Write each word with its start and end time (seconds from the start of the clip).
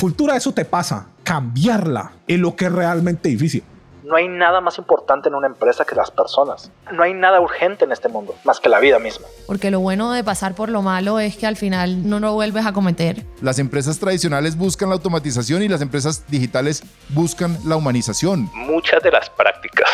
Cultura, 0.00 0.36
eso 0.36 0.52
te 0.52 0.64
pasa. 0.64 1.06
Cambiarla 1.22 2.12
es 2.26 2.38
lo 2.38 2.56
que 2.56 2.66
es 2.66 2.72
realmente 2.72 3.28
difícil. 3.28 3.64
No 4.02 4.16
hay 4.16 4.28
nada 4.28 4.60
más 4.60 4.76
importante 4.76 5.30
en 5.30 5.34
una 5.34 5.46
empresa 5.46 5.86
que 5.86 5.94
las 5.94 6.10
personas. 6.10 6.70
No 6.92 7.02
hay 7.02 7.14
nada 7.14 7.40
urgente 7.40 7.86
en 7.86 7.92
este 7.92 8.08
mundo, 8.08 8.34
más 8.44 8.60
que 8.60 8.68
la 8.68 8.78
vida 8.78 8.98
misma. 8.98 9.26
Porque 9.46 9.70
lo 9.70 9.80
bueno 9.80 10.12
de 10.12 10.22
pasar 10.22 10.54
por 10.54 10.68
lo 10.68 10.82
malo 10.82 11.20
es 11.20 11.38
que 11.38 11.46
al 11.46 11.56
final 11.56 12.06
no 12.06 12.20
lo 12.20 12.34
vuelves 12.34 12.66
a 12.66 12.74
cometer. 12.74 13.24
Las 13.40 13.58
empresas 13.58 13.98
tradicionales 13.98 14.58
buscan 14.58 14.90
la 14.90 14.96
automatización 14.96 15.62
y 15.62 15.68
las 15.68 15.80
empresas 15.80 16.26
digitales 16.28 16.82
buscan 17.10 17.56
la 17.64 17.76
humanización. 17.76 18.50
Muchas 18.52 19.02
de 19.02 19.10
las 19.10 19.30
prácticas 19.30 19.88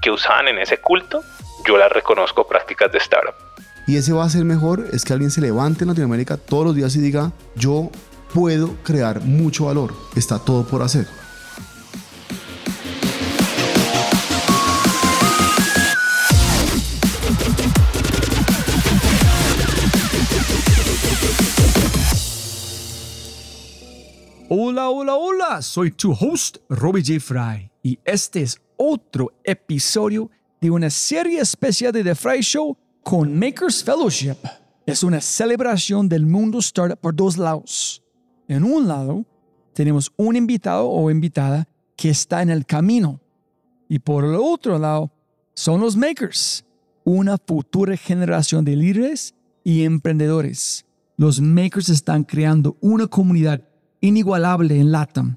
que 0.00 0.10
usaban 0.10 0.48
en 0.48 0.58
ese 0.58 0.78
culto, 0.78 1.22
yo 1.66 1.76
las 1.76 1.92
reconozco 1.92 2.46
prácticas 2.46 2.90
de 2.90 2.98
startup. 2.98 3.51
Y 3.86 3.96
ese 3.96 4.12
va 4.12 4.24
a 4.24 4.30
ser 4.30 4.44
mejor, 4.44 4.88
es 4.92 5.04
que 5.04 5.12
alguien 5.12 5.30
se 5.30 5.40
levante 5.40 5.82
en 5.82 5.88
Latinoamérica 5.88 6.36
todos 6.36 6.66
los 6.66 6.76
días 6.76 6.94
y 6.94 7.00
diga, 7.00 7.32
yo 7.56 7.90
puedo 8.32 8.76
crear 8.84 9.22
mucho 9.24 9.64
valor, 9.64 9.92
está 10.14 10.38
todo 10.38 10.64
por 10.64 10.82
hacer. 10.82 11.06
Hola, 24.48 24.90
hola, 24.90 25.14
hola, 25.16 25.62
soy 25.62 25.90
tu 25.90 26.12
host, 26.12 26.58
Robbie 26.68 27.02
J. 27.02 27.18
Fry, 27.18 27.70
y 27.82 27.98
este 28.04 28.42
es 28.42 28.60
otro 28.76 29.32
episodio 29.42 30.30
de 30.60 30.70
una 30.70 30.88
serie 30.88 31.40
especial 31.40 31.90
de 31.90 32.04
The 32.04 32.14
Fry 32.14 32.42
Show 32.42 32.76
con 33.02 33.38
Makers 33.38 33.82
Fellowship. 33.82 34.36
Es 34.86 35.02
una 35.02 35.20
celebración 35.20 36.08
del 36.08 36.26
mundo 36.26 36.58
startup 36.58 36.98
por 36.98 37.14
dos 37.14 37.36
lados. 37.36 38.02
En 38.48 38.64
un 38.64 38.88
lado, 38.88 39.24
tenemos 39.72 40.12
un 40.16 40.36
invitado 40.36 40.88
o 40.88 41.10
invitada 41.10 41.68
que 41.96 42.10
está 42.10 42.42
en 42.42 42.50
el 42.50 42.66
camino. 42.66 43.20
Y 43.88 43.98
por 43.98 44.24
el 44.24 44.34
otro 44.34 44.78
lado, 44.78 45.12
son 45.54 45.80
los 45.80 45.96
makers, 45.96 46.64
una 47.04 47.36
futura 47.38 47.96
generación 47.96 48.64
de 48.64 48.76
líderes 48.76 49.34
y 49.64 49.84
emprendedores. 49.84 50.84
Los 51.16 51.40
makers 51.40 51.88
están 51.88 52.24
creando 52.24 52.76
una 52.80 53.06
comunidad 53.06 53.62
inigualable 54.00 54.80
en 54.80 54.90
LATAM 54.90 55.36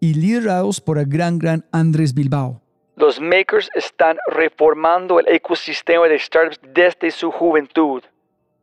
y 0.00 0.14
liderados 0.14 0.80
por 0.80 0.98
el 0.98 1.06
gran, 1.06 1.38
gran 1.38 1.64
Andrés 1.70 2.12
Bilbao. 2.12 2.61
Los 2.96 3.20
makers 3.20 3.70
están 3.74 4.16
reformando 4.26 5.18
el 5.18 5.28
ecosistema 5.28 6.06
de 6.08 6.18
startups 6.18 6.60
desde 6.74 7.10
su 7.10 7.30
juventud. 7.30 8.02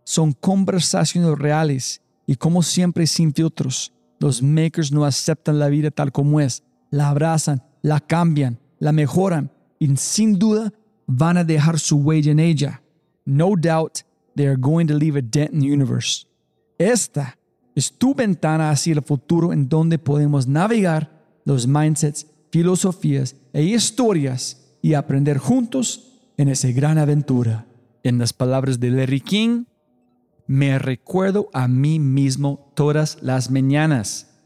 Son 0.04 0.34
conversaciones 0.34 1.38
reales 1.38 2.02
y 2.26 2.36
como 2.36 2.62
siempre 2.62 3.08
sin 3.08 3.34
filtros. 3.34 3.92
Los 4.20 4.42
makers 4.42 4.92
no 4.92 5.06
aceptan 5.06 5.60
la 5.60 5.70
vida 5.70 5.92
tal 5.92 6.12
como 6.12 6.40
es, 6.40 6.64
la 6.92 7.10
abrazan, 7.10 7.64
la 7.82 8.00
cambian, 8.00 8.60
la 8.80 8.92
mejoran 8.92 9.52
y 9.80 9.96
sin 9.98 10.38
duda 10.38 10.72
van 11.08 11.38
a 11.38 11.44
dejar 11.44 11.80
su 11.80 11.98
huella 11.98 12.32
en 12.32 12.40
ella. 12.40 12.82
No 13.26 13.56
doubt 13.56 14.02
they 14.36 14.46
are 14.46 14.58
going 14.58 14.88
to 14.88 14.94
leave 14.94 15.18
a 15.18 15.22
dent 15.22 15.54
in 15.54 15.62
the 15.62 15.72
universe. 15.72 16.26
Esta 16.78 17.38
es 17.76 17.92
tu 17.92 18.14
ventana 18.14 18.70
hacia 18.70 18.94
el 18.94 19.02
futuro 19.02 19.54
en 19.54 19.68
donde 19.68 19.98
podemos 19.98 20.48
navegar 20.48 21.10
los 21.46 21.66
mindsets, 21.66 22.28
filosofías 22.52 23.36
e 23.54 23.64
historias 23.64 24.78
y 24.82 24.94
aprender 24.94 25.38
juntos 25.38 26.22
en 26.38 26.50
esa 26.50 26.70
gran 26.72 26.98
aventura. 26.98 27.66
En 28.04 28.18
las 28.18 28.34
palabras 28.34 28.80
de 28.80 28.92
Larry 28.92 29.22
King, 29.22 29.66
me 30.48 30.80
recuerdo 30.80 31.50
a 31.54 31.68
mí 31.68 32.00
mismo 32.00 32.72
todas 32.76 33.18
las 33.22 33.52
mañanas. 33.52 34.40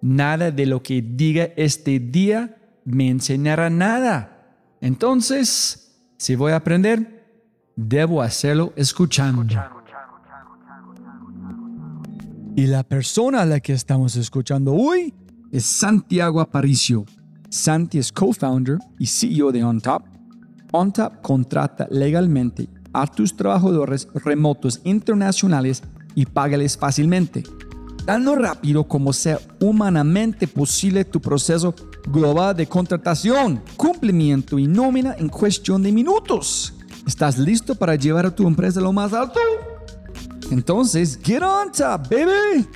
Nada 0.00 0.50
de 0.50 0.66
lo 0.66 0.82
que 0.82 1.02
diga 1.02 1.48
este 1.56 1.98
día 1.98 2.56
me 2.84 3.08
enseñará 3.08 3.70
nada. 3.70 4.56
Entonces, 4.80 6.00
si 6.16 6.36
voy 6.36 6.52
a 6.52 6.56
aprender, 6.56 7.18
debo 7.74 8.22
hacerlo 8.22 8.72
escuchando. 8.76 9.44
Y 12.54 12.66
la 12.66 12.82
persona 12.82 13.42
a 13.42 13.46
la 13.46 13.60
que 13.60 13.72
estamos 13.72 14.16
escuchando 14.16 14.74
hoy 14.74 15.14
es 15.50 15.64
Santiago 15.64 16.40
Aparicio. 16.40 17.04
Santi 17.50 17.98
es 17.98 18.12
co-founder 18.12 18.78
y 18.98 19.06
CEO 19.06 19.52
de 19.52 19.64
OnTop. 19.64 20.02
OnTop 20.72 21.22
contrata 21.22 21.86
legalmente 21.90 22.68
a 22.92 23.06
tus 23.06 23.36
trabajadores 23.36 24.08
remotos 24.14 24.80
internacionales 24.84 25.82
y 26.14 26.26
págales 26.26 26.76
fácilmente, 26.76 27.42
tan 28.04 28.26
rápido 28.26 28.84
como 28.84 29.12
sea 29.12 29.38
humanamente 29.60 30.46
posible 30.46 31.04
tu 31.04 31.20
proceso 31.20 31.74
global 32.08 32.56
de 32.56 32.66
contratación, 32.66 33.62
cumplimiento 33.76 34.58
y 34.58 34.66
nómina 34.66 35.14
en 35.18 35.28
cuestión 35.28 35.82
de 35.82 35.92
minutos. 35.92 36.74
¿Estás 37.06 37.38
listo 37.38 37.74
para 37.74 37.94
llevar 37.94 38.26
a 38.26 38.34
tu 38.34 38.46
empresa 38.46 38.80
a 38.80 38.82
lo 38.82 38.92
más 38.92 39.12
alto? 39.12 39.40
Entonces, 40.50 41.18
get 41.22 41.42
on 41.42 41.72
top, 41.72 42.08
baby. 42.10 42.66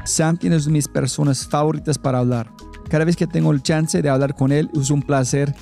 Santi 0.05 0.49
es 0.49 0.65
de 0.65 0.71
mis 0.71 0.89
personas 0.89 1.47
favoritas 1.47 1.99
para 1.99 2.21
hablar. 2.21 2.51
Cada 2.89 3.05
vez 3.05 3.17
que 3.17 3.27
tengo 3.27 3.53
el 3.53 3.63
chance 3.63 4.01
de 4.01 4.09
hablar 4.09 4.35
con 4.35 4.53
él 4.53 4.71
es 4.75 4.91
un 4.91 5.03
placer 5.03 5.55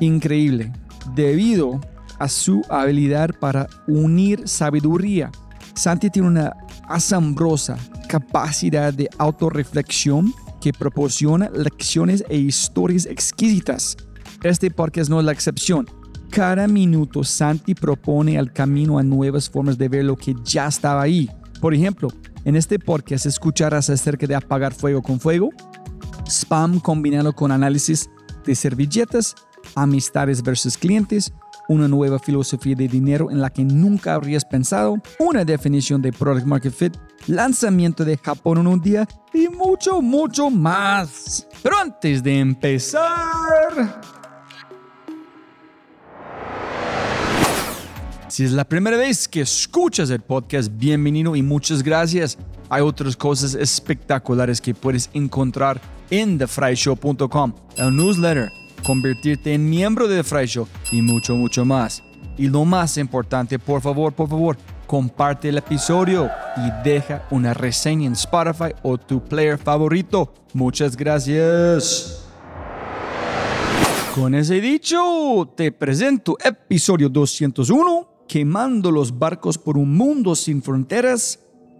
increíble, 0.00 0.72
debido 1.14 1.80
a 2.18 2.28
su 2.28 2.62
habilidad 2.68 3.30
para 3.40 3.68
unir 3.86 4.48
sabiduría. 4.48 5.30
Santi 5.74 6.10
tiene 6.10 6.28
una 6.28 6.56
asombrosa 6.92 7.78
capacidad 8.08 8.92
de 8.92 9.08
autorreflexión 9.18 10.32
que 10.60 10.72
proporciona 10.72 11.50
lecciones 11.50 12.24
e 12.28 12.36
historias 12.36 13.06
exquisitas. 13.06 13.96
Este 14.42 14.70
podcast 14.70 15.10
no 15.10 15.18
es 15.18 15.26
la 15.26 15.32
excepción. 15.32 15.86
Cada 16.30 16.68
minuto 16.68 17.24
Santi 17.24 17.74
propone 17.74 18.36
el 18.36 18.52
camino 18.52 18.98
a 18.98 19.02
nuevas 19.02 19.50
formas 19.50 19.76
de 19.76 19.88
ver 19.88 20.04
lo 20.04 20.16
que 20.16 20.34
ya 20.44 20.66
estaba 20.66 21.02
ahí. 21.02 21.28
Por 21.60 21.74
ejemplo, 21.74 22.08
en 22.44 22.56
este 22.56 22.78
podcast 22.78 23.26
escucharás 23.26 23.90
acerca 23.90 24.26
de 24.26 24.34
apagar 24.34 24.72
fuego 24.72 25.02
con 25.02 25.20
fuego, 25.20 25.50
spam 26.26 26.80
combinado 26.80 27.32
con 27.32 27.52
análisis 27.52 28.08
de 28.44 28.54
servilletas, 28.54 29.34
amistades 29.74 30.42
versus 30.42 30.76
clientes, 30.76 31.32
una 31.68 31.88
nueva 31.88 32.18
filosofía 32.18 32.74
de 32.74 32.88
dinero 32.88 33.30
en 33.30 33.40
la 33.40 33.50
que 33.50 33.64
nunca 33.64 34.14
habrías 34.14 34.44
pensado, 34.44 34.96
una 35.18 35.44
definición 35.44 36.02
de 36.02 36.12
Product 36.12 36.46
Market 36.46 36.72
Fit, 36.72 36.96
lanzamiento 37.26 38.04
de 38.04 38.16
Japón 38.16 38.58
en 38.58 38.66
un 38.66 38.80
día 38.80 39.06
y 39.32 39.48
mucho, 39.48 40.02
mucho 40.02 40.50
más. 40.50 41.46
Pero 41.62 41.78
antes 41.78 42.22
de 42.22 42.38
empezar... 42.38 44.02
Si 48.32 48.44
es 48.44 48.52
la 48.52 48.64
primera 48.64 48.96
vez 48.96 49.28
que 49.28 49.42
escuchas 49.42 50.08
el 50.08 50.20
podcast, 50.20 50.72
bienvenido 50.74 51.36
y 51.36 51.42
muchas 51.42 51.82
gracias. 51.82 52.38
Hay 52.70 52.80
otras 52.80 53.14
cosas 53.14 53.54
espectaculares 53.54 54.58
que 54.58 54.72
puedes 54.72 55.10
encontrar 55.12 55.78
en 56.08 56.38
thefryshow.com, 56.38 57.52
el 57.76 57.94
newsletter, 57.94 58.50
convertirte 58.82 59.54
en 59.54 59.68
miembro 59.68 60.08
de 60.08 60.18
The 60.18 60.24
Fry 60.24 60.46
Show 60.46 60.68
y 60.90 61.02
mucho, 61.02 61.34
mucho 61.36 61.64
más. 61.64 62.02
Y 62.36 62.48
lo 62.48 62.64
más 62.64 62.96
importante, 62.96 63.58
por 63.58 63.80
favor, 63.80 64.12
por 64.12 64.28
favor, 64.28 64.56
comparte 64.86 65.48
el 65.48 65.58
episodio 65.58 66.30
y 66.56 66.84
deja 66.84 67.26
una 67.30 67.54
reseña 67.54 68.06
en 68.06 68.12
Spotify 68.12 68.74
o 68.82 68.98
tu 68.98 69.22
player 69.22 69.58
favorito. 69.58 70.32
Muchas 70.54 70.96
gracias. 70.96 72.26
Con 74.14 74.34
ese 74.34 74.60
dicho, 74.60 75.50
te 75.56 75.72
presento 75.72 76.36
episodio 76.44 77.08
201, 77.08 78.24
quemando 78.28 78.90
los 78.90 79.18
barcos 79.18 79.56
por 79.56 79.78
un 79.78 79.96
mundo 79.96 80.34
sin 80.34 80.62
fronteras, 80.62 81.38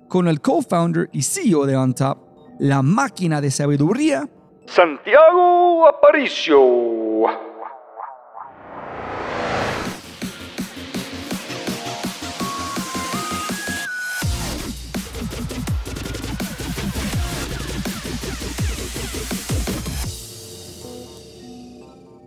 con 0.09 0.29
el 0.29 0.41
co-founder 0.41 1.11
y 1.13 1.23
CEO 1.23 1.67
de 1.67 1.77
OnTop, 1.77 2.19
la 2.59 2.81
máquina 2.81 3.43
de 3.43 3.51
sabiduría, 3.51 4.31
Santiago 4.67 5.87
Aparicio. 5.87 7.53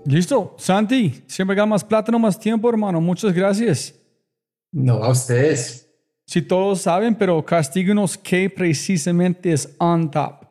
Listo, 0.06 0.56
Santi, 0.60 1.24
siempre 1.26 1.56
gana 1.56 1.66
más 1.66 1.84
plata, 1.84 2.12
no 2.12 2.20
más 2.20 2.40
tiempo, 2.40 2.70
hermano. 2.70 3.02
Muchas 3.02 3.34
gracias. 3.34 3.94
No, 4.72 5.04
a 5.04 5.10
ustedes. 5.10 5.90
Si 6.28 6.44
todos 6.44 6.82
saben, 6.82 7.16
pero 7.16 7.44
castíguenos 7.44 8.18
qué 8.18 8.50
precisamente 8.50 9.52
es 9.52 9.76
on 9.80 10.12
top. 10.12 10.45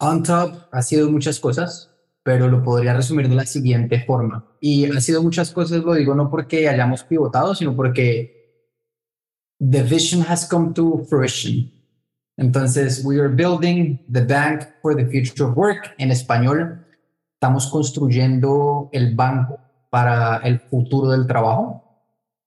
On 0.00 0.22
top 0.22 0.68
ha 0.72 0.82
sido 0.82 1.10
muchas 1.10 1.38
cosas, 1.38 1.94
pero 2.22 2.48
lo 2.48 2.62
podría 2.62 2.94
resumir 2.94 3.28
de 3.28 3.34
la 3.34 3.44
siguiente 3.44 4.02
forma. 4.04 4.46
Y 4.60 4.86
ha 4.86 5.00
sido 5.00 5.22
muchas 5.22 5.50
cosas, 5.52 5.84
lo 5.84 5.94
digo 5.94 6.14
no 6.14 6.30
porque 6.30 6.68
hayamos 6.68 7.04
pivotado, 7.04 7.54
sino 7.54 7.76
porque 7.76 8.64
the 9.58 9.82
vision 9.82 10.24
has 10.26 10.48
come 10.48 10.72
to 10.72 11.04
fruition. 11.08 11.70
Entonces, 12.38 13.04
we 13.04 13.20
are 13.20 13.28
building 13.28 13.98
the 14.10 14.22
bank 14.22 14.62
for 14.80 14.96
the 14.96 15.04
future 15.04 15.44
of 15.44 15.56
work. 15.56 15.94
En 15.98 16.10
español, 16.10 16.86
estamos 17.34 17.66
construyendo 17.66 18.88
el 18.92 19.14
banco 19.14 19.58
para 19.90 20.38
el 20.38 20.60
futuro 20.60 21.10
del 21.10 21.26
trabajo. 21.26 21.84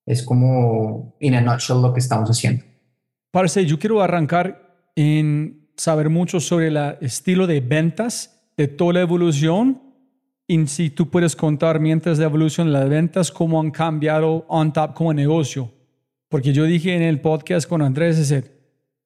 Es 0.07 0.23
como, 0.23 1.15
in 1.19 1.35
a 1.35 1.41
nutshell, 1.41 1.81
lo 1.81 1.93
que 1.93 1.99
estamos 1.99 2.27
haciendo. 2.29 2.65
Parce, 3.29 3.63
yo 3.67 3.77
quiero 3.77 4.01
arrancar 4.01 4.89
en 4.95 5.62
saber 5.75 6.09
mucho 6.09 6.39
sobre 6.39 6.67
el 6.67 6.77
estilo 7.01 7.47
de 7.47 7.61
ventas 7.61 8.39
de 8.57 8.67
toda 8.67 8.93
la 8.93 9.01
evolución 9.01 9.81
y 10.47 10.67
si 10.67 10.89
tú 10.89 11.09
puedes 11.09 11.35
contar 11.35 11.79
mientras 11.79 12.19
la 12.19 12.25
evolución 12.25 12.67
de 12.67 12.73
las 12.73 12.89
ventas, 12.89 13.31
cómo 13.31 13.59
han 13.59 13.71
cambiado 13.71 14.45
on 14.47 14.73
top 14.73 14.93
como 14.93 15.13
negocio. 15.13 15.71
Porque 16.29 16.51
yo 16.51 16.65
dije 16.65 16.95
en 16.95 17.01
el 17.01 17.21
podcast 17.21 17.67
con 17.67 17.81
Andrés, 17.81 18.17
ese, 18.17 18.51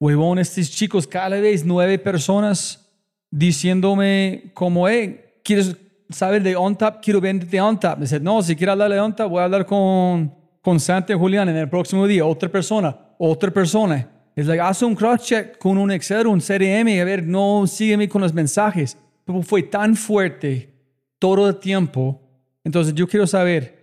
huevón, 0.00 0.38
estos 0.38 0.70
chicos, 0.70 1.06
cada 1.06 1.40
vez 1.40 1.64
nueve 1.64 1.98
personas 1.98 2.90
diciéndome 3.30 4.50
como, 4.54 4.88
hey, 4.88 5.20
¿quieres 5.44 5.76
saber 6.10 6.42
de 6.42 6.56
OnTap? 6.56 7.02
Quiero 7.02 7.20
venderte 7.20 7.60
OnTap. 7.60 8.00
Dice, 8.00 8.18
no, 8.18 8.42
si 8.42 8.56
quieres 8.56 8.72
hablar 8.72 8.90
de 8.90 9.00
OnTap, 9.00 9.30
voy 9.30 9.40
a 9.40 9.44
hablar 9.44 9.64
con, 9.66 10.34
con 10.60 10.80
Santi 10.80 11.12
Julián 11.12 11.48
en 11.48 11.56
el 11.56 11.68
próximo 11.68 12.06
día. 12.06 12.24
Otra 12.24 12.48
persona, 12.48 12.96
otra 13.18 13.50
persona. 13.50 14.08
Es 14.38 14.46
like, 14.46 14.60
haz 14.60 14.82
un 14.82 14.94
cross-check 14.94 15.58
con 15.58 15.78
un 15.78 15.90
Excel, 15.90 16.26
un 16.26 16.40
CRM, 16.40 17.00
a 17.00 17.04
ver, 17.04 17.24
no, 17.24 17.66
sígueme 17.66 18.08
con 18.08 18.22
los 18.22 18.32
mensajes. 18.32 18.96
Pero 19.24 19.42
fue 19.42 19.62
tan 19.64 19.96
fuerte 19.96 20.72
todo 21.18 21.48
el 21.48 21.56
tiempo. 21.56 22.20
Entonces, 22.62 22.94
yo 22.94 23.08
quiero 23.08 23.26
saber, 23.26 23.78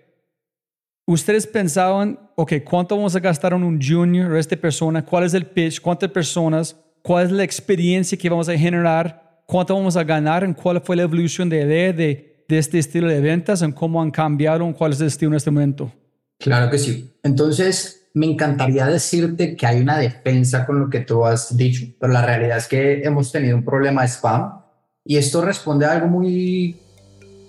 ¿Ustedes 1.07 1.45
pensaban, 1.45 2.19
ok, 2.35 2.53
cuánto 2.63 2.95
vamos 2.95 3.15
a 3.15 3.19
gastar 3.19 3.53
en 3.53 3.63
un 3.63 3.79
junior 3.79 4.31
o 4.31 4.39
esta 4.39 4.55
persona? 4.55 5.05
¿Cuál 5.05 5.25
es 5.25 5.35
el 5.35 5.45
pitch? 5.45 5.79
¿Cuántas 5.79 6.09
personas? 6.09 6.75
¿Cuál 7.03 7.27
es 7.27 7.31
la 7.31 7.43
experiencia 7.43 8.17
que 8.17 8.27
vamos 8.27 8.49
a 8.49 8.57
generar? 8.57 9.43
¿Cuánto 9.45 9.75
vamos 9.75 9.95
a 9.95 10.03
ganar? 10.03 10.43
¿En 10.43 10.55
cuál 10.55 10.81
fue 10.81 10.95
la 10.95 11.03
evolución 11.03 11.47
de 11.47 11.61
idea 11.61 11.93
de, 11.93 12.43
de 12.47 12.57
este 12.57 12.79
estilo 12.79 13.07
de 13.07 13.21
ventas? 13.21 13.61
¿En 13.61 13.71
cómo 13.71 14.01
han 14.01 14.09
cambiado? 14.09 14.65
¿En 14.65 14.73
cuál 14.73 14.93
es 14.93 15.01
el 15.01 15.07
estilo 15.07 15.29
en 15.29 15.35
este 15.35 15.51
momento? 15.51 15.93
Claro 16.39 16.71
que 16.71 16.79
sí. 16.79 17.13
Entonces, 17.21 18.04
me 18.15 18.27
encantaría 18.27 18.87
decirte 18.87 19.57
que 19.57 19.67
hay 19.67 19.81
una 19.81 19.97
defensa 19.97 20.65
con 20.65 20.79
lo 20.79 20.89
que 20.89 21.01
tú 21.01 21.25
has 21.25 21.57
dicho, 21.57 21.85
pero 21.99 22.13
la 22.13 22.25
realidad 22.25 22.57
es 22.57 22.67
que 22.67 23.03
hemos 23.03 23.29
tenido 23.29 23.57
un 23.57 23.65
problema 23.65 24.03
de 24.03 24.07
spam 24.07 24.61
y 25.03 25.17
esto 25.17 25.41
responde 25.41 25.85
a 25.85 25.91
algo 25.91 26.07
muy, 26.07 26.77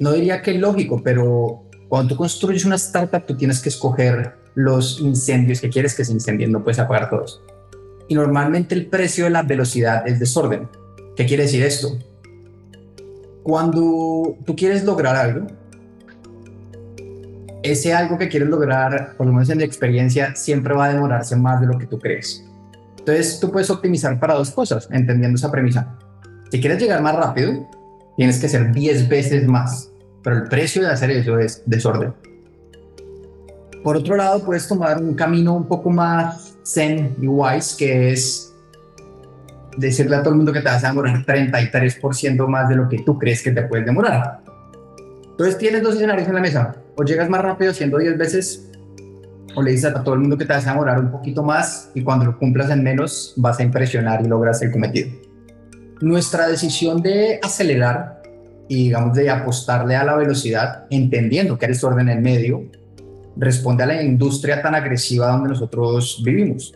no 0.01 0.11
diría 0.11 0.43
que 0.43 0.55
lógico, 0.55 1.01
pero 1.05 1.63
cuando 1.89 2.15
tú 2.15 2.17
construyes 2.17 2.65
una 2.65 2.75
startup, 2.75 3.25
tú 3.25 3.37
tienes 3.37 3.61
que 3.61 3.69
escoger 3.69 4.35
los 4.57 5.01
incendios 5.01 5.61
que 5.61 5.71
quieres 5.71 5.95
que 5.95 6.05
se 6.05 6.13
incendien, 6.13 6.51
no 6.51 6.65
puedes 6.65 6.81
apagar 6.81 7.11
todos. 7.11 7.41
Y 8.09 8.17
normalmente 8.17 8.75
el 8.75 8.87
precio 8.87 9.25
de 9.25 9.31
la 9.31 9.43
velocidad 9.43 10.07
es 10.09 10.19
desorden. 10.19 10.69
¿Qué 11.15 11.27
quiere 11.27 11.45
decir 11.45 11.63
esto? 11.63 11.97
Cuando 13.45 14.37
tú 14.45 14.57
quieres 14.57 14.85
lograr 14.85 15.15
algo, 15.15 15.47
ese 17.71 17.95
algo 17.95 18.19
que 18.19 18.29
quieres 18.29 18.49
lograr, 18.49 19.15
por 19.17 19.27
lo 19.27 19.33
menos 19.33 19.49
en 19.51 19.59
mi 19.59 19.65
experiencia, 19.65 20.35
siempre 20.35 20.75
va 20.75 20.87
a 20.87 20.93
demorarse 20.93 21.37
más 21.37 21.61
de 21.61 21.67
lo 21.67 21.79
que 21.79 21.87
tú 21.87 21.99
crees. 21.99 22.45
Entonces 22.99 23.39
tú 23.41 23.51
puedes 23.51 23.71
optimizar 23.71 24.19
para 24.19 24.35
dos 24.35 24.51
cosas, 24.51 24.89
entendiendo 24.91 25.37
esa 25.37 25.51
premisa. 25.51 25.97
Si 26.51 26.61
quieres 26.61 26.81
llegar 26.81 27.03
más 27.03 27.15
rápido, 27.15 27.69
tienes 28.17 28.39
que 28.39 28.47
hacer 28.47 28.73
10 28.73 29.09
veces 29.09 29.47
más 29.47 29.91
pero 30.27 30.39
el 30.39 30.49
precio 30.49 30.83
de 30.83 30.89
hacer 30.89 31.09
eso 31.13 31.39
es 31.39 31.63
desorden. 31.67 32.13
Por 33.85 33.97
otro 33.97 34.17
lado, 34.17 34.45
puedes 34.45 34.67
tomar 34.67 35.01
un 35.01 35.15
camino 35.15 35.55
un 35.55 35.69
poco 35.69 35.89
más 35.89 36.57
zen 36.67 37.15
y 37.23 37.29
wise, 37.29 37.77
que 37.79 38.11
es 38.11 38.53
decirle 39.77 40.17
a 40.17 40.25
todo 40.25 40.31
el 40.31 40.39
mundo 40.39 40.53
que 40.53 40.59
te 40.59 40.65
vas 40.69 40.83
a 40.83 40.89
demorar 40.89 41.25
33% 41.25 42.45
más 42.49 42.69
de 42.69 42.75
lo 42.75 42.89
que 42.89 43.05
tú 43.05 43.17
crees 43.21 43.41
que 43.41 43.53
te 43.53 43.63
puedes 43.63 43.87
demorar. 43.87 44.41
Entonces 45.31 45.59
tienes 45.59 45.81
dos 45.85 45.95
escenarios 45.95 46.27
en 46.27 46.35
la 46.35 46.41
mesa. 46.41 46.75
O 46.97 47.05
llegas 47.05 47.29
más 47.29 47.43
rápido 47.43 47.71
haciendo 47.71 47.99
10 47.99 48.19
veces, 48.19 48.71
o 49.55 49.63
le 49.63 49.73
dices 49.73 49.95
a 49.95 50.03
todo 50.03 50.15
el 50.15 50.21
mundo 50.21 50.37
que 50.37 50.45
te 50.45 50.53
vas 50.53 50.67
a 50.67 50.73
demorar 50.73 50.99
un 51.01 51.11
poquito 51.11 51.43
más 51.43 51.91
y 51.95 52.03
cuando 52.03 52.27
lo 52.27 52.39
cumplas 52.39 52.71
en 52.71 52.83
menos 52.83 53.33
vas 53.37 53.59
a 53.59 53.63
impresionar 53.63 54.23
y 54.23 54.29
logras 54.29 54.61
el 54.63 54.71
cometido. 54.71 55.11
Nuestra 56.01 56.47
decisión 56.47 57.01
de 57.01 57.41
acelerar 57.43 58.23
y 58.69 58.85
digamos 58.85 59.17
de 59.17 59.31
apostarle 59.31 59.97
a 59.97 60.05
la 60.05 60.17
velocidad, 60.17 60.87
entendiendo 60.91 61.59
que 61.59 61.67
eres 61.67 61.83
orden 61.85 62.09
en 62.09 62.23
medio, 62.23 62.65
responde 63.37 63.85
a 63.85 63.87
la 63.87 64.03
industria 64.03 64.61
tan 64.61 64.75
agresiva 64.75 65.29
donde 65.29 65.51
nosotros 65.51 66.23
vivimos. 66.25 66.75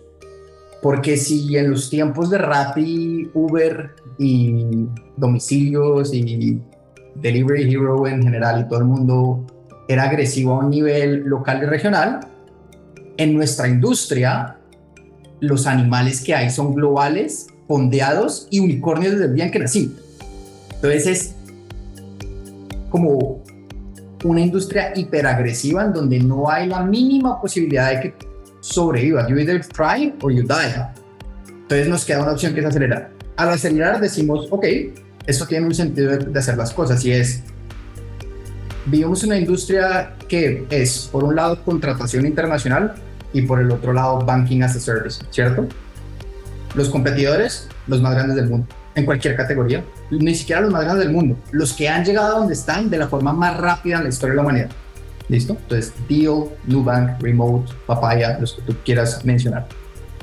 Porque 0.82 1.16
si 1.16 1.56
en 1.56 1.70
los 1.70 1.90
tiempos 1.90 2.30
de 2.30 2.38
Rappi, 2.38 3.30
Uber 3.34 3.90
y 4.18 4.86
domicilios 5.16 6.14
y 6.14 6.60
Delivery 7.16 7.70
Hero 7.74 8.06
en 8.06 8.22
general 8.22 8.62
y 8.62 8.68
todo 8.68 8.78
el 8.78 8.86
mundo 8.86 9.46
era 9.92 10.04
agresivo 10.04 10.54
a 10.54 10.58
un 10.60 10.70
nivel 10.70 11.24
local 11.24 11.62
y 11.62 11.66
regional, 11.66 12.20
en 13.16 13.34
nuestra 13.34 13.68
industria 13.68 14.56
los 15.40 15.66
animales 15.66 16.22
que 16.22 16.34
hay 16.34 16.50
son 16.50 16.74
globales, 16.74 17.48
fondeados 17.66 18.46
y 18.50 18.60
unicornios 18.60 19.12
desde 19.12 19.24
el 19.26 19.34
día 19.34 19.44
en 19.46 19.50
que 19.50 19.58
nací. 19.58 19.96
Entonces 20.74 21.06
es 21.06 21.34
como 22.90 23.42
una 24.24 24.40
industria 24.40 24.92
hiperagresiva 24.94 25.84
en 25.84 25.92
donde 25.92 26.20
no 26.20 26.50
hay 26.50 26.68
la 26.68 26.82
mínima 26.82 27.40
posibilidad 27.40 27.90
de 27.90 28.00
que 28.00 28.14
sobrevivas. 28.60 29.28
You 29.28 29.38
either 29.38 29.60
try 29.60 30.14
or 30.22 30.32
you 30.32 30.42
die. 30.42 30.86
Entonces 31.48 31.88
nos 31.88 32.04
queda 32.04 32.22
una 32.22 32.32
opción 32.32 32.54
que 32.54 32.60
es 32.60 32.66
acelerar. 32.66 33.10
Al 33.36 33.48
acelerar 33.48 34.00
decimos, 34.00 34.46
ok, 34.50 34.66
esto 35.26 35.46
tiene 35.46 35.66
un 35.66 35.74
sentido 35.74 36.16
de, 36.16 36.38
hacer 36.38 36.56
las 36.56 36.72
cosas 36.72 37.04
y 37.04 37.12
es, 37.12 37.42
vivimos 38.90 39.22
una 39.22 39.38
industria 39.38 40.14
que 40.28 40.66
es, 40.70 41.08
por 41.10 41.24
un 41.24 41.36
lado, 41.36 41.62
contratación 41.64 42.26
internacional 42.26 42.94
y 43.32 43.42
por 43.42 43.60
el 43.60 43.70
otro 43.70 43.92
lado, 43.92 44.18
banking 44.24 44.62
as 44.62 44.76
a 44.76 44.80
service, 44.80 45.24
¿cierto? 45.30 45.66
Los 46.74 46.88
competidores, 46.88 47.68
los 47.86 48.00
más 48.02 48.14
grandes 48.14 48.36
del 48.36 48.48
mundo 48.48 48.66
en 48.96 49.04
cualquier 49.04 49.36
categoría, 49.36 49.84
ni 50.10 50.34
siquiera 50.34 50.60
los 50.60 50.72
más 50.72 50.82
grandes 50.82 51.06
del 51.06 51.14
mundo, 51.14 51.36
los 51.52 51.72
que 51.72 51.88
han 51.88 52.04
llegado 52.04 52.36
a 52.36 52.38
donde 52.40 52.54
están 52.54 52.90
de 52.90 52.98
la 52.98 53.08
forma 53.08 53.32
más 53.32 53.56
rápida 53.56 53.98
en 53.98 54.04
la 54.04 54.08
historia 54.08 54.32
de 54.32 54.36
la 54.36 54.42
humanidad. 54.42 54.70
¿Listo? 55.28 55.56
Entonces, 55.62 55.92
Deal, 56.08 56.46
Nubank, 56.66 57.22
Remote, 57.22 57.72
Papaya, 57.86 58.36
los 58.40 58.54
que 58.54 58.62
tú 58.62 58.76
quieras 58.84 59.24
mencionar. 59.24 59.68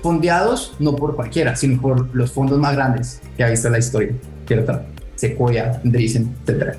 Fondeados 0.03 0.75
no 0.80 0.96
por 0.96 1.15
cualquiera, 1.15 1.56
sino 1.56 1.82
por 1.82 2.13
los 2.13 2.32
fondos 2.32 2.60
más 2.60 2.75
grandes 2.75 3.22
que 3.38 3.44
ha 3.44 3.50
visto 3.50 3.70
la 3.70 3.80
historia, 3.80 4.12
¿cierto? 4.46 4.82
Sequoia, 5.15 5.80
Andreessen, 5.84 6.36
etc. 6.46 6.77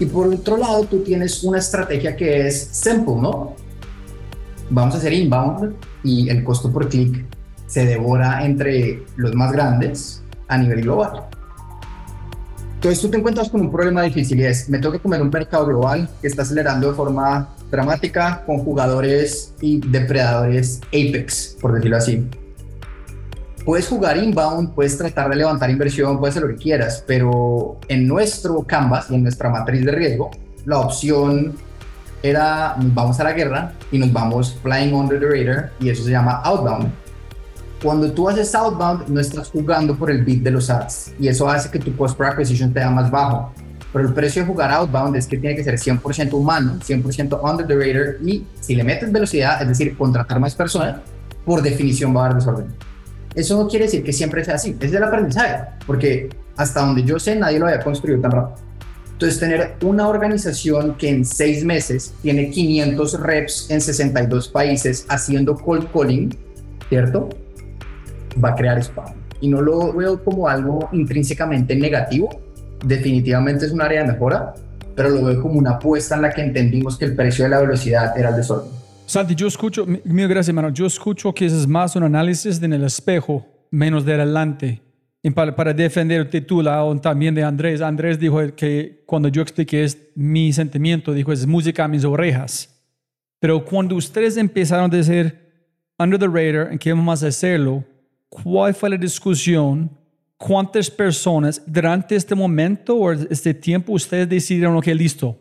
Y 0.00 0.06
por 0.06 0.28
otro 0.28 0.56
lado, 0.56 0.84
tú 0.84 1.02
tienes 1.02 1.44
una 1.44 1.58
estrategia 1.58 2.16
que 2.16 2.46
es 2.46 2.68
simple, 2.72 3.14
¿no? 3.16 3.54
Vamos 4.70 4.94
a 4.94 4.98
hacer 4.98 5.12
inbound 5.12 5.74
y 6.02 6.28
el 6.28 6.42
costo 6.44 6.72
por 6.72 6.88
clic 6.88 7.24
se 7.66 7.86
devora 7.86 8.44
entre 8.44 9.02
los 9.16 9.34
más 9.34 9.52
grandes 9.52 10.22
a 10.48 10.58
nivel 10.58 10.82
global. 10.82 11.24
Entonces 12.74 13.00
tú 13.00 13.08
te 13.08 13.16
encuentras 13.16 13.48
con 13.48 13.60
un 13.60 13.70
problema 13.70 14.02
difícil 14.02 14.40
y 14.40 14.44
es, 14.44 14.68
me 14.68 14.78
tengo 14.78 14.92
que 14.92 14.98
comer 14.98 15.22
un 15.22 15.30
mercado 15.30 15.66
global 15.66 16.08
que 16.20 16.26
está 16.26 16.42
acelerando 16.42 16.88
de 16.90 16.94
forma 16.94 17.54
dramática 17.70 18.42
con 18.44 18.58
jugadores 18.58 19.54
y 19.60 19.78
depredadores 19.78 20.80
apex, 20.88 21.56
por 21.60 21.74
decirlo 21.74 21.96
así. 21.96 22.28
Puedes 23.64 23.88
jugar 23.88 24.16
inbound, 24.16 24.74
puedes 24.74 24.98
tratar 24.98 25.30
de 25.30 25.36
levantar 25.36 25.70
inversión, 25.70 26.18
puedes 26.18 26.36
hacer 26.36 26.48
lo 26.48 26.56
que 26.56 26.62
quieras, 26.62 27.04
pero 27.06 27.78
en 27.88 28.08
nuestro 28.08 28.62
canvas 28.62 29.10
y 29.10 29.14
en 29.14 29.22
nuestra 29.22 29.50
matriz 29.50 29.84
de 29.84 29.92
riesgo, 29.92 30.30
la 30.66 30.80
opción 30.80 31.54
era 32.22 32.76
vamos 32.78 33.18
a 33.20 33.24
la 33.24 33.32
guerra 33.32 33.72
y 33.90 33.98
nos 33.98 34.12
vamos 34.12 34.56
flying 34.62 34.94
under 34.94 35.18
the 35.18 35.26
radar 35.26 35.72
y 35.80 35.88
eso 35.90 36.04
se 36.04 36.10
llama 36.10 36.40
outbound 36.44 36.92
cuando 37.82 38.12
tú 38.12 38.28
haces 38.28 38.54
outbound, 38.54 39.08
no 39.08 39.20
estás 39.20 39.50
jugando 39.50 39.96
por 39.96 40.10
el 40.10 40.24
bit 40.24 40.42
de 40.42 40.52
los 40.52 40.70
ads 40.70 41.12
y 41.18 41.26
eso 41.26 41.48
hace 41.48 41.68
que 41.68 41.80
tu 41.80 41.94
cost 41.96 42.16
per 42.16 42.28
acquisition 42.28 42.72
te 42.72 42.78
da 42.78 42.90
más 42.90 43.10
bajo. 43.10 43.52
Pero 43.92 44.06
el 44.06 44.14
precio 44.14 44.42
de 44.42 44.48
jugar 44.48 44.70
outbound 44.70 45.16
es 45.16 45.26
que 45.26 45.36
tiene 45.36 45.56
que 45.56 45.64
ser 45.64 45.74
100% 45.74 46.32
humano, 46.32 46.78
100% 46.78 47.40
under 47.42 47.66
the 47.66 47.74
radar 47.74 48.16
y 48.24 48.46
si 48.60 48.76
le 48.76 48.84
metes 48.84 49.10
velocidad, 49.10 49.60
es 49.60 49.68
decir, 49.68 49.96
contratar 49.98 50.38
más 50.38 50.54
personas, 50.54 51.00
por 51.44 51.60
definición 51.60 52.16
va 52.16 52.22
a 52.22 52.24
haber 52.26 52.38
desorden. 52.38 52.66
Eso 53.34 53.62
no 53.62 53.68
quiere 53.68 53.86
decir 53.86 54.02
que 54.02 54.12
siempre 54.12 54.44
sea 54.44 54.56
así, 54.56 54.76
es 54.78 54.92
el 54.92 55.02
aprendizaje, 55.02 55.64
porque 55.86 56.28
hasta 56.56 56.80
donde 56.80 57.02
yo 57.02 57.18
sé 57.18 57.34
nadie 57.36 57.58
lo 57.58 57.66
había 57.66 57.80
construido 57.80 58.20
tan 58.20 58.30
rápido. 58.30 58.72
Entonces, 59.12 59.38
tener 59.38 59.74
una 59.84 60.08
organización 60.08 60.96
que 60.96 61.08
en 61.08 61.24
seis 61.24 61.64
meses 61.64 62.12
tiene 62.22 62.50
500 62.50 63.20
reps 63.20 63.70
en 63.70 63.80
62 63.80 64.48
países 64.48 65.06
haciendo 65.08 65.54
cold 65.54 65.86
calling, 65.92 66.36
¿cierto? 66.88 67.28
Va 68.42 68.50
a 68.50 68.54
crear 68.56 68.78
spam. 68.78 69.14
Y 69.40 69.48
no 69.48 69.60
lo 69.60 69.92
veo 69.92 70.22
como 70.24 70.48
algo 70.48 70.88
intrínsecamente 70.90 71.76
negativo. 71.76 72.30
Definitivamente 72.84 73.66
es 73.66 73.70
un 73.70 73.80
área 73.80 74.02
de 74.02 74.10
mejora, 74.10 74.54
pero 74.96 75.10
lo 75.10 75.24
veo 75.24 75.40
como 75.40 75.54
una 75.54 75.72
apuesta 75.72 76.16
en 76.16 76.22
la 76.22 76.30
que 76.30 76.42
entendimos 76.42 76.98
que 76.98 77.04
el 77.04 77.14
precio 77.14 77.44
de 77.44 77.50
la 77.50 77.60
velocidad 77.60 78.18
era 78.18 78.30
el 78.30 78.36
desorden. 78.36 78.81
Santi, 79.12 79.34
yo 79.34 79.46
escucho, 79.46 79.84
mi- 79.84 80.00
mil 80.04 80.26
gracias, 80.26 80.48
hermano. 80.48 80.70
Yo 80.70 80.86
escucho 80.86 81.34
que 81.34 81.44
es 81.44 81.66
más 81.66 81.94
un 81.96 82.04
análisis 82.04 82.62
en 82.62 82.72
el 82.72 82.82
espejo, 82.84 83.46
menos 83.70 84.06
de 84.06 84.14
adelante. 84.14 84.80
Y 85.22 85.28
para, 85.28 85.54
para 85.54 85.74
defender 85.74 86.22
el 86.22 86.30
título 86.30 86.98
también 86.98 87.34
de 87.34 87.42
Andrés. 87.44 87.82
Andrés 87.82 88.18
dijo 88.18 88.38
que 88.56 89.02
cuando 89.04 89.28
yo 89.28 89.42
expliqué 89.42 89.84
es 89.84 89.98
mi 90.14 90.50
sentimiento, 90.54 91.12
dijo 91.12 91.30
es 91.30 91.46
música 91.46 91.84
a 91.84 91.88
mis 91.88 92.06
orejas. 92.06 92.74
Pero 93.38 93.62
cuando 93.62 93.96
ustedes 93.96 94.38
empezaron 94.38 94.86
a 94.90 94.96
decir 94.96 95.38
under 95.98 96.18
the 96.18 96.26
radar, 96.26 96.72
en 96.72 96.78
qué 96.78 96.90
vamos 96.94 97.22
a 97.22 97.26
hacerlo, 97.26 97.84
¿cuál 98.30 98.72
fue 98.72 98.88
la 98.88 98.96
discusión? 98.96 99.90
¿Cuántas 100.38 100.90
personas 100.90 101.62
durante 101.66 102.16
este 102.16 102.34
momento 102.34 102.96
o 102.96 103.12
este 103.12 103.52
tiempo 103.52 103.92
ustedes 103.92 104.26
decidieron, 104.26 104.74
ok, 104.74 104.86
listo? 104.86 105.38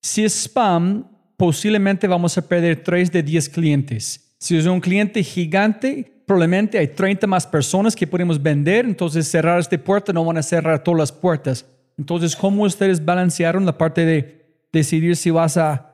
Si 0.00 0.24
es 0.24 0.32
spam, 0.44 1.04
posiblemente 1.36 2.06
vamos 2.06 2.36
a 2.38 2.42
perder 2.42 2.82
3 2.82 3.12
de 3.12 3.22
10 3.22 3.48
clientes. 3.50 4.34
Si 4.38 4.56
es 4.56 4.66
un 4.66 4.80
cliente 4.80 5.22
gigante, 5.22 6.22
probablemente 6.26 6.78
hay 6.78 6.88
30 6.88 7.26
más 7.26 7.46
personas 7.46 7.94
que 7.94 8.06
podemos 8.06 8.42
vender, 8.42 8.84
entonces 8.84 9.28
cerrar 9.28 9.60
esta 9.60 9.78
puerta 9.78 10.12
no 10.12 10.24
van 10.24 10.38
a 10.38 10.42
cerrar 10.42 10.82
todas 10.82 10.98
las 10.98 11.12
puertas. 11.12 11.64
Entonces, 11.98 12.36
¿cómo 12.36 12.64
ustedes 12.64 13.02
balancearon 13.02 13.64
la 13.64 13.76
parte 13.76 14.04
de 14.04 14.46
decidir 14.72 15.16
si 15.16 15.30
vas 15.30 15.56
a 15.56 15.92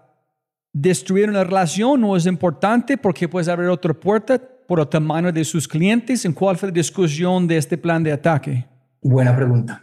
destruir 0.73 1.29
una 1.29 1.45
relación 1.45 2.01
no 2.01 2.17
es 2.17 2.27
importante 2.27 2.97
porque 2.97 3.29
puedes 3.29 3.49
abrir 3.49 3.69
otra 3.69 3.93
puerta 3.93 4.41
por 4.67 4.81
el 4.81 4.89
tamaño 4.89 5.31
de 5.31 5.45
sus 5.45 5.69
clientes? 5.69 6.25
¿En 6.25 6.33
cuál 6.33 6.57
fue 6.57 6.71
la 6.71 6.75
discusión 6.75 7.47
de 7.47 7.59
este 7.59 7.79
plan 7.79 8.03
de 8.03 8.13
ataque? 8.13 8.67
Buena 9.01 9.37
pregunta. 9.37 9.83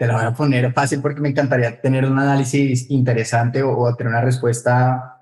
Te 0.00 0.06
la 0.06 0.14
voy 0.14 0.24
a 0.24 0.32
poner 0.32 0.72
fácil 0.72 1.02
porque 1.02 1.20
me 1.20 1.28
encantaría 1.28 1.78
tener 1.78 2.06
un 2.06 2.18
análisis 2.18 2.90
interesante 2.90 3.62
o, 3.62 3.76
o 3.76 3.94
tener 3.96 4.10
una 4.10 4.22
respuesta, 4.22 5.20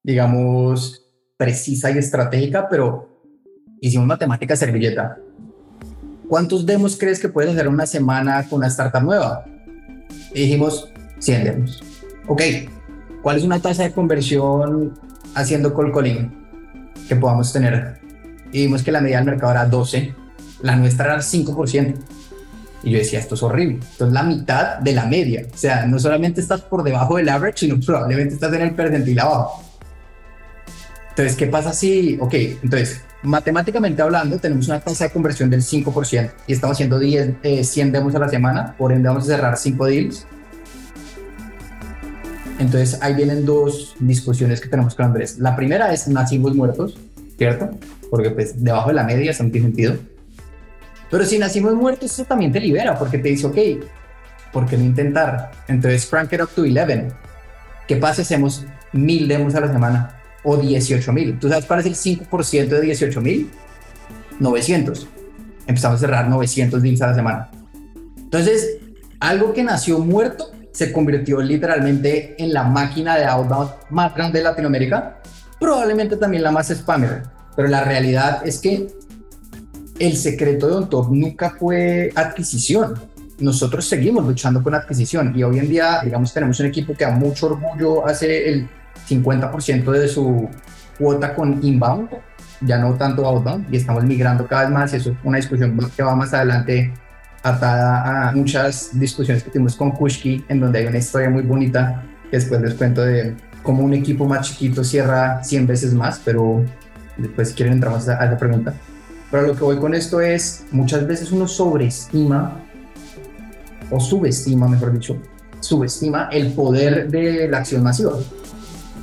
digamos, 0.00 1.04
precisa 1.36 1.90
y 1.90 1.98
estratégica, 1.98 2.68
pero 2.68 3.08
hicimos 3.80 4.06
matemática 4.06 4.54
servilleta. 4.54 5.18
¿Cuántos 6.28 6.64
demos 6.64 6.96
crees 6.96 7.18
que 7.18 7.30
puedes 7.30 7.50
hacer 7.50 7.66
una 7.66 7.84
semana 7.84 8.48
con 8.48 8.58
una 8.58 8.68
startup 8.68 9.02
nueva? 9.02 9.44
Y 10.32 10.42
dijimos 10.42 10.88
100 11.18 11.42
demos. 11.44 11.82
Ok, 12.28 12.42
¿cuál 13.22 13.38
es 13.38 13.42
una 13.42 13.58
tasa 13.58 13.82
de 13.82 13.90
conversión 13.90 14.94
haciendo 15.34 15.74
cold 15.74 15.92
calling 15.92 16.32
que 17.08 17.16
podamos 17.16 17.52
tener? 17.52 17.98
Y 18.52 18.66
vimos 18.66 18.84
que 18.84 18.92
la 18.92 19.00
media 19.00 19.16
del 19.16 19.26
mercado 19.26 19.50
era 19.50 19.66
12, 19.66 20.14
la 20.62 20.76
nuestra 20.76 21.06
era 21.06 21.16
5%. 21.18 22.21
Y 22.82 22.90
yo 22.90 22.98
decía, 22.98 23.20
esto 23.20 23.34
es 23.34 23.42
horrible. 23.42 23.78
Esto 23.80 24.06
es 24.06 24.12
la 24.12 24.22
mitad 24.22 24.78
de 24.78 24.92
la 24.92 25.06
media. 25.06 25.46
O 25.52 25.56
sea, 25.56 25.86
no 25.86 25.98
solamente 25.98 26.40
estás 26.40 26.62
por 26.62 26.82
debajo 26.82 27.16
del 27.16 27.28
average, 27.28 27.58
sino 27.60 27.78
probablemente 27.78 28.34
estás 28.34 28.52
en 28.52 28.62
el 28.62 28.74
percentil 28.74 29.20
abajo. 29.20 29.62
Entonces, 31.10 31.36
¿qué 31.36 31.46
pasa 31.46 31.72
si, 31.72 32.16
ok, 32.18 32.34
entonces, 32.62 33.02
matemáticamente 33.22 34.00
hablando, 34.00 34.38
tenemos 34.38 34.66
una 34.68 34.80
tasa 34.80 35.04
de 35.04 35.10
conversión 35.10 35.50
del 35.50 35.60
5% 35.60 36.30
y 36.46 36.54
estamos 36.54 36.76
haciendo 36.76 36.98
10, 36.98 37.34
eh, 37.42 37.64
100 37.64 37.92
demos 37.92 38.14
a 38.14 38.18
la 38.18 38.28
semana, 38.28 38.74
por 38.78 38.92
ende 38.92 39.08
vamos 39.08 39.24
a 39.24 39.26
cerrar 39.26 39.58
5 39.58 39.86
deals. 39.86 40.26
Entonces, 42.58 42.98
ahí 43.02 43.14
vienen 43.14 43.44
dos 43.44 43.94
discusiones 43.98 44.60
que 44.60 44.68
tenemos 44.68 44.94
con 44.94 45.06
Andrés. 45.06 45.38
La 45.38 45.54
primera 45.54 45.92
es, 45.92 46.08
nacimos 46.08 46.54
muertos, 46.54 46.96
¿cierto? 47.36 47.70
Porque 48.08 48.30
pues 48.30 48.62
debajo 48.62 48.88
de 48.88 48.94
la 48.94 49.04
media, 49.04 49.32
no 49.38 49.50
tiene 49.50 49.66
sentido. 49.66 49.96
Pero 51.12 51.26
si 51.26 51.38
nacimos 51.38 51.74
muertos, 51.74 52.10
eso 52.10 52.24
también 52.24 52.50
te 52.52 52.58
libera, 52.58 52.98
porque 52.98 53.18
te 53.18 53.28
dice, 53.28 53.46
ok, 53.46 53.84
¿por 54.50 54.64
qué 54.64 54.78
no 54.78 54.84
intentar? 54.84 55.50
Entonces, 55.68 56.06
crank 56.06 56.32
it 56.32 56.40
up 56.40 56.48
to 56.54 56.62
11. 56.62 57.08
¿Qué 57.86 57.96
pasa 57.96 58.22
hacemos 58.22 58.64
mil 58.92 59.28
demos 59.28 59.54
a 59.54 59.60
la 59.60 59.70
semana? 59.70 60.22
O 60.42 60.56
18 60.56 61.12
mil. 61.12 61.38
¿Tú 61.38 61.50
sabes 61.50 61.66
cuál 61.66 61.80
es 61.80 61.86
el 61.86 61.96
5% 61.96 62.66
de 62.66 62.80
18 62.80 63.20
mil? 63.20 63.50
900. 64.40 65.06
Empezamos 65.66 65.98
a 65.98 66.00
cerrar 66.00 66.28
900 66.30 66.80
deals 66.80 67.02
a 67.02 67.08
la 67.08 67.14
semana. 67.14 67.50
Entonces, 68.16 68.78
algo 69.20 69.52
que 69.52 69.64
nació 69.64 69.98
muerto 69.98 70.50
se 70.72 70.94
convirtió 70.94 71.42
literalmente 71.42 72.42
en 72.42 72.54
la 72.54 72.62
máquina 72.62 73.18
de 73.18 73.26
outbound 73.26 73.70
más 73.90 74.14
grande 74.14 74.38
de 74.38 74.44
Latinoamérica, 74.44 75.20
probablemente 75.60 76.16
también 76.16 76.42
la 76.42 76.52
más 76.52 76.68
spammer. 76.68 77.24
Pero 77.54 77.68
la 77.68 77.84
realidad 77.84 78.46
es 78.46 78.58
que 78.58 78.88
el 79.98 80.16
secreto 80.16 80.68
de 80.68 80.74
OnTop 80.74 81.10
nunca 81.10 81.50
fue 81.50 82.10
adquisición. 82.14 82.94
Nosotros 83.38 83.86
seguimos 83.86 84.24
luchando 84.24 84.62
con 84.62 84.74
adquisición 84.74 85.32
y 85.36 85.42
hoy 85.42 85.58
en 85.58 85.68
día, 85.68 86.00
digamos, 86.04 86.32
tenemos 86.32 86.58
un 86.60 86.66
equipo 86.66 86.94
que 86.94 87.04
a 87.04 87.10
mucho 87.10 87.46
orgullo 87.46 88.06
hace 88.06 88.48
el 88.48 88.68
50% 89.08 89.90
de 89.90 90.08
su 90.08 90.48
cuota 90.98 91.34
con 91.34 91.58
inbound, 91.62 92.10
ya 92.60 92.78
no 92.78 92.94
tanto 92.94 93.26
outbound, 93.26 93.72
y 93.72 93.76
estamos 93.76 94.04
migrando 94.04 94.46
cada 94.46 94.62
vez 94.62 94.70
más. 94.70 94.94
Eso 94.94 95.10
es 95.10 95.16
una 95.24 95.38
discusión 95.38 95.78
que 95.96 96.02
va 96.02 96.14
más 96.14 96.32
adelante 96.32 96.92
atada 97.42 98.28
a 98.28 98.32
muchas 98.32 98.90
discusiones 98.98 99.42
que 99.42 99.50
tuvimos 99.50 99.74
con 99.74 99.90
Kushki, 99.90 100.44
en 100.48 100.60
donde 100.60 100.78
hay 100.78 100.86
una 100.86 100.98
historia 100.98 101.28
muy 101.28 101.42
bonita 101.42 102.04
que 102.30 102.36
después 102.36 102.60
les 102.60 102.74
cuento 102.74 103.02
de 103.02 103.34
cómo 103.62 103.82
un 103.82 103.94
equipo 103.94 104.26
más 104.26 104.48
chiquito 104.48 104.84
cierra 104.84 105.42
100 105.42 105.66
veces 105.66 105.94
más, 105.94 106.20
pero 106.24 106.64
después 107.16 107.48
si 107.48 107.54
quieren 107.54 107.74
entramos 107.74 108.08
a 108.08 108.24
esa 108.24 108.36
pregunta. 108.36 108.74
Pero 109.32 109.46
lo 109.46 109.56
que 109.56 109.64
voy 109.64 109.78
con 109.78 109.94
esto 109.94 110.20
es, 110.20 110.66
muchas 110.72 111.06
veces 111.06 111.32
uno 111.32 111.48
sobreestima, 111.48 112.60
o 113.90 113.98
subestima, 113.98 114.68
mejor 114.68 114.92
dicho, 114.92 115.16
subestima 115.60 116.28
el 116.30 116.52
poder 116.52 117.10
de 117.10 117.48
la 117.48 117.58
acción 117.58 117.82
masiva. 117.82 118.12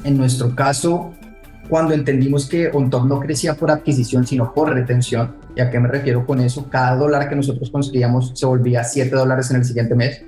En 0.03 0.17
nuestro 0.17 0.55
caso, 0.55 1.13
cuando 1.67 1.95
entendimos 1.95 2.47
que 2.47 2.69
OnTop 2.71 3.05
no 3.05 3.19
crecía 3.19 3.55
por 3.55 3.71
adquisición, 3.71 4.27
sino 4.27 4.53
por 4.53 4.71
retención, 4.71 5.35
¿y 5.55 5.61
a 5.61 5.71
qué 5.71 5.79
me 5.79 5.87
refiero 5.87 6.23
con 6.27 6.39
eso? 6.41 6.69
Cada 6.69 6.95
dólar 6.95 7.27
que 7.27 7.35
nosotros 7.35 7.71
conseguíamos 7.71 8.31
se 8.35 8.45
volvía 8.45 8.83
7 8.83 9.09
dólares 9.15 9.49
en 9.49 9.57
el 9.57 9.65
siguiente 9.65 9.95
mes. 9.95 10.21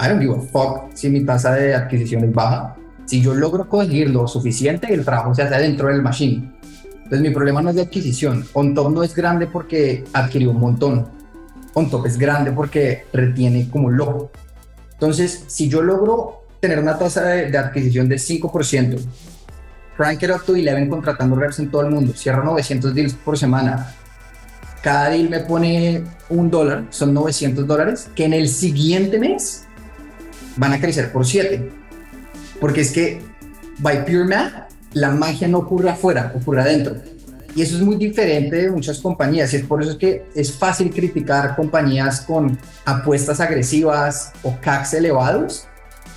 I 0.00 0.08
don't 0.08 0.20
give 0.20 0.36
a 0.36 0.40
fuck 0.40 0.92
si 0.94 1.08
mi 1.08 1.24
tasa 1.24 1.52
de 1.54 1.74
adquisición 1.74 2.22
es 2.22 2.32
baja. 2.32 2.76
Si 3.06 3.20
yo 3.20 3.34
logro 3.34 3.68
conseguir 3.68 4.10
lo 4.10 4.28
suficiente, 4.28 4.94
el 4.94 5.04
trabajo 5.04 5.34
se 5.34 5.42
hace 5.42 5.60
dentro 5.60 5.88
del 5.88 6.00
machine. 6.00 6.61
Entonces 7.12 7.28
mi 7.28 7.34
problema 7.34 7.60
no 7.60 7.68
es 7.68 7.76
de 7.76 7.82
adquisición. 7.82 8.46
OnTop 8.54 8.90
no 8.90 9.02
es 9.02 9.14
grande 9.14 9.46
porque 9.46 10.02
adquirió 10.14 10.50
un 10.50 10.60
montón. 10.60 11.08
OnTop 11.74 12.06
es 12.06 12.16
grande 12.16 12.52
porque 12.52 13.04
retiene 13.12 13.68
como 13.68 13.90
loco. 13.90 14.30
Entonces, 14.94 15.44
si 15.46 15.68
yo 15.68 15.82
logro 15.82 16.46
tener 16.58 16.78
una 16.78 16.98
tasa 16.98 17.22
de, 17.24 17.50
de 17.50 17.58
adquisición 17.58 18.08
del 18.08 18.18
5%, 18.18 18.98
crank 19.94 20.22
it 20.22 20.30
up 20.30 20.42
to 20.46 20.52
11 20.52 20.88
contratando 20.88 21.36
reps 21.36 21.58
en 21.58 21.70
todo 21.70 21.82
el 21.82 21.90
mundo, 21.90 22.14
cierro 22.16 22.44
900 22.44 22.94
deals 22.94 23.12
por 23.12 23.36
semana, 23.36 23.94
cada 24.82 25.10
deal 25.10 25.28
me 25.28 25.40
pone 25.40 26.04
un 26.30 26.50
dólar, 26.50 26.86
son 26.88 27.12
900 27.12 27.66
dólares, 27.66 28.08
que 28.16 28.24
en 28.24 28.32
el 28.32 28.48
siguiente 28.48 29.18
mes 29.18 29.66
van 30.56 30.72
a 30.72 30.80
crecer 30.80 31.12
por 31.12 31.26
7. 31.26 31.70
Porque 32.58 32.80
es 32.80 32.90
que, 32.90 33.20
by 33.80 34.06
pure 34.06 34.24
math, 34.24 34.71
la 34.94 35.10
magia 35.10 35.48
no 35.48 35.58
ocurre 35.58 35.90
afuera, 35.90 36.32
ocurre 36.34 36.62
adentro. 36.62 36.96
Y 37.54 37.62
eso 37.62 37.76
es 37.76 37.82
muy 37.82 37.96
diferente 37.96 38.56
de 38.56 38.70
muchas 38.70 38.98
compañías. 39.00 39.52
Y 39.52 39.56
es 39.56 39.64
por 39.64 39.82
eso 39.82 39.92
es 39.92 39.98
que 39.98 40.24
es 40.34 40.52
fácil 40.52 40.90
criticar 40.90 41.54
compañías 41.54 42.22
con 42.22 42.58
apuestas 42.84 43.40
agresivas 43.40 44.32
o 44.42 44.56
CACs 44.60 44.94
elevados. 44.94 45.68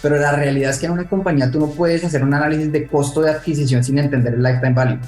Pero 0.02 0.18
la 0.18 0.32
realidad 0.34 0.72
es 0.72 0.80
que 0.80 0.86
en 0.86 0.94
una 0.94 1.10
compañía 1.10 1.52
tú 1.52 1.60
no 1.60 1.68
puedes 1.68 2.04
hacer 2.04 2.24
un 2.24 2.34
análisis 2.34 2.72
de 2.72 2.88
costo 2.88 3.22
de 3.22 3.32
adquisición 3.32 3.84
sin 3.84 3.98
entender 3.98 4.36
el 4.36 4.44
lifetime 4.44 4.74
value. 4.74 5.00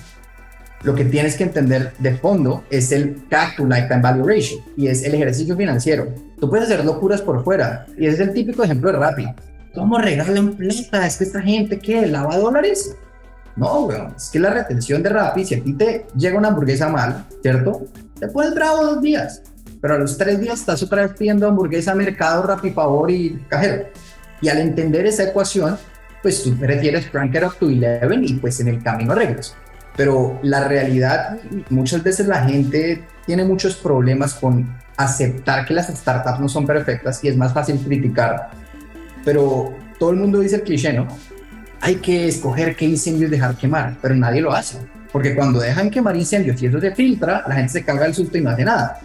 Lo 0.83 0.93
que 0.93 1.05
tienes 1.05 1.36
que 1.36 1.43
entender 1.43 1.93
de 1.97 2.15
fondo 2.15 2.63
es 2.69 2.91
el 2.91 3.24
CAC 3.29 3.57
to 3.57 3.65
lifetime 3.65 4.01
value 4.01 4.27
ratio 4.27 4.57
y 4.75 4.88
es 4.88 5.03
el 5.03 5.15
ejercicio 5.15 5.55
financiero. 5.55 6.13
Tú 6.39 6.50
puedes 6.50 6.65
hacer 6.65 6.83
locuras 6.86 7.21
por 7.21 7.43
fuera 7.43 7.86
y 7.97 8.05
ese 8.05 8.21
es 8.21 8.27
el 8.27 8.33
típico 8.33 8.63
ejemplo 8.63 8.91
de 8.91 8.97
Rappi. 9.00 9.27
¿Cómo 9.74 9.97
regalan 9.97 10.53
plata? 10.53 11.05
Es 11.05 11.17
que 11.17 11.24
esta 11.24 11.41
gente 11.41 11.79
que 11.79 12.05
lava 12.07 12.38
dólares 12.38 12.95
no, 13.57 13.81
weón, 13.81 14.13
es 14.15 14.29
que 14.29 14.39
la 14.39 14.51
retención 14.51 15.03
de 15.03 15.09
Rappi, 15.09 15.45
si 15.45 15.55
a 15.55 15.63
ti 15.63 15.73
te 15.73 16.05
llega 16.15 16.37
una 16.37 16.49
hamburguesa 16.49 16.87
mal, 16.89 17.25
¿cierto? 17.41 17.85
Te 18.19 18.27
puedes 18.27 18.53
bravo 18.53 18.85
dos 18.85 19.01
días, 19.01 19.41
pero 19.81 19.95
a 19.95 19.97
los 19.97 20.17
tres 20.17 20.39
días 20.39 20.59
estás 20.59 20.81
otra 20.83 21.03
vez 21.03 21.11
pidiendo 21.17 21.47
hamburguesa, 21.47 21.93
mercado, 21.95 22.43
Rappi, 22.43 22.71
Favor 22.71 23.11
y 23.11 23.43
cajero. 23.49 23.87
Y 24.41 24.49
al 24.49 24.59
entender 24.59 25.05
esa 25.05 25.23
ecuación, 25.23 25.77
pues 26.21 26.43
tú 26.43 26.55
prefieres 26.57 27.07
crank 27.07 27.35
it 27.35 27.43
up 27.43 27.55
to 27.59 27.65
11 27.65 27.99
y 28.21 28.33
pues 28.35 28.59
en 28.59 28.67
el 28.67 28.81
camino 28.81 29.13
arreglas. 29.13 29.55
Pero 29.95 30.39
la 30.43 30.67
realidad, 30.67 31.39
muchas 31.69 32.03
veces 32.03 32.27
la 32.27 32.43
gente 32.45 33.03
tiene 33.25 33.43
muchos 33.43 33.75
problemas 33.75 34.35
con 34.35 34.77
aceptar 34.95 35.65
que 35.65 35.73
las 35.73 35.87
startups 35.87 36.39
no 36.39 36.47
son 36.47 36.65
perfectas 36.65 37.23
y 37.23 37.27
es 37.27 37.37
más 37.37 37.53
fácil 37.53 37.79
criticar 37.79 38.49
pero 39.27 39.73
todo 39.99 40.11
el 40.11 40.15
mundo 40.15 40.39
dice 40.39 40.55
el 40.55 40.61
cliché, 40.61 40.93
¿no? 40.93 41.05
Hay 41.81 41.96
que 41.96 42.27
escoger 42.27 42.75
qué 42.75 42.86
incendios 42.86 43.31
dejar 43.31 43.55
quemar, 43.55 43.98
pero 44.01 44.15
nadie 44.15 44.41
lo 44.41 44.51
hace. 44.51 44.77
Porque 45.12 45.36
cuando 45.36 45.60
dejan 45.60 45.89
quemar 45.89 46.15
incendios 46.15 46.62
y 46.62 46.65
eso 46.65 46.79
se 46.79 46.93
filtra, 46.93 47.43
la 47.48 47.55
gente 47.55 47.74
se 47.74 47.84
caga 47.84 48.05
el 48.05 48.13
susto 48.13 48.38
y 48.38 48.41
no 48.41 48.50
hace 48.50 48.65
nada. 48.65 49.00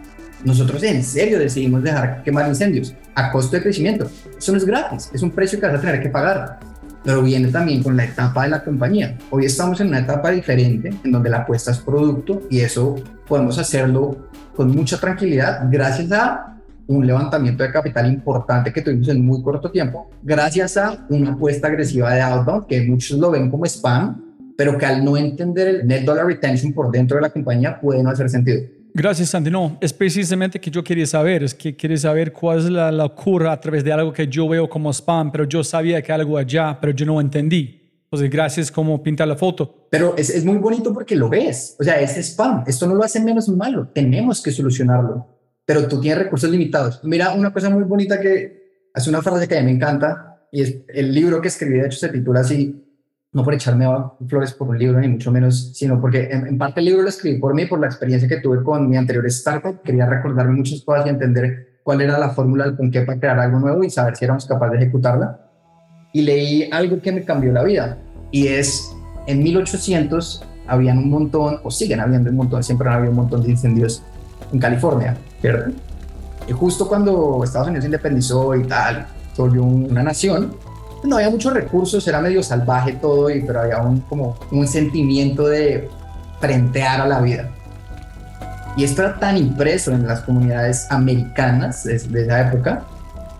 Nosotros 0.44 0.82
en 0.82 1.04
serio 1.04 1.38
decidimos 1.38 1.82
dejar 1.82 2.22
quemar 2.24 2.48
incendios 2.48 2.94
a 3.14 3.30
costo 3.30 3.56
de 3.56 3.62
crecimiento. 3.62 4.10
Eso 4.36 4.52
no 4.52 4.58
es 4.58 4.64
gratis, 4.64 5.10
es 5.12 5.22
un 5.22 5.30
precio 5.30 5.60
que 5.60 5.66
vas 5.66 5.76
a 5.76 5.80
tener 5.80 6.02
que 6.02 6.08
pagar. 6.08 6.58
Pero 7.04 7.22
viene 7.22 7.48
también 7.48 7.82
con 7.82 7.96
la 7.96 8.04
etapa 8.04 8.44
de 8.44 8.50
la 8.50 8.62
compañía. 8.62 9.16
Hoy 9.30 9.44
estamos 9.44 9.80
en 9.80 9.88
una 9.88 10.00
etapa 10.00 10.30
diferente, 10.30 10.90
en 11.04 11.12
donde 11.12 11.30
la 11.30 11.38
apuesta 11.38 11.70
es 11.72 11.78
producto 11.78 12.42
y 12.50 12.60
eso 12.60 12.96
podemos 13.26 13.58
hacerlo 13.58 14.28
con 14.56 14.70
mucha 14.70 14.98
tranquilidad 14.98 15.66
gracias 15.70 16.12
a 16.12 16.51
un 16.92 17.06
levantamiento 17.06 17.62
de 17.62 17.70
capital 17.70 18.12
importante 18.12 18.72
que 18.72 18.82
tuvimos 18.82 19.08
en 19.08 19.24
muy 19.24 19.42
corto 19.42 19.70
tiempo, 19.70 20.10
gracias 20.22 20.76
a 20.76 21.06
una 21.08 21.32
apuesta 21.32 21.68
agresiva 21.68 22.12
de 22.12 22.20
outbound, 22.20 22.66
que 22.66 22.82
muchos 22.82 23.18
lo 23.18 23.30
ven 23.30 23.50
como 23.50 23.64
spam, 23.66 24.34
pero 24.56 24.76
que 24.76 24.86
al 24.86 25.04
no 25.04 25.16
entender 25.16 25.68
el 25.68 25.86
net 25.86 26.04
dollar 26.04 26.26
retention 26.26 26.72
por 26.72 26.90
dentro 26.90 27.16
de 27.16 27.22
la 27.22 27.30
compañía 27.30 27.80
puede 27.80 28.02
no 28.02 28.10
hacer 28.10 28.28
sentido. 28.28 28.62
Gracias, 28.94 29.30
Santi. 29.30 29.50
No, 29.50 29.78
es 29.80 29.92
precisamente 29.92 30.60
que 30.60 30.70
yo 30.70 30.84
quería 30.84 31.06
saber, 31.06 31.42
es 31.42 31.54
que 31.54 31.74
quería 31.74 31.96
saber 31.96 32.32
cuál 32.32 32.58
es 32.58 32.64
la 32.66 32.92
locura 32.92 33.52
a 33.52 33.58
través 33.58 33.82
de 33.82 33.92
algo 33.92 34.12
que 34.12 34.28
yo 34.28 34.46
veo 34.48 34.68
como 34.68 34.92
spam, 34.92 35.32
pero 35.32 35.44
yo 35.44 35.64
sabía 35.64 36.02
que 36.02 36.12
algo 36.12 36.36
allá, 36.36 36.76
pero 36.78 36.92
yo 36.92 37.06
no 37.06 37.20
entendí. 37.20 37.80
Entonces, 38.04 38.30
gracias 38.30 38.70
como 38.70 39.02
pintar 39.02 39.26
la 39.26 39.36
foto. 39.36 39.86
Pero 39.88 40.14
es, 40.18 40.28
es 40.28 40.44
muy 40.44 40.58
bonito 40.58 40.92
porque 40.92 41.16
lo 41.16 41.30
ves. 41.30 41.76
O 41.80 41.84
sea, 41.84 41.98
es 41.98 42.18
spam. 42.18 42.64
Esto 42.66 42.86
no 42.86 42.94
lo 42.94 43.02
hace 43.02 43.18
menos 43.20 43.48
malo. 43.48 43.88
Tenemos 43.88 44.42
que 44.42 44.50
solucionarlo. 44.50 45.26
Pero 45.72 45.88
tú 45.88 46.00
tienes 46.02 46.24
recursos 46.24 46.50
limitados. 46.50 47.00
Mira, 47.02 47.32
una 47.32 47.50
cosa 47.50 47.70
muy 47.70 47.84
bonita 47.84 48.20
que 48.20 48.90
hace 48.92 49.08
una 49.08 49.22
frase 49.22 49.48
que 49.48 49.56
a 49.56 49.60
mí 49.60 49.64
me 49.64 49.72
encanta 49.72 50.46
y 50.52 50.60
es 50.60 50.76
el 50.88 51.14
libro 51.14 51.40
que 51.40 51.48
escribí, 51.48 51.78
de 51.78 51.86
hecho, 51.86 51.98
se 51.98 52.10
titula 52.10 52.40
así 52.40 52.78
no 53.32 53.42
por 53.42 53.54
echarme 53.54 53.86
flores 54.28 54.52
por 54.52 54.68
un 54.68 54.78
libro, 54.78 55.00
ni 55.00 55.08
mucho 55.08 55.32
menos, 55.32 55.72
sino 55.74 55.98
porque 55.98 56.28
en, 56.30 56.58
parte 56.58 56.80
el 56.80 56.86
libro 56.86 57.00
lo 57.00 57.08
escribí 57.08 57.38
por 57.38 57.54
mí, 57.54 57.64
por 57.64 57.80
la 57.80 57.86
experiencia 57.86 58.28
que 58.28 58.36
tuve 58.42 58.62
con 58.62 58.86
mi 58.86 58.98
anterior 58.98 59.24
startup. 59.28 59.80
Quería 59.80 60.04
recordarme 60.04 60.52
muchas 60.52 60.82
cosas 60.82 61.06
y 61.06 61.08
entender 61.08 61.78
cuál 61.82 62.02
era 62.02 62.18
la 62.18 62.28
fórmula 62.28 62.70
del 62.70 62.90
qué 62.90 63.00
para 63.00 63.18
crear 63.18 63.38
algo 63.38 63.58
nuevo 63.58 63.82
y 63.82 63.88
saber 63.88 64.14
si 64.14 64.26
éramos 64.26 64.44
capaces 64.44 64.78
de 64.78 64.84
ejecutarla. 64.84 65.40
Y 66.12 66.20
leí 66.20 66.68
algo 66.70 67.00
que 67.00 67.12
me 67.12 67.24
cambió 67.24 67.50
la 67.50 67.64
vida, 67.64 67.96
y 68.30 68.48
es 68.48 68.94
en 69.26 69.42
1800 69.42 70.44
habían 70.66 70.98
un 70.98 71.08
montón, 71.08 71.60
o 71.64 71.70
siguen 71.70 72.00
habiendo 72.00 72.28
un 72.28 72.36
montón, 72.36 72.62
siempre 72.62 72.90
han 72.90 72.96
habido 72.96 73.12
un 73.12 73.16
montón 73.16 73.42
de 73.42 73.52
incendios 73.52 74.02
en 74.52 74.58
California, 74.58 75.16
¿cierto? 75.42 75.72
Justo 76.58 76.88
cuando 76.88 77.42
Estados 77.44 77.68
Unidos 77.68 77.82
se 77.82 77.88
independizó 77.88 78.54
y 78.54 78.64
tal, 78.64 79.06
se 79.34 79.42
volvió 79.42 79.62
una 79.62 80.02
nación, 80.02 80.54
no 81.04 81.16
había 81.16 81.30
muchos 81.30 81.52
recursos, 81.52 82.06
era 82.08 82.20
medio 82.20 82.42
salvaje 82.42 82.92
todo, 82.92 83.26
pero 83.26 83.60
había 83.60 83.78
un, 83.78 84.00
como 84.00 84.36
un 84.50 84.66
sentimiento 84.66 85.46
de 85.46 85.88
frentear 86.40 87.00
a 87.00 87.06
la 87.06 87.20
vida. 87.20 87.50
Y 88.76 88.84
esto 88.84 89.02
era 89.02 89.18
tan 89.18 89.36
impreso 89.36 89.92
en 89.92 90.06
las 90.06 90.20
comunidades 90.20 90.86
americanas 90.90 91.84
de, 91.84 91.98
de 91.98 92.22
esa 92.22 92.48
época 92.48 92.84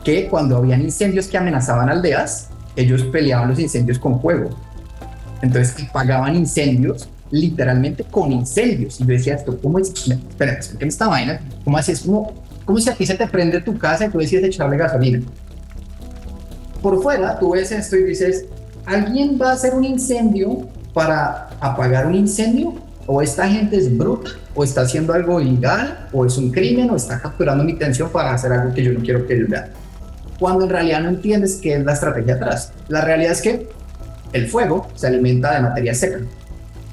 que 0.05 0.29
cuando 0.29 0.59
habían 0.59 0.83
incendios 0.83 1.29
que 1.29 1.39
amenazaban 1.39 1.89
aldeas, 1.89 2.49
ellos 2.77 3.03
peleaban 3.05 3.49
los 3.49 3.59
incendios 3.59 3.99
con 3.99 4.21
fuego. 4.21 4.51
Entonces 5.41 5.87
pagaban 5.93 6.37
incendios 6.37 7.09
literalmente 7.33 8.05
con 8.05 8.31
incendios. 8.31 9.01
Y 9.01 9.05
yo 9.05 9.09
decía, 9.09 9.35
esto, 9.35 9.59
¿cómo 9.61 9.81
es? 9.81 9.89
Espera, 9.89 10.53
explíqueme 10.53 10.89
esta 10.89 11.09
vaina. 11.09 11.41
¿Cómo 11.65 11.77
así? 11.77 11.91
Es 11.91 12.03
como, 12.03 12.33
como 12.65 12.79
si 12.79 12.89
aquí 12.89 13.05
se 13.05 13.15
te 13.15 13.27
prende 13.27 13.61
tu 13.61 13.77
casa 13.77 14.07
y 14.07 14.11
tú 14.11 14.19
decides 14.19 14.45
echarle 14.45 14.77
gasolina 14.77 15.21
por 16.83 17.01
fuera 17.01 17.39
tú 17.39 17.53
ves 17.53 17.73
esto 17.73 17.97
y 17.97 18.03
dices, 18.05 18.45
¿alguien 18.85 19.39
va 19.41 19.51
a 19.51 19.53
hacer 19.53 19.75
un 19.75 19.85
incendio 19.85 20.69
para 20.93 21.49
apagar 21.61 22.07
un 22.07 22.17
incendio? 22.17 22.75
¿O 23.07 23.23
esta 23.23 23.49
gente 23.49 23.77
es 23.77 23.97
bruta? 23.97 24.33
¿O 24.55 24.65
está 24.65 24.83
haciendo 24.83 25.13
algo 25.13 25.41
ilegal? 25.41 26.09
¿O 26.13 26.27
es 26.27 26.37
un 26.37 26.51
crimen? 26.51 26.91
¿O 26.91 26.97
está 26.97 27.21
capturando 27.21 27.65
mi 27.65 27.73
atención 27.73 28.11
para 28.11 28.35
hacer 28.35 28.53
algo 28.53 28.75
que 28.75 28.83
yo 28.83 28.93
no 28.93 29.01
quiero 29.01 29.27
que 29.27 29.35
ellos 29.35 29.49
vean? 29.49 29.71
Cuando 30.39 30.65
en 30.65 30.71
realidad 30.71 31.01
no 31.01 31.09
entiendes 31.09 31.59
qué 31.63 31.75
es 31.75 31.85
la 31.85 31.93
estrategia 31.93 32.35
atrás. 32.35 32.73
La 32.89 33.01
realidad 33.01 33.33
es 33.33 33.43
que 33.43 33.69
el 34.33 34.49
fuego 34.49 34.89
se 34.95 35.07
alimenta 35.07 35.55
de 35.55 35.61
materia 35.61 35.95
seca. 35.95 36.19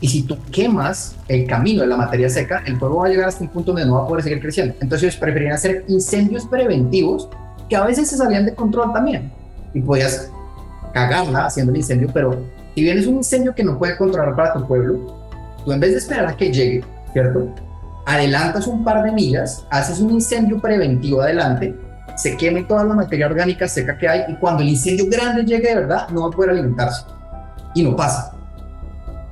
Y 0.01 0.07
si 0.07 0.23
tú 0.23 0.37
quemas 0.51 1.15
el 1.27 1.45
camino 1.45 1.81
de 1.81 1.87
la 1.87 1.97
materia 1.97 2.29
seca, 2.29 2.63
el 2.65 2.77
fuego 2.77 2.97
va 2.97 3.07
a 3.07 3.09
llegar 3.09 3.27
hasta 3.27 3.43
un 3.43 3.49
punto 3.49 3.73
donde 3.73 3.85
no 3.85 3.95
va 3.95 4.03
a 4.03 4.07
poder 4.07 4.23
seguir 4.23 4.39
creciendo. 4.39 4.75
Entonces 4.79 5.17
preferían 5.17 5.53
hacer 5.53 5.83
incendios 5.87 6.45
preventivos 6.45 7.29
que 7.67 7.75
a 7.75 7.85
veces 7.85 8.09
se 8.09 8.17
salían 8.17 8.45
de 8.45 8.55
control 8.55 8.93
también 8.93 9.31
y 9.73 9.81
podías 9.81 10.31
cagarla 10.93 11.45
haciendo 11.45 11.71
el 11.71 11.77
incendio, 11.77 12.09
pero 12.13 12.43
si 12.75 12.83
bien 12.83 12.97
es 12.97 13.07
un 13.07 13.17
incendio 13.17 13.53
que 13.53 13.63
no 13.63 13.77
puede 13.77 13.97
controlar 13.97 14.35
para 14.35 14.53
tu 14.53 14.67
pueblo, 14.67 15.15
tú 15.63 15.71
en 15.71 15.79
vez 15.79 15.91
de 15.91 15.97
esperar 15.97 16.27
a 16.27 16.35
que 16.35 16.51
llegue, 16.51 16.83
¿cierto? 17.13 17.53
Adelantas 18.05 18.65
un 18.65 18.83
par 18.83 19.03
de 19.03 19.11
millas, 19.11 19.65
haces 19.69 19.99
un 19.99 20.11
incendio 20.11 20.59
preventivo 20.59 21.21
adelante, 21.21 21.75
se 22.15 22.35
queme 22.37 22.63
toda 22.63 22.83
la 22.85 22.95
materia 22.95 23.27
orgánica 23.27 23.67
seca 23.67 23.97
que 23.97 24.07
hay 24.07 24.23
y 24.27 24.35
cuando 24.35 24.63
el 24.63 24.69
incendio 24.69 25.05
grande 25.09 25.43
llegue 25.43 25.69
de 25.69 25.75
verdad, 25.75 26.09
no 26.09 26.23
va 26.23 26.27
a 26.27 26.31
poder 26.31 26.51
alimentarse. 26.51 27.03
Y 27.75 27.83
no 27.83 27.95
pasa. 27.95 28.38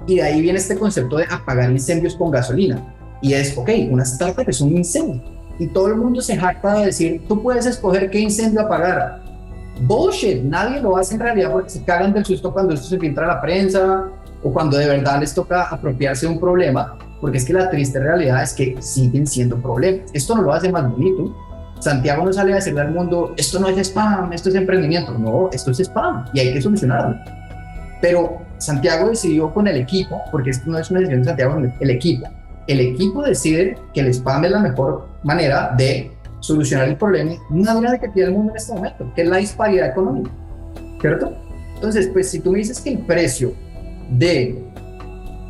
Y 0.07 0.15
de 0.15 0.23
ahí 0.23 0.41
viene 0.41 0.57
este 0.57 0.77
concepto 0.77 1.17
de 1.17 1.25
apagar 1.29 1.69
incendios 1.69 2.15
con 2.15 2.31
gasolina. 2.31 2.81
Y 3.21 3.33
es, 3.33 3.57
ok, 3.57 3.69
una 3.91 4.03
startup 4.03 4.47
es 4.47 4.61
un 4.61 4.75
incendio. 4.77 5.21
Y 5.59 5.67
todo 5.67 5.87
el 5.87 5.97
mundo 5.97 6.21
se 6.21 6.37
jacta 6.37 6.75
de 6.75 6.85
decir, 6.87 7.21
tú 7.27 7.41
puedes 7.41 7.65
escoger 7.65 8.09
qué 8.09 8.19
incendio 8.19 8.61
apagar 8.61 9.27
bullshit. 9.81 10.43
Nadie 10.43 10.81
lo 10.81 10.97
hace 10.97 11.15
en 11.15 11.21
realidad 11.21 11.51
porque 11.51 11.69
se 11.69 11.83
cagan 11.83 12.13
del 12.13 12.25
susto 12.25 12.51
cuando 12.51 12.73
esto 12.73 12.87
se 12.87 12.99
filtra 12.99 13.25
a 13.25 13.35
la 13.35 13.41
prensa 13.41 14.07
o 14.43 14.51
cuando 14.53 14.77
de 14.77 14.87
verdad 14.87 15.19
les 15.19 15.33
toca 15.33 15.63
apropiarse 15.63 16.25
de 16.25 16.33
un 16.33 16.39
problema, 16.39 16.97
porque 17.19 17.37
es 17.37 17.45
que 17.45 17.53
la 17.53 17.69
triste 17.69 17.99
realidad 17.99 18.41
es 18.43 18.53
que 18.53 18.75
siguen 18.81 19.25
siendo 19.25 19.59
problemas. 19.61 20.09
Esto 20.13 20.35
no 20.35 20.43
lo 20.43 20.53
hace 20.53 20.71
más 20.71 20.89
bonito. 20.89 21.35
Santiago 21.79 22.25
no 22.25 22.33
sale 22.33 22.53
a 22.53 22.55
decirle 22.55 22.81
al 22.81 22.91
mundo, 22.91 23.33
esto 23.37 23.59
no 23.59 23.67
es 23.67 23.77
spam, 23.77 24.33
esto 24.33 24.49
es 24.49 24.55
emprendimiento. 24.55 25.11
No, 25.17 25.49
esto 25.51 25.71
es 25.71 25.79
spam 25.79 26.25
y 26.33 26.39
hay 26.39 26.53
que 26.53 26.61
solucionarlo. 26.61 27.15
Pero 28.01 28.41
Santiago 28.57 29.09
decidió 29.09 29.53
con 29.53 29.67
el 29.67 29.77
equipo, 29.77 30.21
porque 30.31 30.51
esto 30.51 30.69
no 30.69 30.77
es 30.77 30.89
una 30.91 30.99
decisión 30.99 31.21
de 31.21 31.27
Santiago, 31.29 31.61
el 31.79 31.89
equipo. 31.89 32.27
El 32.67 32.79
equipo 32.79 33.23
decide 33.23 33.77
que 33.93 34.01
el 34.01 34.07
spam 34.07 34.45
es 34.45 34.51
la 34.51 34.59
mejor 34.59 35.07
manera 35.23 35.73
de 35.77 36.11
solucionar 36.39 36.87
el 36.87 36.95
problema 36.95 37.31
una 37.49 37.73
manera 37.73 37.97
que 37.97 38.09
tiene 38.09 38.29
el 38.29 38.35
mundo 38.35 38.51
en 38.51 38.57
este 38.57 38.73
momento, 38.73 39.11
que 39.15 39.21
es 39.23 39.27
la 39.27 39.37
disparidad 39.37 39.89
económica, 39.89 40.31
¿cierto? 41.01 41.33
Entonces, 41.75 42.09
pues 42.11 42.29
si 42.29 42.39
tú 42.39 42.51
me 42.51 42.59
dices 42.59 42.79
que 42.79 42.91
el 42.91 42.99
precio 42.99 43.53
de 44.09 44.63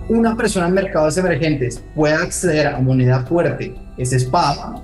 una 0.10 0.36
persona 0.36 0.68
en 0.68 0.74
mercados 0.74 1.18
emergentes 1.18 1.84
pueda 1.96 2.22
acceder 2.22 2.68
a 2.68 2.80
moneda 2.80 3.22
fuerte, 3.22 3.76
es 3.98 4.14
spam, 4.14 4.82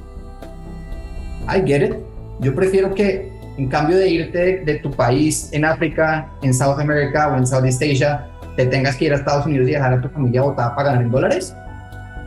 I 1.48 1.62
get 1.66 1.84
it. 1.84 1.96
Yo 2.40 2.54
prefiero 2.56 2.94
que 2.94 3.32
en 3.58 3.68
cambio 3.68 3.98
de 3.98 4.08
irte 4.08 4.64
de, 4.66 4.76
tu 4.76 4.92
país 4.92 5.50
en 5.54 5.66
África, 5.66 6.28
en 6.42 6.54
South 6.54 6.80
America 6.80 7.32
o 7.32 7.38
en 7.38 7.46
Southeast 7.46 7.82
Asia, 7.82 8.28
te 8.56 8.66
tengas 8.66 8.96
que 8.96 9.06
ir 9.06 9.14
a 9.14 9.16
Estados 9.16 9.46
Unidos 9.46 9.68
y 9.70 9.74
dejar 9.74 9.94
a 9.94 10.02
tu 10.02 10.10
familia 10.10 10.42
votada 10.42 10.76
para 10.76 10.90
ganar 10.90 11.04
en 11.04 11.12
dólares, 11.12 11.56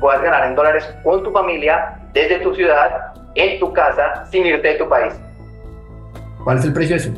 puedas 0.00 0.22
ganar 0.22 0.46
en 0.48 0.54
dólares 0.54 0.84
con 1.02 1.22
tu 1.22 1.32
familia 1.32 1.98
desde 2.12 2.38
tu 2.40 2.54
ciudad 2.54 3.14
en 3.34 3.60
tu 3.60 3.72
casa 3.72 4.24
sin 4.30 4.46
irte 4.46 4.68
de 4.68 4.74
tu 4.74 4.88
país. 4.88 5.14
¿Cuál 6.42 6.58
es 6.58 6.64
el 6.64 6.72
precio 6.72 6.96
de 6.96 7.02
eso? 7.02 7.12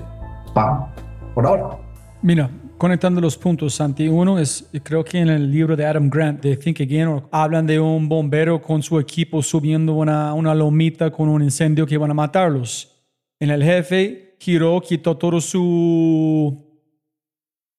¡Pam! 0.55 0.87
Por 1.35 1.47
ahora. 1.47 1.77
Mira, 2.23 2.51
conectando 2.77 3.21
los 3.21 3.37
puntos, 3.37 3.75
Santi. 3.75 4.09
Uno 4.09 4.39
es, 4.39 4.69
creo 4.83 5.05
que 5.05 5.19
en 5.19 5.29
el 5.29 5.51
libro 5.51 5.77
de 5.77 5.87
Adam 5.87 6.09
Grant, 6.11 6.43
de 6.43 6.57
Think 6.57 6.81
Again, 6.81 7.23
hablan 7.31 7.67
de 7.67 7.79
un 7.79 8.09
bombero 8.09 8.61
con 8.61 8.83
su 8.83 8.99
equipo 8.99 9.43
subiendo 9.43 9.93
una, 9.95 10.35
una 10.35 10.55
lomita 10.55 11.11
con 11.11 11.29
un 11.29 11.43
incendio 11.43 11.87
que 11.87 11.95
iban 11.95 12.11
a 12.11 12.15
matarlos. 12.15 12.98
En 13.41 13.51
el 13.51 13.63
jefe 13.63 14.37
giró, 14.39 14.81
quitó 14.81 15.17
todo 15.17 15.41
su, 15.41 16.57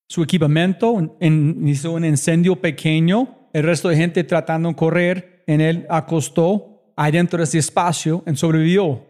su 0.08 0.24
equipamiento, 0.24 1.18
en, 1.20 1.68
hizo 1.68 1.92
un 1.92 2.06
incendio 2.06 2.56
pequeño. 2.56 3.50
El 3.54 3.64
resto 3.64 3.90
de 3.90 3.98
gente 3.98 4.24
tratando 4.24 4.70
de 4.70 4.76
correr, 4.76 5.44
en 5.48 5.62
él 5.62 5.86
acostó 5.90 6.94
ahí 6.96 7.12
dentro 7.12 7.38
de 7.38 7.44
ese 7.44 7.58
espacio 7.58 8.24
y 8.26 8.36
sobrevivió. 8.36 9.06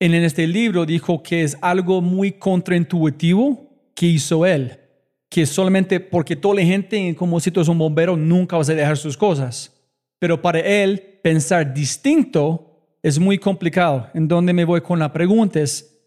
En 0.00 0.14
este 0.14 0.46
libro 0.46 0.86
dijo 0.86 1.22
que 1.22 1.42
es 1.42 1.56
algo 1.60 2.00
muy 2.00 2.32
contraintuitivo 2.32 3.68
que 3.94 4.06
hizo 4.06 4.46
él, 4.46 4.78
que 5.28 5.44
solamente 5.44 5.98
porque 5.98 6.36
toda 6.36 6.54
la 6.54 6.62
gente 6.62 7.14
como 7.16 7.40
si 7.40 7.50
tú 7.50 7.60
eres 7.60 7.68
un 7.68 7.78
bombero 7.78 8.16
nunca 8.16 8.56
vas 8.56 8.68
a 8.70 8.74
dejar 8.74 8.96
sus 8.96 9.16
cosas. 9.16 9.74
Pero 10.20 10.40
para 10.40 10.60
él 10.60 11.18
pensar 11.22 11.74
distinto 11.74 12.67
es 13.02 13.18
muy 13.18 13.38
complicado. 13.38 14.08
En 14.14 14.28
donde 14.28 14.52
me 14.52 14.64
voy 14.64 14.80
con 14.80 14.98
la 14.98 15.12
pregunta 15.12 15.60
es, 15.60 15.98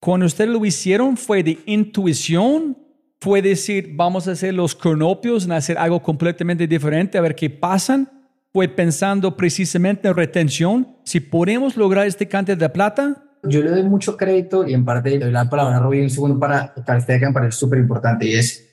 cuando 0.00 0.26
ustedes 0.26 0.50
lo 0.50 0.64
hicieron 0.64 1.16
fue 1.16 1.42
de 1.42 1.58
intuición, 1.66 2.76
fue 3.20 3.40
decir, 3.40 3.92
vamos 3.94 4.28
a 4.28 4.32
hacer 4.32 4.52
los 4.52 4.74
cronopios, 4.74 5.48
hacer 5.48 5.78
algo 5.78 6.02
completamente 6.02 6.66
diferente, 6.66 7.16
a 7.16 7.22
ver 7.22 7.34
qué 7.34 7.48
pasan, 7.48 8.10
fue 8.52 8.68
pensando 8.68 9.36
precisamente 9.36 10.06
en 10.08 10.14
retención. 10.14 10.96
Si 11.04 11.20
podemos 11.20 11.76
lograr 11.76 12.06
este 12.06 12.28
cante 12.28 12.54
de 12.54 12.68
plata, 12.68 13.24
yo 13.46 13.62
le 13.62 13.70
doy 13.70 13.82
mucho 13.82 14.16
crédito 14.16 14.66
y 14.66 14.74
en 14.74 14.84
parte 14.84 15.10
le 15.10 15.18
doy 15.18 15.30
la 15.30 15.48
palabra 15.48 15.76
a 15.76 15.80
Robbie 15.80 16.02
un 16.02 16.10
segundo 16.10 16.38
para 16.38 16.72
este 16.76 17.18
que 17.18 17.26
me 17.26 17.32
parece 17.32 17.58
súper 17.58 17.78
importante 17.78 18.26
y 18.26 18.34
es, 18.34 18.66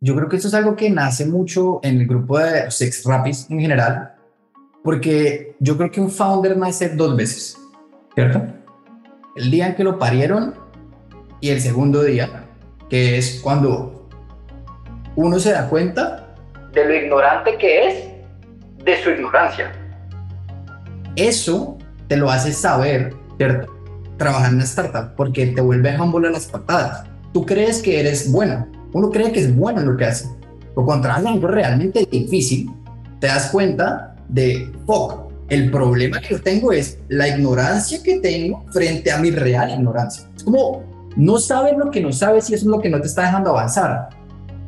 yo 0.00 0.14
creo 0.16 0.28
que 0.28 0.36
esto 0.36 0.48
es 0.48 0.54
algo 0.54 0.74
que 0.74 0.90
nace 0.90 1.26
mucho 1.26 1.80
en 1.82 2.00
el 2.00 2.06
grupo 2.06 2.38
de 2.38 2.70
Sex 2.70 3.04
Rapis 3.04 3.46
en 3.50 3.60
general, 3.60 4.13
porque 4.84 5.56
yo 5.60 5.78
creo 5.78 5.90
que 5.90 6.00
un 6.00 6.10
founder 6.10 6.58
nace 6.58 6.90
dos 6.90 7.16
veces, 7.16 7.58
¿cierto? 8.14 8.42
El 9.34 9.50
día 9.50 9.68
en 9.68 9.74
que 9.76 9.82
lo 9.82 9.98
parieron 9.98 10.54
y 11.40 11.48
el 11.48 11.60
segundo 11.62 12.04
día, 12.04 12.44
que 12.90 13.16
es 13.16 13.40
cuando 13.42 14.06
uno 15.16 15.38
se 15.38 15.52
da 15.52 15.70
cuenta 15.70 16.34
de 16.74 16.84
lo 16.84 16.94
ignorante 16.94 17.56
que 17.56 17.88
es 17.88 18.04
de 18.84 19.02
su 19.02 19.08
ignorancia. 19.08 19.72
Eso 21.16 21.78
te 22.06 22.18
lo 22.18 22.30
hace 22.30 22.52
saber, 22.52 23.14
¿cierto? 23.38 23.72
Trabajar 24.18 24.50
en 24.50 24.56
una 24.56 24.64
startup 24.64 25.14
porque 25.16 25.46
te 25.46 25.62
vuelve 25.62 25.98
humble 25.98 26.28
a 26.28 26.32
las 26.32 26.44
patadas. 26.44 27.06
Tú 27.32 27.46
crees 27.46 27.80
que 27.80 28.00
eres 28.00 28.30
bueno, 28.30 28.68
uno 28.92 29.10
cree 29.10 29.32
que 29.32 29.40
es 29.40 29.56
bueno 29.56 29.80
en 29.80 29.86
lo 29.86 29.96
que 29.96 30.04
hace, 30.04 30.28
pero 30.74 30.84
cuando 30.84 31.04
trabajas 31.04 31.24
en 31.24 31.32
algo 31.32 31.48
realmente 31.48 32.04
difícil, 32.04 32.70
te 33.18 33.28
das 33.28 33.48
cuenta 33.50 34.13
de, 34.28 34.70
fuck, 34.86 35.24
el 35.48 35.70
problema 35.70 36.20
que 36.20 36.34
yo 36.34 36.42
tengo 36.42 36.72
es 36.72 36.98
la 37.08 37.28
ignorancia 37.28 38.02
que 38.02 38.18
tengo 38.20 38.64
frente 38.72 39.12
a 39.12 39.18
mi 39.18 39.30
real 39.30 39.70
ignorancia. 39.70 40.28
Es 40.36 40.42
como, 40.42 40.82
no 41.16 41.38
sabes 41.38 41.76
lo 41.76 41.90
que 41.90 42.00
no 42.00 42.12
sabes 42.12 42.48
y 42.50 42.54
eso 42.54 42.64
es 42.64 42.70
lo 42.70 42.80
que 42.80 42.88
no 42.88 43.00
te 43.00 43.06
está 43.06 43.22
dejando 43.22 43.50
avanzar. 43.50 44.08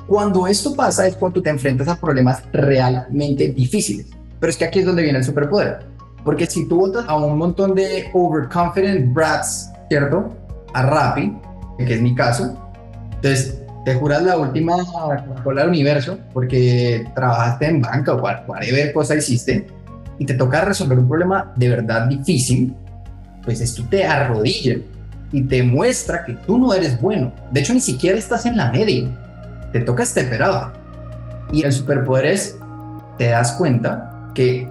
Cuando 0.07 0.47
esto 0.47 0.75
pasa 0.75 1.07
es 1.07 1.17
cuando 1.17 1.43
te 1.43 1.51
enfrentas 1.51 1.89
a 1.89 1.97
problemas 1.97 2.43
realmente 2.53 3.49
difíciles. 3.49 4.07
Pero 4.39 4.51
es 4.51 4.57
que 4.57 4.65
aquí 4.65 4.81
es 4.81 4.87
donde 4.87 5.03
viene 5.03 5.19
el 5.19 5.25
superpoder. 5.25 5.81
Porque 6.25 6.47
si 6.47 6.69
tú 6.69 6.79
votas 6.79 7.05
a 7.09 7.17
un 7.17 7.39
montón 7.39 7.75
de 7.75 8.11
overconfident 8.13 9.13
brats, 9.13 9.71
¿cierto? 9.89 10.33
A 10.75 10.83
Rappi, 10.83 11.37
que 11.79 11.95
es 11.95 12.03
mi 12.03 12.15
caso, 12.15 12.57
entonces 13.15 13.63
te 13.87 13.95
juras 13.95 14.21
la 14.25 14.37
última 14.37 14.75
cola 15.45 15.61
del 15.61 15.71
universo 15.71 16.19
porque 16.33 17.07
trabajaste 17.15 17.67
en 17.67 17.81
banca 17.81 18.15
o 18.15 18.21
whatever 18.21 18.93
cosa 18.93 19.15
hiciste 19.15 19.65
y 20.19 20.27
te 20.27 20.35
toca 20.35 20.65
resolver 20.65 20.99
un 20.99 21.07
problema 21.09 21.53
de 21.55 21.69
verdad 21.69 22.09
difícil, 22.09 22.75
pues 23.45 23.61
esto 23.61 23.85
te 23.89 24.05
arrodilla 24.05 24.79
y 25.31 25.43
te 25.43 25.63
muestra 25.63 26.25
que 26.25 26.33
tú 26.33 26.59
no 26.59 26.75
eres 26.75 27.01
bueno. 27.01 27.33
De 27.53 27.61
hecho, 27.61 27.75
ni 27.75 27.81
siquiera 27.81 28.19
estás 28.19 28.45
en 28.45 28.57
la 28.57 28.73
media. 28.73 29.09
Te 29.73 29.79
toca 29.79 30.03
este 30.03 30.29
Y 31.53 31.63
el 31.63 31.73
superpoder 31.73 32.27
es, 32.27 32.59
te 33.19 33.29
das 33.29 33.53
cuenta 33.53 34.33
que 34.35 34.69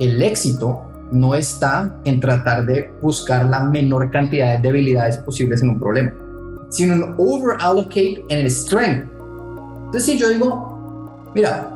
el 0.00 0.22
éxito 0.22 0.92
no 1.10 1.34
está 1.34 1.96
en 2.04 2.20
tratar 2.20 2.66
de 2.66 2.92
buscar 3.00 3.46
la 3.46 3.60
menor 3.60 4.10
cantidad 4.10 4.58
de 4.58 4.68
debilidades 4.68 5.16
posibles 5.16 5.62
en 5.62 5.70
un 5.70 5.78
problema, 5.80 6.12
sino 6.74 6.94
en 6.94 7.14
over 7.18 7.56
allocate 7.60 8.24
en 8.28 8.38
el 8.40 8.50
strength. 8.50 9.08
Entonces, 9.86 10.04
si 10.04 10.18
yo 10.18 10.28
digo, 10.28 11.30
mira, 11.34 11.70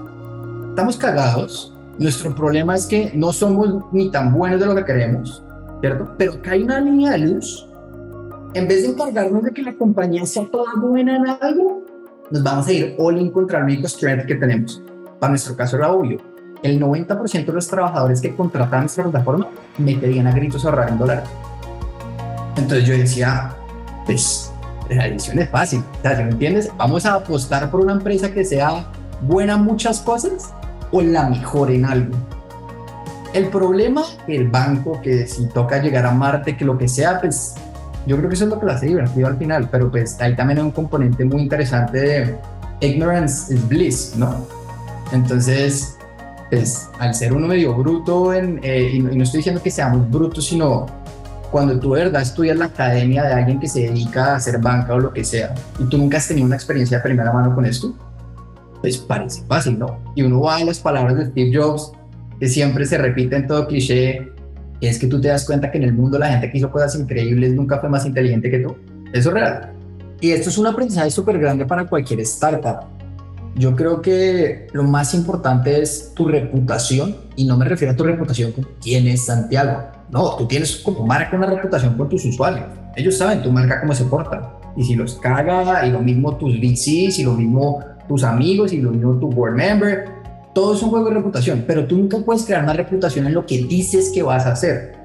estamos 0.71 0.97
cagados, 0.97 1.75
nuestro 1.99 2.35
problema 2.35 2.75
es 2.75 2.87
que 2.87 3.13
no 3.15 3.33
somos 3.33 3.85
ni 3.93 4.11
tan 4.11 4.33
buenos 4.33 4.61
de 4.61 4.67
lo 4.67 4.75
que 4.75 4.85
queremos, 4.85 5.43
¿cierto? 5.81 6.15
Pero 6.19 6.35
acá 6.35 6.53
hay 6.53 6.63
una 6.63 6.81
línea 6.81 7.13
de 7.13 7.19
luz. 7.19 7.67
En 8.55 8.67
vez 8.67 8.83
de 8.83 8.89
encargarnos 8.89 9.43
de 9.43 9.53
que 9.53 9.63
la 9.63 9.77
compañía 9.77 10.27
sea 10.27 10.47
toda 10.51 10.75
buena 10.77 11.17
en 11.17 11.29
algo, 11.29 11.85
nos 12.31 12.43
vamos 12.43 12.67
a 12.67 12.73
ir 12.73 12.97
all 12.99 13.19
in 13.19 13.31
contra 13.31 13.59
el 13.59 13.65
único 13.65 13.87
strength 13.87 14.27
que 14.27 14.35
tenemos. 14.35 14.83
Para 15.21 15.31
nuestro 15.31 15.57
caso 15.57 15.77
era 15.77 15.93
obvio 15.93 16.19
el 16.63 16.81
90% 16.81 17.47
de 17.47 17.53
los 17.53 17.69
trabajadores 17.69 18.21
que 18.21 18.35
contratan 18.35 18.81
nuestra 18.81 19.05
plataforma 19.05 19.49
me 19.79 19.95
pedían 19.97 20.27
a 20.27 20.33
gritos 20.33 20.65
ahorrar 20.65 20.89
en 20.89 20.99
dólares. 20.99 21.29
Entonces 22.57 22.87
yo 22.87 22.95
decía, 22.95 23.55
pues 24.07 24.53
la 24.95 25.07
edición 25.07 25.39
es 25.39 25.49
fácil, 25.49 25.83
o 25.99 26.03
sea, 26.03 26.17
¿me 26.17 26.31
entiendes? 26.31 26.71
Vamos 26.77 27.07
a 27.07 27.15
apostar 27.15 27.71
por 27.71 27.81
una 27.81 27.93
empresa 27.93 28.33
que 28.33 28.45
sea 28.45 28.87
buena 29.23 29.55
en 29.55 29.63
muchas 29.63 30.01
cosas 30.01 30.53
o 30.91 31.03
la 31.03 31.29
mejor 31.29 31.71
en 31.71 31.85
algo. 31.85 32.15
El 33.35 33.49
problema, 33.49 34.03
el 34.27 34.49
banco, 34.49 35.01
que 35.03 35.27
si 35.27 35.47
toca 35.49 35.83
llegar 35.83 36.07
a 36.07 36.13
Marte, 36.13 36.57
que 36.57 36.65
lo 36.65 36.79
que 36.79 36.89
sea, 36.89 37.21
pues 37.21 37.55
yo 38.07 38.17
creo 38.17 38.29
que 38.29 38.35
eso 38.35 38.45
es 38.45 38.51
lo 38.51 38.59
que 38.59 38.67
la 38.67 38.75
hace 38.75 38.87
divertido 38.87 39.27
al 39.27 39.37
final, 39.37 39.69
pero 39.71 39.91
pues 39.91 40.19
ahí 40.21 40.35
también 40.35 40.59
hay 40.59 40.65
un 40.65 40.71
componente 40.71 41.25
muy 41.25 41.43
interesante 41.43 41.99
de 41.99 42.37
ignorance 42.81 43.53
is 43.53 43.69
bliss, 43.69 44.15
¿no? 44.17 44.47
Entonces, 45.13 45.99
pues 46.51 46.89
al 46.99 47.15
ser 47.15 47.33
uno 47.35 47.47
medio 47.47 47.75
bruto, 47.75 48.33
en, 48.33 48.61
eh, 48.63 48.93
y, 48.95 49.01
no, 49.01 49.23
estoy 49.23 49.39
diciendo 49.39 49.63
que 49.63 49.71
seamos 49.71 50.11
brutos, 50.11 50.47
sino 50.47 50.87
cuando 51.51 51.79
tú 51.79 51.95
de 51.95 52.05
verdad 52.05 52.23
estudias 52.23 52.57
la 52.57 52.67
academia 52.67 53.25
de 53.25 53.33
alguien 53.33 53.61
que 53.61 53.69
se 53.69 53.81
dedica 53.81 54.33
a 54.33 54.37
hacer 54.37 54.59
banca 54.59 54.95
o 54.95 54.99
lo 54.99 55.13
que 55.13 55.25
sea, 55.25 55.55
y 55.79 55.85
tú 55.85 55.99
nunca 55.99 56.19
has 56.19 56.29
tenido 56.29 56.47
una 56.47 56.57
experiencia 56.57 56.99
de 56.99 57.03
primera 57.03 57.33
mano 57.33 57.55
con 57.55 57.65
esto, 57.65 57.95
pues 58.81 58.99
parece 58.99 59.43
fácil, 59.47 59.79
¿no? 59.79 59.99
Y 60.15 60.23
uno 60.23 60.41
va 60.41 60.57
a 60.57 60.65
las 60.65 60.79
palabras 60.79 61.17
de 61.17 61.27
Steve 61.27 61.51
Jobs, 61.55 61.93
que 62.39 62.49
siempre 62.49 62.85
se 62.85 62.99
repite 62.99 63.37
en 63.37 63.47
todo 63.47 63.67
cliché, 63.67 64.33
es 64.81 64.99
que 64.99 65.07
tú 65.07 65.21
te 65.21 65.29
das 65.29 65.45
cuenta 65.45 65.71
que 65.71 65.79
en 65.79 65.85
el 65.85 65.93
mundo 65.93 66.19
la 66.19 66.29
gente 66.29 66.51
que 66.51 66.59
hizo 66.59 66.71
cosas 66.71 66.95
increíbles 66.95 67.53
nunca 67.55 67.79
fue 67.79 67.89
más 67.89 68.07
inteligente 68.07 68.51
que 68.51 68.61
tú. 68.61 68.77
Eso 69.13 69.31
es 69.31 69.35
real. 69.35 69.73
Y 70.21 70.31
esto 70.31 70.51
es 70.51 70.59
un 70.59 70.67
aprendizaje 70.67 71.11
súper 71.11 71.39
grande 71.39 71.65
para 71.67 71.87
cualquier 71.87 72.21
startup 72.21 72.99
yo 73.59 73.75
creo 73.75 74.01
que 74.01 74.69
lo 74.73 74.85
más 74.85 75.15
importante 75.15 75.83
es 75.83 76.13
tu 76.15 76.29
reputación 76.29 77.17
y 77.35 77.45
no 77.45 77.57
me 77.57 77.65
refiero 77.65 77.93
a 77.93 77.97
tu 77.97 78.05
reputación 78.05 78.53
con 78.53 78.67
quién 78.81 79.09
es 79.09 79.27
Santiago. 79.27 79.98
No, 80.11 80.37
tú 80.37 80.47
tienes 80.47 80.77
como 80.77 81.07
marca 81.07 81.37
una 81.37 81.47
reputación 81.47 81.97
con 81.97 82.09
tus 82.09 82.25
usuarios. 82.25 82.67
Ellos 82.97 83.17
saben 83.17 83.43
tu 83.43 83.53
marca 83.53 83.81
cómo 83.81 83.95
se 83.95 84.05
porta. 84.05 84.55
Y 84.77 84.85
si 84.85 84.95
los 84.95 85.17
caga, 85.17 85.87
y 85.87 85.91
lo 85.91 86.01
mismo 86.01 86.37
tus 86.37 86.59
VCs, 86.59 87.19
y 87.19 87.25
lo 87.25 87.35
mismo 87.35 87.85
tus 88.07 88.25
amigos, 88.25 88.73
y 88.73 88.81
lo 88.81 88.91
mismo 88.91 89.19
tu 89.19 89.31
board 89.31 89.55
member, 89.55 90.07
todo 90.55 90.75
es 90.75 90.83
un 90.83 90.91
juego 90.91 91.09
de 91.09 91.15
reputación. 91.15 91.65
Pero 91.67 91.87
tú 91.87 91.99
nunca 91.99 92.19
puedes 92.19 92.45
crear 92.45 92.63
una 92.63 92.73
reputación 92.73 93.27
en 93.27 93.35
lo 93.35 93.45
que 93.45 93.65
dices 93.65 94.11
que 94.15 94.23
vas 94.23 94.47
a 94.47 94.53
hacer. 94.53 94.97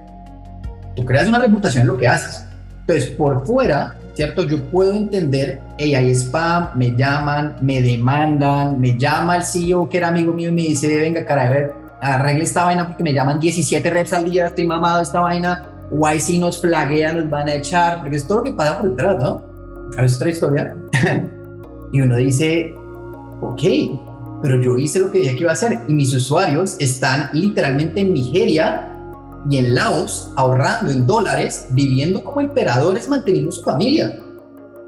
Tú 0.96 1.04
creas 1.06 1.28
una 1.28 1.40
reputación 1.40 1.82
en 1.82 1.88
lo 1.88 1.98
que 1.98 2.08
haces. 2.08 2.46
Entonces, 2.82 3.10
por 3.12 3.46
fuera, 3.46 3.96
¿cierto? 4.14 4.44
Yo 4.44 4.64
puedo 4.66 4.94
entender, 4.94 5.62
hey, 5.78 5.96
hay 5.96 6.12
spam, 6.12 6.70
me 6.76 6.96
llaman, 6.96 7.58
me 7.62 7.82
demandan, 7.82 8.80
me 8.80 8.98
llama 8.98 9.38
el 9.38 9.44
CEO 9.44 9.90
que 9.90 9.98
era 9.98 10.10
amigo 10.10 10.34
mío 10.34 10.50
y 10.50 10.54
me 10.54 10.62
dice, 10.62 10.96
venga, 10.98 11.26
cara, 11.26 11.48
a 11.48 11.50
ver, 11.50 11.83
arregle 12.04 12.44
esta 12.44 12.66
vaina 12.66 12.88
porque 12.88 13.04
me 13.04 13.14
llaman 13.14 13.40
17 13.40 13.90
reps 13.90 14.14
al 14.14 14.30
día, 14.30 14.48
estoy 14.48 14.68
mamado 14.68 15.02
esta 15.02 15.22
vaina, 15.22 15.70
YC 15.92 16.40
nos 16.40 16.60
flaguea, 16.60 17.14
nos 17.14 17.30
van 17.30 17.48
a 17.48 17.56
echar, 17.56 18.02
porque 18.02 18.18
es 18.18 18.28
todo 18.28 18.40
lo 18.40 18.44
que 18.44 18.54
pasa 18.54 18.80
por 18.80 18.90
detrás, 18.90 19.24
¿no? 19.24 19.42
Es 19.98 20.16
otra 20.16 20.30
historia. 20.30 20.76
y 21.94 22.02
uno 22.02 22.18
dice, 22.18 22.74
ok, 23.42 23.62
pero 24.42 24.62
yo 24.62 24.78
hice 24.78 25.00
lo 25.00 25.12
que 25.12 25.20
dije 25.20 25.36
que 25.36 25.42
iba 25.42 25.52
a 25.52 25.54
hacer 25.54 25.80
y 25.88 25.94
mis 25.94 26.14
usuarios 26.14 26.76
están 26.80 27.30
literalmente 27.34 28.02
en 28.02 28.14
Nigeria 28.14 28.90
y 29.50 29.58
en 29.58 29.76
Laos 29.76 30.32
ahorrando 30.36 30.92
en 30.92 31.06
dólares, 31.06 31.68
viviendo 31.72 32.24
como 32.24 32.42
emperadores, 32.42 33.08
manteniendo 33.08 33.52
su 33.52 33.64
familia. 33.64 34.20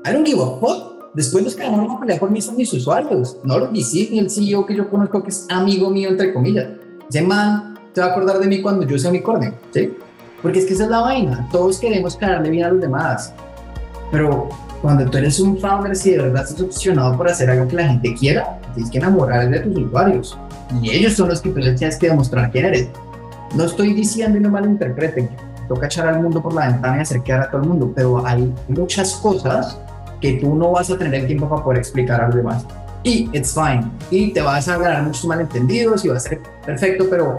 I 0.05 0.11
don't 0.11 0.25
give 0.25 0.41
a 0.41 0.59
fuck. 0.59 0.95
Después 1.13 1.45
los 1.45 1.55
que 1.55 1.63
ganaron 1.63 1.91
a 1.91 1.99
pelear 1.99 2.19
por 2.19 2.29
mí 2.29 2.41
son 2.41 2.57
mis 2.57 2.73
usuarios, 2.73 3.37
no 3.45 3.57
los 3.57 3.71
VCs 3.71 4.11
ni 4.11 4.19
el 4.19 4.29
CEO 4.29 4.65
que 4.65 4.75
yo 4.75 4.89
conozco 4.89 5.23
que 5.23 5.29
es 5.29 5.47
amigo 5.49 5.89
mío, 5.89 6.09
entre 6.09 6.33
comillas. 6.33 6.67
Ese 7.09 7.21
man 7.21 7.77
se 7.93 8.01
va 8.01 8.07
a 8.07 8.09
acordar 8.11 8.39
de 8.39 8.47
mí 8.47 8.61
cuando 8.61 8.85
yo 8.85 8.97
sea 8.97 9.09
unicornio, 9.09 9.53
¿sí? 9.71 9.93
Porque 10.41 10.59
es 10.59 10.65
que 10.65 10.73
esa 10.73 10.83
es 10.83 10.89
la 10.89 11.01
vaina. 11.01 11.47
Todos 11.51 11.79
queremos 11.79 12.17
ganarle 12.17 12.49
bien 12.49 12.65
a 12.65 12.69
los 12.69 12.81
demás. 12.81 13.33
Pero 14.11 14.49
cuando 14.81 15.09
tú 15.09 15.17
eres 15.17 15.39
un 15.39 15.57
founder, 15.57 15.95
si 15.95 16.11
de 16.11 16.17
verdad 16.19 16.43
estás 16.43 16.61
obsesionado 16.61 17.17
por 17.17 17.27
hacer 17.27 17.49
algo 17.49 17.67
que 17.67 17.75
la 17.75 17.87
gente 17.87 18.13
quiera, 18.13 18.59
tienes 18.73 18.91
que 18.91 18.97
enamorar 18.97 19.49
de 19.49 19.59
tus 19.61 19.77
usuarios. 19.77 20.37
Y 20.81 20.91
ellos 20.91 21.13
son 21.13 21.29
los 21.29 21.41
que 21.41 21.49
tú 21.49 21.59
les 21.59 21.75
tienes 21.75 21.97
que 21.97 22.09
demostrar 22.09 22.51
quién 22.51 22.65
eres. 22.65 22.89
No 23.55 23.63
estoy 23.63 23.93
diciendo 23.93 24.37
y 24.37 24.41
no 24.41 24.49
malinterpreten, 24.49 25.29
toca 25.67 25.85
echar 25.85 26.07
al 26.07 26.21
mundo 26.21 26.41
por 26.41 26.53
la 26.53 26.67
ventana 26.67 26.97
y 26.97 27.01
hacer 27.01 27.21
quedar 27.21 27.41
a 27.41 27.51
todo 27.51 27.61
el 27.61 27.67
mundo, 27.67 27.91
pero 27.95 28.25
hay 28.25 28.53
muchas 28.67 29.15
cosas 29.15 29.79
que 30.19 30.33
tú 30.33 30.55
no 30.55 30.71
vas 30.71 30.89
a 30.89 30.97
tener 30.97 31.21
el 31.21 31.27
tiempo 31.27 31.47
para 31.47 31.63
poder 31.63 31.79
explicar 31.79 32.21
a 32.21 32.27
los 32.27 32.35
demás. 32.35 32.65
Y 33.05 33.29
it's 33.33 33.53
fine. 33.53 33.83
Y 34.09 34.31
te 34.33 34.41
vas 34.41 34.67
a 34.67 34.79
ganar 34.79 35.03
muchos 35.03 35.25
malentendidos 35.25 36.03
y 36.03 36.07
va 36.07 36.17
a 36.17 36.19
ser 36.19 36.41
perfecto, 36.65 37.05
pero 37.07 37.37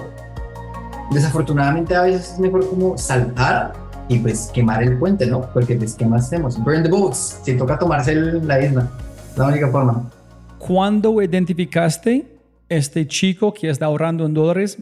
desafortunadamente 1.10 1.92
a 1.96 2.02
veces 2.02 2.34
es 2.34 2.38
mejor 2.38 2.68
como 2.70 2.96
saltar 2.96 3.72
y 4.08 4.20
pues 4.20 4.48
quemar 4.54 4.84
el 4.84 4.96
puente, 4.96 5.26
¿no? 5.26 5.52
Porque 5.52 5.74
pues, 5.74 5.94
¿qué 5.94 6.06
más 6.06 6.26
hacemos? 6.26 6.56
Burn 6.62 6.84
the 6.84 6.88
boats. 6.88 7.40
Si 7.42 7.56
toca 7.56 7.76
tomarse 7.76 8.14
la 8.14 8.64
isla. 8.64 8.88
La 9.36 9.48
única 9.48 9.68
forma. 9.68 10.08
¿Cuándo 10.58 11.20
identificaste 11.20 12.38
este 12.68 13.08
chico 13.08 13.52
que 13.52 13.68
está 13.68 13.86
ahorrando 13.86 14.24
en 14.24 14.34
dólares 14.34 14.78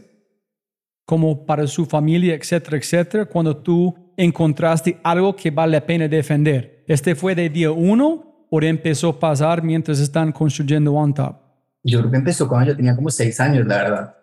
como 1.03 1.47
para 1.47 1.65
su 1.65 1.87
familia, 1.87 2.35
etcétera, 2.35 2.77
etcétera, 2.77 3.25
cuando 3.25 3.57
tú 3.57 3.95
encontraste 4.17 4.99
algo 5.03 5.35
que 5.35 5.49
vale 5.49 5.71
la 5.71 5.85
pena 5.85 6.07
defender? 6.07 6.83
¿Este 6.87 7.15
fue 7.15 7.33
de 7.33 7.49
día 7.49 7.71
uno 7.71 8.34
o 8.49 8.61
empezó 8.61 9.09
a 9.09 9.19
pasar 9.19 9.63
mientras 9.63 9.99
están 9.99 10.31
construyendo 10.31 10.93
OneTop? 10.93 11.35
Yo 11.83 11.99
creo 11.99 12.11
que 12.11 12.17
empezó 12.17 12.47
cuando 12.47 12.71
yo 12.71 12.75
tenía 12.75 12.95
como 12.95 13.09
seis 13.09 13.39
años, 13.39 13.65
la 13.67 13.77
verdad. 13.77 14.15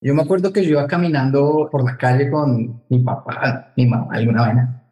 Yo 0.00 0.14
me 0.14 0.22
acuerdo 0.22 0.52
que 0.52 0.62
yo 0.62 0.70
iba 0.70 0.86
caminando 0.86 1.68
por 1.70 1.84
la 1.84 1.96
calle 1.96 2.30
con 2.30 2.82
mi 2.88 2.98
papá, 3.00 3.72
mi 3.76 3.86
mamá, 3.86 4.08
alguna 4.12 4.42
vaina. 4.42 4.82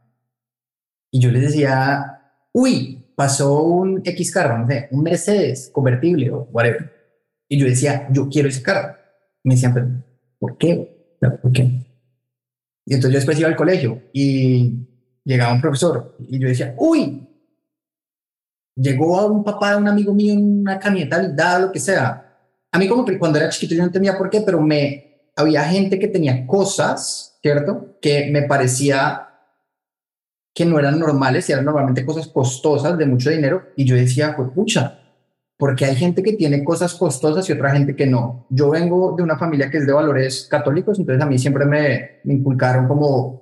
Y 1.10 1.20
yo 1.20 1.30
les 1.30 1.42
decía, 1.42 2.20
uy, 2.52 3.02
pasó 3.14 3.62
un 3.62 4.00
X 4.04 4.32
carro, 4.32 4.58
no 4.58 4.66
sé, 4.66 4.88
un 4.90 5.02
Mercedes 5.02 5.70
convertible 5.72 6.30
o 6.30 6.48
whatever. 6.50 6.90
Y 7.48 7.58
yo 7.58 7.66
decía, 7.66 8.08
yo 8.10 8.28
quiero 8.28 8.48
ese 8.48 8.62
carro. 8.62 8.96
Me 9.44 9.54
decían, 9.54 9.74
pero 9.74 9.88
¿por 10.38 10.56
qué? 10.56 11.16
¿Por 11.20 11.52
qué? 11.52 11.62
Y 12.84 12.94
entonces 12.94 13.12
yo 13.12 13.18
después 13.18 13.38
iba 13.38 13.48
al 13.48 13.56
colegio 13.56 14.02
y 14.12 14.88
llegaba 15.24 15.52
un 15.52 15.60
profesor 15.60 16.16
y 16.18 16.38
yo 16.38 16.48
decía, 16.48 16.74
uy, 16.78 17.21
llegó 18.74 19.18
a 19.18 19.26
un 19.26 19.44
papá 19.44 19.72
de 19.72 19.76
un 19.76 19.88
amigo 19.88 20.14
mío 20.14 20.34
en 20.34 20.60
una 20.60 20.78
camioneta 20.78 21.18
blindada, 21.18 21.58
lo 21.58 21.72
que 21.72 21.80
sea. 21.80 22.38
A 22.70 22.78
mí 22.78 22.88
como 22.88 23.04
que 23.04 23.18
cuando 23.18 23.38
era 23.38 23.48
chiquito 23.48 23.74
yo 23.74 23.80
no 23.80 23.86
entendía 23.86 24.16
por 24.16 24.30
qué, 24.30 24.40
pero 24.40 24.60
me 24.60 25.30
había 25.36 25.64
gente 25.64 25.98
que 25.98 26.08
tenía 26.08 26.46
cosas, 26.46 27.38
¿cierto? 27.42 27.96
Que 28.00 28.30
me 28.30 28.42
parecía 28.42 29.28
que 30.54 30.66
no 30.66 30.78
eran 30.78 30.98
normales 30.98 31.48
y 31.48 31.52
eran 31.52 31.64
normalmente 31.64 32.04
cosas 32.04 32.28
costosas 32.28 32.98
de 32.98 33.06
mucho 33.06 33.30
dinero 33.30 33.62
y 33.76 33.84
yo 33.84 33.96
decía, 33.96 34.34
pues 34.36 34.50
pucha, 34.50 34.98
porque 35.56 35.84
hay 35.84 35.96
gente 35.96 36.22
que 36.22 36.34
tiene 36.34 36.62
cosas 36.64 36.94
costosas 36.94 37.48
y 37.48 37.52
otra 37.52 37.70
gente 37.70 37.96
que 37.96 38.06
no. 38.06 38.46
Yo 38.50 38.70
vengo 38.70 39.14
de 39.16 39.22
una 39.22 39.38
familia 39.38 39.70
que 39.70 39.78
es 39.78 39.86
de 39.86 39.92
valores 39.92 40.46
católicos, 40.50 40.98
entonces 40.98 41.22
a 41.22 41.26
mí 41.26 41.38
siempre 41.38 41.64
me, 41.64 42.20
me 42.24 42.34
inculcaron 42.34 42.86
como 42.86 43.41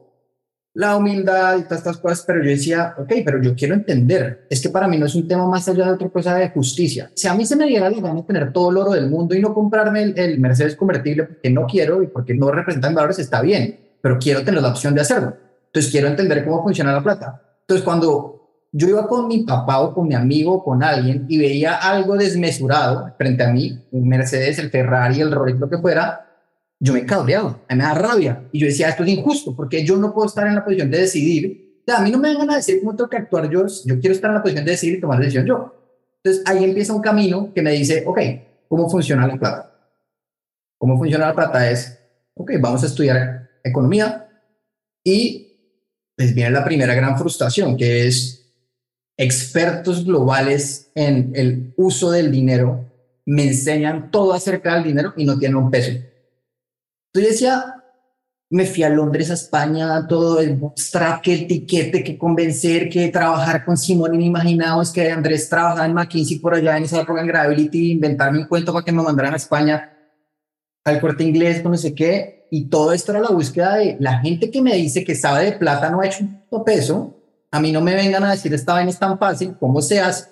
la 0.74 0.96
humildad 0.96 1.58
y 1.58 1.62
todas 1.62 1.78
estas 1.78 1.98
cosas, 1.98 2.24
pero 2.26 2.42
yo 2.42 2.50
decía, 2.50 2.94
ok, 2.96 3.12
pero 3.24 3.42
yo 3.42 3.54
quiero 3.54 3.74
entender, 3.74 4.46
es 4.48 4.62
que 4.62 4.68
para 4.68 4.86
mí 4.86 4.98
no 4.98 5.06
es 5.06 5.14
un 5.14 5.26
tema 5.26 5.46
más 5.46 5.68
allá 5.68 5.86
de 5.86 5.92
otra 5.92 6.08
cosa 6.08 6.34
de 6.36 6.48
justicia. 6.50 7.10
Si 7.14 7.26
a 7.26 7.34
mí 7.34 7.44
se 7.44 7.56
me 7.56 7.66
diera 7.66 7.90
la 7.90 8.00
gana 8.00 8.24
tener 8.24 8.52
todo 8.52 8.70
el 8.70 8.76
oro 8.76 8.92
del 8.92 9.10
mundo 9.10 9.34
y 9.34 9.40
no 9.40 9.52
comprarme 9.52 10.14
el, 10.16 10.38
Mercedes 10.38 10.76
convertible 10.76 11.24
porque 11.24 11.50
no 11.50 11.66
quiero 11.66 12.02
y 12.02 12.06
porque 12.06 12.34
no 12.34 12.50
representan 12.50 12.94
valores, 12.94 13.18
está 13.18 13.42
bien, 13.42 13.78
pero 14.00 14.18
quiero 14.18 14.44
tener 14.44 14.62
la 14.62 14.70
opción 14.70 14.94
de 14.94 15.00
hacerlo. 15.00 15.36
Entonces 15.66 15.90
quiero 15.90 16.08
entender 16.08 16.44
cómo 16.44 16.62
funciona 16.62 16.92
la 16.92 17.02
plata. 17.02 17.42
Entonces 17.62 17.84
cuando 17.84 18.40
yo 18.72 18.88
iba 18.88 19.08
con 19.08 19.26
mi 19.26 19.42
papá 19.42 19.80
o 19.80 19.92
con 19.92 20.06
mi 20.06 20.14
amigo 20.14 20.54
o 20.54 20.64
con 20.64 20.82
alguien 20.84 21.26
y 21.28 21.38
veía 21.38 21.74
algo 21.74 22.16
desmesurado 22.16 23.12
frente 23.18 23.42
a 23.42 23.52
mí, 23.52 23.86
un 23.90 24.08
Mercedes, 24.08 24.58
el 24.60 24.70
Ferrari, 24.70 25.20
el 25.20 25.32
Rolex, 25.32 25.58
lo 25.58 25.68
que 25.68 25.78
fuera, 25.78 26.29
yo 26.80 26.94
me 26.94 27.04
cabreaba, 27.04 27.60
me 27.68 27.76
da 27.76 27.94
rabia. 27.94 28.48
Y 28.52 28.58
yo 28.58 28.66
decía, 28.66 28.88
esto 28.88 29.04
es 29.04 29.10
injusto, 29.10 29.54
porque 29.54 29.84
yo 29.84 29.96
no 29.96 30.12
puedo 30.12 30.26
estar 30.26 30.46
en 30.46 30.54
la 30.54 30.64
posición 30.64 30.90
de 30.90 30.98
decidir. 30.98 31.80
O 31.80 31.84
sea, 31.84 31.98
a 31.98 32.02
mí 32.02 32.10
no 32.10 32.18
me 32.18 32.34
van 32.34 32.50
a 32.50 32.56
decir 32.56 32.80
cómo 32.80 32.96
tengo 32.96 33.10
que 33.10 33.18
actuar 33.18 33.50
yo, 33.50 33.66
yo 33.84 34.00
quiero 34.00 34.14
estar 34.14 34.30
en 34.30 34.36
la 34.36 34.42
posición 34.42 34.64
de 34.64 34.70
decidir 34.72 34.98
y 34.98 35.00
tomar 35.00 35.18
la 35.18 35.24
decisión 35.24 35.46
yo. 35.46 35.74
Entonces 36.22 36.42
ahí 36.46 36.64
empieza 36.64 36.94
un 36.94 37.02
camino 37.02 37.52
que 37.54 37.62
me 37.62 37.72
dice, 37.72 38.04
ok, 38.06 38.18
¿cómo 38.68 38.88
funciona 38.88 39.26
la 39.26 39.36
plata? 39.36 39.72
¿Cómo 40.78 40.96
funciona 40.96 41.28
la 41.28 41.34
plata? 41.34 41.70
Es, 41.70 41.98
ok, 42.34 42.52
vamos 42.60 42.82
a 42.82 42.86
estudiar 42.86 43.50
economía 43.62 44.28
y 45.04 45.46
pues 46.16 46.34
viene 46.34 46.50
la 46.50 46.64
primera 46.64 46.94
gran 46.94 47.18
frustración, 47.18 47.76
que 47.76 48.06
es 48.06 48.52
expertos 49.16 50.04
globales 50.04 50.90
en 50.94 51.32
el 51.34 51.74
uso 51.76 52.10
del 52.10 52.30
dinero 52.30 52.90
me 53.26 53.44
enseñan 53.44 54.10
todo 54.10 54.32
acerca 54.32 54.74
del 54.74 54.84
dinero 54.84 55.12
y 55.16 55.24
no 55.24 55.38
tienen 55.38 55.56
un 55.56 55.70
peso. 55.70 55.92
Entonces 57.12 57.32
decía, 57.32 57.74
me 58.50 58.66
fui 58.66 58.82
a 58.82 58.88
Londres, 58.88 59.30
a 59.30 59.34
España, 59.34 60.06
todo 60.08 60.40
el 60.40 60.56
bootstrap, 60.56 61.22
que 61.22 61.34
el 61.34 61.46
tiquete, 61.46 62.02
que 62.02 62.18
convencer, 62.18 62.88
que 62.88 63.08
trabajar 63.08 63.64
con 63.64 63.76
Simón 63.76 64.14
inimaginados, 64.14 64.92
que 64.92 65.10
Andrés 65.10 65.48
trabajaba 65.48 65.86
en 65.86 65.94
McKinsey 65.94 66.38
por 66.38 66.54
allá 66.54 66.76
en 66.76 66.84
esa 66.84 67.00
época 67.00 67.20
en 67.20 67.28
Gravity, 67.28 67.92
inventarme 67.92 68.40
un 68.40 68.46
cuento 68.46 68.72
para 68.72 68.84
que 68.84 68.92
me 68.92 69.02
mandaran 69.02 69.34
a 69.34 69.36
España 69.36 69.96
al 70.84 71.00
corte 71.00 71.24
inglés, 71.24 71.62
con 71.62 71.72
no 71.72 71.78
sé 71.78 71.94
qué, 71.94 72.48
y 72.50 72.68
todo 72.68 72.92
esto 72.92 73.12
era 73.12 73.20
la 73.20 73.30
búsqueda 73.30 73.76
de 73.76 73.96
la 74.00 74.18
gente 74.18 74.50
que 74.50 74.62
me 74.62 74.74
dice 74.74 75.04
que 75.04 75.14
sabe 75.14 75.44
de 75.44 75.52
plata 75.52 75.90
no 75.90 76.00
ha 76.00 76.06
hecho 76.06 76.24
un 76.50 76.64
peso, 76.64 77.16
a 77.52 77.60
mí 77.60 77.70
no 77.70 77.80
me 77.80 77.94
vengan 77.94 78.24
a 78.24 78.32
decir 78.32 78.52
esta 78.54 78.74
vaina 78.74 78.90
es 78.90 78.98
tan 78.98 79.18
fácil, 79.18 79.56
¿cómo 79.58 79.80
se 79.82 80.00
hace? 80.00 80.28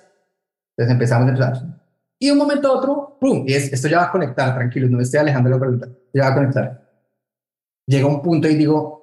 Entonces 0.77 0.93
empezamos 0.93 1.27
a 1.27 1.31
empezar. 1.31 1.88
Y 2.19 2.27
de 2.27 2.33
un 2.33 2.39
momento 2.39 2.69
a 2.69 2.73
otro, 2.73 3.17
¡pum! 3.21 3.45
Y 3.47 3.55
es, 3.55 3.73
esto 3.73 3.89
ya 3.89 3.99
va 3.99 4.05
a 4.05 4.13
conectar, 4.13 4.55
tranquilo, 4.55 4.89
no 4.89 4.97
me 4.97 5.05
estoy 5.05 5.21
alejando 5.21 5.49
de 5.49 5.55
la 5.55 5.61
pregunta, 5.61 5.89
ya 6.13 6.23
va 6.25 6.29
a 6.29 6.35
conectar. 6.35 6.91
Llega 7.87 8.07
un 8.07 8.23
punto 8.23 8.49
y 8.49 8.57
digo, 8.57 8.99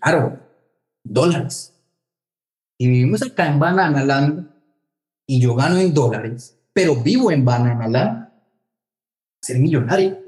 claro, 0.00 0.38
dólares. 1.04 1.72
Y 2.78 2.88
vivimos 2.88 3.22
acá 3.22 3.46
en 3.46 3.60
Banana 3.60 4.04
Land 4.04 4.50
y 5.26 5.40
yo 5.40 5.54
gano 5.54 5.78
en 5.78 5.94
dólares, 5.94 6.58
pero 6.72 6.96
vivo 6.96 7.30
en 7.30 7.44
Banana 7.44 7.86
Land, 7.86 8.28
ser 9.40 9.58
millonario, 9.58 10.18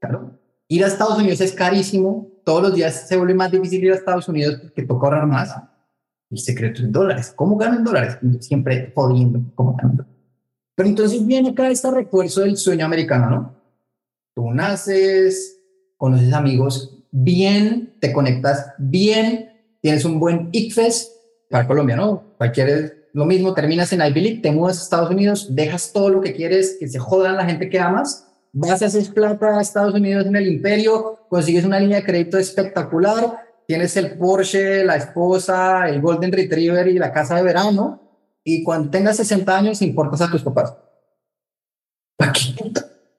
claro. 0.00 0.38
Ir 0.66 0.84
a 0.84 0.88
Estados 0.88 1.18
Unidos 1.18 1.40
es 1.40 1.52
carísimo, 1.52 2.28
todos 2.44 2.62
los 2.62 2.74
días 2.74 3.06
se 3.08 3.16
vuelve 3.16 3.34
más 3.34 3.50
difícil 3.52 3.84
ir 3.84 3.92
a 3.92 3.96
Estados 3.96 4.28
Unidos 4.28 4.58
porque 4.60 4.82
toca 4.82 5.06
ahorrar 5.06 5.26
más. 5.26 5.54
El 6.30 6.38
secreto 6.38 6.82
es 6.82 6.92
dólares. 6.92 7.32
¿Cómo 7.34 7.56
gano 7.56 7.76
en 7.76 7.84
dólares? 7.84 8.18
Siempre 8.40 8.92
jodiendo 8.94 9.40
cómo 9.54 9.74
gano 9.76 9.90
en 9.90 9.96
dólares. 9.96 10.19
Pero 10.74 10.88
entonces 10.88 11.26
viene 11.26 11.50
acá 11.50 11.68
este 11.68 11.90
refuerzo 11.90 12.40
del 12.42 12.56
sueño 12.56 12.86
americano, 12.86 13.30
¿no? 13.30 13.56
Tú 14.34 14.50
naces, 14.50 15.58
conoces 15.96 16.32
amigos 16.32 16.96
bien, 17.10 17.94
te 18.00 18.12
conectas 18.12 18.72
bien, 18.78 19.50
tienes 19.80 20.04
un 20.04 20.20
buen 20.20 20.48
ICFES 20.52 21.12
para 21.50 21.66
Colombia, 21.66 21.96
¿no? 21.96 22.34
Cualquier, 22.38 23.08
lo 23.12 23.26
mismo, 23.26 23.54
terminas 23.54 23.92
en 23.92 24.00
Ivy 24.00 24.20
League, 24.20 24.40
te 24.40 24.52
mudas 24.52 24.78
a 24.78 24.82
Estados 24.82 25.10
Unidos, 25.10 25.54
dejas 25.54 25.92
todo 25.92 26.08
lo 26.08 26.20
que 26.20 26.32
quieres, 26.32 26.76
que 26.78 26.88
se 26.88 26.98
jodan 26.98 27.36
la 27.36 27.44
gente 27.44 27.68
que 27.68 27.80
amas, 27.80 28.28
vas 28.52 28.82
a 28.82 28.86
hacer 28.86 29.12
plata 29.12 29.58
a 29.58 29.60
Estados 29.60 29.94
Unidos 29.94 30.26
en 30.26 30.36
el 30.36 30.48
imperio, 30.48 31.18
consigues 31.28 31.64
una 31.64 31.80
línea 31.80 31.98
de 31.98 32.06
crédito 32.06 32.38
espectacular, 32.38 33.38
tienes 33.66 33.96
el 33.96 34.16
Porsche, 34.16 34.84
la 34.84 34.96
esposa, 34.96 35.88
el 35.88 36.00
Golden 36.00 36.32
Retriever 36.32 36.88
y 36.88 36.98
la 36.98 37.12
casa 37.12 37.36
de 37.36 37.42
verano, 37.42 38.09
y 38.44 38.62
cuando 38.62 38.90
tengas 38.90 39.16
60 39.16 39.56
años 39.56 39.82
importas 39.82 40.20
a 40.22 40.30
tus 40.30 40.42
papás. 40.42 40.74
¿Para 42.16 42.32
qué? 42.32 42.72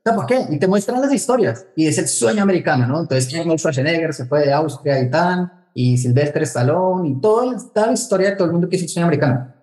¿Para 0.03 0.25
qué? 0.25 0.45
Y 0.49 0.59
te 0.59 0.67
muestran 0.67 1.01
las 1.01 1.13
historias. 1.13 1.65
Y 1.75 1.87
es 1.87 1.97
el 1.97 2.07
sueño 2.07 2.43
americano, 2.43 2.87
¿no? 2.87 3.01
Entonces 3.01 3.33
Arnold 3.33 3.59
Schwarzenegger 3.59 4.13
se 4.13 4.25
fue 4.25 4.45
de 4.45 4.53
Austria 4.53 4.99
y 4.99 5.09
tal, 5.09 5.51
y 5.73 5.97
Sylvester 5.97 6.43
Stallone, 6.43 7.09
y 7.09 7.21
toda, 7.21 7.57
la 7.75 7.93
historia 7.93 8.31
de 8.31 8.35
todo 8.35 8.47
el 8.47 8.53
mundo 8.53 8.69
que 8.69 8.75
es 8.75 8.81
el 8.83 8.89
sueño 8.89 9.05
americano. 9.07 9.53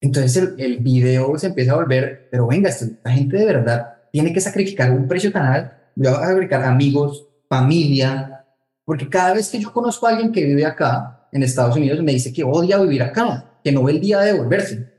Entonces 0.00 0.36
el, 0.36 0.54
el 0.58 0.78
video 0.78 1.38
se 1.38 1.46
empieza 1.46 1.72
a 1.72 1.76
volver, 1.76 2.28
pero 2.30 2.46
venga, 2.46 2.68
esta 2.68 3.10
gente 3.10 3.38
de 3.38 3.46
verdad 3.46 3.94
tiene 4.12 4.32
que 4.32 4.40
sacrificar 4.40 4.92
un 4.92 5.08
precio 5.08 5.32
tan 5.32 5.46
alto. 5.46 5.74
Yo 5.96 6.10
voy 6.10 6.22
a 6.22 6.26
sacrificar 6.26 6.64
amigos, 6.64 7.26
familia, 7.48 8.44
porque 8.84 9.08
cada 9.08 9.32
vez 9.32 9.48
que 9.48 9.58
yo 9.58 9.72
conozco 9.72 10.06
a 10.06 10.10
alguien 10.10 10.30
que 10.30 10.44
vive 10.44 10.66
acá, 10.66 11.28
en 11.32 11.42
Estados 11.42 11.76
Unidos, 11.76 12.00
me 12.02 12.12
dice 12.12 12.32
que 12.32 12.44
odia 12.44 12.78
vivir 12.78 13.02
acá 13.02 13.53
que 13.64 13.72
no 13.72 13.82
ve 13.82 13.92
el 13.92 14.00
día 14.00 14.20
de 14.20 14.34
devolverse, 14.34 14.92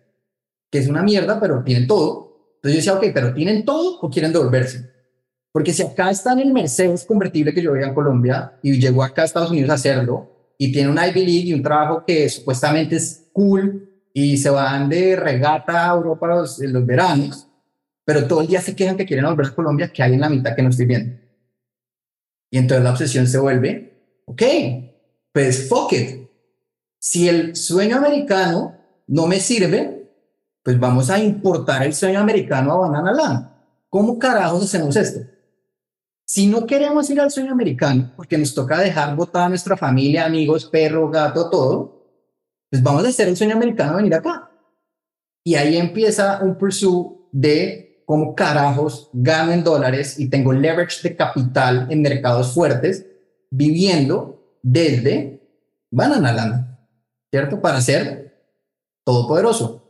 que 0.71 0.79
es 0.79 0.89
una 0.89 1.03
mierda, 1.03 1.39
pero 1.39 1.63
tienen 1.63 1.85
todo. 1.85 2.55
Entonces 2.55 2.83
yo 2.83 2.93
decía, 2.93 3.09
ok, 3.09 3.13
pero 3.13 3.33
¿tienen 3.33 3.63
todo 3.63 3.99
o 4.01 4.09
quieren 4.09 4.33
devolverse? 4.33 4.89
Porque 5.51 5.71
si 5.71 5.83
acá 5.83 6.09
está 6.09 6.33
en 6.33 6.39
el 6.39 6.51
Mercedes 6.51 7.05
convertible 7.05 7.53
que 7.53 7.61
yo 7.61 7.73
veía 7.73 7.87
en 7.87 7.93
Colombia 7.93 8.59
y 8.63 8.77
llegó 8.79 9.03
acá 9.03 9.21
a 9.21 9.25
Estados 9.25 9.51
Unidos 9.51 9.69
a 9.69 9.75
hacerlo 9.75 10.53
y 10.57 10.71
tiene 10.71 10.89
un 10.89 10.97
Ivy 10.97 11.25
League 11.25 11.47
y 11.47 11.53
un 11.53 11.61
trabajo 11.61 12.03
que 12.05 12.27
supuestamente 12.27 12.95
es 12.95 13.29
cool 13.31 13.87
y 14.11 14.37
se 14.37 14.49
van 14.49 14.89
de 14.89 15.15
regata 15.15 15.91
a 15.91 15.95
Europa 15.95 16.27
los, 16.27 16.61
en 16.61 16.73
los 16.73 16.85
veranos, 16.85 17.47
pero 18.03 18.27
todo 18.27 18.41
el 18.41 18.47
día 18.47 18.61
se 18.61 18.75
quejan 18.75 18.97
que 18.97 19.05
quieren 19.05 19.25
volver 19.25 19.45
a 19.45 19.55
Colombia, 19.55 19.93
que 19.93 20.01
hay 20.01 20.13
en 20.13 20.21
la 20.21 20.29
mitad 20.29 20.55
que 20.55 20.63
no 20.63 20.69
estoy 20.69 20.87
viendo. 20.87 21.17
Y 22.49 22.57
entonces 22.57 22.83
la 22.83 22.91
obsesión 22.91 23.27
se 23.27 23.37
vuelve, 23.37 24.21
ok, 24.25 24.41
pues 25.31 25.69
fuck 25.69 25.93
it, 25.93 26.24
si 27.05 27.29
el 27.29 27.55
sueño 27.55 27.97
americano 27.97 28.75
no 29.05 29.27
me 29.27 29.39
sirve, 29.39 30.09
pues 30.63 30.79
vamos 30.79 31.11
a 31.11 31.19
importar 31.19 31.83
el 31.83 31.93
sueño 31.93 32.19
americano 32.19 32.71
a 32.71 32.77
Banana 32.79 33.13
Land. 33.13 33.49
¿Cómo 33.89 34.17
carajos 34.17 34.63
hacemos 34.63 34.95
esto? 34.95 35.19
Si 36.25 36.47
no 36.47 36.65
queremos 36.65 37.07
ir 37.11 37.21
al 37.21 37.29
sueño 37.29 37.51
americano, 37.51 38.11
porque 38.15 38.39
nos 38.39 38.55
toca 38.55 38.79
dejar 38.79 39.15
botada 39.15 39.45
a 39.45 39.49
nuestra 39.49 39.77
familia, 39.77 40.25
amigos, 40.25 40.65
perro, 40.65 41.07
gato, 41.11 41.47
todo, 41.51 42.07
pues 42.71 42.81
vamos 42.81 43.05
a 43.05 43.09
hacer 43.09 43.27
el 43.27 43.37
sueño 43.37 43.55
americano 43.55 43.97
venir 43.97 44.15
acá. 44.15 44.49
Y 45.43 45.53
ahí 45.53 45.77
empieza 45.77 46.39
un 46.41 46.57
pursuit 46.57 47.05
de 47.31 48.01
cómo 48.07 48.33
carajos 48.33 49.11
gano 49.13 49.51
en 49.51 49.63
dólares 49.63 50.19
y 50.19 50.27
tengo 50.27 50.53
leverage 50.53 51.07
de 51.07 51.15
capital 51.15 51.85
en 51.91 52.01
mercados 52.01 52.51
fuertes, 52.51 53.05
viviendo 53.51 54.57
desde 54.63 55.47
Banana 55.91 56.33
Land. 56.33 56.74
¿Cierto? 57.35 57.59
Para 57.59 57.81
ser 57.81 58.33
todopoderoso. 59.03 59.81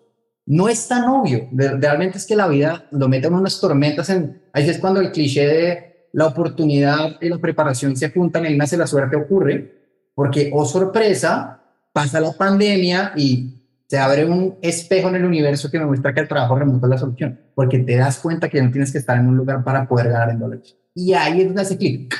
No 0.47 0.67
es 0.67 0.87
tan 0.87 1.03
obvio, 1.07 1.47
realmente 1.51 2.17
es 2.17 2.25
que 2.25 2.35
la 2.35 2.47
vida 2.47 2.87
lo 2.89 3.07
mete 3.07 3.27
en 3.27 3.35
unas 3.35 3.59
tormentas, 3.59 4.09
en, 4.09 4.41
ahí 4.51 4.67
es 4.67 4.79
cuando 4.79 4.99
el 4.99 5.11
cliché 5.11 5.45
de 5.47 6.09
la 6.13 6.25
oportunidad 6.25 7.17
y 7.21 7.29
la 7.29 7.37
preparación 7.37 7.95
se 7.95 8.09
juntan 8.09 8.47
y 8.47 8.57
nace 8.57 8.77
la 8.77 8.87
suerte 8.87 9.15
ocurre, 9.15 10.09
porque, 10.15 10.49
oh 10.53 10.65
sorpresa, 10.65 11.61
pasa 11.93 12.19
la 12.19 12.31
pandemia 12.33 13.13
y 13.15 13.61
se 13.87 13.99
abre 13.99 14.25
un 14.25 14.57
espejo 14.61 15.09
en 15.09 15.15
el 15.15 15.25
universo 15.25 15.69
que 15.69 15.77
me 15.77 15.85
muestra 15.85 16.13
que 16.13 16.21
el 16.21 16.27
trabajo 16.27 16.55
remoto 16.55 16.87
es 16.87 16.89
la 16.89 16.97
solución, 16.97 17.39
porque 17.53 17.77
te 17.79 17.95
das 17.95 18.17
cuenta 18.17 18.49
que 18.49 18.61
no 18.61 18.71
tienes 18.71 18.91
que 18.91 18.97
estar 18.97 19.17
en 19.19 19.27
un 19.27 19.37
lugar 19.37 19.63
para 19.63 19.87
poder 19.87 20.09
ganar 20.09 20.31
en 20.31 20.39
dólares. 20.39 20.75
y 20.95 21.13
ahí 21.13 21.41
es 21.41 21.47
donde 21.47 21.61
hace 21.61 21.77
clic. 21.77 22.15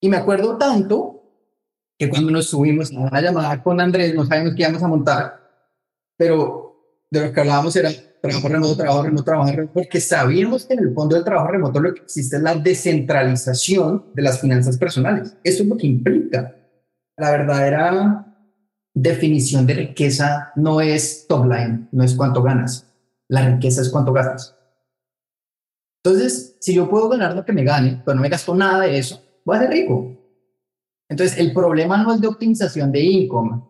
Y 0.00 0.10
me 0.10 0.18
acuerdo 0.18 0.58
tanto 0.58 1.23
que 1.98 2.08
cuando 2.08 2.30
nos 2.30 2.46
subimos 2.46 2.92
a 2.92 2.98
una 3.00 3.20
llamada 3.20 3.62
con 3.62 3.80
Andrés, 3.80 4.14
no 4.14 4.24
sabíamos 4.24 4.54
qué 4.54 4.62
íbamos 4.62 4.82
a 4.82 4.88
montar, 4.88 5.40
pero 6.16 6.64
de 7.10 7.26
lo 7.26 7.32
que 7.32 7.40
hablábamos 7.40 7.76
era 7.76 7.90
trabajo 8.20 8.48
remoto, 8.48 8.76
trabajo 8.76 9.02
remoto, 9.02 9.24
trabajo 9.24 9.50
remoto, 9.50 9.72
porque 9.74 10.00
sabíamos 10.00 10.64
que 10.64 10.74
en 10.74 10.80
el 10.80 10.94
fondo 10.94 11.14
del 11.14 11.24
trabajo 11.24 11.52
remoto 11.52 11.80
lo 11.80 11.94
que 11.94 12.02
existe 12.02 12.36
es 12.36 12.42
la 12.42 12.54
descentralización 12.54 14.06
de 14.14 14.22
las 14.22 14.40
finanzas 14.40 14.78
personales. 14.78 15.36
Eso 15.44 15.62
es 15.62 15.68
lo 15.68 15.76
que 15.76 15.86
implica. 15.86 16.56
La 17.16 17.30
verdadera 17.30 18.34
definición 18.94 19.66
de 19.66 19.74
riqueza 19.74 20.52
no 20.56 20.80
es 20.80 21.26
top 21.28 21.46
line, 21.46 21.88
no 21.92 22.02
es 22.02 22.14
cuánto 22.14 22.42
ganas. 22.42 22.86
La 23.28 23.48
riqueza 23.48 23.82
es 23.82 23.90
cuánto 23.90 24.12
gastas. 24.12 24.56
Entonces, 26.02 26.56
si 26.60 26.74
yo 26.74 26.88
puedo 26.88 27.08
ganar 27.08 27.34
lo 27.34 27.44
que 27.44 27.52
me 27.52 27.64
gane, 27.64 28.02
pero 28.04 28.14
no 28.14 28.22
me 28.22 28.28
gasto 28.28 28.54
nada 28.54 28.80
de 28.80 28.98
eso, 28.98 29.22
voy 29.44 29.56
a 29.56 29.60
ser 29.60 29.70
rico. 29.70 30.23
Entonces, 31.14 31.38
el 31.38 31.52
problema 31.52 32.02
no 32.02 32.12
es 32.12 32.20
de 32.20 32.26
optimización 32.26 32.90
de 32.90 33.00
income, 33.00 33.62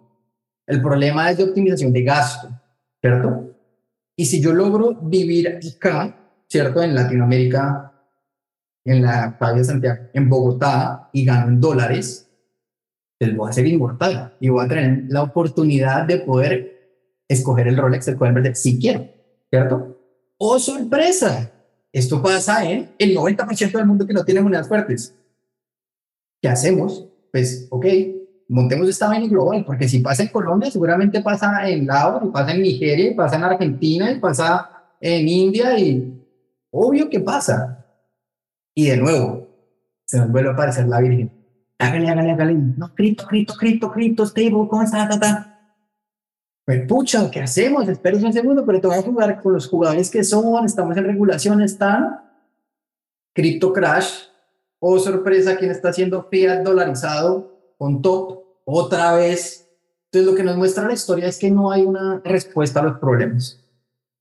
el 0.66 0.80
problema 0.80 1.30
es 1.30 1.36
de 1.36 1.44
optimización 1.44 1.92
de 1.92 2.02
gasto, 2.02 2.48
¿cierto? 3.02 3.54
Y 4.16 4.24
si 4.24 4.40
yo 4.40 4.54
logro 4.54 4.94
vivir 4.94 5.58
acá, 5.76 6.16
¿cierto? 6.48 6.82
En 6.82 6.94
Latinoamérica, 6.94 7.92
en 8.86 9.02
la 9.02 9.36
de 9.54 9.62
Santiago, 9.62 10.04
en 10.14 10.30
Bogotá, 10.30 11.10
y 11.12 11.26
gano 11.26 11.48
en 11.48 11.60
dólares, 11.60 12.30
pues 13.18 13.36
voy 13.36 13.50
a 13.50 13.52
ser 13.52 13.66
inmortal 13.66 14.34
y 14.40 14.48
voy 14.48 14.64
a 14.64 14.68
tener 14.68 15.04
la 15.08 15.20
oportunidad 15.20 16.06
de 16.06 16.20
poder 16.20 17.18
escoger 17.28 17.68
el 17.68 17.76
Rolex 17.76 18.06
del 18.06 18.16
cual 18.16 18.56
si 18.56 18.80
quiero, 18.80 19.06
¿cierto? 19.50 19.98
¡Oh, 20.38 20.58
sorpresa! 20.58 21.52
Esto 21.92 22.22
pasa 22.22 22.64
en 22.64 22.94
el 22.98 23.14
90% 23.14 23.70
del 23.70 23.86
mundo 23.86 24.06
que 24.06 24.14
no 24.14 24.24
tiene 24.24 24.40
monedas 24.40 24.66
fuertes. 24.66 25.14
¿Qué 26.40 26.48
hacemos? 26.48 27.10
Pues, 27.34 27.66
ok, 27.68 27.84
montemos 28.48 28.88
esta 28.88 29.08
vaina 29.08 29.26
global, 29.26 29.64
porque 29.64 29.88
si 29.88 29.98
pasa 29.98 30.22
en 30.22 30.28
Colombia, 30.28 30.70
seguramente 30.70 31.20
pasa 31.20 31.68
en 31.68 31.84
Laos, 31.84 32.22
y 32.24 32.28
pasa 32.28 32.52
en 32.52 32.62
Nigeria, 32.62 33.12
pasa 33.16 33.34
en 33.34 33.42
Argentina, 33.42 34.18
pasa 34.20 34.70
en 35.00 35.28
India, 35.28 35.76
y 35.76 36.16
obvio 36.70 37.10
que 37.10 37.18
pasa. 37.18 37.84
Y 38.72 38.86
de 38.86 38.98
nuevo, 38.98 39.48
se 40.04 40.18
nos 40.18 40.30
vuelve 40.30 40.50
a 40.50 40.52
aparecer 40.52 40.86
la 40.86 41.00
Virgen. 41.00 41.32
Hágale, 41.76 42.08
hágale, 42.08 42.30
hágale. 42.30 42.54
No, 42.54 42.94
cripto, 42.94 43.26
cripto, 43.26 43.54
cripto, 43.54 43.90
cripto, 43.90 44.26
stable, 44.26 44.68
¿cómo 44.70 44.82
está? 44.84 45.08
Ta, 45.08 45.74
Pues 46.64 46.86
pucha, 46.86 47.28
¿qué 47.32 47.40
hacemos? 47.40 47.88
Espera 47.88 48.16
un 48.16 48.32
segundo, 48.32 48.64
pero 48.64 48.80
te 48.80 48.86
voy 48.86 48.96
a 48.96 49.02
jugar 49.02 49.42
con 49.42 49.54
los 49.54 49.66
jugadores 49.66 50.08
que 50.08 50.22
son, 50.22 50.64
estamos 50.64 50.96
en 50.96 51.04
regulación, 51.04 51.60
están. 51.62 52.20
Crypto 53.34 53.72
Crash, 53.72 54.28
oh 54.86 54.98
sorpresa, 54.98 55.56
¿quién 55.56 55.70
está 55.70 55.88
haciendo 55.88 56.28
fiat 56.30 56.62
dolarizado 56.62 57.74
con 57.78 58.02
top 58.02 58.44
otra 58.66 59.14
vez. 59.14 59.66
Entonces 60.06 60.30
lo 60.30 60.36
que 60.36 60.44
nos 60.44 60.56
muestra 60.56 60.86
la 60.86 60.92
historia 60.92 61.26
es 61.26 61.38
que 61.38 61.50
no 61.50 61.70
hay 61.70 61.82
una 61.82 62.20
respuesta 62.22 62.80
a 62.80 62.84
los 62.84 62.98
problemas, 62.98 63.60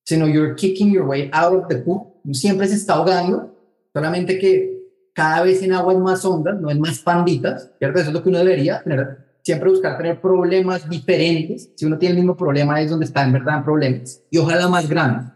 sino 0.06 0.26
you're 0.28 0.56
kicking 0.56 0.91
your 0.91 1.06
way 1.06 1.30
out 1.34 1.54
of 1.54 1.67
the 1.67 1.78
pool. 1.78 2.13
Siempre 2.32 2.67
se 2.67 2.76
está 2.76 2.93
ahogando, 2.93 3.54
solamente 3.93 4.39
que 4.39 4.73
cada 5.13 5.43
vez 5.43 5.62
en 5.62 5.73
aguas 5.73 5.97
más 5.97 6.23
hondas, 6.23 6.60
no 6.60 6.71
en 6.71 6.80
más 6.80 6.99
panditas, 6.99 7.71
¿cierto? 7.78 7.99
Eso 7.99 8.08
es 8.10 8.13
lo 8.13 8.23
que 8.23 8.30
uno 8.30 8.39
debería 8.39 8.82
tener, 8.82 9.17
siempre 9.43 9.69
buscar 9.69 9.97
tener 9.97 10.21
problemas 10.21 10.89
diferentes. 10.89 11.71
Si 11.76 11.86
uno 11.86 11.97
tiene 11.97 12.13
el 12.13 12.19
mismo 12.19 12.38
problema 12.38 12.82
es 12.82 12.89
donde 12.89 13.06
está 13.06 13.23
en 13.23 13.34
verdad 13.34 13.58
en 13.58 13.63
problemas 13.65 14.23
y 14.32 14.38
ojalá 14.38 14.69
más 14.69 14.89
grandes. 14.89 15.32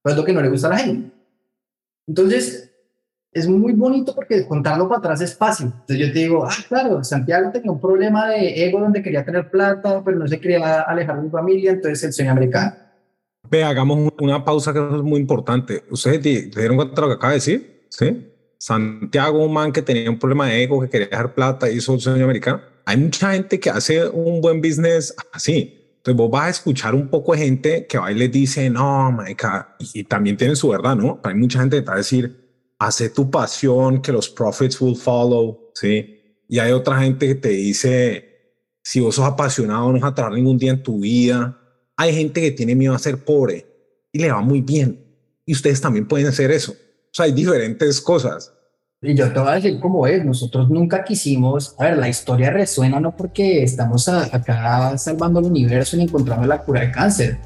Pues 0.00 0.14
es 0.14 0.18
lo 0.18 0.24
que 0.24 0.32
no 0.32 0.40
le 0.40 0.48
gusta 0.48 0.68
a 0.68 0.70
la 0.70 0.78
gente. 0.78 1.10
Entonces, 2.06 2.69
es 3.32 3.46
muy 3.46 3.72
bonito 3.72 4.14
porque 4.14 4.46
contarlo 4.46 4.88
para 4.88 4.98
atrás 4.98 5.20
es 5.20 5.36
fácil. 5.36 5.66
Entonces 5.66 5.98
yo 5.98 6.12
te 6.12 6.18
digo, 6.18 6.44
ah, 6.44 6.54
claro, 6.68 7.04
Santiago 7.04 7.50
tenía 7.52 7.70
un 7.70 7.80
problema 7.80 8.28
de 8.28 8.64
ego 8.64 8.80
donde 8.80 9.02
quería 9.02 9.24
tener 9.24 9.50
plata, 9.50 10.02
pero 10.04 10.18
no 10.18 10.26
se 10.26 10.40
quería 10.40 10.82
alejar 10.82 11.16
de 11.18 11.24
su 11.24 11.30
familia, 11.30 11.72
entonces 11.72 12.04
el 12.04 12.12
sueño 12.12 12.32
americano. 12.32 12.74
Ve, 13.48 13.64
hagamos 13.64 14.12
una 14.20 14.44
pausa 14.44 14.72
que 14.72 14.78
es 14.78 15.02
muy 15.02 15.20
importante. 15.20 15.84
¿Ustedes 15.90 16.22
se 16.22 16.60
dieron 16.60 16.76
cuenta 16.76 16.94
de 16.94 17.00
lo 17.02 17.08
que 17.08 17.14
acaba 17.14 17.32
de 17.32 17.36
decir? 17.36 17.86
¿Sí? 17.88 18.26
Santiago, 18.58 19.44
un 19.44 19.52
man 19.52 19.72
que 19.72 19.82
tenía 19.82 20.10
un 20.10 20.18
problema 20.18 20.46
de 20.46 20.62
ego, 20.62 20.80
que 20.82 20.88
quería 20.88 21.08
dejar 21.08 21.34
plata, 21.34 21.70
hizo 21.70 21.94
el 21.94 22.00
sueño 22.00 22.24
americano. 22.24 22.60
Hay 22.84 22.96
mucha 22.96 23.32
gente 23.32 23.58
que 23.58 23.70
hace 23.70 24.08
un 24.08 24.40
buen 24.40 24.60
business 24.60 25.14
así. 25.32 25.76
Entonces 25.96 26.16
vos 26.16 26.30
vas 26.30 26.46
a 26.46 26.50
escuchar 26.50 26.94
un 26.94 27.08
poco 27.08 27.32
de 27.32 27.38
gente 27.38 27.86
que 27.86 27.98
va 27.98 28.10
y 28.10 28.14
les 28.14 28.30
dice, 28.32 28.68
no, 28.70 29.12
marica, 29.12 29.76
y, 29.78 30.00
y 30.00 30.04
también 30.04 30.36
tiene 30.36 30.56
su 30.56 30.68
verdad, 30.68 30.96
¿no? 30.96 31.20
Hay 31.24 31.34
mucha 31.34 31.60
gente 31.60 31.76
que 31.76 31.82
te 31.82 31.88
va 31.88 31.94
a 31.94 31.98
decir, 31.98 32.39
hace 32.80 33.10
tu 33.10 33.30
pasión, 33.30 34.00
que 34.00 34.10
los 34.10 34.28
profits 34.28 34.80
will 34.80 34.96
follow, 34.96 35.70
¿sí? 35.74 36.16
Y 36.48 36.58
hay 36.58 36.72
otra 36.72 36.98
gente 36.98 37.28
que 37.28 37.34
te 37.34 37.50
dice, 37.50 38.24
si 38.82 39.00
vos 39.00 39.14
sos 39.14 39.26
apasionado, 39.26 39.92
no 39.92 40.00
vas 40.00 40.10
a 40.10 40.14
trabajar 40.14 40.36
ningún 40.36 40.56
día 40.56 40.72
en 40.72 40.82
tu 40.82 41.00
vida. 41.00 41.58
Hay 41.96 42.14
gente 42.14 42.40
que 42.40 42.50
tiene 42.50 42.74
miedo 42.74 42.94
a 42.94 42.98
ser 42.98 43.22
pobre 43.22 43.66
y 44.10 44.18
le 44.18 44.32
va 44.32 44.40
muy 44.40 44.62
bien. 44.62 44.98
Y 45.44 45.52
ustedes 45.52 45.80
también 45.80 46.08
pueden 46.08 46.26
hacer 46.26 46.50
eso. 46.50 46.72
O 46.72 47.12
sea, 47.12 47.26
hay 47.26 47.32
diferentes 47.32 48.00
cosas. 48.00 48.52
Y 49.02 49.14
yo 49.14 49.30
te 49.30 49.38
voy 49.38 49.48
a 49.50 49.54
decir 49.54 49.78
cómo 49.78 50.06
es, 50.06 50.24
nosotros 50.24 50.70
nunca 50.70 51.04
quisimos, 51.04 51.74
a 51.78 51.84
ver, 51.84 51.98
la 51.98 52.08
historia 52.08 52.50
resuena 52.50 52.98
no 52.98 53.14
porque 53.14 53.62
estamos 53.62 54.08
acá 54.08 54.96
salvando 54.96 55.40
el 55.40 55.46
universo 55.46 55.96
y 55.96 56.02
encontrando 56.02 56.46
la 56.46 56.62
cura 56.62 56.80
del 56.80 56.92
cáncer, 56.92 57.38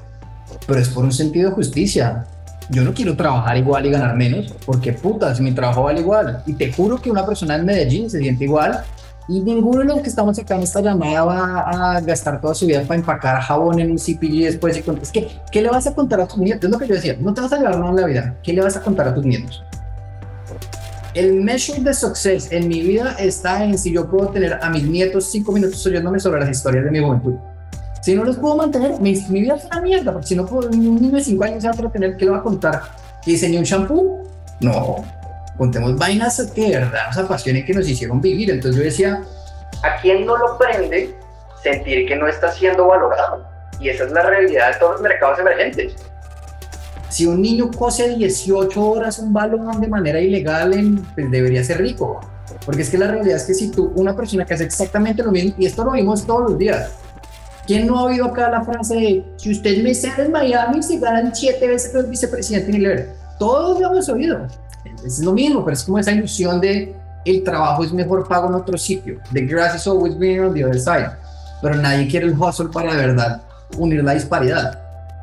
pero 0.67 0.81
es 0.81 0.89
por 0.89 1.05
un 1.05 1.13
sentido 1.13 1.51
de 1.51 1.57
justicia 1.57 2.27
yo 2.71 2.83
no 2.83 2.95
quiero 2.95 3.17
trabajar 3.17 3.57
igual 3.57 3.87
y 3.87 3.91
ganar 3.91 4.17
menos, 4.17 4.55
porque 4.65 4.93
puta, 4.93 5.35
si 5.35 5.43
mi 5.43 5.53
trabajo 5.53 5.85
vale 5.85 6.01
igual. 6.01 6.43
Y 6.47 6.55
te 6.55 6.73
juro 6.73 7.01
que 7.01 7.11
una 7.11 7.25
persona 7.27 7.57
en 7.57 7.65
Medellín 7.65 8.11
se 8.11 8.19
siente 8.19 8.45
igual 8.45 8.85
y 9.27 9.41
ninguno 9.41 9.79
de 9.79 9.85
los 9.87 10.01
que 10.03 10.09
estamos 10.09 10.39
acá 10.39 10.57
en 10.57 10.63
esta 10.63 10.83
llamada 10.83 11.25
va 11.25 11.61
a 11.61 12.01
gastar 12.01 12.41
toda 12.41 12.55
su 12.55 12.67
vida 12.67 12.83
para 12.83 13.01
empacar 13.01 13.41
jabón 13.41 13.81
en 13.81 13.91
un 13.91 13.97
CPG 13.97 14.45
después. 14.45 14.77
Y 14.77 14.91
es 15.01 15.11
que, 15.11 15.29
¿qué 15.51 15.63
le 15.63 15.71
vas 15.71 15.87
a 15.87 15.95
contar 15.95 16.21
a 16.21 16.29
tus 16.29 16.39
nietos? 16.39 16.65
Es 16.65 16.71
lo 16.71 16.79
que 16.79 16.87
yo 16.87 16.95
decía, 16.95 17.17
no 17.19 17.33
te 17.33 17.41
vas 17.41 17.53
a 17.53 17.57
llevar 17.57 17.79
nada 17.79 17.91
en 17.91 17.97
la 17.97 18.07
vida. 18.07 18.37
¿Qué 18.43 18.53
le 18.53 18.61
vas 18.61 18.77
a 18.77 18.83
contar 18.83 19.09
a 19.09 19.15
tus 19.15 19.25
nietos? 19.25 19.63
El 21.15 21.43
measure 21.43 21.81
de 21.81 21.95
success 21.95 22.51
en 22.51 22.69
mi 22.69 22.83
vida 22.83 23.15
está 23.19 23.65
en 23.65 23.79
si 23.79 23.93
yo 23.93 24.11
puedo 24.11 24.29
tener 24.29 24.59
a 24.61 24.69
mis 24.69 24.83
nietos 24.83 25.31
cinco 25.31 25.53
minutos 25.53 25.85
oyéndome 25.87 26.21
sobre 26.21 26.41
las 26.41 26.51
historias 26.51 26.85
de 26.85 26.91
mi 26.91 27.01
juventud. 27.01 27.35
Si 28.05 28.15
no 28.15 28.23
los 28.23 28.37
puedo 28.37 28.55
mantener, 28.57 29.01
mi, 29.01 29.15
mi 29.31 29.41
vida 29.41 29.55
es 29.55 29.65
una 29.65 29.81
mierda, 29.81 30.13
porque 30.13 30.27
si 30.27 30.37
no 30.37 30.45
puedo, 30.45 30.69
un 30.69 31.01
niño 31.01 31.17
de 31.17 31.25
5 31.25 31.43
años 31.43 31.63
se 31.63 31.71
va 31.71 31.89
a 31.89 31.91
tener, 31.91 32.19
¿qué 32.19 32.27
le 32.27 32.33
va 32.33 32.37
a 32.37 32.43
contar? 32.43 32.83
¿Que 33.25 33.31
diseñó 33.31 33.61
un 33.61 33.65
shampoo? 33.65 34.23
No, 34.61 35.03
contemos 35.57 35.97
vainas 35.97 36.39
que 36.55 36.69
de 36.69 36.77
verdad 36.81 37.07
nos 37.07 37.17
apasionen, 37.17 37.65
que 37.65 37.73
nos 37.73 37.89
hicieron 37.89 38.21
vivir. 38.21 38.51
Entonces 38.51 38.77
yo 38.77 38.85
decía, 38.85 39.23
¿a 39.83 40.03
quién 40.03 40.27
no 40.27 40.37
lo 40.37 40.59
prende 40.59 41.15
sentir 41.63 42.07
que 42.07 42.15
no 42.17 42.29
está 42.29 42.53
siendo 42.53 42.89
valorado? 42.89 43.47
Y 43.81 43.89
esa 43.89 44.05
es 44.05 44.13
la 44.13 44.21
realidad 44.21 44.75
de 44.75 44.79
todos 44.81 44.93
los 44.93 45.01
mercados 45.01 45.39
emergentes. 45.39 45.95
Si 47.09 47.25
un 47.25 47.41
niño 47.41 47.71
cose 47.71 48.19
18 48.19 48.85
horas 48.85 49.19
un 49.19 49.33
balón 49.33 49.81
de 49.81 49.89
manera 49.89 50.21
ilegal, 50.21 50.75
pues 51.15 51.31
debería 51.31 51.65
ser 51.65 51.79
rico. 51.79 52.21
Porque 52.67 52.83
es 52.83 52.91
que 52.91 52.99
la 52.99 53.07
realidad 53.07 53.39
es 53.39 53.45
que 53.45 53.55
si 53.55 53.71
tú, 53.71 53.95
una 53.97 54.15
persona 54.15 54.45
que 54.45 54.53
hace 54.53 54.65
exactamente 54.65 55.23
lo 55.23 55.33
mismo, 55.33 55.55
y 55.57 55.65
esto 55.65 55.83
lo 55.85 55.93
vimos 55.93 56.27
todos 56.27 56.51
los 56.51 56.59
días, 56.59 56.91
¿Quién 57.67 57.87
no 57.87 57.99
ha 57.99 58.05
oído 58.05 58.27
acá 58.27 58.51
la 58.51 58.63
frase 58.63 58.95
de 58.95 59.25
si 59.37 59.53
usted 59.53 59.83
me 59.83 59.95
sale 59.95 60.27
en 60.27 60.33
Miami 60.33 60.83
se 60.83 60.99
ganan 60.99 61.35
siete 61.35 61.67
veces 61.67 61.95
el 61.95 62.07
vicepresidente 62.07 62.69
Unilever? 62.69 63.11
Todos 63.39 63.81
lo 63.81 63.91
hemos 63.91 64.09
oído. 64.09 64.47
Es 65.05 65.21
lo 65.21 65.33
mismo, 65.33 65.65
pero 65.65 65.75
es 65.75 65.83
como 65.85 65.99
esa 65.99 66.13
ilusión 66.13 66.61
de 66.61 66.95
el 67.25 67.43
trabajo 67.43 67.85
es 67.85 67.93
mejor 67.93 68.29
pago 68.29 68.49
en 68.49 68.55
otro 68.55 68.77
sitio. 68.77 69.19
The 69.33 69.43
grass 69.43 69.77
is 69.77 69.87
always 69.87 70.15
greener 70.15 70.45
on 70.45 70.55
the 70.55 70.65
other 70.65 70.79
side. 70.79 71.11
Pero 71.63 71.77
nadie 71.77 72.07
quiere 72.09 72.27
el 72.27 72.39
hustle 72.39 72.69
para 72.69 72.95
de 72.95 73.07
verdad 73.07 73.43
unir 73.79 74.05
la 74.05 74.13
disparidad. 74.13 74.79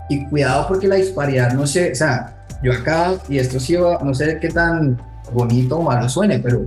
Y 0.09 0.25
cuidado 0.25 0.67
porque 0.67 0.87
la 0.87 0.95
disparidad 0.95 1.53
no 1.53 1.67
sé, 1.67 1.91
o 1.91 1.95
sea, 1.95 2.33
yo 2.63 2.73
acá, 2.73 3.13
y 3.29 3.37
esto 3.37 3.59
sí, 3.59 3.77
no 3.77 4.13
sé 4.13 4.39
qué 4.39 4.49
tan 4.49 4.99
bonito 5.31 5.77
o 5.77 5.83
malo 5.83 6.09
suene, 6.09 6.39
pero 6.39 6.65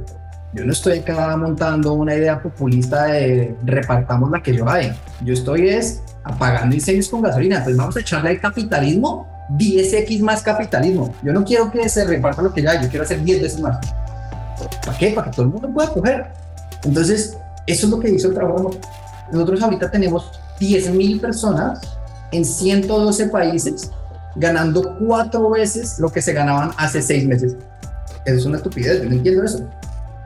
yo 0.55 0.65
no 0.65 0.73
estoy 0.73 1.01
acá 1.01 1.37
montando 1.37 1.95
una 1.95 2.15
idea 2.15 2.41
populista 2.41 3.07
de 3.07 3.57
repartamos 3.65 4.31
la 4.31 4.41
que 4.41 4.55
yo 4.55 4.69
hay. 4.69 4.93
Yo 5.25 5.35
estoy 5.35 5.69
es 5.69 6.01
apagando 6.23 6.75
incendios 6.75 7.09
con 7.09 7.23
gasolina. 7.23 7.57
Entonces 7.57 7.77
vamos 7.77 7.97
a 7.97 8.01
echarle 8.01 8.31
al 8.31 8.41
capitalismo 8.41 9.27
10x 9.51 10.21
más 10.23 10.43
capitalismo. 10.43 11.13
Yo 11.23 11.33
no 11.33 11.45
quiero 11.45 11.71
que 11.71 11.89
se 11.89 12.05
reparta 12.05 12.41
lo 12.41 12.53
que 12.53 12.63
ya 12.63 12.71
hay, 12.71 12.83
yo 12.83 12.89
quiero 12.89 13.05
hacer 13.05 13.23
10 13.23 13.43
veces 13.43 13.61
más. 13.61 13.79
¿Para 14.85 14.97
qué? 14.97 15.11
Para 15.11 15.31
que 15.31 15.37
todo 15.37 15.47
el 15.47 15.53
mundo 15.53 15.69
pueda 15.73 15.93
coger. 15.93 16.27
Entonces, 16.85 17.37
eso 17.67 17.87
es 17.87 17.91
lo 17.91 17.99
que 17.99 18.11
hizo 18.11 18.29
el 18.29 18.35
trabajo. 18.35 18.71
Nosotros 19.33 19.61
ahorita 19.61 19.91
tenemos 19.91 20.31
10.000 20.61 21.21
personas 21.21 21.81
en 22.31 22.45
112 22.45 23.27
países 23.29 23.91
ganando 24.37 24.97
cuatro 24.99 25.51
veces 25.51 25.99
lo 25.99 26.11
que 26.11 26.23
se 26.23 26.33
ganaban 26.33 26.71
hace 26.77 27.03
seis 27.03 27.27
meses. 27.27 27.57
Eso 28.25 28.37
es 28.37 28.47
una 28.47 28.57
estupidez, 28.57 29.03
yo 29.03 29.09
no 29.09 29.15
entiendo 29.17 29.45
eso. 29.45 29.69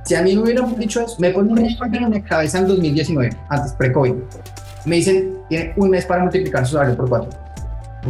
Si 0.08 0.14
a 0.14 0.22
mí 0.22 0.34
me 0.34 0.40
hubieran 0.40 0.74
dicho 0.78 1.02
eso, 1.02 1.16
me 1.18 1.28
ponen 1.32 1.52
un 1.52 1.94
en 1.94 2.10
la 2.10 2.22
cabeza 2.22 2.60
en 2.60 2.66
2019, 2.66 3.28
antes, 3.50 3.72
pre-COVID. 3.74 4.14
Me 4.86 4.96
dicen, 4.96 5.36
tiene 5.50 5.74
un 5.76 5.90
mes 5.90 6.06
para 6.06 6.22
multiplicar 6.22 6.66
su 6.66 6.72
salario 6.72 6.96
por 6.96 7.10
cuatro. 7.10 7.28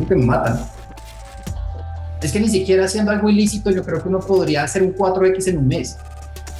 que 0.09 0.15
me 0.15 0.25
matan. 0.25 0.61
Es 2.23 2.31
que 2.31 2.39
ni 2.39 2.49
siquiera 2.49 2.85
haciendo 2.85 3.11
algo 3.11 3.29
ilícito, 3.29 3.73
yo 3.73 3.83
creo 3.83 4.01
que 4.01 4.09
uno 4.09 4.21
podría 4.21 4.63
hacer 4.63 4.85
un 4.85 4.95
4X 4.95 5.49
en 5.49 5.59
un 5.59 5.67
mes, 5.67 5.97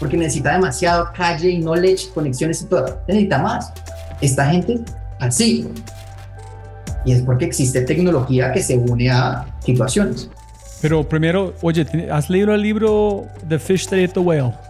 porque 0.01 0.17
necesita 0.17 0.55
demasiado 0.55 1.09
calle 1.17 1.51
y 1.51 1.61
knowledge, 1.61 2.09
conexiones 2.13 2.61
y 2.63 2.65
todo. 2.65 3.01
Necesita 3.07 3.39
más. 3.39 3.73
Esta 4.21 4.45
gente, 4.47 4.81
así. 5.21 5.69
Y 7.05 7.13
es 7.13 7.23
porque 7.23 7.45
existe 7.45 7.83
tecnología 7.83 8.51
que 8.51 8.61
se 8.61 8.77
une 8.77 9.09
a 9.09 9.47
situaciones. 9.61 10.29
Pero 10.83 11.09
primero, 11.09 11.55
oye, 11.63 11.87
¿has 12.11 12.29
leído 12.29 12.53
el 12.53 12.63
libro 12.63 13.29
The 13.49 13.61
Fish 13.61 13.87
That 13.87 13.99
Ate 13.99 14.09
the 14.15 14.21
Whale? 14.21 14.68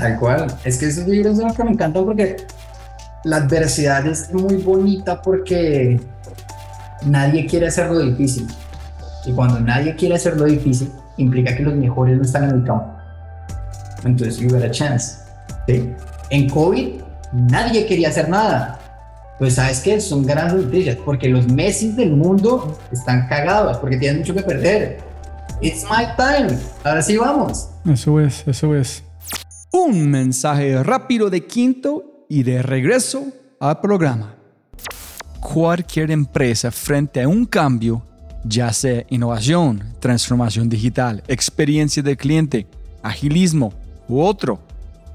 Tal 0.00 0.18
cual. 0.18 0.46
Es 0.64 0.78
que 0.78 0.86
esos 0.86 1.06
libros 1.06 1.36
son 1.36 1.48
los 1.48 1.56
que 1.56 1.64
me 1.64 1.72
encantan 1.72 2.04
porque 2.04 2.36
la 3.24 3.36
adversidad 3.36 4.06
es 4.06 4.32
muy 4.32 4.56
bonita 4.56 5.20
porque 5.20 6.00
nadie 7.04 7.46
quiere 7.46 7.66
hacerlo 7.66 7.98
difícil. 8.00 8.48
Y 9.26 9.32
cuando 9.32 9.60
nadie 9.60 9.94
quiere 9.94 10.14
hacerlo 10.14 10.46
difícil, 10.46 10.90
implica 11.18 11.54
que 11.54 11.62
los 11.62 11.74
mejores 11.74 12.16
no 12.16 12.22
están 12.22 12.44
en 12.44 12.50
el 12.50 12.64
campo. 12.64 12.94
Entonces, 14.04 14.38
you 14.38 14.48
got 14.48 14.62
a 14.62 14.70
chance. 14.70 15.18
¿sí? 15.66 15.92
En 16.30 16.48
COVID, 16.48 17.02
nadie 17.32 17.84
quería 17.86 18.08
hacer 18.08 18.28
nada. 18.28 18.78
Pues, 19.38 19.54
¿sabes 19.54 19.80
qué? 19.80 20.00
Son 20.00 20.24
grandes 20.24 20.64
noticias 20.64 20.96
porque 21.04 21.28
los 21.28 21.46
Messi 21.48 21.92
del 21.92 22.16
mundo 22.16 22.78
están 22.90 23.26
cagados 23.28 23.76
porque 23.78 23.98
tienen 23.98 24.20
mucho 24.20 24.34
que 24.34 24.42
perder. 24.42 24.98
It's 25.60 25.84
my 25.84 26.06
time. 26.16 26.58
Ahora 26.84 27.02
sí 27.02 27.18
vamos. 27.18 27.68
Eso 27.84 28.18
es, 28.20 28.46
eso 28.46 28.74
es. 28.74 29.02
Un 29.72 30.10
mensaje 30.10 30.82
rápido 30.82 31.30
de 31.30 31.46
quinto 31.46 32.24
y 32.28 32.42
de 32.42 32.60
regreso 32.60 33.24
al 33.60 33.80
programa. 33.80 34.34
Cualquier 35.38 36.10
empresa 36.10 36.72
frente 36.72 37.22
a 37.22 37.28
un 37.28 37.46
cambio, 37.46 38.02
ya 38.44 38.72
sea 38.72 39.04
innovación, 39.10 39.94
transformación 40.00 40.68
digital, 40.68 41.22
experiencia 41.28 42.02
del 42.02 42.16
cliente, 42.16 42.66
agilismo 43.00 43.72
u 44.08 44.20
otro, 44.20 44.58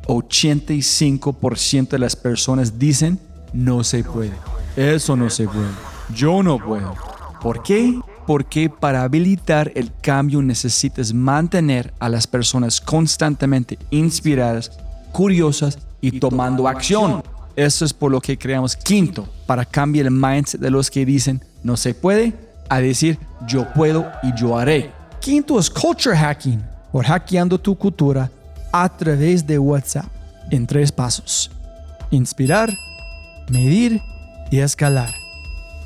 85% 0.07 1.89
de 1.89 1.99
las 1.99 2.15
personas 2.15 2.79
dicen 2.79 3.19
no 3.51 3.83
se 3.83 4.05
puede. 4.05 4.33
Eso 4.77 5.17
no 5.17 5.29
se 5.29 5.45
puede. 5.47 5.67
Yo 6.13 6.41
no 6.43 6.59
puedo. 6.59 6.93
¿Por 7.41 7.61
qué? 7.61 7.99
Porque 8.25 8.69
para 8.69 9.03
habilitar 9.03 9.71
el 9.75 9.91
cambio 10.01 10.41
necesitas 10.41 11.13
mantener 11.13 11.93
a 11.99 12.09
las 12.09 12.25
personas 12.27 12.81
constantemente 12.81 13.77
inspiradas, 13.91 14.71
curiosas 15.11 15.77
y 16.01 16.19
tomando 16.19 16.67
acción. 16.67 17.23
Eso 17.55 17.85
es 17.85 17.93
por 17.93 18.11
lo 18.11 18.19
que 18.19 18.37
creamos 18.37 18.75
quinto, 18.75 19.27
para 19.45 19.63
cambiar 19.63 20.07
el 20.07 20.11
mindset 20.11 20.59
de 20.59 20.71
los 20.71 20.91
que 20.91 21.05
dicen 21.05 21.41
no 21.63 21.77
se 21.77 21.93
puede 21.93 22.33
a 22.69 22.79
decir 22.79 23.17
yo 23.47 23.71
puedo 23.73 24.11
y 24.23 24.33
yo 24.35 24.57
haré. 24.57 24.91
Quinto 25.19 25.57
es 25.59 25.69
culture 25.69 26.15
hacking, 26.15 26.61
por 26.91 27.05
hackeando 27.05 27.59
tu 27.59 27.75
cultura 27.75 28.29
a 28.71 28.89
través 28.89 29.45
de 29.47 29.57
WhatsApp 29.57 30.05
en 30.51 30.67
tres 30.67 30.91
pasos. 30.91 31.49
Inspirar, 32.11 32.71
medir 33.49 34.01
y 34.51 34.59
escalar. 34.59 35.24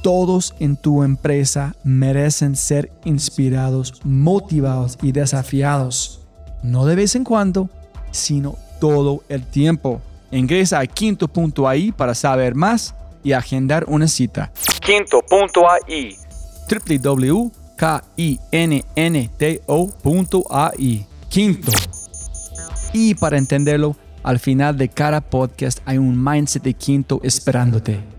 Todos 0.02 0.56
en 0.60 0.78
tu 0.78 1.04
empresa 1.04 1.76
merecen 1.84 2.56
ser 2.56 2.92
inspirados, 3.04 3.94
motivados 4.04 4.98
y 5.02 5.12
desafiados. 5.12 6.22
No 6.64 6.86
de 6.86 6.96
vez 6.96 7.16
en 7.16 7.26
cuando, 7.26 7.70
sino 8.12 8.56
todo 8.80 9.24
el 9.28 9.46
tiempo. 9.46 10.02
Ingresa 10.32 10.80
a 10.80 10.88
quinto.ai 10.88 11.92
para 11.92 12.16
saber 12.16 12.56
más 12.56 12.96
y 13.24 13.34
agendar 13.34 13.84
una 13.88 14.08
cita. 14.08 14.52
Quinto.ai 14.82 16.16
www.kinnto.ai 16.70 17.50
Quinto. 21.30 21.72
Y 22.94 23.16
para 23.16 23.38
entenderlo, 23.38 23.96
al 24.24 24.40
final 24.40 24.78
de 24.78 24.90
cada 24.90 25.22
podcast 25.22 25.80
hay 25.86 25.98
un 25.98 26.24
mindset 26.24 26.64
de 26.64 26.74
quinto 26.74 27.20
esperándote. 27.24 28.19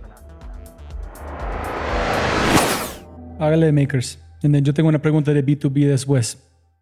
Hágale, 3.41 3.73
makers. 3.73 4.19
And 4.43 4.63
yo 4.63 4.75
tengo 4.75 4.91
una 4.91 5.01
pregunta 5.01 5.33
de 5.33 5.43
B2B 5.43 5.89
después. 5.89 6.37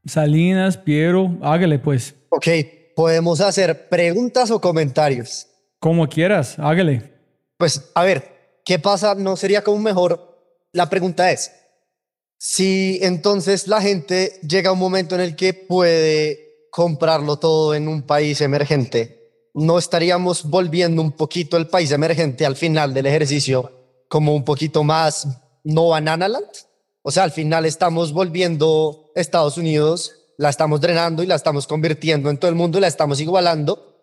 Salinas, 0.04 0.76
Piero, 0.76 1.38
hágale 1.40 1.78
pues. 1.78 2.16
Ok, 2.30 2.48
podemos 2.96 3.40
hacer 3.40 3.88
preguntas 3.88 4.50
o 4.50 4.60
comentarios. 4.60 5.46
Como 5.78 6.08
quieras, 6.08 6.58
hágale. 6.58 7.12
Pues, 7.56 7.92
a 7.94 8.02
ver, 8.02 8.60
¿qué 8.64 8.80
pasa? 8.80 9.14
¿No 9.14 9.36
sería 9.36 9.62
como 9.62 9.78
mejor? 9.78 10.36
La 10.72 10.90
pregunta 10.90 11.30
es, 11.30 11.52
si 12.38 12.98
entonces 13.02 13.68
la 13.68 13.80
gente 13.80 14.40
llega 14.42 14.70
a 14.70 14.72
un 14.72 14.80
momento 14.80 15.14
en 15.14 15.20
el 15.20 15.36
que 15.36 15.54
puede 15.54 16.66
comprarlo 16.72 17.36
todo 17.36 17.76
en 17.76 17.86
un 17.86 18.02
país 18.02 18.40
emergente, 18.40 19.30
¿no 19.54 19.78
estaríamos 19.78 20.42
volviendo 20.42 21.02
un 21.02 21.12
poquito 21.12 21.56
el 21.56 21.68
país 21.68 21.92
emergente 21.92 22.44
al 22.44 22.56
final 22.56 22.92
del 22.94 23.06
ejercicio 23.06 23.70
como 24.08 24.34
un 24.34 24.44
poquito 24.44 24.82
más 24.82 25.26
no 25.64 25.88
banana 25.88 26.28
land? 26.28 26.48
O 27.02 27.10
sea, 27.10 27.24
al 27.24 27.32
final 27.32 27.64
estamos 27.64 28.12
volviendo 28.12 29.10
Estados 29.14 29.56
Unidos, 29.56 30.14
la 30.36 30.50
estamos 30.50 30.80
drenando 30.80 31.22
y 31.22 31.26
la 31.26 31.34
estamos 31.34 31.66
convirtiendo 31.66 32.30
en 32.30 32.38
todo 32.38 32.48
el 32.48 32.54
mundo 32.54 32.78
y 32.78 32.80
la 32.80 32.86
estamos 32.86 33.20
igualando, 33.20 33.96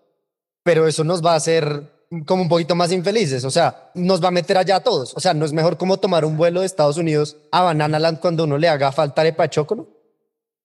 pero 0.63 0.87
eso 0.87 1.03
nos 1.03 1.23
va 1.23 1.33
a 1.33 1.37
hacer 1.37 1.91
como 2.25 2.43
un 2.43 2.49
poquito 2.49 2.75
más 2.75 2.91
infelices, 2.91 3.43
o 3.43 3.51
sea, 3.51 3.91
nos 3.95 4.23
va 4.23 4.29
a 4.29 4.31
meter 4.31 4.57
allá 4.57 4.77
a 4.77 4.83
todos. 4.83 5.13
O 5.15 5.19
sea, 5.19 5.33
no 5.33 5.45
es 5.45 5.53
mejor 5.53 5.77
como 5.77 5.97
tomar 5.97 6.25
un 6.25 6.37
vuelo 6.37 6.61
de 6.61 6.65
Estados 6.65 6.97
Unidos 6.97 7.37
a 7.51 7.61
Banana 7.61 7.99
Land 7.99 8.19
cuando 8.19 8.43
uno 8.45 8.57
le 8.57 8.69
haga 8.69 8.91
falta 8.91 9.23
de 9.23 9.35
chocolo. 9.49 9.87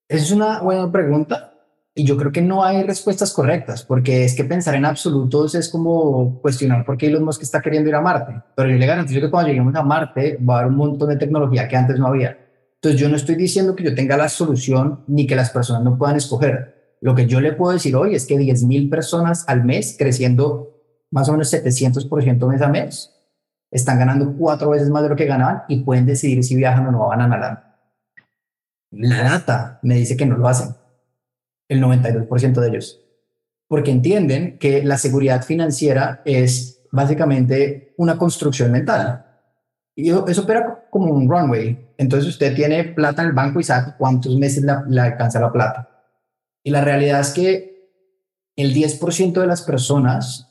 Es 0.09 0.31
una 0.31 0.61
buena 0.61 0.91
pregunta 0.91 1.60
y 1.95 2.05
yo 2.05 2.17
creo 2.17 2.33
que 2.33 2.43
no 2.43 2.65
hay 2.65 2.83
respuestas 2.83 3.33
correctas, 3.33 3.85
porque 3.85 4.25
es 4.25 4.35
que 4.35 4.45
pensar 4.45 4.75
en 4.75 4.85
absolutos 4.85 5.55
es 5.55 5.69
como 5.69 6.41
cuestionar 6.41 6.85
por 6.85 6.97
qué 6.97 7.07
Elon 7.07 7.25
Musk 7.25 7.43
está 7.43 7.61
queriendo 7.61 7.89
ir 7.89 7.95
a 7.95 8.01
Marte. 8.01 8.41
Pero 8.55 8.71
yo 8.71 8.77
le 8.77 8.87
garantizo 8.87 9.21
que 9.21 9.31
cuando 9.31 9.49
lleguemos 9.49 9.75
a 9.75 9.83
Marte 9.83 10.39
va 10.39 10.55
a 10.55 10.59
haber 10.61 10.71
un 10.71 10.77
montón 10.77 11.09
de 11.09 11.17
tecnología 11.17 11.69
que 11.69 11.77
antes 11.77 11.99
no 11.99 12.07
había. 12.07 12.39
Entonces 12.77 13.01
yo 13.01 13.09
no 13.09 13.17
estoy 13.17 13.35
diciendo 13.35 13.75
que 13.77 13.85
yo 13.85 13.95
tenga 13.95 14.17
la 14.17 14.29
solución 14.29 15.05
ni 15.09 15.27
que 15.27 15.37
las 15.37 15.51
personas 15.51 15.83
no 15.83 15.99
puedan 15.99 16.17
escoger. 16.17 16.97
Lo 17.01 17.15
que 17.15 17.27
yo 17.27 17.41
le 17.41 17.53
puedo 17.53 17.73
decir 17.73 17.97
hoy 17.97 18.15
es 18.15 18.27
que 18.27 18.37
10.000 18.37 18.89
personas 18.89 19.45
al 19.49 19.65
mes 19.65 19.97
creciendo 19.99 20.71
más 21.11 21.29
o 21.29 21.33
menos 21.33 21.53
700% 21.53 22.47
mes 22.47 22.63
a 22.63 22.69
mes, 22.69 23.17
están 23.71 23.99
ganando 23.99 24.35
cuatro 24.37 24.71
veces 24.71 24.91
más 24.91 25.03
de 25.03 25.09
lo 25.09 25.17
que 25.17 25.27
ganaban 25.27 25.63
y 25.69 25.83
pueden 25.83 26.07
decidir 26.07 26.43
si 26.45 26.57
viajan 26.57 26.87
o 26.87 26.93
no 26.93 27.09
van 27.09 27.21
a 27.21 27.29
nadar. 27.29 27.79
La 28.91 29.23
data 29.23 29.79
me 29.83 29.95
dice 29.95 30.17
que 30.17 30.27
no 30.27 30.37
lo 30.37 30.49
hacen, 30.49 30.75
el 31.71 31.81
92% 31.81 32.61
de 32.61 32.69
ellos, 32.69 33.01
porque 33.69 33.93
entienden 33.93 34.59
que 34.59 34.83
la 34.83 34.99
seguridad 34.99 35.43
financiera 35.45 36.21
es 36.25 36.83
básicamente 36.91 37.95
una 37.97 38.19
construcción 38.19 38.73
mental. 38.73 39.25
Y 39.95 40.11
eso 40.11 40.43
opera 40.43 40.89
como 40.91 41.13
un 41.13 41.31
runway. 41.31 41.95
Entonces 41.97 42.29
usted 42.29 42.55
tiene 42.55 42.85
plata 42.85 43.23
en 43.23 43.29
el 43.29 43.35
banco 43.35 43.61
y 43.61 43.65
sabe 43.65 43.95
cuántos 43.97 44.37
meses 44.37 44.65
le 44.65 45.01
alcanza 45.01 45.41
la 45.41 45.53
plata. 45.53 45.89
Y 46.65 46.71
la 46.71 46.83
realidad 46.83 47.21
es 47.21 47.31
que 47.31 47.71
el 48.57 48.75
10% 48.75 49.41
de 49.41 49.47
las 49.47 49.63
personas 49.63 50.49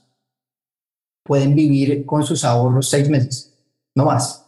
pueden 1.23 1.53
vivir 1.53 2.05
con 2.05 2.23
sus 2.23 2.45
ahorros 2.45 2.89
seis 2.89 3.09
meses, 3.09 3.53
no 3.93 4.05
más, 4.05 4.47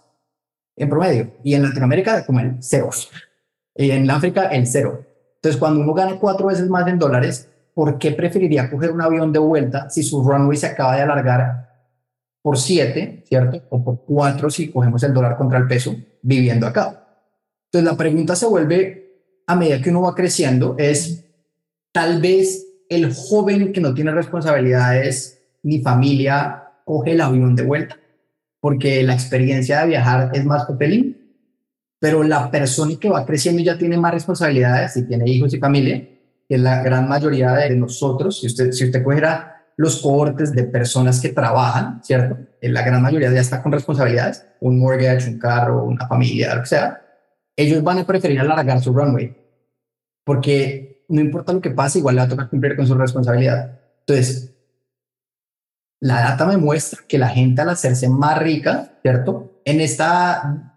en 0.78 0.90
promedio. 0.90 1.34
Y 1.44 1.54
en 1.54 1.64
Latinoamérica, 1.64 2.26
como 2.26 2.40
el 2.40 2.56
cero. 2.62 2.90
Y 3.76 3.92
en 3.92 4.10
África, 4.10 4.46
el 4.48 4.66
cero. 4.66 5.06
Entonces, 5.42 5.60
cuando 5.60 5.82
uno 5.82 5.94
gana 5.96 6.20
cuatro 6.20 6.48
veces 6.48 6.70
más 6.70 6.88
en 6.88 7.00
dólares, 7.00 7.50
¿por 7.74 7.98
qué 7.98 8.12
preferiría 8.12 8.70
coger 8.70 8.92
un 8.92 9.02
avión 9.02 9.34
de 9.34 9.40
vuelta 9.40 9.90
si 9.90 10.04
su 10.04 10.24
runway 10.24 10.56
se 10.56 10.68
acaba 10.68 10.96
de 10.96 11.02
alargar 11.02 11.68
por 12.44 12.60
siete, 12.60 13.24
¿cierto? 13.28 13.60
O 13.70 13.84
por 13.84 14.06
cuatro 14.06 14.52
si 14.52 14.70
cogemos 14.70 15.02
el 15.02 15.14
dólar 15.14 15.38
contra 15.38 15.58
el 15.58 15.68
peso 15.68 15.96
viviendo 16.22 16.68
acá. 16.68 17.08
Entonces, 17.66 17.92
la 17.92 17.98
pregunta 17.98 18.36
se 18.36 18.46
vuelve 18.46 19.02
a 19.48 19.56
medida 19.56 19.82
que 19.82 19.90
uno 19.90 20.04
va 20.04 20.14
creciendo, 20.14 20.76
es 20.78 21.26
tal 21.92 22.22
vez 22.22 22.68
el 22.88 23.12
joven 23.12 23.74
que 23.74 23.82
no 23.82 23.96
tiene 23.96 24.12
responsabilidades 24.12 25.42
ni 25.64 25.82
familia 25.82 26.72
coge 26.86 27.14
el 27.14 27.22
avión 27.22 27.56
de 27.56 27.64
vuelta, 27.64 27.98
porque 28.60 29.02
la 29.02 29.14
experiencia 29.14 29.82
de 29.82 29.88
viajar 29.88 30.32
es 30.34 30.46
más 30.46 30.66
pelín, 30.78 31.21
pero 32.02 32.24
la 32.24 32.50
persona 32.50 32.96
que 33.00 33.12
va 33.12 33.28
creciendo 33.28 33.62
ya 33.62 33.78
tiene 33.78 33.96
más 33.96 34.12
responsabilidades 34.12 34.98
y 34.98 35.04
tiene 35.04 35.30
hijos 35.30 35.54
y 35.54 35.60
familia, 35.60 36.04
que 36.50 36.58
la 36.58 36.82
gran 36.82 37.08
mayoría 37.08 37.52
de 37.52 37.76
nosotros, 37.76 38.40
si 38.40 38.48
usted, 38.48 38.72
si 38.72 38.86
usted 38.86 39.04
cogiera 39.04 39.68
los 39.78 40.02
cohortes 40.02 40.52
de 40.52 40.64
personas 40.64 41.22
que 41.22 41.30
trabajan, 41.30 42.04
¿cierto? 42.04 42.40
La 42.60 42.82
gran 42.82 43.04
mayoría 43.04 43.32
ya 43.32 43.40
está 43.40 43.62
con 43.62 43.72
responsabilidades, 43.72 44.44
un 44.62 44.80
mortgage, 44.80 45.30
un 45.30 45.38
carro, 45.38 45.84
una 45.84 46.08
familia, 46.08 46.56
lo 46.56 46.62
que 46.62 46.70
sea. 46.70 47.06
Ellos 47.56 47.84
van 47.84 48.00
a 48.00 48.08
preferir 48.08 48.40
alargar 48.40 48.82
su 48.82 48.92
runway, 48.92 49.38
porque 50.26 51.06
no 51.08 51.22
importa 51.22 51.54
lo 51.54 51.62
que 51.62 51.70
pase, 51.70 52.00
igual 52.00 52.16
le 52.16 52.22
va 52.22 52.26
a 52.26 52.30
tocar 52.30 52.50
cumplir 52.50 52.76
con 52.76 52.88
su 52.88 52.96
responsabilidad. 52.96 53.80
Entonces, 54.08 54.56
la 56.00 56.22
data 56.22 56.48
me 56.48 56.58
muestra 56.58 57.02
que 57.08 57.20
la 57.20 57.30
gente 57.30 57.62
al 57.62 57.70
hacerse 57.70 58.10
más 58.10 58.40
rica, 58.40 58.98
¿cierto? 59.04 59.62
En 59.66 59.82
esta 59.82 60.71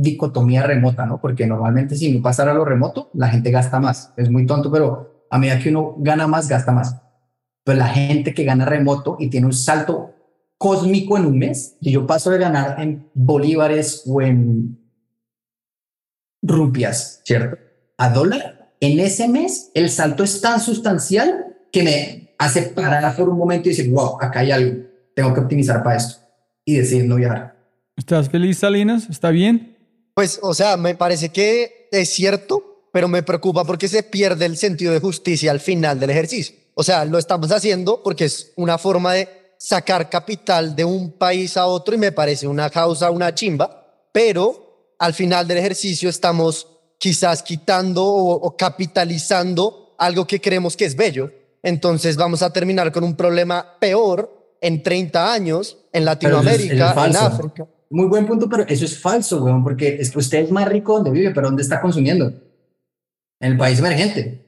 dicotomía 0.00 0.62
remota, 0.62 1.04
¿no? 1.04 1.20
Porque 1.20 1.46
normalmente 1.46 1.94
si 1.96 2.10
no 2.12 2.22
pasara 2.22 2.54
lo 2.54 2.64
remoto, 2.64 3.10
la 3.14 3.28
gente 3.28 3.50
gasta 3.50 3.80
más. 3.80 4.12
Es 4.16 4.30
muy 4.30 4.46
tonto, 4.46 4.70
pero 4.70 5.26
a 5.30 5.38
medida 5.38 5.58
que 5.58 5.68
uno 5.68 5.94
gana 5.98 6.26
más, 6.26 6.48
gasta 6.48 6.72
más. 6.72 6.96
Pero 7.64 7.78
la 7.78 7.88
gente 7.88 8.32
que 8.32 8.44
gana 8.44 8.64
remoto 8.64 9.16
y 9.20 9.28
tiene 9.28 9.46
un 9.46 9.52
salto 9.52 10.14
cósmico 10.56 11.16
en 11.16 11.26
un 11.26 11.38
mes, 11.38 11.76
y 11.80 11.92
yo 11.92 12.06
paso 12.06 12.30
de 12.30 12.38
ganar 12.38 12.80
en 12.80 13.08
bolívares 13.14 14.04
o 14.06 14.20
en 14.20 14.78
rupias, 16.42 17.20
¿cierto? 17.24 17.58
A 17.96 18.10
dólar, 18.10 18.74
en 18.80 18.98
ese 19.00 19.28
mes 19.28 19.70
el 19.74 19.90
salto 19.90 20.24
es 20.24 20.40
tan 20.40 20.60
sustancial 20.60 21.56
que 21.70 21.82
me 21.82 22.34
hace 22.38 22.62
parar 22.62 23.14
por 23.16 23.28
un 23.28 23.38
momento 23.38 23.68
y 23.68 23.72
decir, 23.72 23.90
wow, 23.90 24.16
acá 24.20 24.40
hay 24.40 24.50
algo, 24.50 24.82
tengo 25.14 25.32
que 25.34 25.40
optimizar 25.40 25.82
para 25.82 25.96
esto 25.96 26.20
y 26.64 26.76
decidir 26.76 27.06
no 27.06 27.16
viajar. 27.16 27.56
¿Estás 27.96 28.30
feliz, 28.30 28.58
Salinas? 28.58 29.08
¿Está 29.10 29.30
bien? 29.30 29.79
Pues, 30.20 30.38
o 30.42 30.52
sea, 30.52 30.76
me 30.76 30.94
parece 30.94 31.30
que 31.30 31.88
es 31.90 32.10
cierto, 32.10 32.84
pero 32.92 33.08
me 33.08 33.22
preocupa 33.22 33.64
porque 33.64 33.88
se 33.88 34.02
pierde 34.02 34.44
el 34.44 34.58
sentido 34.58 34.92
de 34.92 35.00
justicia 35.00 35.50
al 35.50 35.60
final 35.60 35.98
del 35.98 36.10
ejercicio. 36.10 36.54
O 36.74 36.82
sea, 36.82 37.06
lo 37.06 37.16
estamos 37.16 37.50
haciendo 37.52 38.02
porque 38.02 38.26
es 38.26 38.52
una 38.56 38.76
forma 38.76 39.14
de 39.14 39.54
sacar 39.56 40.10
capital 40.10 40.76
de 40.76 40.84
un 40.84 41.12
país 41.12 41.56
a 41.56 41.64
otro 41.64 41.94
y 41.94 41.98
me 41.98 42.12
parece 42.12 42.46
una 42.46 42.68
causa, 42.68 43.10
una 43.10 43.34
chimba, 43.34 44.04
pero 44.12 44.92
al 44.98 45.14
final 45.14 45.48
del 45.48 45.56
ejercicio 45.56 46.10
estamos 46.10 46.68
quizás 46.98 47.42
quitando 47.42 48.04
o, 48.04 48.34
o 48.34 48.56
capitalizando 48.58 49.94
algo 49.96 50.26
que 50.26 50.38
creemos 50.38 50.76
que 50.76 50.84
es 50.84 50.96
bello. 50.96 51.32
Entonces 51.62 52.18
vamos 52.18 52.42
a 52.42 52.52
terminar 52.52 52.92
con 52.92 53.04
un 53.04 53.16
problema 53.16 53.78
peor 53.80 54.58
en 54.60 54.82
30 54.82 55.32
años 55.32 55.78
en 55.94 56.04
Latinoamérica, 56.04 57.06
en 57.06 57.16
África. 57.16 57.66
Muy 57.90 58.06
buen 58.06 58.24
punto, 58.24 58.48
pero 58.48 58.62
eso 58.68 58.84
es 58.84 58.98
falso, 58.98 59.44
weón, 59.44 59.64
porque 59.64 59.96
es 59.96 60.12
que 60.12 60.18
usted 60.20 60.44
es 60.44 60.52
más 60.52 60.68
rico 60.68 60.94
donde 60.94 61.10
vive, 61.10 61.32
pero 61.32 61.48
¿dónde 61.48 61.62
está 61.62 61.80
consumiendo? 61.80 62.26
En 63.40 63.52
el 63.52 63.58
país 63.58 63.80
emergente. 63.80 64.46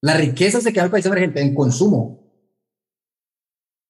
La 0.00 0.14
riqueza 0.14 0.60
se 0.60 0.72
queda 0.72 0.82
en 0.82 0.86
el 0.86 0.90
país 0.90 1.06
emergente, 1.06 1.40
en 1.40 1.54
consumo. 1.54 2.18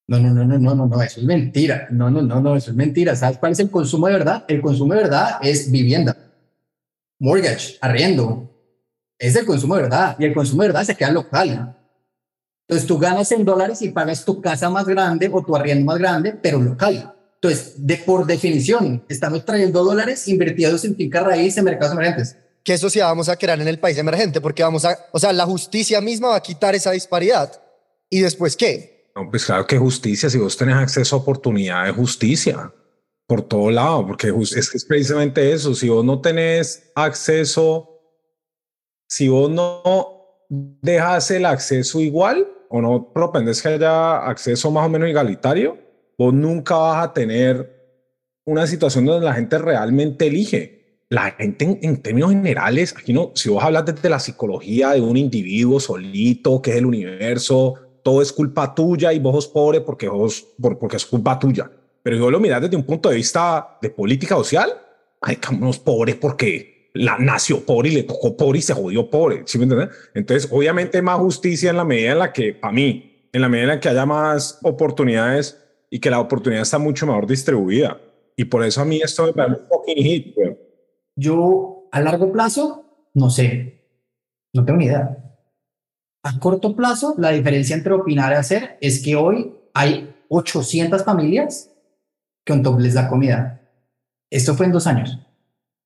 No, 0.08 0.18
no, 0.18 0.34
no, 0.34 0.44
no, 0.44 0.58
no, 0.58 0.74
no, 0.74 0.86
no, 0.86 1.02
eso 1.02 1.20
es 1.20 1.26
mentira. 1.26 1.88
No, 1.90 2.10
no, 2.10 2.20
no, 2.20 2.38
no, 2.42 2.54
eso 2.54 2.70
es 2.70 2.76
mentira. 2.76 3.16
¿Sabes 3.16 3.38
cuál 3.38 3.52
es 3.52 3.60
el 3.60 3.70
consumo 3.70 4.08
de 4.08 4.12
verdad? 4.12 4.44
El 4.46 4.60
consumo 4.60 4.92
de 4.92 5.00
verdad 5.00 5.38
es 5.40 5.70
vivienda, 5.70 6.14
mortgage, 7.18 7.78
arriendo. 7.80 8.50
Es 9.18 9.34
el 9.36 9.46
consumo 9.46 9.76
de 9.76 9.82
verdad. 9.82 10.16
Y 10.18 10.26
el 10.26 10.34
consumo 10.34 10.62
de 10.62 10.68
verdad 10.68 10.84
se 10.84 10.96
queda 10.96 11.12
local. 11.12 11.78
Entonces 12.68 12.86
tú 12.86 12.98
ganas 12.98 13.32
en 13.32 13.44
dólares 13.46 13.80
y 13.80 13.88
pagas 13.88 14.22
tu 14.22 14.42
casa 14.42 14.68
más 14.68 14.84
grande 14.84 15.30
o 15.32 15.42
tu 15.42 15.56
arriendo 15.56 15.86
más 15.86 15.98
grande, 15.98 16.32
pero 16.34 16.60
local. 16.60 17.14
Entonces, 17.42 17.74
de, 17.76 17.96
por 17.96 18.24
definición, 18.24 19.04
estamos 19.08 19.44
trayendo 19.44 19.82
dólares 19.82 20.28
invertidos 20.28 20.84
en 20.84 20.94
finca 20.94 21.20
raíz 21.24 21.56
en 21.56 21.64
mercados 21.64 21.92
emergentes. 21.92 22.36
¿Qué 22.62 22.78
sociedad 22.78 23.08
vamos 23.08 23.28
a 23.28 23.36
crear 23.36 23.60
en 23.60 23.66
el 23.66 23.80
país 23.80 23.98
emergente? 23.98 24.40
Porque 24.40 24.62
vamos 24.62 24.84
a, 24.84 24.96
o 25.10 25.18
sea, 25.18 25.32
la 25.32 25.44
justicia 25.44 26.00
misma 26.00 26.28
va 26.28 26.36
a 26.36 26.42
quitar 26.42 26.76
esa 26.76 26.92
disparidad. 26.92 27.60
¿Y 28.08 28.20
después 28.20 28.56
qué? 28.56 29.10
No, 29.16 29.28
pues 29.28 29.44
claro 29.44 29.66
que 29.66 29.76
justicia, 29.76 30.30
si 30.30 30.38
vos 30.38 30.56
tenés 30.56 30.76
acceso 30.76 31.16
a 31.16 31.18
oportunidad 31.18 31.86
de 31.86 31.90
justicia 31.90 32.72
por 33.26 33.42
todo 33.42 33.72
lado, 33.72 34.06
porque 34.06 34.28
es 34.28 34.70
que 34.70 34.76
es 34.76 34.84
precisamente 34.84 35.52
eso, 35.52 35.74
si 35.74 35.88
vos 35.88 36.04
no 36.04 36.20
tenés 36.20 36.92
acceso, 36.94 37.88
si 39.08 39.28
vos 39.28 39.50
no 39.50 40.46
dejas 40.48 41.28
el 41.32 41.46
acceso 41.46 41.98
igual 41.98 42.46
o 42.68 42.80
no 42.80 43.12
propendes 43.12 43.60
que 43.60 43.68
haya 43.68 44.18
acceso 44.18 44.70
más 44.70 44.86
o 44.86 44.88
menos 44.88 45.08
igualitario, 45.08 45.91
vos 46.18 46.32
nunca 46.32 46.76
vas 46.76 47.04
a 47.04 47.12
tener 47.12 47.82
una 48.44 48.66
situación 48.66 49.06
donde 49.06 49.26
la 49.26 49.34
gente 49.34 49.58
realmente 49.58 50.26
elige. 50.26 51.06
La 51.08 51.30
gente 51.32 51.64
en, 51.64 51.78
en, 51.82 52.02
términos 52.02 52.30
generales, 52.30 52.94
aquí 52.96 53.12
no, 53.12 53.32
si 53.34 53.50
vos 53.50 53.62
hablas 53.62 53.84
desde 53.84 54.08
la 54.08 54.18
psicología 54.18 54.92
de 54.92 55.00
un 55.00 55.16
individuo 55.16 55.78
solito, 55.78 56.62
que 56.62 56.70
es 56.70 56.76
el 56.78 56.86
universo, 56.86 57.74
todo 58.02 58.22
es 58.22 58.32
culpa 58.32 58.74
tuya 58.74 59.12
y 59.12 59.18
vos 59.18 59.44
sos 59.44 59.48
pobre 59.48 59.80
porque, 59.80 60.08
vos, 60.08 60.46
por, 60.60 60.78
porque 60.78 60.96
es 60.96 61.06
culpa 61.06 61.38
tuya. 61.38 61.70
Pero 62.02 62.16
yo 62.16 62.30
lo 62.30 62.40
miras 62.40 62.62
desde 62.62 62.76
un 62.76 62.84
punto 62.84 63.08
de 63.08 63.16
vista 63.16 63.78
de 63.80 63.90
política 63.90 64.34
social, 64.34 64.70
hay 65.20 65.38
unos 65.52 65.78
pobres 65.78 66.16
porque 66.16 66.90
la 66.94 67.16
nació 67.18 67.64
pobre 67.64 67.90
y 67.90 67.94
le 67.94 68.02
tocó 68.02 68.36
pobre 68.36 68.58
y 68.58 68.62
se 68.62 68.74
jodió 68.74 69.08
pobre. 69.08 69.42
¿sí 69.46 69.58
me 69.58 69.64
entiendes? 69.64 69.90
Entonces, 70.14 70.50
obviamente, 70.50 71.00
más 71.00 71.18
justicia 71.18 71.70
en 71.70 71.76
la 71.76 71.84
medida 71.84 72.12
en 72.12 72.18
la 72.18 72.32
que, 72.32 72.52
para 72.54 72.72
mí, 72.72 73.28
en 73.32 73.40
la 73.40 73.48
medida 73.48 73.64
en 73.64 73.68
la 73.68 73.80
que 73.80 73.88
haya 73.88 74.04
más 74.04 74.58
oportunidades 74.62 75.61
y 75.92 76.00
que 76.00 76.08
la 76.08 76.20
oportunidad 76.20 76.62
está 76.62 76.78
mucho 76.78 77.06
mejor 77.06 77.26
distribuida. 77.26 78.00
Y 78.34 78.46
por 78.46 78.64
eso 78.64 78.80
a 78.80 78.84
mí 78.86 79.02
esto 79.02 79.26
me 79.26 79.34
parece 79.34 79.60
un 79.60 79.68
fucking 79.68 80.02
hit. 80.02 80.34
Bro. 80.34 80.56
Yo, 81.14 81.88
a 81.92 82.00
largo 82.00 82.32
plazo, 82.32 83.10
no 83.12 83.28
sé. 83.28 83.90
No 84.54 84.64
tengo 84.64 84.78
ni 84.78 84.86
idea. 84.86 85.18
A 86.22 86.38
corto 86.38 86.74
plazo, 86.74 87.14
la 87.18 87.28
diferencia 87.28 87.76
entre 87.76 87.92
opinar 87.92 88.32
y 88.32 88.36
hacer 88.36 88.78
es 88.80 89.02
que 89.02 89.16
hoy 89.16 89.54
hay 89.74 90.16
800 90.30 91.04
familias 91.04 91.70
que 92.42 92.54
un 92.54 92.62
top 92.62 92.80
les 92.80 92.94
da 92.94 93.06
comida. 93.06 93.60
Esto 94.30 94.54
fue 94.54 94.64
en 94.64 94.72
dos 94.72 94.86
años. 94.86 95.18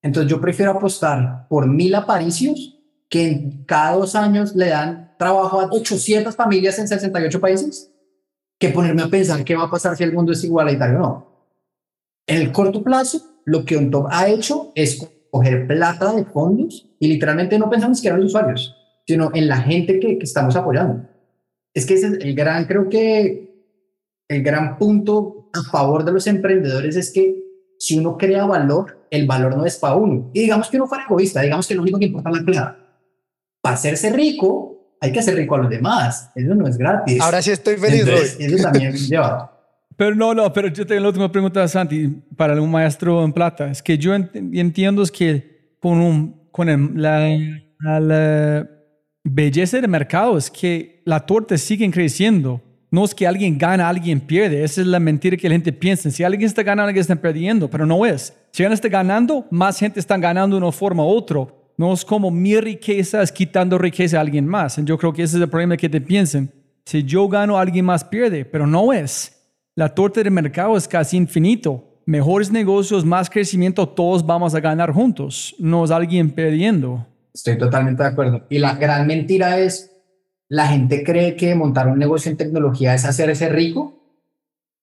Entonces 0.01 0.31
yo 0.31 0.39
prefiero 0.39 0.71
apostar 0.71 1.49
por 1.49 1.67
mil 1.67 1.93
aparicios 1.93 2.79
que 3.09 3.27
en 3.27 3.65
cada 3.65 3.97
dos 3.97 4.15
años 4.15 4.55
le 4.55 4.69
dan 4.69 5.17
trabajo 5.19 5.59
a 5.59 5.65
800 5.65 6.33
familias 6.33 6.79
en 6.79 6.87
68 6.87 7.41
países 7.41 7.91
que 8.59 8.69
ponerme 8.69 9.03
a 9.03 9.07
pensar 9.07 9.43
qué 9.43 9.55
va 9.55 9.65
a 9.65 9.71
pasar 9.71 9.95
si 9.95 10.03
el 10.03 10.13
mundo 10.13 10.31
es 10.31 10.43
igualitario 10.43 10.97
o 10.97 10.99
no. 10.99 11.27
En 12.27 12.41
el 12.41 12.51
corto 12.51 12.83
plazo, 12.83 13.21
lo 13.45 13.63
que 13.63 13.77
un 13.77 13.91
top 13.91 14.07
ha 14.09 14.27
hecho 14.27 14.71
es 14.75 15.07
coger 15.31 15.67
plata 15.67 16.13
de 16.13 16.25
fondos 16.25 16.89
y 16.99 17.07
literalmente 17.07 17.59
no 17.59 17.69
pensamos 17.69 18.01
que 18.01 18.07
eran 18.07 18.19
los 18.19 18.29
usuarios, 18.29 18.75
sino 19.05 19.31
en 19.33 19.47
la 19.47 19.57
gente 19.57 19.99
que, 19.99 20.17
que 20.17 20.23
estamos 20.23 20.55
apoyando. 20.55 21.07
Es 21.73 21.85
que 21.85 21.93
ese 21.93 22.07
es 22.07 22.13
el 22.13 22.35
gran, 22.35 22.65
creo 22.65 22.89
que 22.89 23.47
el 24.27 24.43
gran 24.43 24.77
punto 24.77 25.49
a 25.53 25.63
favor 25.69 26.03
de 26.03 26.11
los 26.11 26.27
emprendedores 26.27 26.95
es 26.95 27.11
que 27.13 27.43
si 27.79 27.97
uno 27.97 28.17
crea 28.17 28.45
valor, 28.45 29.07
el 29.11 29.27
valor 29.27 29.55
no 29.55 29.65
es 29.65 29.77
para 29.77 29.95
uno. 29.95 30.29
Y 30.33 30.41
digamos 30.41 30.69
que 30.69 30.77
uno 30.77 30.87
fuera 30.87 31.05
egoísta, 31.05 31.41
digamos 31.41 31.67
que 31.67 31.75
lo 31.75 31.83
único 31.83 31.99
que 31.99 32.05
importa 32.05 32.29
es 32.29 32.37
la 32.37 32.45
plata. 32.45 32.79
Para 33.61 33.75
hacerse 33.75 34.11
rico, 34.11 34.76
hay 34.99 35.11
que 35.11 35.19
hacer 35.19 35.35
rico 35.35 35.55
a 35.55 35.59
los 35.59 35.69
demás. 35.69 36.31
Eso 36.35 36.55
no 36.55 36.67
es 36.67 36.77
gratis. 36.77 37.21
Ahora 37.21 37.41
sí 37.41 37.51
estoy 37.51 37.77
feliz, 37.77 38.01
Entonces, 38.01 38.37
Eso 38.39 38.63
también 38.63 38.93
lleva. 39.09 39.53
Pero 39.95 40.15
no, 40.15 40.33
no, 40.33 40.53
pero 40.53 40.67
yo 40.67 40.85
tengo 40.85 41.01
la 41.01 41.07
última 41.07 41.31
pregunta 41.31 41.61
de 41.61 41.67
Santi 41.67 42.07
para 42.35 42.61
un 42.61 42.69
maestro 42.69 43.23
en 43.23 43.33
plata. 43.33 43.69
Es 43.71 43.81
que 43.81 43.97
yo 43.97 44.13
ent 44.13 44.35
entiendo 44.35 45.01
es 45.01 45.11
que 45.11 45.75
con, 45.79 45.99
un, 45.99 46.49
con 46.51 46.69
el, 46.69 47.01
la, 47.01 47.27
la, 47.79 47.99
la 47.99 48.69
belleza 49.23 49.77
del 49.77 49.89
mercado 49.89 50.37
es 50.37 50.51
que 50.51 51.01
la 51.05 51.25
torta 51.25 51.57
sigue 51.57 51.89
creciendo. 51.89 52.61
No 52.89 53.03
es 53.03 53.13
que 53.13 53.27
alguien 53.27 53.57
gana, 53.57 53.89
alguien 53.89 54.19
pierde. 54.21 54.63
Esa 54.63 54.81
es 54.81 54.87
la 54.87 54.99
mentira 54.99 55.35
que 55.35 55.49
la 55.49 55.55
gente 55.55 55.73
piensa. 55.73 56.09
Si 56.09 56.23
alguien 56.23 56.45
está 56.45 56.63
ganando, 56.63 56.87
alguien 56.87 57.01
está 57.01 57.15
perdiendo, 57.15 57.69
pero 57.69 57.85
no 57.85 58.05
es. 58.05 58.33
Si 58.51 58.63
alguien 58.63 58.73
está 58.73 58.87
ganando, 58.87 59.45
más 59.51 59.77
gente 59.77 59.99
está 59.99 60.15
ganando 60.17 60.55
de 60.55 60.63
una 60.63 60.71
forma 60.71 61.03
u 61.03 61.09
otra. 61.09 61.47
No 61.77 61.93
es 61.93 62.03
como 62.03 62.31
mi 62.31 62.59
riqueza 62.59 63.21
es 63.21 63.31
quitando 63.31 63.77
riqueza 63.77 64.17
a 64.17 64.21
alguien 64.21 64.47
más. 64.47 64.77
Yo 64.83 64.97
creo 64.97 65.13
que 65.13 65.21
ese 65.21 65.37
es 65.37 65.43
el 65.43 65.49
problema 65.49 65.77
que 65.77 65.87
te 65.87 66.01
piensen. 66.01 66.51
Si 66.85 67.03
yo 67.03 67.27
gano, 67.27 67.57
alguien 67.57 67.85
más 67.85 68.03
pierde, 68.03 68.45
pero 68.45 68.65
no 68.65 68.91
es. 68.91 69.33
La 69.75 69.93
torta 69.93 70.23
del 70.23 70.31
mercado 70.31 70.75
es 70.75 70.87
casi 70.87 71.17
infinito. 71.17 72.01
Mejores 72.07 72.51
negocios, 72.51 73.05
más 73.05 73.29
crecimiento, 73.29 73.87
todos 73.87 74.25
vamos 74.25 74.55
a 74.55 74.59
ganar 74.59 74.91
juntos. 74.91 75.53
No 75.59 75.85
es 75.85 75.91
alguien 75.91 76.31
perdiendo. 76.31 77.05
Estoy 77.31 77.59
totalmente 77.59 78.01
de 78.01 78.09
acuerdo. 78.09 78.47
Y 78.49 78.57
la 78.57 78.73
gran 78.73 79.05
mentira 79.05 79.59
es, 79.59 79.91
la 80.49 80.67
gente 80.67 81.03
cree 81.03 81.35
que 81.35 81.53
montar 81.53 81.89
un 81.89 81.99
negocio 81.99 82.31
en 82.31 82.37
tecnología 82.37 82.95
es 82.95 83.05
hacerse 83.05 83.49
rico 83.49 83.96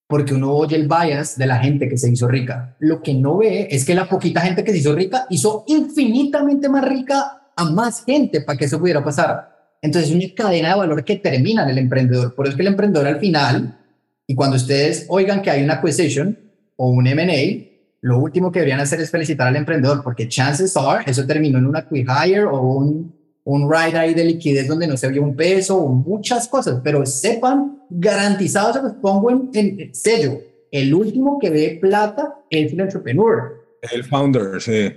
porque 0.06 0.34
uno 0.34 0.52
oye 0.52 0.76
el 0.76 0.88
bias 0.88 1.36
de 1.38 1.46
la 1.46 1.58
gente 1.58 1.88
que 1.88 1.96
se 1.96 2.10
hizo 2.10 2.28
rica. 2.28 2.76
Lo 2.80 3.02
que 3.02 3.14
no 3.14 3.38
ve 3.38 3.68
es 3.70 3.84
que 3.84 3.94
la 3.94 4.08
poquita 4.08 4.40
gente 4.40 4.62
que 4.62 4.72
se 4.72 4.78
hizo 4.78 4.94
rica 4.94 5.26
hizo 5.30 5.64
infinitamente 5.66 6.68
más 6.68 6.84
rica 6.86 7.50
a 7.56 7.64
más 7.64 8.04
gente 8.04 8.40
para 8.42 8.58
que 8.58 8.66
eso 8.66 8.78
pudiera 8.78 9.02
pasar. 9.02 9.76
Entonces 9.80 10.10
es 10.10 10.16
una 10.16 10.34
cadena 10.34 10.70
de 10.70 10.74
valor 10.76 11.04
que 11.04 11.16
termina 11.16 11.62
en 11.64 11.70
el 11.70 11.78
emprendedor. 11.78 12.34
Por 12.34 12.46
eso 12.46 12.52
es 12.52 12.56
que 12.56 12.62
el 12.62 12.68
emprendedor 12.68 13.06
al 13.06 13.18
final, 13.18 13.78
y 14.26 14.34
cuando 14.34 14.56
ustedes 14.56 15.06
oigan 15.08 15.42
que 15.42 15.50
hay 15.50 15.62
una 15.62 15.74
acquisition 15.74 16.38
o 16.76 16.88
un 16.88 17.06
M&A, 17.06 17.70
lo 18.00 18.18
último 18.18 18.52
que 18.52 18.58
deberían 18.58 18.80
hacer 18.80 19.00
es 19.00 19.10
felicitar 19.10 19.48
al 19.48 19.56
emprendedor, 19.56 20.02
porque 20.02 20.28
chances 20.28 20.76
are, 20.76 21.04
eso 21.06 21.26
terminó 21.26 21.58
en 21.58 21.66
una 21.66 21.80
acquihire 21.80 22.44
o 22.44 22.60
un, 22.60 23.14
un 23.44 23.70
ride 23.70 23.98
ahí 23.98 24.14
de 24.14 24.24
liquidez 24.24 24.66
donde 24.66 24.86
no 24.86 24.96
se 24.96 25.08
vio 25.08 25.22
un 25.22 25.36
peso 25.36 25.76
o 25.76 25.88
muchas 25.90 26.48
cosas, 26.48 26.80
pero 26.82 27.04
sepan, 27.04 27.82
garantizados, 27.90 28.76
se 28.76 28.82
los 28.82 28.92
pongo 28.94 29.30
en, 29.30 29.50
en 29.52 29.94
sello, 29.94 30.40
el 30.70 30.92
último 30.92 31.38
que 31.38 31.50
ve 31.50 31.78
plata 31.80 32.34
es 32.50 32.72
el 32.72 32.80
entrepreneur. 32.80 33.64
El 33.92 34.02
founder, 34.02 34.60
sí. 34.60 34.92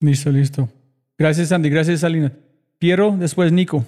Listo, 0.00 0.30
listo. 0.30 0.68
Gracias, 1.18 1.50
Andy. 1.50 1.70
Gracias, 1.70 2.00
Salina. 2.00 2.32
Piero, 2.78 3.16
después 3.18 3.50
Nico. 3.50 3.84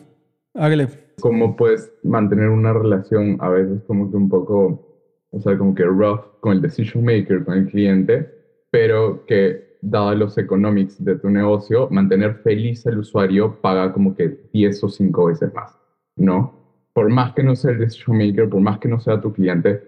Hágale. 0.55 0.89
Cómo 1.21 1.57
puedes 1.57 1.93
mantener 2.03 2.49
una 2.49 2.73
relación 2.73 3.37
a 3.41 3.51
veces 3.51 3.83
como 3.87 4.11
que 4.11 4.17
un 4.17 4.29
poco, 4.29 4.99
o 5.31 5.41
sea, 5.41 5.59
como 5.59 5.75
que 5.75 5.85
rough 5.85 6.41
con 6.41 6.53
el 6.53 6.63
decision 6.63 7.05
maker, 7.05 7.45
con 7.45 7.59
el 7.59 7.69
cliente, 7.69 8.29
pero 8.71 9.27
que 9.27 9.68
dado 9.81 10.15
los 10.15 10.37
economics 10.39 11.03
de 11.05 11.17
tu 11.17 11.31
negocio, 11.31 11.89
mantener 11.91 12.37
feliz 12.37 12.87
al 12.87 12.99
usuario 12.99 13.61
paga 13.61 13.93
como 13.93 14.15
que 14.15 14.49
10 14.53 14.85
o 14.85 14.89
5 14.89 15.27
veces 15.27 15.55
más, 15.55 15.77
¿no? 16.17 16.55
Por 16.93 17.11
más 17.11 17.33
que 17.35 17.43
no 17.43 17.55
sea 17.55 17.73
el 17.73 17.79
decision 17.79 18.19
maker, 18.19 18.49
por 18.49 18.61
más 18.61 18.79
que 18.79 18.89
no 18.89 18.99
sea 18.99 19.21
tu 19.21 19.33
cliente, 19.33 19.83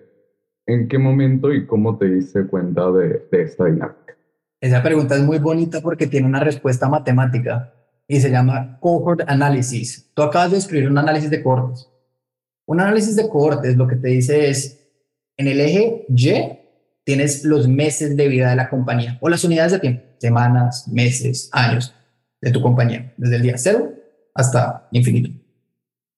¿en 0.66 0.88
qué 0.88 0.98
momento 0.98 1.52
y 1.52 1.66
cómo 1.66 1.98
te 1.98 2.06
diste 2.06 2.46
cuenta 2.46 2.90
de, 2.92 3.26
de 3.30 3.42
esta 3.42 3.64
dinámica? 3.66 4.16
Esa 4.60 4.82
pregunta 4.82 5.16
es 5.16 5.22
muy 5.22 5.38
bonita 5.38 5.80
porque 5.80 6.06
tiene 6.06 6.26
una 6.26 6.40
respuesta 6.40 6.88
matemática 6.88 7.72
y 8.06 8.20
se 8.20 8.30
llama 8.30 8.78
cohort 8.80 9.22
analysis. 9.26 10.10
Tú 10.14 10.22
acabas 10.22 10.50
de 10.50 10.58
escribir 10.58 10.90
un 10.90 10.98
análisis 10.98 11.30
de 11.30 11.42
cohortes. 11.42 11.88
Un 12.66 12.80
análisis 12.80 13.16
de 13.16 13.28
cohortes 13.28 13.76
lo 13.76 13.86
que 13.86 13.96
te 13.96 14.08
dice 14.08 14.50
es, 14.50 14.80
en 15.36 15.48
el 15.48 15.60
eje 15.60 16.04
Y 16.08 16.59
tienes 17.10 17.42
los 17.42 17.66
meses 17.66 18.16
de 18.16 18.28
vida 18.28 18.50
de 18.50 18.54
la 18.54 18.70
compañía 18.70 19.18
o 19.20 19.28
las 19.28 19.42
unidades 19.42 19.72
de 19.72 19.80
tiempo, 19.80 20.04
semanas, 20.18 20.86
meses, 20.86 21.48
años 21.50 21.92
de 22.40 22.52
tu 22.52 22.62
compañía, 22.62 23.12
desde 23.16 23.34
el 23.34 23.42
día 23.42 23.58
cero 23.58 23.92
hasta 24.32 24.86
infinito. 24.92 25.30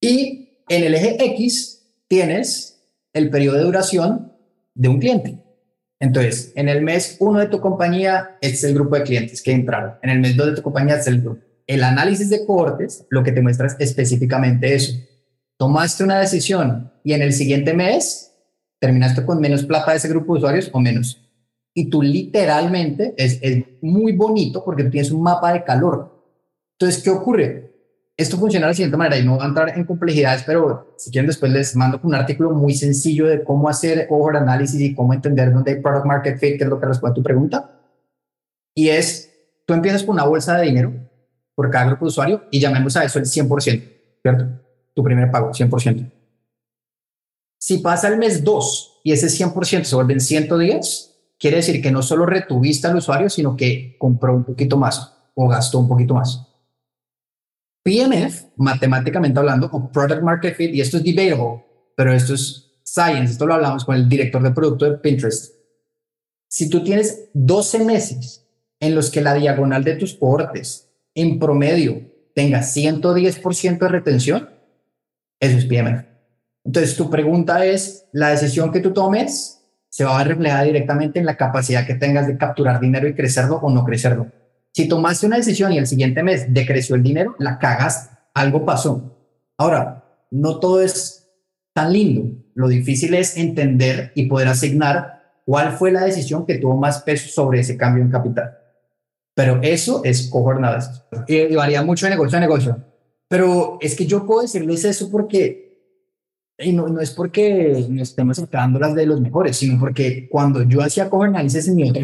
Y 0.03 0.61
en 0.69 0.85
el 0.85 0.95
eje 0.95 1.17
X 1.33 1.83
tienes 2.09 2.85
el 3.15 3.31
periodo 3.31 3.57
de 3.57 3.65
duración 3.65 4.35
de 4.75 4.89
un 4.91 5.01
cliente. 5.01 5.39
Entonces, 5.99 6.53
en 6.57 6.69
el 6.69 6.83
mes 6.83 7.17
1 7.21 7.39
de 7.41 7.47
tu 7.47 7.59
compañía, 7.59 8.37
es 8.43 8.63
el 8.65 8.75
grupo 8.75 8.97
de 8.97 9.05
clientes 9.05 9.41
que 9.41 9.53
entraron. 9.53 9.95
En 10.03 10.11
el 10.11 10.21
mes 10.21 10.37
2 10.37 10.49
de 10.49 10.57
tu 10.57 10.63
compañía, 10.63 10.97
es 10.97 11.07
el 11.07 11.23
grupo. 11.23 11.41
El 11.67 11.85
análisis 11.85 12.29
de 12.29 12.45
cohortes 12.45 13.07
lo 13.09 13.23
que 13.23 13.33
te 13.33 13.41
muestra 13.41 13.67
es 13.67 13.77
específicamente 13.79 14.75
eso. 14.75 14.93
Tomaste 15.57 16.05
una 16.05 16.19
decisión 16.19 16.93
y 17.03 17.15
en 17.15 17.23
el 17.23 17.33
siguiente 17.33 17.73
mes 17.73 18.32
terminaste 18.83 19.25
con 19.25 19.41
menos 19.41 19.65
plata 19.65 19.93
de 19.93 19.99
ese 19.99 20.09
grupo 20.09 20.35
de 20.35 20.39
usuarios 20.39 20.69
o 20.73 20.81
menos. 20.81 21.23
Y 21.73 21.89
tú 21.89 22.03
literalmente 22.03 23.15
es, 23.17 23.39
es 23.41 23.65
muy 23.81 24.11
bonito 24.11 24.65
porque 24.65 24.83
tú 24.83 24.91
tienes 24.91 25.13
un 25.13 25.23
mapa 25.23 25.53
de 25.53 25.63
calor. 25.63 26.13
Entonces, 26.77 27.01
¿qué 27.01 27.11
ocurre? 27.11 27.73
Esto 28.17 28.37
funciona 28.37 28.67
de 28.67 28.71
la 28.73 28.75
siguiente 28.75 28.97
manera 28.97 29.17
y 29.17 29.25
no 29.25 29.37
voy 29.37 29.45
a 29.45 29.47
entrar 29.47 29.79
en 29.79 29.85
complejidades, 29.85 30.43
pero 30.45 30.95
si 30.99 31.13
quieren 31.13 31.29
después 31.29 31.53
les 31.53 31.77
mando 31.77 32.01
un 32.03 32.13
artículo 32.13 32.51
muy 32.51 32.75
sencillo 32.75 33.29
de 33.29 33.45
cómo 33.45 33.69
hacer 33.69 34.09
cohort 34.09 34.37
análisis 34.37 34.81
y 34.81 34.97
cómo 34.97 35.15
entender 35.15 35.53
dónde 35.53 35.71
hay 35.71 35.81
product 35.81 36.05
market 36.05 36.39
fit, 36.41 36.59
que 36.59 36.65
es 36.65 36.69
lo 36.69 36.81
que 36.81 36.87
responde 36.87 37.13
a 37.13 37.15
tu 37.15 37.23
pregunta. 37.23 37.81
Y 38.75 38.89
es, 38.89 39.31
tú 39.65 39.75
empiezas 39.75 40.03
con 40.03 40.15
una 40.15 40.25
bolsa 40.25 40.59
de 40.59 40.67
dinero 40.67 40.93
por 41.55 41.71
cada 41.71 41.87
grupo 41.87 42.05
de 42.07 42.09
usuario 42.09 42.43
y 42.51 42.59
llamemos 42.59 42.97
a 42.97 43.05
eso 43.05 43.21
el 43.21 43.27
100%, 43.27 43.83
¿cierto? 44.23 44.49
Tu 44.93 45.05
primer 45.05 45.31
pago, 45.31 45.53
100%. 45.53 46.22
Si 47.63 47.79
pasa 47.79 48.09
el 48.09 48.19
mes 48.19 48.43
2 48.43 49.03
y 49.05 49.13
ese 49.13 49.29
100% 49.29 49.85
se 49.85 49.95
vuelven 49.95 50.19
110, 50.19 51.15
quiere 51.39 51.59
decir 51.59 51.81
que 51.81 51.93
no 51.93 52.03
solo 52.03 52.27
retuviste 52.27 52.89
al 52.89 52.97
usuario, 52.97 53.31
sino 53.31 53.57
que 53.57 53.95
compró 54.01 54.35
un 54.35 54.43
poquito 54.43 54.77
más 54.77 55.15
o 55.37 55.47
gastó 55.47 55.79
un 55.79 55.87
poquito 55.87 56.15
más. 56.15 56.45
PMF, 57.85 58.47
matemáticamente 58.57 59.39
hablando, 59.39 59.69
o 59.71 59.93
Product 59.93 60.25
Market 60.25 60.57
Fit, 60.57 60.75
y 60.75 60.81
esto 60.81 60.97
es 60.97 61.05
debatable, 61.05 61.65
pero 61.97 62.13
esto 62.13 62.35
es 62.35 62.73
science, 62.83 63.35
esto 63.35 63.47
lo 63.47 63.55
hablamos 63.55 63.85
con 63.85 63.95
el 63.95 64.09
director 64.09 64.43
de 64.43 64.51
producto 64.51 64.91
de 64.91 64.99
Pinterest. 64.99 65.55
Si 66.49 66.69
tú 66.69 66.83
tienes 66.83 67.29
12 67.33 67.85
meses 67.85 68.45
en 68.81 68.97
los 68.97 69.09
que 69.09 69.21
la 69.21 69.35
diagonal 69.35 69.85
de 69.85 69.95
tus 69.95 70.15
cohortes 70.15 70.89
en 71.15 71.39
promedio 71.39 72.11
tenga 72.35 72.59
110% 72.59 73.79
de 73.79 73.89
retención, 73.89 74.51
eso 75.39 75.59
es 75.59 75.65
PMF. 75.67 76.12
Entonces, 76.65 76.97
tu 76.97 77.11
pregunta 77.11 77.65
es, 77.65 78.07
¿la 78.13 78.31
decisión 78.31 78.71
que 78.71 78.81
tú 78.81 78.93
tomes 78.93 79.65
se 79.89 80.05
va 80.05 80.21
a 80.21 80.25
reflejar 80.25 80.65
directamente 80.65 81.19
en 81.19 81.27
la 81.27 81.37
capacidad 81.37 81.87
que 81.87 81.95
tengas 81.95 82.27
de 82.27 82.37
capturar 82.37 82.81
dinero 82.81 83.09
y 83.09 83.15
crecerlo 83.15 83.57
o 83.57 83.71
no 83.71 83.85
crecerlo? 83.85 84.29
Si 84.73 84.89
tomaste 84.89 85.27
una 85.27 85.37
decisión 85.37 85.73
y 85.73 85.79
el 85.79 85.87
siguiente 85.87 86.23
mes 86.23 86.53
decreció 86.53 86.97
el 86.97 87.03
dinero, 87.03 87.35
la 87.39 87.59
cagas, 87.59 88.11
algo 88.33 88.65
pasó. 88.65 89.19
Ahora, 89.59 90.05
no 90.31 90.61
todo 90.61 90.81
es 90.81 91.29
tan 91.75 91.93
lindo. 91.93 92.43
Lo 92.55 92.69
difícil 92.69 93.15
es 93.15 93.37
entender 93.37 94.13
y 94.15 94.27
poder 94.27 94.49
asignar 94.49 95.41
cuál 95.45 95.73
fue 95.73 95.91
la 95.91 96.05
decisión 96.05 96.47
que 96.47 96.59
tuvo 96.59 96.77
más 96.77 97.03
peso 97.03 97.29
sobre 97.29 97.61
ese 97.61 97.77
cambio 97.77 98.03
en 98.03 98.11
capital. 98.11 98.57
Pero 99.35 99.61
eso 99.63 100.03
es 100.05 100.29
cohort 100.29 100.61
Y 101.27 101.55
varía 101.55 101.83
mucho 101.83 102.07
de 102.07 102.11
negocio 102.11 102.39
a 102.39 102.41
negocio. 102.41 102.79
Pero 103.29 103.79
es 103.81 103.95
que 103.95 104.07
yo 104.07 104.27
puedo 104.27 104.43
decirles 104.43 104.85
eso 104.85 105.11
porque 105.11 105.72
y 106.63 106.73
no, 106.73 106.89
no 106.89 107.01
es 107.01 107.11
porque 107.11 107.87
nos 107.89 108.11
estemos 108.11 108.37
sacando 108.37 108.79
las 108.79 108.95
de 108.95 109.07
los 109.07 109.21
mejores, 109.21 109.57
sino 109.57 109.79
porque 109.79 110.29
cuando 110.31 110.63
yo 110.63 110.83
hacía 110.83 111.11
cover 111.11 111.29
análisis 111.29 111.69
en 111.69 111.77
mi 111.77 111.91
otra 111.91 112.03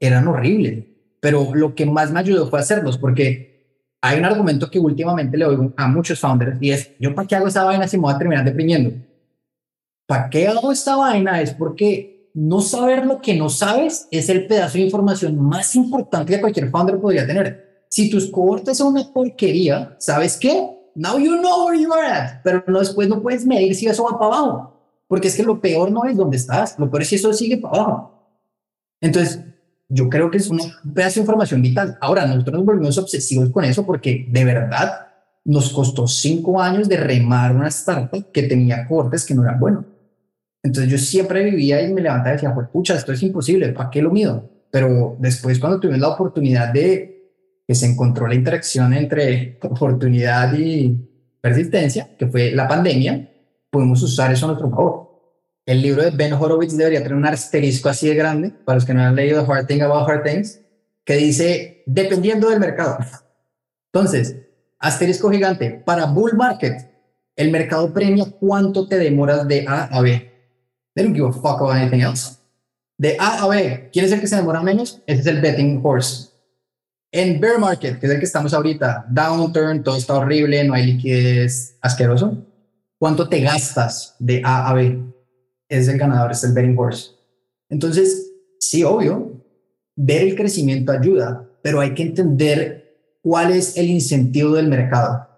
eran 0.00 0.28
horribles. 0.28 0.84
Pero 1.20 1.54
lo 1.54 1.74
que 1.74 1.86
más 1.86 2.10
me 2.10 2.20
ayudó 2.20 2.48
fue 2.48 2.60
hacerlos, 2.60 2.98
porque 2.98 3.54
hay 4.02 4.18
un 4.18 4.24
argumento 4.26 4.70
que 4.70 4.78
últimamente 4.78 5.36
le 5.38 5.46
oigo 5.46 5.72
a 5.76 5.88
muchos 5.88 6.20
founders 6.20 6.58
y 6.60 6.70
es, 6.70 6.90
¿yo 6.98 7.14
para 7.14 7.26
qué 7.26 7.36
hago 7.36 7.48
esta 7.48 7.64
vaina 7.64 7.88
si 7.88 7.96
me 7.96 8.02
voy 8.02 8.14
a 8.14 8.18
terminar 8.18 8.44
deprimiendo? 8.44 8.92
¿Para 10.06 10.28
qué 10.28 10.46
hago 10.46 10.70
esta 10.70 10.96
vaina? 10.96 11.40
Es 11.40 11.54
porque 11.54 12.30
no 12.34 12.60
saber 12.60 13.06
lo 13.06 13.20
que 13.20 13.34
no 13.34 13.48
sabes 13.48 14.06
es 14.10 14.28
el 14.28 14.46
pedazo 14.46 14.74
de 14.74 14.84
información 14.84 15.38
más 15.38 15.74
importante 15.74 16.34
que 16.34 16.40
cualquier 16.40 16.68
founder 16.68 17.00
podría 17.00 17.26
tener. 17.26 17.86
Si 17.88 18.10
tus 18.10 18.30
cohortes 18.30 18.76
son 18.76 18.88
una 18.88 19.10
porquería, 19.10 19.96
¿sabes 19.98 20.36
qué? 20.36 20.68
Now 20.94 21.18
you 21.18 21.40
know 21.40 21.66
where 21.66 21.80
you 21.80 21.92
are 21.92 22.06
at, 22.06 22.42
pero 22.42 22.64
no, 22.66 22.78
después 22.78 23.08
no 23.08 23.22
puedes 23.22 23.44
medir 23.46 23.74
si 23.74 23.86
eso 23.86 24.04
va 24.04 24.18
para 24.18 24.36
abajo, 24.36 24.80
porque 25.08 25.28
es 25.28 25.36
que 25.36 25.42
lo 25.42 25.60
peor 25.60 25.90
no 25.90 26.04
es 26.04 26.16
donde 26.16 26.36
estás, 26.36 26.78
lo 26.78 26.90
peor 26.90 27.02
es 27.02 27.08
si 27.08 27.16
eso 27.16 27.32
sigue 27.32 27.58
para 27.58 27.82
abajo. 27.82 28.10
Entonces, 29.00 29.40
yo 29.88 30.08
creo 30.08 30.30
que 30.30 30.38
es 30.38 30.48
un 30.48 30.60
pedazo 30.94 31.16
de 31.16 31.20
información 31.20 31.62
vital. 31.62 31.98
Ahora, 32.00 32.26
nosotros 32.26 32.56
nos 32.56 32.64
volvimos 32.64 32.98
obsesivos 32.98 33.50
con 33.50 33.64
eso 33.64 33.84
porque 33.84 34.26
de 34.28 34.44
verdad 34.44 35.08
nos 35.44 35.72
costó 35.72 36.08
cinco 36.08 36.60
años 36.60 36.88
de 36.88 36.96
remar 36.96 37.54
una 37.54 37.68
startup 37.68 38.32
que 38.32 38.44
tenía 38.44 38.88
cortes 38.88 39.24
que 39.26 39.34
no 39.34 39.42
eran 39.42 39.60
buenos. 39.60 39.84
Entonces 40.62 40.90
yo 40.90 40.96
siempre 40.96 41.44
vivía 41.44 41.82
y 41.82 41.92
me 41.92 42.00
levantaba 42.00 42.30
y 42.30 42.32
decía, 42.36 42.54
pucha, 42.72 42.94
esto 42.94 43.12
es 43.12 43.22
imposible, 43.22 43.68
¿para 43.68 43.90
qué 43.90 44.00
lo 44.00 44.10
mido? 44.10 44.48
Pero 44.70 45.16
después 45.18 45.58
cuando 45.58 45.78
tuvimos 45.78 46.00
la 46.00 46.08
oportunidad 46.08 46.72
de 46.72 47.13
que 47.66 47.74
se 47.74 47.86
encontró 47.86 48.26
la 48.26 48.34
interacción 48.34 48.92
entre 48.92 49.58
oportunidad 49.62 50.52
y 50.54 50.96
persistencia, 51.40 52.16
que 52.16 52.26
fue 52.26 52.52
la 52.52 52.68
pandemia, 52.68 53.30
podemos 53.70 54.02
usar 54.02 54.32
eso 54.32 54.46
a 54.46 54.48
nuestro 54.48 54.70
favor. 54.70 55.04
El 55.66 55.80
libro 55.80 56.02
de 56.02 56.10
Ben 56.10 56.32
Horowitz 56.34 56.76
debería 56.76 57.02
tener 57.02 57.16
un 57.16 57.26
asterisco 57.26 57.88
así 57.88 58.08
de 58.08 58.14
grande, 58.14 58.50
para 58.50 58.76
los 58.76 58.84
que 58.84 58.92
no 58.92 59.02
han 59.02 59.16
leído 59.16 59.50
Hard 59.50 59.66
Thing 59.66 59.80
About 59.80 60.08
Hard 60.08 60.22
Things, 60.22 60.60
que 61.04 61.16
dice, 61.16 61.82
dependiendo 61.86 62.50
del 62.50 62.60
mercado. 62.60 62.98
Entonces, 63.92 64.36
asterisco 64.78 65.30
gigante, 65.30 65.70
para 65.70 66.06
bull 66.06 66.34
market, 66.36 66.90
el 67.36 67.50
mercado 67.50 67.92
premia 67.92 68.26
cuánto 68.38 68.86
te 68.86 68.98
demoras 68.98 69.48
de 69.48 69.64
A 69.66 69.84
a 69.84 70.00
B. 70.02 70.30
They 70.94 71.04
don't 71.04 71.16
give 71.16 71.28
a 71.28 71.32
fuck 71.32 71.60
about 71.60 71.72
anything 71.72 72.00
else. 72.00 72.38
De 72.98 73.16
A 73.18 73.42
a 73.42 73.48
B, 73.48 73.90
¿quién 73.92 74.04
es 74.04 74.12
el 74.12 74.20
que 74.20 74.26
se 74.26 74.36
demora 74.36 74.62
menos? 74.62 75.02
Ese 75.06 75.20
es 75.20 75.26
el 75.26 75.40
betting 75.40 75.80
horse. 75.82 76.33
En 77.16 77.38
bear 77.38 77.60
market, 77.60 78.00
que 78.00 78.06
es 78.06 78.12
el 78.12 78.18
que 78.18 78.24
estamos 78.24 78.52
ahorita, 78.52 79.06
downturn, 79.08 79.84
todo 79.84 79.96
está 79.96 80.14
horrible, 80.14 80.64
no 80.64 80.74
hay 80.74 80.94
liquidez, 80.94 81.78
asqueroso. 81.80 82.44
¿Cuánto 82.98 83.28
te 83.28 83.40
gastas 83.40 84.16
de 84.18 84.42
A 84.44 84.68
a 84.68 84.74
B? 84.74 85.00
Es 85.68 85.86
el 85.86 85.96
ganador, 85.96 86.32
es 86.32 86.42
el 86.42 86.52
betting 86.52 86.76
horse. 86.76 87.12
Entonces, 87.68 88.32
sí, 88.58 88.82
obvio, 88.82 89.44
ver 89.94 90.22
el 90.22 90.34
crecimiento 90.34 90.90
ayuda, 90.90 91.48
pero 91.62 91.80
hay 91.80 91.94
que 91.94 92.02
entender 92.02 92.96
cuál 93.22 93.52
es 93.52 93.76
el 93.76 93.90
incentivo 93.90 94.56
del 94.56 94.66
mercado. 94.66 95.28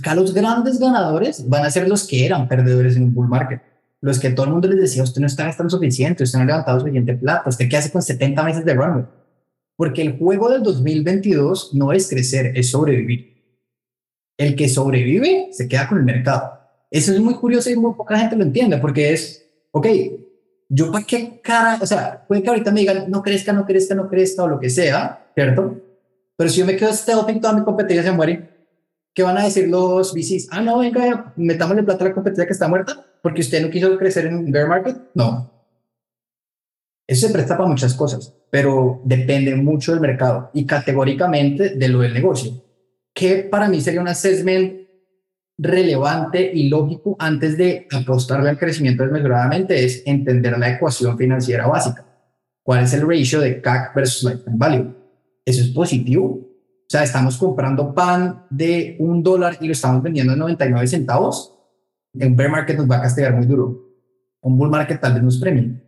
Acá 0.00 0.12
los 0.16 0.34
grandes 0.34 0.80
ganadores 0.80 1.48
van 1.48 1.64
a 1.64 1.70
ser 1.70 1.88
los 1.88 2.04
que 2.04 2.26
eran 2.26 2.48
perdedores 2.48 2.96
en 2.96 3.04
un 3.04 3.14
bull 3.14 3.28
market. 3.28 3.62
Los 4.00 4.18
que 4.18 4.30
todo 4.30 4.46
el 4.46 4.52
mundo 4.54 4.66
les 4.66 4.80
decía, 4.80 5.04
usted 5.04 5.20
no 5.20 5.28
está 5.28 5.44
gastando 5.44 5.70
suficiente, 5.70 6.24
usted 6.24 6.40
no 6.40 6.42
ha 6.42 6.46
levantado 6.46 6.80
suficiente 6.80 7.14
plata, 7.14 7.48
usted 7.48 7.68
qué 7.68 7.76
hace 7.76 7.92
con 7.92 8.02
70 8.02 8.42
meses 8.42 8.64
de 8.64 8.74
runway 8.74 9.04
porque 9.76 10.02
el 10.02 10.18
juego 10.18 10.50
del 10.50 10.62
2022 10.62 11.74
no 11.74 11.92
es 11.92 12.08
crecer, 12.08 12.52
es 12.56 12.70
sobrevivir. 12.70 13.36
El 14.38 14.56
que 14.56 14.68
sobrevive 14.68 15.48
se 15.52 15.68
queda 15.68 15.88
con 15.88 15.98
el 15.98 16.04
mercado. 16.04 16.58
Eso 16.90 17.12
es 17.12 17.20
muy 17.20 17.34
curioso 17.34 17.70
y 17.70 17.76
muy 17.76 17.94
poca 17.94 18.18
gente 18.18 18.36
lo 18.36 18.42
entiende, 18.42 18.78
porque 18.78 19.12
es, 19.12 19.46
ok, 19.72 19.86
yo 20.68 20.90
para 20.90 21.04
qué 21.04 21.40
cara, 21.42 21.78
o 21.80 21.86
sea, 21.86 22.24
puede 22.26 22.42
que 22.42 22.48
ahorita 22.48 22.72
me 22.72 22.80
digan, 22.80 23.10
no 23.10 23.22
crezca, 23.22 23.52
no 23.52 23.64
crezca, 23.64 23.94
no 23.94 24.08
crezca, 24.08 24.42
o 24.44 24.48
lo 24.48 24.58
que 24.58 24.70
sea, 24.70 25.26
¿cierto? 25.34 25.80
Pero 26.36 26.50
si 26.50 26.60
yo 26.60 26.66
me 26.66 26.76
quedo 26.76 26.92
stealthing, 26.92 27.40
toda 27.40 27.54
mi 27.54 27.64
competencia 27.64 28.02
se 28.02 28.12
muere. 28.12 28.50
¿Qué 29.14 29.22
van 29.22 29.38
a 29.38 29.44
decir 29.44 29.68
los 29.68 30.12
VCs? 30.12 30.48
Ah, 30.50 30.60
no, 30.60 30.78
venga, 30.78 31.32
metamos 31.36 31.78
en 31.78 31.86
plata 31.86 32.04
a 32.04 32.08
la 32.08 32.14
competencia 32.14 32.46
que 32.46 32.52
está 32.52 32.68
muerta, 32.68 33.04
porque 33.22 33.40
usted 33.40 33.62
no 33.62 33.70
quiso 33.70 33.96
crecer 33.96 34.26
en 34.26 34.50
bear 34.50 34.68
market. 34.68 34.96
No, 35.14 35.50
eso 37.06 37.26
se 37.28 37.32
presta 37.32 37.56
para 37.56 37.68
muchas 37.68 37.94
cosas, 37.94 38.34
pero 38.50 39.00
depende 39.04 39.54
mucho 39.54 39.92
del 39.92 40.00
mercado 40.00 40.50
y 40.52 40.66
categóricamente 40.66 41.70
de 41.76 41.88
lo 41.88 42.00
del 42.00 42.12
negocio. 42.12 42.64
Que 43.14 43.36
para 43.44 43.68
mí 43.68 43.80
sería 43.80 44.00
un 44.00 44.08
assessment 44.08 44.86
relevante 45.58 46.50
y 46.52 46.68
lógico 46.68 47.16
antes 47.18 47.56
de 47.56 47.86
apostarle 47.92 48.50
al 48.50 48.58
crecimiento 48.58 49.04
desmesuradamente 49.04 49.84
es 49.84 50.02
entender 50.04 50.58
la 50.58 50.70
ecuación 50.70 51.16
financiera 51.16 51.66
básica. 51.66 52.04
cuál 52.62 52.82
es 52.82 52.92
el 52.92 53.08
ratio 53.08 53.40
de 53.40 53.60
CAC 53.60 53.94
versus 53.94 54.24
lifetime 54.24 54.56
value. 54.58 54.94
Eso 55.44 55.62
es 55.62 55.68
positivo. 55.68 56.24
O 56.24 56.88
sea, 56.88 57.04
estamos 57.04 57.36
comprando 57.38 57.94
pan 57.94 58.44
de 58.50 58.96
un 58.98 59.22
dólar 59.22 59.56
y 59.60 59.66
lo 59.66 59.72
estamos 59.72 60.02
vendiendo 60.02 60.32
en 60.32 60.40
99 60.40 60.86
centavos. 60.88 61.56
En 62.12 62.34
bear 62.34 62.50
market 62.50 62.76
nos 62.76 62.90
va 62.90 62.96
a 62.96 63.02
castigar 63.02 63.34
muy 63.34 63.46
duro. 63.46 63.86
Un 64.40 64.58
bull 64.58 64.70
market 64.70 65.00
tal 65.00 65.14
vez 65.14 65.22
nos 65.22 65.38
premie, 65.38 65.80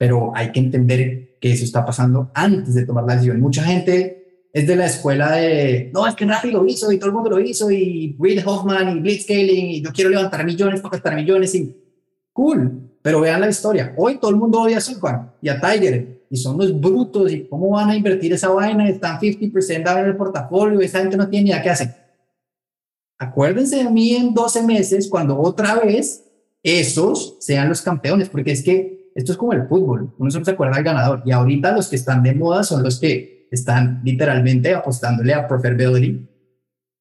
pero 0.00 0.32
hay 0.34 0.50
que 0.50 0.60
entender 0.60 1.36
que 1.38 1.52
eso 1.52 1.62
está 1.62 1.84
pasando 1.84 2.30
antes 2.32 2.72
de 2.72 2.86
tomar 2.86 3.04
la 3.04 3.12
decisión. 3.16 3.38
Mucha 3.38 3.62
gente 3.62 4.46
es 4.50 4.66
de 4.66 4.74
la 4.74 4.86
escuela 4.86 5.32
de, 5.32 5.90
no, 5.92 6.06
es 6.06 6.14
que 6.14 6.24
Rappi 6.24 6.50
lo 6.50 6.64
hizo 6.64 6.90
y 6.90 6.98
todo 6.98 7.10
el 7.10 7.14
mundo 7.14 7.28
lo 7.28 7.38
hizo 7.38 7.70
y 7.70 8.16
Reid 8.18 8.40
Hoffman 8.46 8.96
y 8.96 9.00
Blitzscaling 9.00 9.66
y 9.66 9.82
yo 9.82 9.92
quiero 9.92 10.08
levantar 10.08 10.42
millones 10.46 10.80
para 10.80 10.92
gastar 10.92 11.14
millones 11.16 11.54
y 11.54 11.76
cool, 12.32 12.80
pero 13.02 13.20
vean 13.20 13.42
la 13.42 13.50
historia. 13.50 13.94
Hoy 13.98 14.16
todo 14.16 14.30
el 14.30 14.38
mundo 14.38 14.62
odia 14.62 14.78
a 14.78 14.80
Silvan 14.80 15.34
y 15.42 15.50
a 15.50 15.60
Tiger 15.60 16.24
y 16.30 16.36
son 16.38 16.56
los 16.56 16.80
brutos 16.80 17.30
y 17.30 17.44
cómo 17.44 17.68
van 17.68 17.90
a 17.90 17.94
invertir 17.94 18.32
esa 18.32 18.48
vaina, 18.48 18.88
están 18.88 19.20
50% 19.20 19.98
en 19.98 20.06
el 20.06 20.16
portafolio, 20.16 20.80
esa 20.80 21.00
gente 21.00 21.18
no 21.18 21.28
tiene 21.28 21.44
ni 21.44 21.50
idea 21.50 21.62
qué 21.62 21.68
hacer. 21.68 21.94
Acuérdense 23.18 23.76
de 23.76 23.90
mí 23.90 24.14
en 24.14 24.32
12 24.32 24.62
meses 24.62 25.08
cuando 25.10 25.38
otra 25.38 25.74
vez 25.74 26.24
esos 26.62 27.36
sean 27.40 27.68
los 27.68 27.82
campeones, 27.82 28.30
porque 28.30 28.52
es 28.52 28.62
que 28.62 28.99
esto 29.20 29.32
es 29.32 29.38
como 29.38 29.52
el 29.52 29.66
fútbol, 29.66 30.14
uno 30.18 30.30
solo 30.30 30.44
se 30.44 30.50
acuerda 30.50 30.76
del 30.76 30.84
ganador 30.84 31.22
y 31.24 31.30
ahorita 31.30 31.72
los 31.72 31.88
que 31.88 31.96
están 31.96 32.22
de 32.22 32.34
moda 32.34 32.62
son 32.62 32.82
los 32.82 32.98
que 32.98 33.48
están 33.50 34.00
literalmente 34.04 34.74
apostándole 34.74 35.34
a 35.34 35.46
profitability, 35.46 36.28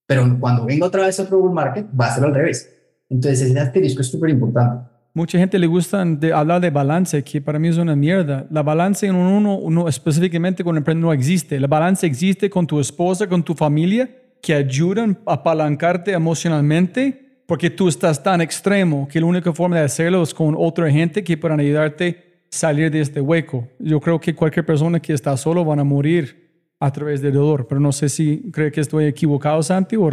pero 0.05 0.37
cuando 0.39 0.65
venga 0.65 0.87
otra 0.87 1.05
vez 1.05 1.19
otro 1.19 1.39
bull 1.39 1.53
market 1.53 1.85
va 1.99 2.07
a 2.07 2.15
ser 2.15 2.23
al 2.25 2.33
revés. 2.33 2.75
Entonces 3.09 3.41
ese 3.41 3.59
asterisco 3.59 4.01
es 4.01 4.07
súper 4.07 4.29
importante. 4.29 4.89
Mucha 5.13 5.37
gente 5.39 5.57
le 5.57 5.67
gusta 5.67 6.05
de 6.05 6.31
hablar 6.31 6.61
de 6.61 6.69
balance, 6.69 7.23
que 7.23 7.41
para 7.41 7.57
mí 7.57 7.67
es 7.67 7.77
una 7.77 7.95
mierda. 7.95 8.45
La 8.51 8.61
balance 8.61 9.07
en 9.07 9.15
uno, 9.15 9.57
uno 9.57 9.87
específicamente 9.87 10.63
con 10.63 10.75
el 10.75 10.79
emprendedor 10.79 11.09
no 11.09 11.13
existe. 11.13 11.59
La 11.59 11.67
balance 11.67 12.05
existe 12.05 12.49
con 12.49 12.67
tu 12.67 12.79
esposa, 12.79 13.27
con 13.27 13.43
tu 13.43 13.55
familia, 13.55 14.09
que 14.41 14.53
ayudan 14.53 15.17
a 15.25 15.33
apalancarte 15.33 16.11
emocionalmente 16.11 17.28
porque 17.49 17.71
tú 17.71 17.87
estás 17.87 18.21
tan 18.21 18.41
extremo 18.41 19.07
que 19.07 19.19
la 19.19 19.25
única 19.25 19.51
forma 19.51 19.79
de 19.79 19.85
hacerlo 19.85 20.21
es 20.21 20.35
con 20.35 20.53
otra 20.55 20.91
gente 20.91 21.23
que 21.23 21.35
puedan 21.35 21.59
ayudarte 21.59 22.43
a 22.43 22.55
salir 22.55 22.91
de 22.91 23.01
este 23.01 23.19
hueco. 23.19 23.67
Yo 23.79 23.99
creo 23.99 24.19
que 24.19 24.35
cualquier 24.35 24.63
persona 24.63 24.99
que 24.99 25.13
está 25.13 25.35
solo 25.35 25.65
van 25.65 25.79
a 25.79 25.83
morir 25.83 26.75
a 26.79 26.91
través 26.91 27.23
del 27.23 27.33
dolor, 27.33 27.65
pero 27.67 27.81
no 27.81 27.91
sé 27.91 28.07
si 28.07 28.51
cree 28.51 28.71
que 28.71 28.81
estoy 28.81 29.05
equivocado, 29.05 29.63
Santi, 29.63 29.95
o 29.95 30.11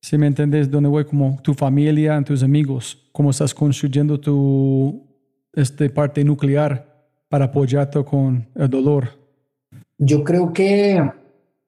si 0.00 0.16
me 0.16 0.28
entiendes 0.28 0.70
dónde 0.70 0.88
voy, 0.88 1.04
como 1.04 1.40
tu 1.42 1.54
familia, 1.54 2.22
tus 2.22 2.44
amigos, 2.44 3.04
cómo 3.10 3.30
estás 3.30 3.52
construyendo 3.52 4.20
tu 4.20 5.04
este, 5.54 5.90
parte 5.90 6.22
nuclear 6.22 6.86
para 7.28 7.46
apoyarte 7.46 8.04
con 8.04 8.46
el 8.54 8.70
dolor. 8.70 9.08
Yo 9.98 10.22
creo 10.22 10.52
que 10.52 11.02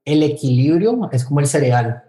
el 0.04 0.22
equilibrio 0.22 1.10
es 1.10 1.24
como 1.24 1.40
el 1.40 1.48
cereal 1.48 2.04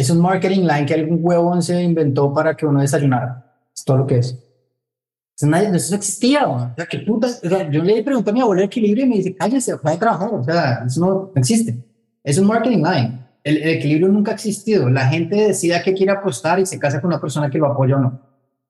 es 0.00 0.08
un 0.08 0.20
marketing 0.20 0.62
line 0.62 0.86
que 0.86 0.94
algún 0.94 1.18
huevón 1.20 1.62
se 1.62 1.82
inventó 1.82 2.32
para 2.32 2.56
que 2.56 2.64
uno 2.64 2.80
desayunara. 2.80 3.44
Es 3.74 3.84
todo 3.84 3.98
lo 3.98 4.06
que 4.06 4.18
es. 4.18 4.34
Eso, 5.36 5.46
no 5.46 5.56
existía. 5.58 6.48
O 6.48 6.74
sea, 6.74 6.86
¿qué 6.86 7.00
puta? 7.00 7.28
yo 7.70 7.82
le 7.82 8.02
pregunté 8.02 8.30
a 8.30 8.32
mi 8.32 8.40
abuelo 8.40 8.62
el 8.62 8.66
equilibrio 8.66 9.04
y 9.04 9.08
me 9.08 9.16
dice, 9.16 9.36
cállese, 9.36 9.74
va 9.74 9.92
a 9.92 9.98
trabajar. 9.98 10.30
O 10.32 10.42
sea, 10.42 10.84
eso 10.86 11.00
no, 11.00 11.32
existe. 11.34 11.76
Es 12.24 12.38
un 12.38 12.46
marketing 12.46 12.78
line. 12.78 13.26
El, 13.44 13.62
equilibrio 13.68 14.08
nunca 14.08 14.30
ha 14.30 14.34
existido. 14.34 14.88
La 14.88 15.06
gente 15.06 15.36
decida 15.36 15.82
que 15.82 15.92
quiere 15.92 16.12
apostar 16.12 16.58
y 16.58 16.64
se 16.64 16.78
casa 16.78 16.98
con 17.02 17.08
una 17.08 17.20
persona 17.20 17.50
que 17.50 17.58
lo 17.58 17.66
apoya 17.66 17.96
o 17.96 18.00
no. 18.00 18.20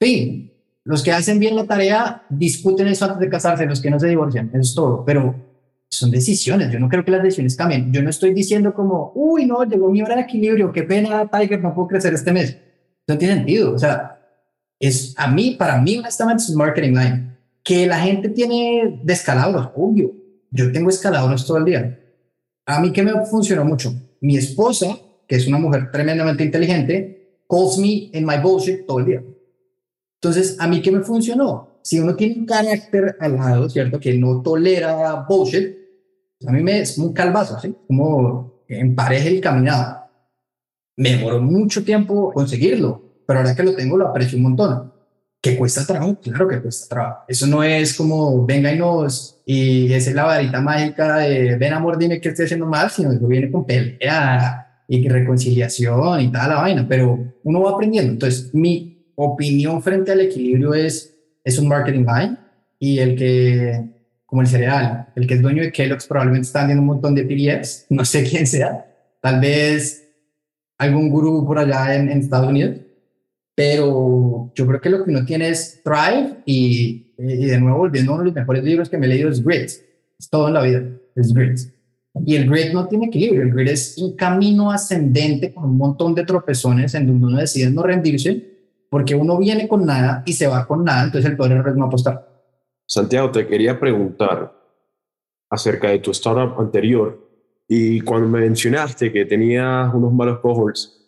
Fin. 0.00 0.52
Los 0.82 1.04
que 1.04 1.12
hacen 1.12 1.38
bien 1.38 1.54
la 1.54 1.64
tarea 1.64 2.24
discuten 2.28 2.88
eso 2.88 3.04
antes 3.04 3.20
de 3.20 3.28
casarse, 3.28 3.66
los 3.66 3.80
que 3.80 3.90
no 3.90 4.00
se 4.00 4.08
divorcian. 4.08 4.48
Eso 4.48 4.60
es 4.60 4.74
todo. 4.74 5.04
Pero 5.04 5.34
son 5.90 6.10
decisiones. 6.10 6.70
Yo 6.72 6.78
no 6.78 6.88
creo 6.88 7.04
que 7.04 7.10
las 7.10 7.22
decisiones 7.22 7.56
cambien. 7.56 7.92
Yo 7.92 8.02
no 8.02 8.10
estoy 8.10 8.32
diciendo 8.32 8.72
como, 8.72 9.12
uy, 9.14 9.44
no, 9.44 9.64
llegó 9.64 9.90
mi 9.90 10.00
hora 10.02 10.14
de 10.14 10.22
equilibrio, 10.22 10.72
qué 10.72 10.84
pena, 10.84 11.28
Tiger, 11.28 11.60
no 11.60 11.74
puedo 11.74 11.88
crecer 11.88 12.14
este 12.14 12.32
mes. 12.32 12.56
No 13.08 13.18
tiene 13.18 13.34
sentido. 13.34 13.74
O 13.74 13.78
sea, 13.78 14.18
es 14.78 15.14
a 15.16 15.28
mí, 15.28 15.56
para 15.58 15.80
mí, 15.80 15.98
honestamente, 15.98 16.44
es 16.44 16.50
marketing 16.50 16.90
line. 16.90 17.36
Que 17.62 17.86
la 17.86 17.98
gente 17.98 18.28
tiene 18.30 19.00
descalabros, 19.02 19.70
obvio. 19.74 20.12
Yo 20.50 20.70
tengo 20.72 20.88
escalabros 20.90 21.44
todo 21.46 21.58
el 21.58 21.64
día. 21.64 22.00
A 22.66 22.80
mí, 22.80 22.92
que 22.92 23.02
me 23.02 23.12
funcionó 23.26 23.64
mucho? 23.64 23.92
Mi 24.20 24.36
esposa, 24.36 24.96
que 25.26 25.36
es 25.36 25.46
una 25.48 25.58
mujer 25.58 25.90
tremendamente 25.90 26.44
inteligente, 26.44 27.42
calls 27.48 27.78
me 27.78 28.10
in 28.12 28.24
my 28.24 28.38
bullshit 28.40 28.86
todo 28.86 29.00
el 29.00 29.06
día. 29.06 29.22
Entonces, 30.22 30.56
¿a 30.60 30.68
mí 30.68 30.80
qué 30.80 30.92
me 30.92 31.00
funcionó? 31.00 31.80
Si 31.82 31.98
uno 31.98 32.14
tiene 32.14 32.40
un 32.40 32.46
carácter 32.46 33.16
al 33.18 33.36
lado, 33.36 33.68
¿cierto? 33.68 33.98
Que 33.98 34.16
no 34.16 34.42
tolera 34.42 35.26
bullshit, 35.28 35.79
a 36.46 36.52
mí 36.52 36.62
me 36.62 36.80
es 36.80 36.96
un 36.98 37.12
calvazo, 37.12 37.58
¿sí? 37.60 37.74
Como 37.86 38.64
empareje 38.68 39.28
el 39.28 39.40
caminado. 39.40 40.00
Me 40.96 41.16
demoró 41.16 41.40
mucho 41.40 41.84
tiempo 41.84 42.32
conseguirlo, 42.32 43.22
pero 43.26 43.40
ahora 43.40 43.54
que 43.54 43.62
lo 43.62 43.74
tengo 43.74 43.96
lo 43.96 44.08
aprecio 44.08 44.36
un 44.38 44.44
montón. 44.44 44.92
¿Que 45.42 45.56
cuesta 45.56 45.86
trabajo? 45.86 46.20
Claro 46.20 46.48
que 46.48 46.60
cuesta 46.60 46.94
trabajo. 46.94 47.24
Eso 47.26 47.46
no 47.46 47.62
es 47.62 47.96
como 47.96 48.44
venga 48.44 48.72
y 48.72 48.78
nos... 48.78 49.40
Y 49.46 49.92
esa 49.92 50.10
es 50.10 50.16
la 50.16 50.24
varita 50.24 50.60
mágica 50.60 51.18
de 51.18 51.56
ven 51.56 51.72
amor, 51.72 51.98
dime 51.98 52.20
qué 52.20 52.28
estoy 52.28 52.44
haciendo 52.44 52.66
mal, 52.66 52.90
sino 52.90 53.18
que 53.18 53.26
viene 53.26 53.50
con 53.50 53.64
pelea 53.64 54.84
y 54.86 55.08
reconciliación 55.08 56.20
y 56.20 56.30
tal 56.30 56.50
la 56.50 56.56
vaina, 56.56 56.86
pero 56.86 57.18
uno 57.42 57.62
va 57.62 57.70
aprendiendo. 57.70 58.12
Entonces, 58.12 58.54
mi 58.54 59.12
opinión 59.14 59.82
frente 59.82 60.12
al 60.12 60.20
equilibrio 60.20 60.74
es, 60.74 61.16
es 61.42 61.58
un 61.58 61.68
marketing 61.68 62.04
line 62.04 62.36
y 62.78 62.98
el 62.98 63.16
que 63.16 63.99
como 64.30 64.42
el 64.42 64.48
cereal. 64.48 65.08
El 65.16 65.26
que 65.26 65.34
es 65.34 65.42
dueño 65.42 65.62
de 65.62 65.72
Kellogg's 65.72 66.06
probablemente 66.06 66.46
está 66.46 66.60
vendiendo 66.60 66.82
un 66.82 66.86
montón 66.86 67.14
de 67.16 67.24
PDFs, 67.24 67.86
no 67.90 68.04
sé 68.04 68.22
quién 68.22 68.46
sea, 68.46 68.86
tal 69.20 69.40
vez 69.40 70.08
algún 70.78 71.10
gurú 71.10 71.44
por 71.44 71.58
allá 71.58 71.94
en, 71.96 72.08
Estados 72.08 72.48
Unidos, 72.48 72.78
pero 73.54 74.50
yo 74.54 74.66
creo 74.66 74.80
que 74.80 74.88
lo 74.88 75.04
que 75.04 75.10
uno 75.10 75.26
tiene 75.26 75.50
es 75.50 75.82
Thrive 75.82 76.38
y, 76.46 77.12
y 77.18 77.46
de 77.46 77.60
nuevo 77.60 77.78
volviendo 77.78 78.12
a 78.12 78.14
uno 78.14 78.22
de 78.22 78.30
los 78.30 78.34
mejores 78.34 78.64
libros 78.64 78.88
que 78.88 78.96
me 78.96 79.04
he 79.04 79.10
leído 79.10 79.28
es 79.28 79.44
Grit, 79.44 79.68
es 80.18 80.30
todo 80.30 80.48
en 80.48 80.54
la 80.54 80.62
vida, 80.62 80.82
es 81.16 81.34
Grit. 81.34 81.58
Y 82.26 82.34
el 82.34 82.50
grit 82.50 82.72
no 82.72 82.88
tiene 82.88 83.06
equilibrio, 83.06 83.42
el 83.42 83.52
grit 83.52 83.68
es 83.68 83.96
un 83.98 84.16
camino 84.16 84.70
ascendente 84.70 85.52
con 85.52 85.64
un 85.64 85.76
montón 85.76 86.14
de 86.14 86.24
tropezones 86.24 86.94
en 86.94 87.06
donde 87.06 87.26
uno 87.26 87.38
decide 87.38 87.70
no 87.70 87.82
rendirse 87.82 88.50
porque 88.88 89.14
uno 89.14 89.38
viene 89.38 89.68
con 89.68 89.86
nada 89.86 90.22
y 90.26 90.32
se 90.32 90.46
va 90.46 90.66
con 90.66 90.84
nada, 90.84 91.04
entonces 91.04 91.30
el 91.30 91.36
poder 91.36 91.62
es 91.66 91.76
no 91.76 91.84
apostar. 91.84 92.29
Santiago, 92.90 93.30
te 93.30 93.46
quería 93.46 93.78
preguntar 93.78 94.52
acerca 95.48 95.90
de 95.90 96.00
tu 96.00 96.10
startup 96.10 96.60
anterior 96.60 97.24
y 97.68 98.00
cuando 98.00 98.26
me 98.26 98.40
mencionaste 98.40 99.12
que 99.12 99.24
tenías 99.26 99.94
unos 99.94 100.12
malos 100.12 100.40
cohorts, 100.40 101.00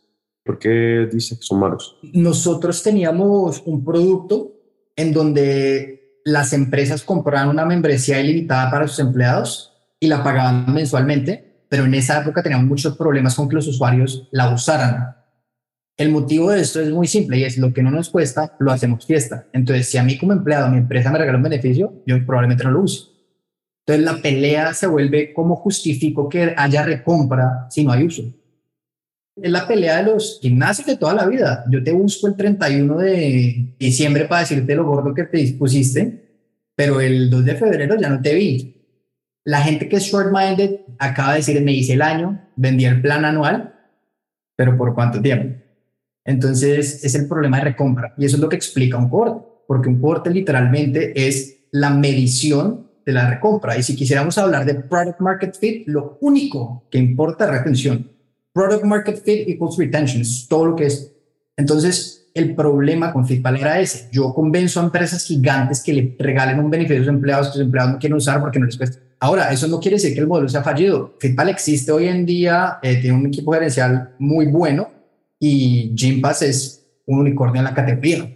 ¿por 0.44 0.60
qué 0.60 1.08
dices 1.12 1.40
que 1.40 1.44
son 1.44 1.58
malos? 1.58 1.98
Nosotros 2.12 2.84
teníamos 2.84 3.64
un 3.66 3.84
producto 3.84 4.52
en 4.94 5.12
donde 5.12 6.20
las 6.24 6.52
empresas 6.52 7.02
compraban 7.02 7.48
una 7.48 7.64
membresía 7.64 8.20
ilimitada 8.20 8.70
para 8.70 8.86
sus 8.86 9.00
empleados 9.00 9.72
y 9.98 10.06
la 10.06 10.22
pagaban 10.22 10.72
mensualmente, 10.72 11.64
pero 11.68 11.84
en 11.84 11.94
esa 11.94 12.20
época 12.20 12.44
teníamos 12.44 12.68
muchos 12.68 12.96
problemas 12.96 13.34
con 13.34 13.48
que 13.48 13.56
los 13.56 13.66
usuarios 13.66 14.28
la 14.30 14.54
usaran. 14.54 15.16
El 15.96 16.10
motivo 16.10 16.50
de 16.50 16.60
esto 16.60 16.80
es 16.80 16.90
muy 16.90 17.06
simple 17.06 17.38
y 17.38 17.44
es 17.44 17.58
lo 17.58 17.72
que 17.72 17.82
no 17.82 17.90
nos 17.90 18.08
cuesta, 18.08 18.56
lo 18.58 18.72
hacemos 18.72 19.06
fiesta. 19.06 19.46
Entonces, 19.52 19.88
si 19.88 19.98
a 19.98 20.02
mí 20.02 20.18
como 20.18 20.32
empleado 20.32 20.68
mi 20.70 20.78
empresa 20.78 21.10
me 21.10 21.18
regala 21.18 21.36
un 21.36 21.44
beneficio, 21.44 22.02
yo 22.06 22.24
probablemente 22.24 22.64
no 22.64 22.70
lo 22.70 22.82
use. 22.82 23.10
Entonces, 23.86 24.04
la 24.04 24.22
pelea 24.22 24.72
se 24.74 24.86
vuelve 24.86 25.32
cómo 25.34 25.56
justifico 25.56 26.28
que 26.28 26.54
haya 26.56 26.82
recompra 26.82 27.66
si 27.68 27.84
no 27.84 27.92
hay 27.92 28.04
uso. 28.04 28.22
Es 29.36 29.50
la 29.50 29.66
pelea 29.66 29.98
de 29.98 30.12
los 30.12 30.38
gimnasios 30.40 30.86
de 30.86 30.96
toda 30.96 31.14
la 31.14 31.26
vida. 31.26 31.64
Yo 31.70 31.82
te 31.82 31.92
busco 31.92 32.26
el 32.26 32.36
31 32.36 32.98
de 32.98 33.74
diciembre 33.78 34.26
para 34.26 34.42
decirte 34.42 34.74
lo 34.74 34.84
gordo 34.84 35.14
que 35.14 35.24
te 35.24 35.38
dispusiste, 35.38 36.22
pero 36.74 37.00
el 37.00 37.28
2 37.28 37.44
de 37.44 37.54
febrero 37.54 37.96
ya 37.98 38.08
no 38.08 38.20
te 38.20 38.34
vi. 38.34 38.76
La 39.44 39.62
gente 39.62 39.88
que 39.88 39.96
es 39.96 40.04
short-minded 40.04 40.80
acaba 40.98 41.32
de 41.32 41.38
decir, 41.38 41.60
me 41.62 41.72
hice 41.72 41.94
el 41.94 42.02
año, 42.02 42.48
vendí 42.56 42.84
el 42.84 43.00
plan 43.00 43.24
anual, 43.24 43.74
pero 44.56 44.76
¿por 44.76 44.94
cuánto 44.94 45.20
tiempo? 45.20 45.61
Entonces 46.24 47.04
es 47.04 47.14
el 47.14 47.26
problema 47.26 47.58
de 47.58 47.64
recompra 47.64 48.14
y 48.16 48.24
eso 48.24 48.36
es 48.36 48.42
lo 48.42 48.48
que 48.48 48.56
explica 48.56 48.96
un 48.96 49.08
corte, 49.08 49.44
porque 49.66 49.88
un 49.88 50.00
corte 50.00 50.30
literalmente 50.30 51.12
es 51.26 51.66
la 51.72 51.90
medición 51.90 52.88
de 53.04 53.12
la 53.12 53.28
recompra. 53.28 53.76
Y 53.76 53.82
si 53.82 53.96
quisiéramos 53.96 54.38
hablar 54.38 54.64
de 54.64 54.74
product 54.74 55.20
market 55.20 55.56
fit, 55.58 55.86
lo 55.86 56.18
único 56.20 56.86
que 56.90 56.98
importa 56.98 57.44
es 57.44 57.50
retención. 57.50 58.10
Product 58.52 58.84
market 58.84 59.22
fit 59.22 59.48
equals 59.48 59.78
retention, 59.78 60.22
es 60.22 60.46
todo 60.48 60.66
lo 60.66 60.76
que 60.76 60.86
es. 60.86 61.12
Entonces, 61.56 62.22
el 62.34 62.54
problema 62.54 63.12
con 63.12 63.26
Fitpal 63.26 63.56
era 63.56 63.80
ese. 63.80 64.08
Yo 64.10 64.32
convenzo 64.32 64.80
a 64.80 64.84
empresas 64.84 65.24
gigantes 65.24 65.82
que 65.82 65.92
le 65.92 66.16
regalen 66.18 66.60
un 66.60 66.70
beneficio 66.70 67.02
a 67.02 67.04
sus 67.04 67.08
empleados 67.08 67.46
que 67.48 67.52
sus 67.54 67.62
empleados 67.62 67.92
no 67.92 67.98
quieren 67.98 68.16
usar 68.16 68.40
porque 68.40 68.58
no 68.58 68.66
les 68.66 68.76
cuesta. 68.76 68.98
Ahora, 69.20 69.52
eso 69.52 69.68
no 69.68 69.78
quiere 69.78 69.96
decir 69.96 70.14
que 70.14 70.20
el 70.20 70.26
modelo 70.26 70.48
sea 70.48 70.62
fallido. 70.62 71.14
Fitpal 71.20 71.48
existe 71.48 71.92
hoy 71.92 72.08
en 72.08 72.26
día, 72.26 72.78
eh, 72.82 73.00
tiene 73.00 73.16
un 73.16 73.26
equipo 73.26 73.52
gerencial 73.52 74.14
muy 74.18 74.46
bueno, 74.46 74.90
y 75.44 75.92
Gympass 75.96 76.42
es 76.42 76.86
un 77.04 77.18
unicornio 77.18 77.58
en 77.58 77.64
la 77.64 77.74
categoría. 77.74 78.32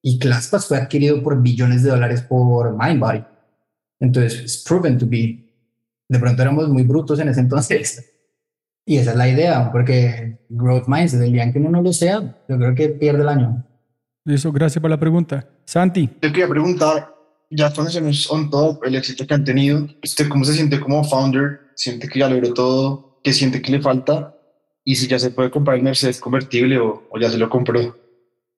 Y 0.00 0.18
ClassPass 0.18 0.66
fue 0.66 0.78
adquirido 0.78 1.22
por 1.22 1.42
billones 1.42 1.82
de 1.82 1.90
dólares 1.90 2.22
por 2.22 2.74
Mindbody. 2.74 3.22
Entonces, 4.00 4.40
it's 4.40 4.64
proven 4.66 4.96
to 4.96 5.06
be. 5.06 5.44
De 6.08 6.18
pronto 6.18 6.40
éramos 6.40 6.70
muy 6.70 6.84
brutos 6.84 7.18
en 7.20 7.28
ese 7.28 7.40
entonces. 7.40 8.02
Y 8.86 8.96
esa 8.96 9.10
es 9.10 9.16
la 9.18 9.28
idea, 9.28 9.70
porque 9.70 10.38
growth 10.48 10.84
mindset, 10.86 11.20
el 11.20 11.32
día 11.32 11.42
en 11.42 11.52
que 11.52 11.58
uno 11.58 11.68
no 11.68 11.82
lo 11.82 11.92
sea, 11.92 12.42
yo 12.48 12.56
creo 12.56 12.74
que 12.74 12.88
pierde 12.88 13.20
el 13.20 13.28
año. 13.28 13.66
Eso, 14.24 14.50
gracias 14.50 14.80
por 14.80 14.88
la 14.88 14.98
pregunta. 14.98 15.46
Santi. 15.66 16.06
Te 16.06 16.32
quería 16.32 16.48
preguntar, 16.48 17.14
ya 17.50 17.70
conocemos 17.74 18.30
on 18.30 18.48
top 18.48 18.84
el 18.84 18.94
éxito 18.94 19.26
que 19.26 19.34
han 19.34 19.44
tenido. 19.44 19.86
¿Usted 20.02 20.26
cómo 20.30 20.46
se 20.46 20.54
siente 20.54 20.80
como 20.80 21.04
founder? 21.04 21.60
¿Siente 21.74 22.08
que 22.08 22.20
ya 22.20 22.28
logró 22.30 22.54
todo? 22.54 23.20
¿Qué 23.22 23.34
siente 23.34 23.60
que 23.60 23.72
le 23.72 23.82
falta? 23.82 24.34
Y 24.84 24.96
si 24.96 25.06
ya 25.06 25.18
se 25.18 25.30
puede 25.30 25.50
comprar 25.50 25.76
el 25.76 25.82
Mercedes 25.82 26.20
convertible 26.20 26.78
o, 26.78 27.06
o 27.10 27.18
ya 27.18 27.30
se 27.30 27.38
lo 27.38 27.50
compró. 27.50 27.96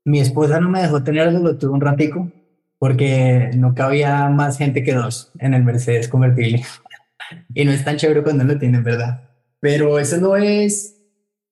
Mi 0.04 0.20
esposa 0.20 0.60
no 0.60 0.70
me 0.70 0.80
dejó 0.80 1.02
tenerlo, 1.02 1.40
lo 1.40 1.58
tuve 1.58 1.72
un 1.72 1.80
ratico, 1.80 2.30
porque 2.78 3.50
no 3.54 3.74
cabía 3.74 4.28
más 4.28 4.56
gente 4.56 4.82
que 4.82 4.94
dos 4.94 5.32
en 5.38 5.54
el 5.54 5.64
Mercedes 5.64 6.08
convertible. 6.08 6.64
y 7.54 7.64
no 7.64 7.72
es 7.72 7.84
tan 7.84 7.96
chévere 7.96 8.22
cuando 8.22 8.44
lo 8.44 8.58
tienen, 8.58 8.82
¿verdad? 8.82 9.28
Pero 9.60 9.98
eso 9.98 10.16
no 10.16 10.36
es, 10.36 10.98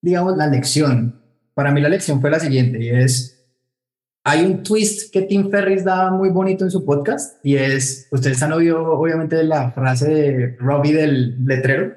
digamos, 0.01 0.37
la 0.37 0.47
lección. 0.47 1.21
Para 1.55 1.71
mí 1.73 1.81
la 1.81 1.91
lección 1.91 2.21
fue 2.21 2.31
la 2.31 2.41
siguiente, 2.41 2.83
y 2.83 2.89
es, 2.89 3.47
hay 4.25 4.45
un 4.45 4.63
twist 4.63 5.13
que 5.13 5.23
Tim 5.23 5.51
Ferriss 5.51 5.85
da 5.85 6.11
muy 6.11 6.31
bonito 6.31 6.65
en 6.65 6.71
su 6.71 6.85
podcast, 6.85 7.45
y 7.45 7.57
es, 7.57 8.09
ustedes 8.11 8.43
han 8.43 8.53
oído 8.53 8.93
obviamente 8.93 9.43
la 9.43 9.71
frase 9.73 10.09
de 10.09 10.57
Robbie 10.59 10.95
del 10.95 11.45
letrero. 11.45 11.95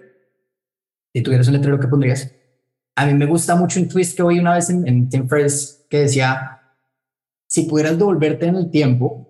Si 1.13 1.21
tuvieras 1.21 1.47
un 1.47 1.53
letrero, 1.53 1.79
¿qué 1.79 1.87
pondrías? 1.87 2.33
A 3.01 3.07
mí 3.07 3.15
me 3.15 3.25
gusta 3.25 3.55
mucho 3.55 3.79
un 3.79 3.87
twist 3.87 4.15
que 4.15 4.21
oí 4.21 4.37
una 4.37 4.53
vez 4.53 4.69
en, 4.69 4.87
en 4.87 5.09
Tim 5.09 5.27
Ferriss 5.27 5.83
que 5.89 6.01
decía, 6.01 6.61
si 7.47 7.63
pudieras 7.63 7.97
devolverte 7.97 8.45
en 8.45 8.55
el 8.57 8.69
tiempo 8.69 9.27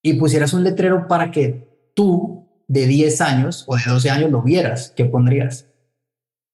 y 0.00 0.14
pusieras 0.14 0.52
un 0.52 0.62
letrero 0.62 1.08
para 1.08 1.32
que 1.32 1.90
tú 1.92 2.46
de 2.68 2.86
10 2.86 3.20
años 3.20 3.64
o 3.66 3.74
de 3.74 3.82
12 3.84 4.10
años 4.10 4.30
lo 4.30 4.42
vieras, 4.42 4.92
¿qué 4.94 5.06
pondrías? 5.06 5.66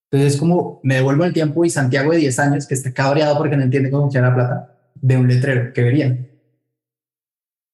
Entonces 0.09 0.33
es 0.33 0.39
como 0.39 0.79
me 0.81 0.95
devuelvo 0.95 1.25
el 1.25 1.33
tiempo 1.33 1.63
y 1.63 1.69
Santiago 1.69 2.11
de 2.11 2.17
10 2.17 2.39
años 2.39 2.65
que 2.65 2.73
está 2.73 2.91
cabreado 2.91 3.37
porque 3.37 3.55
no 3.55 3.61
entiende 3.61 3.91
cómo 3.91 4.05
funciona 4.05 4.29
la 4.29 4.35
plata, 4.35 4.79
de 4.95 5.17
un 5.17 5.27
letrero 5.27 5.73
que 5.73 5.83
verían. 5.83 6.27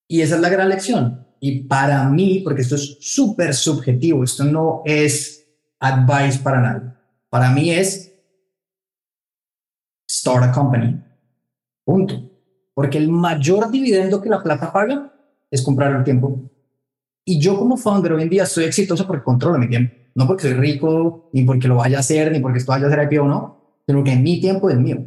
Y 0.10 0.24
esa 0.24 0.36
es 0.36 0.42
la 0.42 0.50
gran 0.50 0.68
lección. 0.68 1.26
Y 1.40 1.62
para 1.62 2.04
mí, 2.10 2.42
porque 2.44 2.64
esto 2.64 2.76
es 2.76 2.98
súper 3.00 3.54
subjetivo, 3.54 4.26
esto 4.26 4.44
no 4.44 4.82
es 4.84 5.48
advice 5.80 6.40
para 6.40 6.60
nadie. 6.60 7.00
Para 7.30 7.52
mí 7.52 7.72
es 7.72 8.09
start 10.20 10.44
a 10.44 10.52
company. 10.52 11.02
Punto. 11.86 12.30
Porque 12.74 12.98
el 12.98 13.10
mayor 13.10 13.72
dividendo 13.72 14.22
que 14.22 14.30
la 14.30 14.44
plata 14.44 14.72
paga 14.72 15.12
es 15.50 15.62
comprar 15.62 15.96
el 15.96 16.04
tiempo. 16.04 16.50
Y 17.26 17.40
yo 17.40 17.58
como 17.58 17.78
founder 17.78 18.14
hoy 18.14 18.24
en 18.24 18.30
día 18.30 18.46
soy 18.46 18.66
exitoso 18.66 19.06
porque 19.06 19.24
controlo 19.24 19.58
mi 19.58 19.70
tiempo. 19.70 19.94
No 20.16 20.28
porque 20.28 20.44
soy 20.44 20.54
rico, 20.54 21.30
ni 21.34 21.44
porque 21.44 21.68
lo 21.68 21.76
vaya 21.76 21.98
a 21.98 22.00
hacer, 22.02 22.32
ni 22.32 22.40
porque 22.40 22.60
esto 22.60 22.72
vaya 22.72 22.88
a 22.88 22.90
ser 22.90 23.08
IPO 23.12 23.24
o 23.24 23.28
no, 23.28 23.82
sino 23.86 24.04
que 24.04 24.16
mi 24.16 24.42
tiempo 24.42 24.70
es 24.70 24.78
mío. 24.78 25.06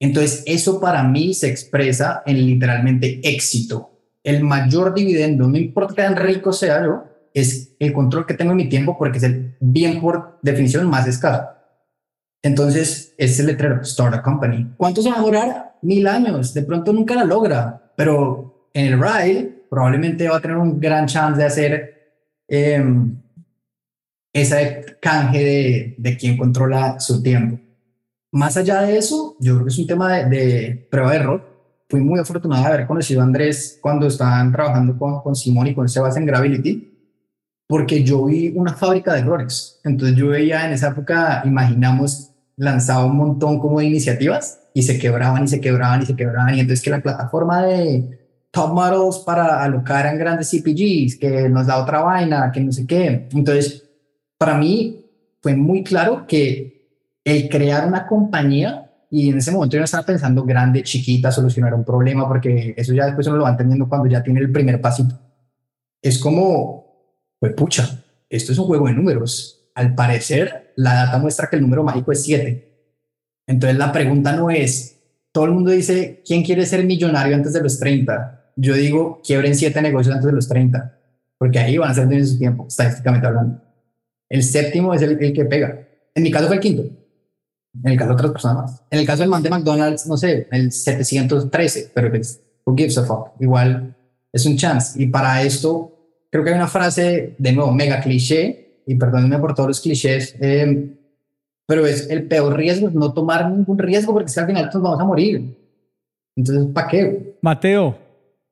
Entonces, 0.00 0.44
eso 0.46 0.80
para 0.80 1.02
mí 1.02 1.34
se 1.34 1.48
expresa 1.48 2.22
en 2.24 2.46
literalmente 2.46 3.20
éxito. 3.24 3.90
El 4.22 4.44
mayor 4.44 4.94
dividendo, 4.94 5.48
no 5.48 5.58
importa 5.58 5.94
qué 5.94 6.02
tan 6.02 6.16
rico 6.16 6.52
sea 6.52 6.84
yo, 6.84 7.04
es 7.34 7.76
el 7.78 7.92
control 7.92 8.26
que 8.26 8.34
tengo 8.34 8.52
en 8.52 8.56
mi 8.56 8.68
tiempo 8.68 8.96
porque 8.96 9.18
es 9.18 9.24
el 9.24 9.56
bien 9.60 10.00
por 10.00 10.38
definición 10.42 10.88
más 10.88 11.06
escaso. 11.06 11.57
Entonces, 12.42 13.14
ese 13.18 13.42
letrero, 13.42 13.84
Start 13.84 14.14
a 14.14 14.22
Company. 14.22 14.74
¿Cuánto 14.76 15.02
se 15.02 15.10
va 15.10 15.18
a 15.18 15.22
durar? 15.22 15.78
Mil 15.82 16.06
años. 16.06 16.54
De 16.54 16.62
pronto 16.62 16.92
nunca 16.92 17.14
la 17.14 17.24
logra, 17.24 17.92
pero 17.96 18.70
en 18.72 18.86
el 18.86 19.00
ride 19.00 19.64
probablemente 19.68 20.28
va 20.28 20.38
a 20.38 20.40
tener 20.40 20.56
un 20.56 20.80
gran 20.80 21.06
chance 21.06 21.40
de 21.40 21.46
hacer 21.46 21.94
eh, 22.48 22.84
ese 24.32 24.98
canje 25.00 25.44
de, 25.44 25.94
de 25.98 26.16
quien 26.16 26.36
controla 26.36 26.98
su 27.00 27.22
tiempo. 27.22 27.58
Más 28.32 28.56
allá 28.56 28.82
de 28.82 28.98
eso, 28.98 29.36
yo 29.40 29.54
creo 29.54 29.64
que 29.64 29.70
es 29.70 29.78
un 29.78 29.86
tema 29.86 30.14
de, 30.14 30.24
de 30.28 30.88
prueba 30.90 31.10
de 31.10 31.16
error. 31.16 31.58
Fui 31.88 32.00
muy 32.00 32.20
afortunado 32.20 32.62
de 32.62 32.68
haber 32.68 32.86
conocido 32.86 33.20
a 33.20 33.24
Andrés 33.24 33.78
cuando 33.80 34.06
estaban 34.06 34.52
trabajando 34.52 34.98
con, 34.98 35.22
con 35.22 35.34
Simón 35.34 35.68
y 35.68 35.74
con 35.74 35.88
Sebas 35.88 36.16
en 36.18 36.26
Gravity, 36.26 36.87
porque 37.68 38.02
yo 38.02 38.24
vi 38.24 38.48
una 38.56 38.72
fábrica 38.72 39.12
de 39.12 39.20
errores. 39.20 39.78
Entonces 39.84 40.16
yo 40.16 40.28
veía 40.28 40.66
en 40.66 40.72
esa 40.72 40.88
época, 40.88 41.42
imaginamos, 41.44 42.30
lanzaba 42.56 43.04
un 43.04 43.16
montón 43.16 43.60
como 43.60 43.78
de 43.78 43.86
iniciativas 43.86 44.60
y 44.74 44.82
se 44.82 44.98
quebraban 44.98 45.44
y 45.44 45.48
se 45.48 45.60
quebraban 45.60 46.02
y 46.02 46.06
se 46.06 46.16
quebraban. 46.16 46.54
Y 46.56 46.60
entonces 46.60 46.82
que 46.82 46.90
la 46.90 47.00
plataforma 47.00 47.62
de 47.62 48.18
top 48.50 48.72
models 48.72 49.18
para 49.18 49.62
alocar 49.62 50.06
en 50.06 50.18
grandes 50.18 50.50
CPGs, 50.50 51.18
que 51.18 51.48
nos 51.50 51.66
da 51.66 51.82
otra 51.82 52.00
vaina, 52.00 52.50
que 52.50 52.60
no 52.60 52.72
sé 52.72 52.86
qué. 52.86 53.28
Entonces, 53.32 53.84
para 54.38 54.56
mí 54.56 55.04
fue 55.42 55.54
muy 55.54 55.84
claro 55.84 56.26
que 56.26 56.88
el 57.22 57.50
crear 57.50 57.86
una 57.86 58.06
compañía, 58.06 58.90
y 59.10 59.28
en 59.28 59.38
ese 59.38 59.52
momento 59.52 59.74
yo 59.74 59.80
no 59.80 59.84
estaba 59.84 60.06
pensando 60.06 60.42
grande, 60.44 60.82
chiquita, 60.82 61.30
solucionar 61.30 61.74
un 61.74 61.84
problema, 61.84 62.26
porque 62.26 62.74
eso 62.76 62.94
ya 62.94 63.04
después 63.04 63.26
uno 63.26 63.36
lo 63.36 63.44
va 63.44 63.50
entendiendo 63.50 63.88
cuando 63.88 64.08
ya 64.08 64.22
tiene 64.22 64.40
el 64.40 64.50
primer 64.50 64.80
pasito. 64.80 65.14
Es 66.00 66.18
como, 66.18 66.87
pues 67.38 67.52
pucha, 67.54 68.04
esto 68.28 68.52
es 68.52 68.58
un 68.58 68.66
juego 68.66 68.86
de 68.86 68.94
números. 68.94 69.70
Al 69.74 69.94
parecer, 69.94 70.72
la 70.76 70.94
data 70.94 71.18
muestra 71.18 71.48
que 71.48 71.56
el 71.56 71.62
número 71.62 71.84
mágico 71.84 72.12
es 72.12 72.22
7. 72.22 72.68
Entonces 73.46 73.78
la 73.78 73.92
pregunta 73.92 74.34
no 74.34 74.50
es, 74.50 75.00
todo 75.32 75.46
el 75.46 75.52
mundo 75.52 75.70
dice, 75.70 76.22
¿quién 76.26 76.44
quiere 76.44 76.66
ser 76.66 76.84
millonario 76.84 77.34
antes 77.34 77.52
de 77.52 77.62
los 77.62 77.78
30? 77.78 78.52
Yo 78.56 78.74
digo, 78.74 79.20
quiebren 79.24 79.54
7 79.54 79.80
negocios 79.80 80.14
antes 80.14 80.26
de 80.26 80.32
los 80.32 80.48
30, 80.48 80.98
porque 81.38 81.58
ahí 81.58 81.78
van 81.78 81.90
a 81.90 81.94
ser 81.94 82.08
de 82.08 82.24
su 82.24 82.38
tiempo, 82.38 82.66
estadísticamente 82.66 83.26
hablando. 83.26 83.62
El 84.28 84.42
séptimo 84.42 84.92
es 84.92 85.02
el, 85.02 85.22
el, 85.22 85.32
que 85.32 85.44
pega. 85.44 85.88
En 86.14 86.22
mi 86.22 86.30
caso 86.30 86.48
fue 86.48 86.56
el 86.56 86.60
quinto. 86.60 86.82
En 87.82 87.92
el 87.92 87.96
caso 87.96 88.08
de 88.08 88.14
otras 88.14 88.32
personas 88.32 88.56
más. 88.56 88.82
En 88.90 88.98
el 88.98 89.06
caso 89.06 89.22
del 89.22 89.30
man 89.30 89.42
de 89.42 89.50
McDonald's, 89.50 90.06
no 90.06 90.16
sé, 90.16 90.48
el 90.50 90.72
713, 90.72 91.92
pero 91.94 92.12
es, 92.14 92.42
who 92.66 92.76
gives 92.76 92.98
a 92.98 93.04
fuck? 93.04 93.30
Igual 93.40 93.96
es 94.32 94.44
un 94.44 94.56
chance. 94.56 95.00
Y 95.00 95.06
para 95.06 95.42
esto, 95.42 95.97
creo 96.30 96.44
que 96.44 96.50
hay 96.50 96.56
una 96.56 96.68
frase, 96.68 97.34
de 97.38 97.52
nuevo, 97.52 97.72
mega 97.72 98.00
cliché, 98.00 98.82
y 98.86 98.94
perdónenme 98.94 99.38
por 99.38 99.54
todos 99.54 99.68
los 99.68 99.80
clichés, 99.80 100.34
eh, 100.40 100.96
pero 101.66 101.86
es 101.86 102.08
el 102.08 102.26
peor 102.26 102.56
riesgo, 102.56 102.90
no 102.90 103.12
tomar 103.12 103.50
ningún 103.50 103.78
riesgo, 103.78 104.14
porque 104.14 104.30
si 104.30 104.40
al 104.40 104.46
final 104.46 104.70
nos 104.72 104.82
vamos 104.82 105.00
a 105.00 105.04
morir. 105.04 105.56
Entonces, 106.34 106.72
¿para 106.72 106.88
qué? 106.88 107.36
Mateo, 107.42 107.98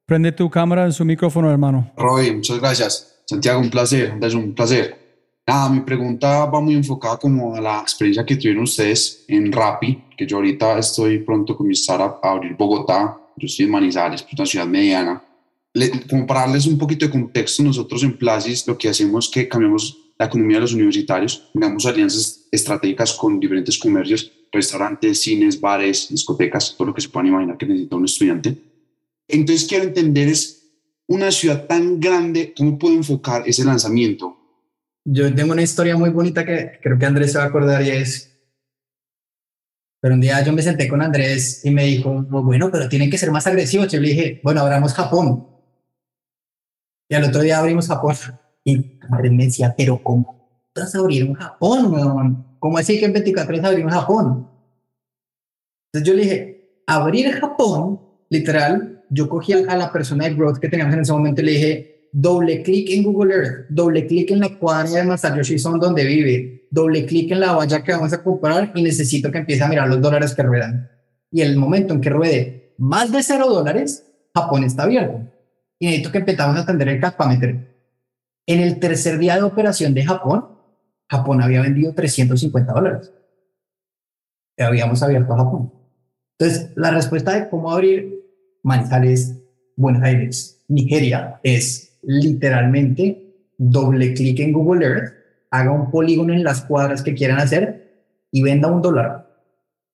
prende 0.05 0.33
tu 0.33 0.51
cámara 0.51 0.85
en 0.85 0.93
su 0.93 1.05
micrófono, 1.05 1.51
hermano. 1.51 1.91
Roy, 1.97 2.35
muchas 2.35 2.61
gracias. 2.61 3.23
Santiago, 3.25 3.61
un 3.61 3.71
placer, 3.71 4.13
es 4.21 4.35
un 4.35 4.55
placer. 4.55 5.07
Nada, 5.47 5.69
mi 5.71 5.81
pregunta 5.81 6.45
va 6.47 6.61
muy 6.61 6.75
enfocada 6.75 7.17
como 7.17 7.55
a 7.55 7.61
la 7.61 7.81
experiencia 7.81 8.27
que 8.27 8.37
tuvieron 8.37 8.65
ustedes 8.65 9.25
en 9.29 9.51
Rappi, 9.51 10.05
que 10.17 10.27
yo 10.27 10.37
ahorita 10.37 10.79
estoy 10.79 11.21
pronto 11.21 11.57
con 11.57 11.69
mi 11.69 11.73
startup 11.73 12.19
a 12.23 12.33
abrir 12.33 12.57
Bogotá, 12.57 13.17
yo 13.37 13.47
estoy 13.47 13.67
en 13.67 13.71
Manizales, 13.71 14.23
pues 14.23 14.35
una 14.35 14.47
ciudad 14.47 14.67
mediana. 14.67 15.23
Como 16.09 16.27
para 16.27 16.41
darles 16.41 16.67
un 16.67 16.79
poquito 16.79 17.07
de 17.07 17.13
contexto, 17.13 17.63
nosotros 17.63 18.03
en 18.03 18.17
Placis 18.17 18.67
lo 18.67 18.79
que 18.79 18.89
hacemos 18.89 19.27
es 19.27 19.31
que 19.31 19.49
cambiamos 19.49 19.99
la 20.19 20.27
economía 20.27 20.57
de 20.57 20.63
los 20.63 20.73
universitarios, 20.73 21.51
tenemos 21.53 21.85
alianzas 21.85 22.47
estratégicas 22.51 23.13
con 23.13 23.39
diferentes 23.39 23.77
comercios, 23.79 24.33
restaurantes, 24.51 25.21
cines, 25.21 25.61
bares, 25.61 26.09
discotecas, 26.09 26.75
todo 26.77 26.89
lo 26.89 26.95
que 26.95 27.03
se 27.03 27.09
puedan 27.09 27.27
imaginar 27.27 27.59
que 27.59 27.67
necesita 27.67 27.97
un 27.97 28.07
estudiante. 28.07 28.57
Entonces 29.29 29.67
quiero 29.69 29.85
entender 29.85 30.29
es 30.29 30.63
una 31.07 31.31
ciudad 31.31 31.67
tan 31.67 32.01
grande, 32.01 32.55
¿cómo 32.57 32.79
puedo 32.79 32.95
enfocar 32.95 33.43
ese 33.47 33.65
lanzamiento? 33.65 34.37
Yo 35.05 35.33
tengo 35.35 35.53
una 35.53 35.63
historia 35.63 35.97
muy 35.97 36.11
bonita 36.11 36.45
que 36.45 36.79
creo 36.83 36.99
que 36.99 37.07
Andrés 37.07 37.33
se 37.33 37.39
va 37.39 37.45
a 37.45 37.49
acordar 37.49 37.83
y 37.83 37.91
es, 37.91 38.37
pero 40.01 40.15
un 40.15 40.21
día 40.21 40.43
yo 40.45 40.53
me 40.53 40.63
senté 40.63 40.89
con 40.89 41.03
Andrés 41.03 41.65
y 41.65 41.71
me 41.71 41.85
dijo, 41.85 42.25
bueno, 42.29 42.71
pero 42.71 42.89
tienen 42.89 43.11
que 43.11 43.19
ser 43.19 43.31
más 43.31 43.47
agresivos. 43.47 43.91
Yo 43.91 44.01
le 44.01 44.09
dije, 44.09 44.41
bueno, 44.43 44.61
abramos 44.61 44.95
Japón. 44.95 45.56
Y 47.09 47.15
al 47.15 47.25
otro 47.25 47.43
día 47.43 47.59
abrimos 47.59 47.89
Japón. 47.89 48.17
Y 48.65 48.99
Andrés 49.09 49.33
me 49.33 49.45
decía, 49.45 49.75
pero 49.77 50.03
¿cómo 50.03 50.37
vas 50.75 50.95
a 50.95 50.99
abrir 50.99 51.25
un 51.25 51.35
Japón, 51.35 51.93
weón? 51.93 52.47
¿Cómo 52.59 52.79
así 52.79 52.99
que 52.99 53.07
en 53.07 53.13
24 53.13 53.55
horas 53.55 53.71
abrimos 53.71 53.93
Japón? 53.93 54.49
Entonces 55.93 56.09
yo 56.09 56.15
le 56.15 56.23
dije, 56.23 56.83
abrir 56.87 57.33
Japón, 57.33 58.01
literal, 58.29 59.05
yo 59.09 59.29
cogí 59.29 59.53
a 59.53 59.77
la 59.77 59.93
persona 59.93 60.25
de 60.25 60.35
growth 60.35 60.59
que 60.59 60.69
teníamos 60.69 60.95
en 60.95 61.01
ese 61.01 61.13
momento 61.13 61.43
y 61.43 61.45
le 61.45 61.51
dije, 61.53 62.09
doble 62.13 62.63
clic 62.63 62.91
en 62.91 63.05
Google 63.05 63.35
Earth, 63.35 63.67
doble 63.69 64.07
clic 64.07 64.31
en 64.31 64.41
la 64.41 64.59
cuadra 64.59 64.91
de 64.91 65.05
Masayoshi 65.05 65.59
Son 65.59 65.79
donde 65.79 66.05
vive, 66.05 66.67
doble 66.71 67.07
clic 67.07 67.31
en 67.31 67.41
la 67.41 67.53
valla 67.53 67.83
que 67.85 67.93
vamos 67.93 68.13
a 68.13 68.23
comprar 68.23 68.73
y 68.75 68.83
necesito 68.83 69.31
que 69.31 69.39
empiece 69.39 69.63
a 69.63 69.69
mirar 69.69 69.89
los 69.89 70.01
dólares 70.01 70.35
que 70.35 70.43
ruedan. 70.43 70.91
Y 71.31 71.43
el 71.43 71.57
momento 71.57 71.95
en 71.95 72.01
que 72.01 72.11
ruede 72.11 72.75
más 72.79 73.13
de 73.13 73.23
cero 73.23 73.49
dólares, 73.49 74.05
Japón 74.35 74.65
está 74.65 74.85
abierto. 74.85 75.21
Y 75.79 75.87
necesito 75.87 76.13
que 76.13 76.19
empezamos 76.19 76.57
a 76.57 76.61
atender 76.61 76.89
el 76.89 77.01
caspámetro. 77.01 77.51
En 78.47 78.61
el 78.61 78.79
tercer 78.79 79.19
día 79.19 79.37
de 79.37 79.43
operación 79.43 79.93
de 79.95 80.05
Japón, 80.05 80.49
Japón 81.09 81.43
había 81.43 81.63
vendido 81.63 81.95
350 81.95 82.73
dólares. 82.73 83.13
Habíamos 84.59 85.03
abierto 85.03 85.35
a 85.35 85.39
Japón. 85.39 85.73
Entonces, 86.39 86.71
la 86.77 86.91
respuesta 86.91 87.33
de 87.33 87.49
cómo 87.49 87.71
abrir 87.73 88.17
Manizales, 88.63 89.43
Buenos 89.77 90.03
Aires, 90.03 90.65
Nigeria 90.69 91.41
es 91.43 91.99
literalmente 92.03 93.27
doble 93.59 94.15
clic 94.15 94.41
en 94.41 94.53
Google 94.53 94.87
Earth, 94.87 95.15
haga 95.51 95.73
un 95.73 95.91
polígono 95.91 96.33
en 96.33 96.45
las 96.45 96.63
cuadras 96.63 97.03
que 97.03 97.15
quieran 97.15 97.39
hacer 97.39 98.05
y 98.31 98.43
venda 98.43 98.69
un 98.69 98.83
dólar. 98.83 99.27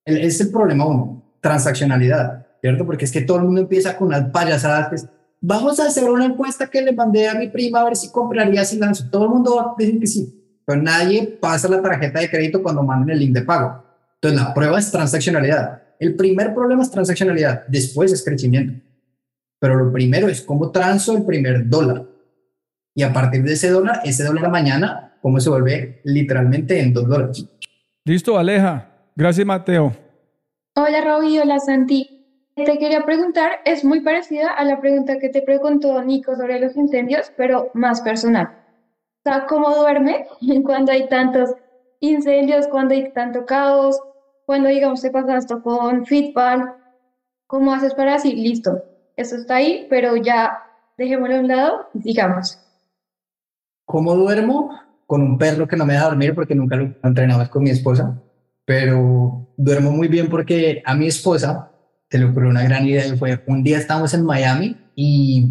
Es 0.05 0.41
el 0.41 0.51
problema 0.51 0.87
uno, 0.87 1.37
transaccionalidad, 1.41 2.47
¿cierto? 2.61 2.85
Porque 2.85 3.05
es 3.05 3.13
que 3.13 3.23
todo 3.23 3.39
el 3.39 3.45
mundo 3.45 3.61
empieza 3.61 3.97
con 3.97 4.09
unas 4.09 4.31
payasadas. 4.31 4.89
que 4.89 4.95
es, 4.97 5.09
Vamos 5.45 5.81
a 5.81 5.87
hacer 5.87 6.09
una 6.09 6.25
encuesta 6.25 6.71
que 6.71 6.81
le 6.81 6.93
mandé 6.93 7.29
a 7.29 7.35
mi 7.35 7.49
prima 7.49 7.81
a 7.81 7.85
ver 7.85 7.97
si 7.97 8.13
compraría 8.13 8.65
si 8.65 8.79
lanzo. 8.79 9.11
Todo 9.11 9.25
el 9.25 9.31
mundo 9.31 9.57
va 9.57 9.63
a 9.63 9.75
decir 9.77 9.99
que 9.99 10.07
sí, 10.07 10.61
pero 10.65 10.81
nadie 10.81 11.37
pasa 11.41 11.69
la 11.69 11.83
tarjeta 11.83 12.21
de 12.21 12.31
crédito 12.31 12.63
cuando 12.63 12.85
mandan 12.85 13.11
el 13.11 13.19
link 13.19 13.35
de 13.35 13.43
pago. 13.43 13.83
Entonces 14.15 14.41
la 14.41 14.55
prueba 14.55 14.79
es 14.79 14.93
transaccionalidad. 14.93 15.83
El 15.99 16.15
primer 16.15 16.55
problema 16.55 16.85
es 16.85 16.93
transaccionalidad, 16.93 17.67
después 17.67 18.13
es 18.13 18.25
crecimiento. 18.25 18.81
Pero 19.59 19.75
lo 19.75 19.93
primero 19.93 20.29
es 20.29 20.43
cómo 20.43 20.71
transo 20.71 21.17
el 21.17 21.25
primer 21.25 21.69
dólar. 21.69 22.05
Y 22.95 23.03
a 23.03 23.13
partir 23.13 23.43
de 23.43 23.55
ese 23.55 23.69
dólar, 23.71 24.01
ese 24.05 24.23
dólar 24.23 24.49
mañana, 24.49 25.19
cómo 25.21 25.41
se 25.41 25.51
vuelve 25.51 26.03
literalmente 26.05 26.79
en 26.79 26.93
dos 26.93 27.09
dólares. 27.09 27.45
Listo, 28.05 28.39
Aleja. 28.39 28.91
Gracias, 29.17 29.45
Mateo. 29.45 29.93
Hola 30.77 31.01
Robbie, 31.05 31.41
hola 31.41 31.59
Santi. 31.59 32.22
Te 32.55 32.79
quería 32.79 33.07
preguntar, 33.07 33.53
es 33.65 33.83
muy 33.83 34.01
parecida 34.01 34.51
a 34.51 34.65
la 34.65 34.79
pregunta 34.79 35.19
que 35.19 35.31
te 35.31 35.41
preguntó 35.41 36.03
Nico 36.03 36.37
sobre 36.37 36.61
los 36.61 36.77
incendios, 36.77 37.33
pero 37.35 37.71
más 37.73 38.03
personal. 38.03 38.47
O 38.47 39.23
sea, 39.25 39.47
¿cómo 39.47 39.75
duerme 39.75 40.27
cuando 40.65 40.93
hay 40.93 41.09
tantos 41.09 41.51
incendios, 42.01 42.69
cuando 42.69 42.95
hay 42.95 43.11
tanto 43.13 43.47
caos, 43.47 43.99
cuando 44.45 44.69
digamos 44.69 45.01
te 45.01 45.11
pasa 45.11 45.39
esto 45.39 45.63
con 45.63 46.05
Fitball? 46.05 46.75
¿Cómo 47.47 47.73
haces 47.73 47.95
para 47.95 48.15
decir, 48.15 48.35
listo, 48.37 48.83
eso 49.17 49.37
está 49.37 49.57
ahí, 49.57 49.87
pero 49.89 50.17
ya 50.17 50.53
dejémoslo 50.99 51.37
a 51.37 51.41
un 51.41 51.49
lado, 51.49 51.89
digamos? 51.95 52.59
¿Cómo 53.87 54.15
duermo? 54.15 54.79
Con 55.07 55.23
un 55.23 55.39
perro 55.39 55.67
que 55.67 55.77
no 55.77 55.87
me 55.87 55.95
deja 55.95 56.07
dormir 56.07 56.35
porque 56.35 56.55
nunca 56.55 56.77
lo 56.77 56.95
entrenaba 57.03 57.49
con 57.49 57.63
mi 57.63 57.71
esposa, 57.71 58.23
pero 58.67 59.49
duermo 59.57 59.91
muy 59.91 60.09
bien 60.09 60.29
porque 60.29 60.83
a 60.85 60.95
mi 60.95 61.07
esposa 61.07 61.72
se 62.13 62.19
le 62.19 62.27
ocurrió 62.27 62.51
una 62.51 62.63
gran 62.63 62.87
idea 62.87 63.07
y 63.07 63.17
fue 63.17 63.43
un 63.47 63.65
día 63.65 63.79
estábamos 63.79 64.13
en 64.13 64.23
Miami 64.23 64.77
y 64.95 65.49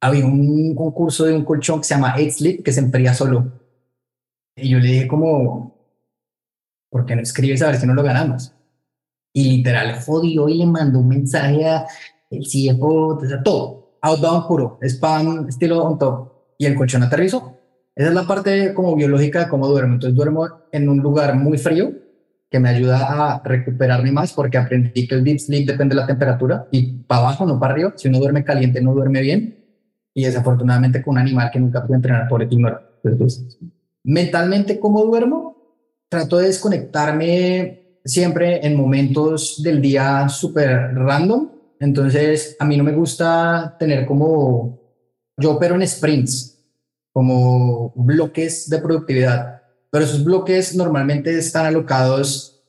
había 0.00 0.26
un 0.26 0.74
concurso 0.74 1.24
de 1.24 1.34
un 1.34 1.44
colchón 1.44 1.78
que 1.78 1.84
se 1.84 1.94
llama 1.94 2.14
Eight 2.16 2.32
Sleep 2.32 2.64
que 2.64 2.72
se 2.72 2.80
enfría 2.80 3.14
solo. 3.14 3.52
Y 4.56 4.70
yo 4.70 4.80
le 4.80 4.88
dije 4.88 5.06
como, 5.06 5.72
¿por 6.90 7.06
qué 7.06 7.14
no 7.14 7.22
escribes 7.22 7.62
a 7.62 7.68
ver 7.68 7.76
si 7.76 7.86
no 7.86 7.94
lo 7.94 8.02
ganamos? 8.02 8.52
Y 9.32 9.58
literal 9.58 10.00
jodió 10.00 10.48
y 10.48 10.58
le 10.58 10.66
mandó 10.66 10.98
un 10.98 11.06
mensaje 11.06 11.64
a 11.64 11.86
el 12.28 12.42
CFO, 12.42 13.20
todo, 13.44 13.96
outbound 14.02 14.48
puro, 14.48 14.80
spam, 14.82 15.46
estilo 15.48 15.80
on 15.84 15.96
top. 15.96 16.28
Y 16.58 16.66
el 16.66 16.74
colchón 16.74 17.04
aterrizó. 17.04 17.56
Esa 17.94 18.08
es 18.08 18.14
la 18.16 18.26
parte 18.26 18.74
como 18.74 18.96
biológica 18.96 19.44
de 19.44 19.48
cómo 19.48 19.68
duermo. 19.68 19.94
Entonces 19.94 20.16
duermo 20.16 20.48
en 20.72 20.88
un 20.88 20.98
lugar 20.98 21.36
muy 21.36 21.56
frío 21.56 21.92
que 22.54 22.60
me 22.60 22.68
ayuda 22.68 23.34
a 23.34 23.42
recuperarme 23.42 24.12
más 24.12 24.32
porque 24.32 24.56
aprendí 24.56 25.08
que 25.08 25.16
el 25.16 25.24
deep 25.24 25.40
sleep 25.40 25.66
depende 25.66 25.96
de 25.96 26.00
la 26.02 26.06
temperatura 26.06 26.68
y 26.70 26.98
para 27.02 27.22
abajo, 27.22 27.44
no 27.44 27.58
para 27.58 27.74
arriba. 27.74 27.94
Si 27.96 28.06
uno 28.06 28.20
duerme 28.20 28.44
caliente, 28.44 28.80
no 28.80 28.94
duerme 28.94 29.22
bien. 29.22 29.58
Y 30.14 30.22
desafortunadamente 30.22 31.02
con 31.02 31.14
un 31.14 31.18
animal 31.18 31.50
que 31.52 31.58
nunca 31.58 31.84
pude 31.84 31.96
entrenar 31.96 32.28
por 32.28 32.44
ignoro. 32.44 32.80
Entonces, 33.02 33.58
mentalmente, 34.04 34.78
¿cómo 34.78 35.04
duermo? 35.04 35.56
Trato 36.08 36.38
de 36.38 36.46
desconectarme 36.46 37.98
siempre 38.04 38.64
en 38.64 38.76
momentos 38.76 39.60
del 39.60 39.82
día 39.82 40.28
súper 40.28 40.94
random. 40.94 41.50
Entonces, 41.80 42.56
a 42.60 42.64
mí 42.66 42.76
no 42.76 42.84
me 42.84 42.92
gusta 42.92 43.74
tener 43.80 44.06
como, 44.06 44.80
yo 45.38 45.56
opero 45.56 45.74
en 45.74 45.88
sprints, 45.88 46.56
como 47.12 47.92
bloques 47.96 48.70
de 48.70 48.78
productividad, 48.78 49.53
pero 49.94 50.06
esos 50.06 50.24
bloques 50.24 50.74
normalmente 50.74 51.38
están 51.38 51.66
alocados 51.66 52.60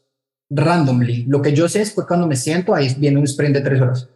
randomly. 0.48 1.24
Lo 1.24 1.42
que 1.42 1.54
yo 1.54 1.68
sé 1.68 1.82
es 1.82 1.92
que 1.92 2.04
cuando 2.04 2.28
me 2.28 2.36
siento, 2.36 2.76
ahí 2.76 2.96
viene 3.00 3.18
un 3.18 3.24
sprint 3.24 3.56
de 3.56 3.62
tres 3.62 3.82
horas. 3.82 4.10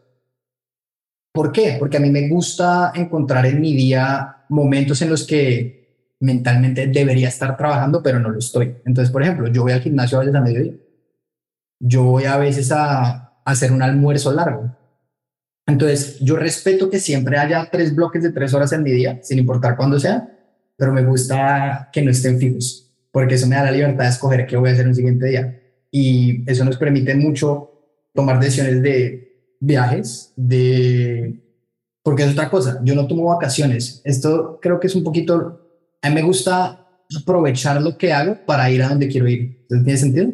¿Por 1.33 1.51
qué? 1.51 1.77
Porque 1.79 1.97
a 1.97 1.99
mí 1.99 2.11
me 2.11 2.29
gusta 2.29 2.91
encontrar 2.93 3.47
en 3.47 3.61
mi 3.61 3.73
día 3.75 4.45
momentos 4.49 5.01
en 5.01 5.09
los 5.09 5.25
que 5.25 6.13
mentalmente 6.19 6.85
debería 6.85 7.29
estar 7.29 7.57
trabajando, 7.57 8.03
pero 8.03 8.19
no 8.19 8.29
lo 8.29 8.37
estoy. 8.37 8.75
Entonces, 8.85 9.11
por 9.11 9.23
ejemplo, 9.23 9.47
yo 9.47 9.63
voy 9.63 9.71
al 9.71 9.81
gimnasio 9.81 10.19
a 10.19 10.19
veces 10.19 10.35
a 10.35 10.41
mediodía. 10.41 10.73
Yo 11.79 12.03
voy 12.03 12.25
a 12.25 12.37
veces 12.37 12.71
a 12.71 13.41
hacer 13.43 13.71
un 13.71 13.81
almuerzo 13.81 14.31
largo. 14.31 14.69
Entonces, 15.65 16.19
yo 16.19 16.35
respeto 16.35 16.91
que 16.91 16.99
siempre 16.99 17.39
haya 17.39 17.69
tres 17.71 17.95
bloques 17.95 18.21
de 18.21 18.31
tres 18.31 18.53
horas 18.53 18.71
en 18.71 18.83
mi 18.83 18.91
día, 18.91 19.19
sin 19.23 19.39
importar 19.39 19.75
cuándo 19.75 19.99
sea, 19.99 20.29
pero 20.77 20.93
me 20.93 21.03
gusta 21.03 21.89
que 21.91 22.03
no 22.03 22.11
estén 22.11 22.37
fijos, 22.37 22.88
porque 23.19 23.35
eso 23.35 23.47
me 23.47 23.57
da 23.57 23.65
la 23.65 23.71
libertad 23.71 24.05
de 24.05 24.11
escoger 24.11 24.47
qué 24.47 24.55
voy 24.55 24.69
a 24.69 24.71
hacer 24.71 24.87
el 24.87 24.95
siguiente 24.95 25.25
día. 25.25 25.61
Y 25.91 26.49
eso 26.49 26.63
nos 26.63 26.77
permite 26.77 27.13
mucho 27.15 27.69
tomar 28.13 28.39
decisiones 28.39 28.81
de 28.81 29.57
viajes, 29.59 30.31
de... 30.37 31.43
Porque 32.01 32.23
es 32.23 32.31
otra 32.31 32.49
cosa, 32.49 32.79
yo 32.81 32.95
no 32.95 33.07
tomo 33.07 33.25
vacaciones. 33.25 34.01
Esto 34.05 34.57
creo 34.61 34.79
que 34.79 34.87
es 34.87 34.95
un 34.95 35.03
poquito... 35.03 35.67
A 36.01 36.07
mí 36.07 36.15
me 36.15 36.21
gusta 36.21 36.87
aprovechar 37.21 37.81
lo 37.81 37.97
que 37.97 38.13
hago 38.13 38.37
para 38.45 38.71
ir 38.71 38.81
a 38.83 38.87
donde 38.87 39.09
quiero 39.09 39.27
ir. 39.27 39.63
¿Entonces, 39.63 39.83
¿Tiene 39.83 39.99
sentido? 39.99 40.31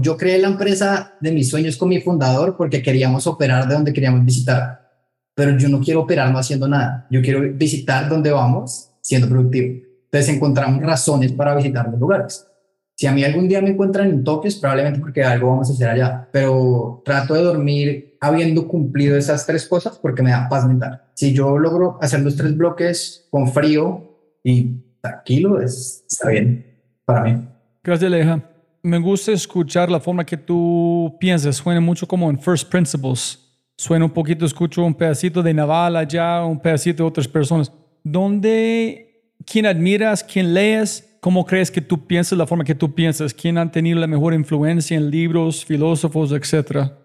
Yo 0.00 0.16
creé 0.16 0.38
la 0.38 0.48
empresa 0.48 1.18
de 1.20 1.32
mis 1.32 1.50
sueños 1.50 1.76
con 1.76 1.90
mi 1.90 2.00
fundador 2.00 2.56
porque 2.56 2.82
queríamos 2.82 3.26
operar 3.26 3.68
de 3.68 3.74
donde 3.74 3.92
queríamos 3.92 4.24
visitar, 4.24 4.90
pero 5.34 5.58
yo 5.58 5.68
no 5.68 5.80
quiero 5.80 6.00
operar 6.00 6.32
no 6.32 6.38
haciendo 6.38 6.66
nada. 6.66 7.06
Yo 7.10 7.20
quiero 7.20 7.42
visitar 7.52 8.08
donde 8.08 8.30
vamos 8.30 8.88
siendo 9.02 9.28
productivo. 9.28 9.85
Entonces 10.16 10.34
encontramos 10.34 10.82
razones 10.82 11.30
para 11.32 11.54
visitar 11.54 11.90
los 11.90 12.00
lugares. 12.00 12.46
Si 12.94 13.06
a 13.06 13.12
mí 13.12 13.22
algún 13.22 13.48
día 13.48 13.60
me 13.60 13.68
encuentran 13.68 14.08
en 14.08 14.24
Tokio 14.24 14.48
es 14.48 14.56
probablemente 14.56 14.98
porque 14.98 15.22
algo 15.22 15.50
vamos 15.50 15.68
a 15.68 15.74
hacer 15.74 15.90
allá, 15.90 16.26
pero 16.32 17.02
trato 17.04 17.34
de 17.34 17.42
dormir 17.42 18.16
habiendo 18.18 18.66
cumplido 18.66 19.18
esas 19.18 19.44
tres 19.44 19.68
cosas 19.68 19.98
porque 19.98 20.22
me 20.22 20.30
da 20.30 20.48
paz 20.48 20.66
mental. 20.66 21.02
Si 21.12 21.34
yo 21.34 21.58
logro 21.58 21.98
hacer 22.00 22.20
los 22.20 22.34
tres 22.34 22.56
bloques 22.56 23.28
con 23.30 23.52
frío 23.52 24.18
y 24.42 24.80
tranquilo, 25.02 25.60
es, 25.60 26.06
está 26.08 26.30
bien 26.30 26.64
para 27.04 27.20
mí. 27.20 27.46
Gracias, 27.84 28.10
Aleja. 28.10 28.42
Me 28.82 28.98
gusta 28.98 29.32
escuchar 29.32 29.90
la 29.90 30.00
forma 30.00 30.24
que 30.24 30.38
tú 30.38 31.14
piensas. 31.20 31.56
Suena 31.56 31.80
mucho 31.82 32.08
como 32.08 32.30
en 32.30 32.40
First 32.40 32.70
Principles. 32.70 33.38
Suena 33.76 34.06
un 34.06 34.12
poquito, 34.12 34.46
escucho 34.46 34.82
un 34.82 34.94
pedacito 34.94 35.42
de 35.42 35.52
Naval 35.52 35.96
allá, 35.96 36.42
un 36.42 36.58
pedacito 36.58 37.02
de 37.02 37.08
otras 37.10 37.28
personas. 37.28 37.70
¿Dónde, 38.02 39.05
quién 39.44 39.66
admiras, 39.66 40.24
quién 40.24 40.54
lees? 40.54 41.18
¿Cómo 41.20 41.44
crees 41.44 41.70
que 41.70 41.80
tú 41.80 42.06
piensas 42.06 42.38
la 42.38 42.46
forma 42.46 42.64
que 42.64 42.74
tú 42.74 42.94
piensas? 42.94 43.34
¿Quién 43.34 43.58
han 43.58 43.72
tenido 43.72 43.98
la 43.98 44.06
mejor 44.06 44.32
influencia 44.32 44.96
en 44.96 45.10
libros, 45.10 45.64
filósofos, 45.64 46.32
etcétera? 46.32 46.98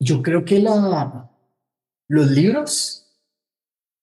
Yo 0.00 0.22
creo 0.22 0.44
que 0.44 0.58
la, 0.58 1.30
los 2.08 2.30
libros 2.30 3.02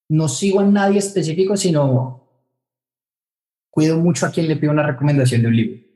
no 0.10 0.28
sigo 0.28 0.62
a 0.62 0.66
nadie 0.66 1.00
específico, 1.00 1.58
sino 1.58 2.30
cuido 3.70 3.98
mucho 3.98 4.26
a 4.26 4.32
quien 4.32 4.48
le 4.48 4.56
pido 4.56 4.72
una 4.72 4.88
recomendación 4.88 5.42
de 5.42 5.48
un 5.48 5.56
libro. 5.56 5.90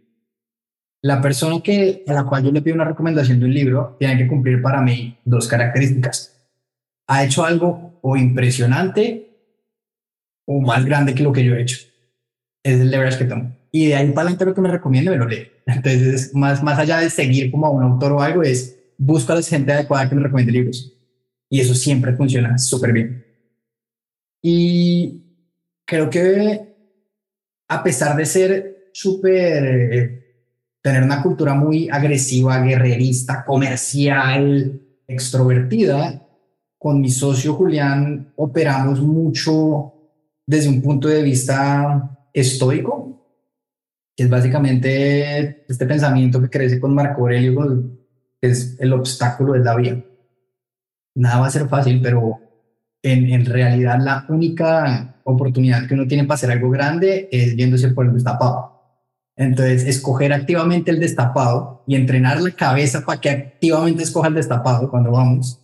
La 1.02 1.22
persona 1.22 1.62
que, 1.62 2.04
a 2.08 2.14
la 2.14 2.24
cual 2.26 2.44
yo 2.44 2.52
le 2.52 2.62
pido 2.62 2.76
una 2.76 2.86
recomendación 2.86 3.40
de 3.40 3.46
un 3.46 3.54
libro 3.54 3.96
tiene 4.00 4.18
que 4.18 4.28
cumplir 4.28 4.62
para 4.62 4.82
mí 4.82 5.18
dos 5.26 5.48
características. 5.48 6.48
Ha 7.08 7.26
hecho 7.26 7.44
algo 7.44 8.00
o 8.02 8.16
impresionante 8.16 9.33
o 10.46 10.62
más 10.62 10.86
grande 10.86 11.14
que 11.14 11.24
lo 11.24 11.32
que 11.32 11.44
yo 11.44 11.56
he 11.56 11.62
hecho. 11.62 11.78
Es 12.64 12.80
el 12.80 12.92
leverage 12.92 13.18
que 13.18 13.26
tomo. 13.26 13.56
Y 13.72 13.88
de 13.88 13.96
ahí 13.96 14.10
para 14.10 14.22
adelante 14.22 14.46
lo 14.46 14.54
que 14.54 14.62
me 14.62 14.72
recomiendo 14.72 15.12
me 15.12 15.18
lo 15.18 15.28
lee. 15.28 15.48
Entonces, 15.66 16.34
más, 16.34 16.62
más 16.64 16.80
allá 16.80 17.00
de 17.00 17.10
seguir 17.10 17.52
como 17.52 17.66
a 17.66 17.72
un 17.72 17.84
autor 17.84 18.14
o 18.14 18.22
algo, 18.22 18.44
es 18.44 18.80
buscar 18.98 19.36
a 19.36 19.40
la 19.40 19.46
gente 19.46 19.72
adecuada 19.72 20.08
que 20.08 20.16
me 20.16 20.24
recomiende 20.24 20.52
libros. 20.52 20.94
Y 21.50 21.60
eso 21.60 21.74
siempre 21.74 22.14
funciona 22.14 22.58
súper 22.58 22.94
bien. 22.94 23.26
Y 24.42 25.24
creo 25.86 26.10
que 26.10 26.74
a 27.68 27.84
pesar 27.84 28.16
de 28.16 28.26
ser 28.26 28.90
súper, 28.94 29.66
eh, 29.66 30.24
tener 30.82 31.04
una 31.04 31.22
cultura 31.24 31.54
muy 31.56 31.90
agresiva, 31.90 32.62
guerrerista, 32.62 33.44
comercial, 33.46 34.82
extrovertida, 35.08 36.28
con 36.78 37.00
mi 37.00 37.10
socio 37.10 37.54
Julián 37.54 38.34
operamos 38.36 39.02
mucho 39.02 39.93
desde 40.46 40.70
un 40.70 40.82
punto 40.82 41.08
de 41.08 41.22
vista 41.22 42.28
estoico, 42.34 43.28
que 44.16 44.24
es 44.24 44.30
básicamente 44.30 45.66
este 45.68 45.86
pensamiento 45.86 46.42
que 46.42 46.50
crece 46.50 46.80
con 46.80 46.94
Marco 46.94 47.22
Aurelio, 47.22 47.84
que 48.42 48.50
es 48.50 48.78
el 48.80 48.94
obstáculo 48.94 49.54
de 49.54 49.60
la 49.60 49.76
vida. 49.76 50.04
Nada 51.16 51.40
va 51.40 51.48
a 51.48 51.52
ser 51.52 51.68
fácil, 51.68 52.02
pero 52.02 52.40
en, 53.02 53.30
en 53.30 53.46
realidad 53.46 54.00
la 54.02 54.26
única 54.30 55.22
oportunidad 55.24 55.88
que 55.88 55.94
uno 55.94 56.08
tiene 56.08 56.26
para 56.26 56.36
hacer 56.36 56.52
algo 56.52 56.70
grande 56.70 57.30
es 57.32 57.56
yéndose 57.56 57.90
por 57.90 58.06
el 58.06 58.14
destapado. 58.14 58.74
Entonces, 59.36 59.86
escoger 59.86 60.32
activamente 60.32 60.92
el 60.92 61.00
destapado 61.00 61.84
y 61.88 61.96
entrenar 61.96 62.40
la 62.42 62.52
cabeza 62.52 63.04
para 63.04 63.20
que 63.20 63.30
activamente 63.30 64.04
escoja 64.04 64.28
el 64.28 64.36
destapado 64.36 64.90
cuando 64.90 65.12
vamos, 65.12 65.60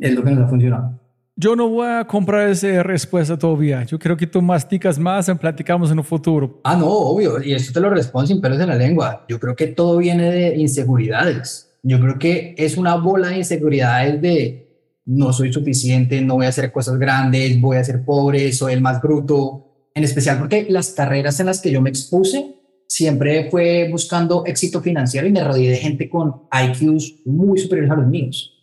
es 0.00 0.14
lo 0.14 0.24
que 0.24 0.30
nos 0.30 0.44
ha 0.44 0.48
funcionado. 0.48 0.99
Yo 1.42 1.56
no 1.56 1.70
voy 1.70 1.86
a 1.86 2.06
comprar 2.06 2.50
esa 2.50 2.82
respuesta 2.82 3.38
todavía. 3.38 3.82
Yo 3.84 3.98
creo 3.98 4.14
que 4.14 4.26
tú 4.26 4.42
masticas 4.42 4.98
más 4.98 5.26
y 5.26 5.32
platicamos 5.32 5.90
en 5.90 5.96
un 5.96 6.04
futuro. 6.04 6.60
Ah, 6.64 6.76
no, 6.76 6.86
obvio. 6.86 7.42
Y 7.42 7.54
esto 7.54 7.72
te 7.72 7.80
lo 7.80 7.88
respondo 7.88 8.26
sin 8.26 8.42
pelos 8.42 8.60
en 8.60 8.68
la 8.68 8.74
lengua. 8.74 9.24
Yo 9.26 9.40
creo 9.40 9.56
que 9.56 9.68
todo 9.68 9.96
viene 9.96 10.30
de 10.30 10.56
inseguridades. 10.58 11.72
Yo 11.82 11.98
creo 11.98 12.18
que 12.18 12.54
es 12.58 12.76
una 12.76 12.96
bola 12.96 13.28
de 13.28 13.38
inseguridades 13.38 14.20
de 14.20 14.68
no 15.06 15.32
soy 15.32 15.50
suficiente, 15.50 16.20
no 16.20 16.34
voy 16.34 16.44
a 16.44 16.50
hacer 16.50 16.70
cosas 16.70 16.98
grandes, 16.98 17.58
voy 17.58 17.78
a 17.78 17.84
ser 17.84 18.04
pobre, 18.04 18.52
soy 18.52 18.74
el 18.74 18.82
más 18.82 19.00
bruto. 19.00 19.88
En 19.94 20.04
especial 20.04 20.38
porque 20.38 20.66
las 20.68 20.90
carreras 20.90 21.40
en 21.40 21.46
las 21.46 21.62
que 21.62 21.70
yo 21.70 21.80
me 21.80 21.88
expuse 21.88 22.54
siempre 22.86 23.48
fue 23.50 23.88
buscando 23.90 24.44
éxito 24.44 24.82
financiero 24.82 25.26
y 25.26 25.32
me 25.32 25.42
rodeé 25.42 25.70
de 25.70 25.76
gente 25.78 26.10
con 26.10 26.42
IQs 26.52 27.24
muy 27.24 27.58
superiores 27.58 27.90
a 27.92 27.96
los 27.96 28.08
míos. 28.08 28.59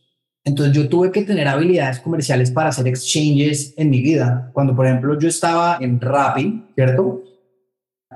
Entonces 0.47 0.73
yo 0.73 0.87
tuve 0.87 1.11
que 1.11 1.23
tener 1.23 1.45
habilidades 1.45 1.99
comerciales 1.99 2.51
para 2.51 2.69
hacer 2.69 2.87
exchanges 2.87 3.73
en 3.75 3.89
mi 3.89 4.01
vida. 4.01 4.49
Cuando, 4.53 4.73
por 4.73 4.85
ejemplo, 4.85 5.19
yo 5.19 5.27
estaba 5.27 5.77
en 5.81 5.99
Rappi, 5.99 6.63
¿cierto? 6.73 7.21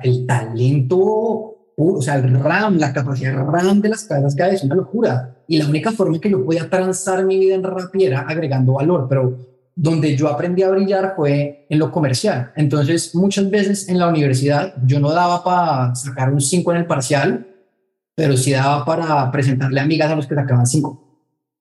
El 0.02 0.26
talento, 0.26 1.74
o 1.76 2.02
sea, 2.02 2.16
el 2.16 2.42
RAM, 2.42 2.78
la 2.78 2.94
capacidad 2.94 3.36
RAM 3.36 3.82
de 3.82 3.90
las 3.90 4.06
cabezas 4.06 4.34
cada 4.34 4.54
es 4.54 4.64
una 4.64 4.76
locura. 4.76 5.44
Y 5.46 5.58
la 5.58 5.68
única 5.68 5.92
forma 5.92 6.16
en 6.16 6.22
que 6.22 6.30
yo 6.30 6.46
podía 6.46 6.70
transar 6.70 7.26
mi 7.26 7.38
vida 7.38 7.56
en 7.56 7.64
Rappi 7.64 8.06
era 8.06 8.22
agregando 8.22 8.74
valor, 8.74 9.08
pero 9.10 9.38
donde 9.76 10.16
yo 10.16 10.30
aprendí 10.30 10.64
a 10.64 10.70
brillar 10.70 11.16
fue 11.18 11.66
en 11.70 11.80
lo 11.80 11.92
comercial. 11.92 12.54
Entonces, 12.56 13.14
muchas 13.14 13.50
veces 13.50 13.90
en 13.90 14.00
la 14.00 14.08
universidad 14.08 14.74
yo 14.86 15.02
no 15.02 15.12
daba 15.12 15.44
para 15.44 15.96
sacar 15.96 16.32
un 16.32 16.40
5 16.40 16.72
en 16.72 16.78
el 16.78 16.86
parcial, 16.86 17.46
pero 18.16 18.38
sí 18.38 18.52
daba 18.52 18.86
para 18.86 19.30
presentarle 19.34 19.82
amigas 19.82 20.10
a 20.10 20.16
los 20.16 20.28
que 20.28 20.36
sacaban 20.36 20.66
5 20.66 21.11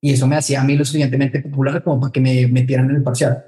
y 0.01 0.13
eso 0.13 0.27
me 0.27 0.37
hacía 0.37 0.61
a 0.61 0.65
mí 0.65 0.77
lo 0.77 0.85
suficientemente 0.85 1.41
popular 1.41 1.83
como 1.85 2.01
para 2.01 2.13
que 2.13 2.21
me 2.21 2.47
metieran 2.47 2.89
en 2.91 2.97
el 2.97 3.03
parcial. 3.03 3.45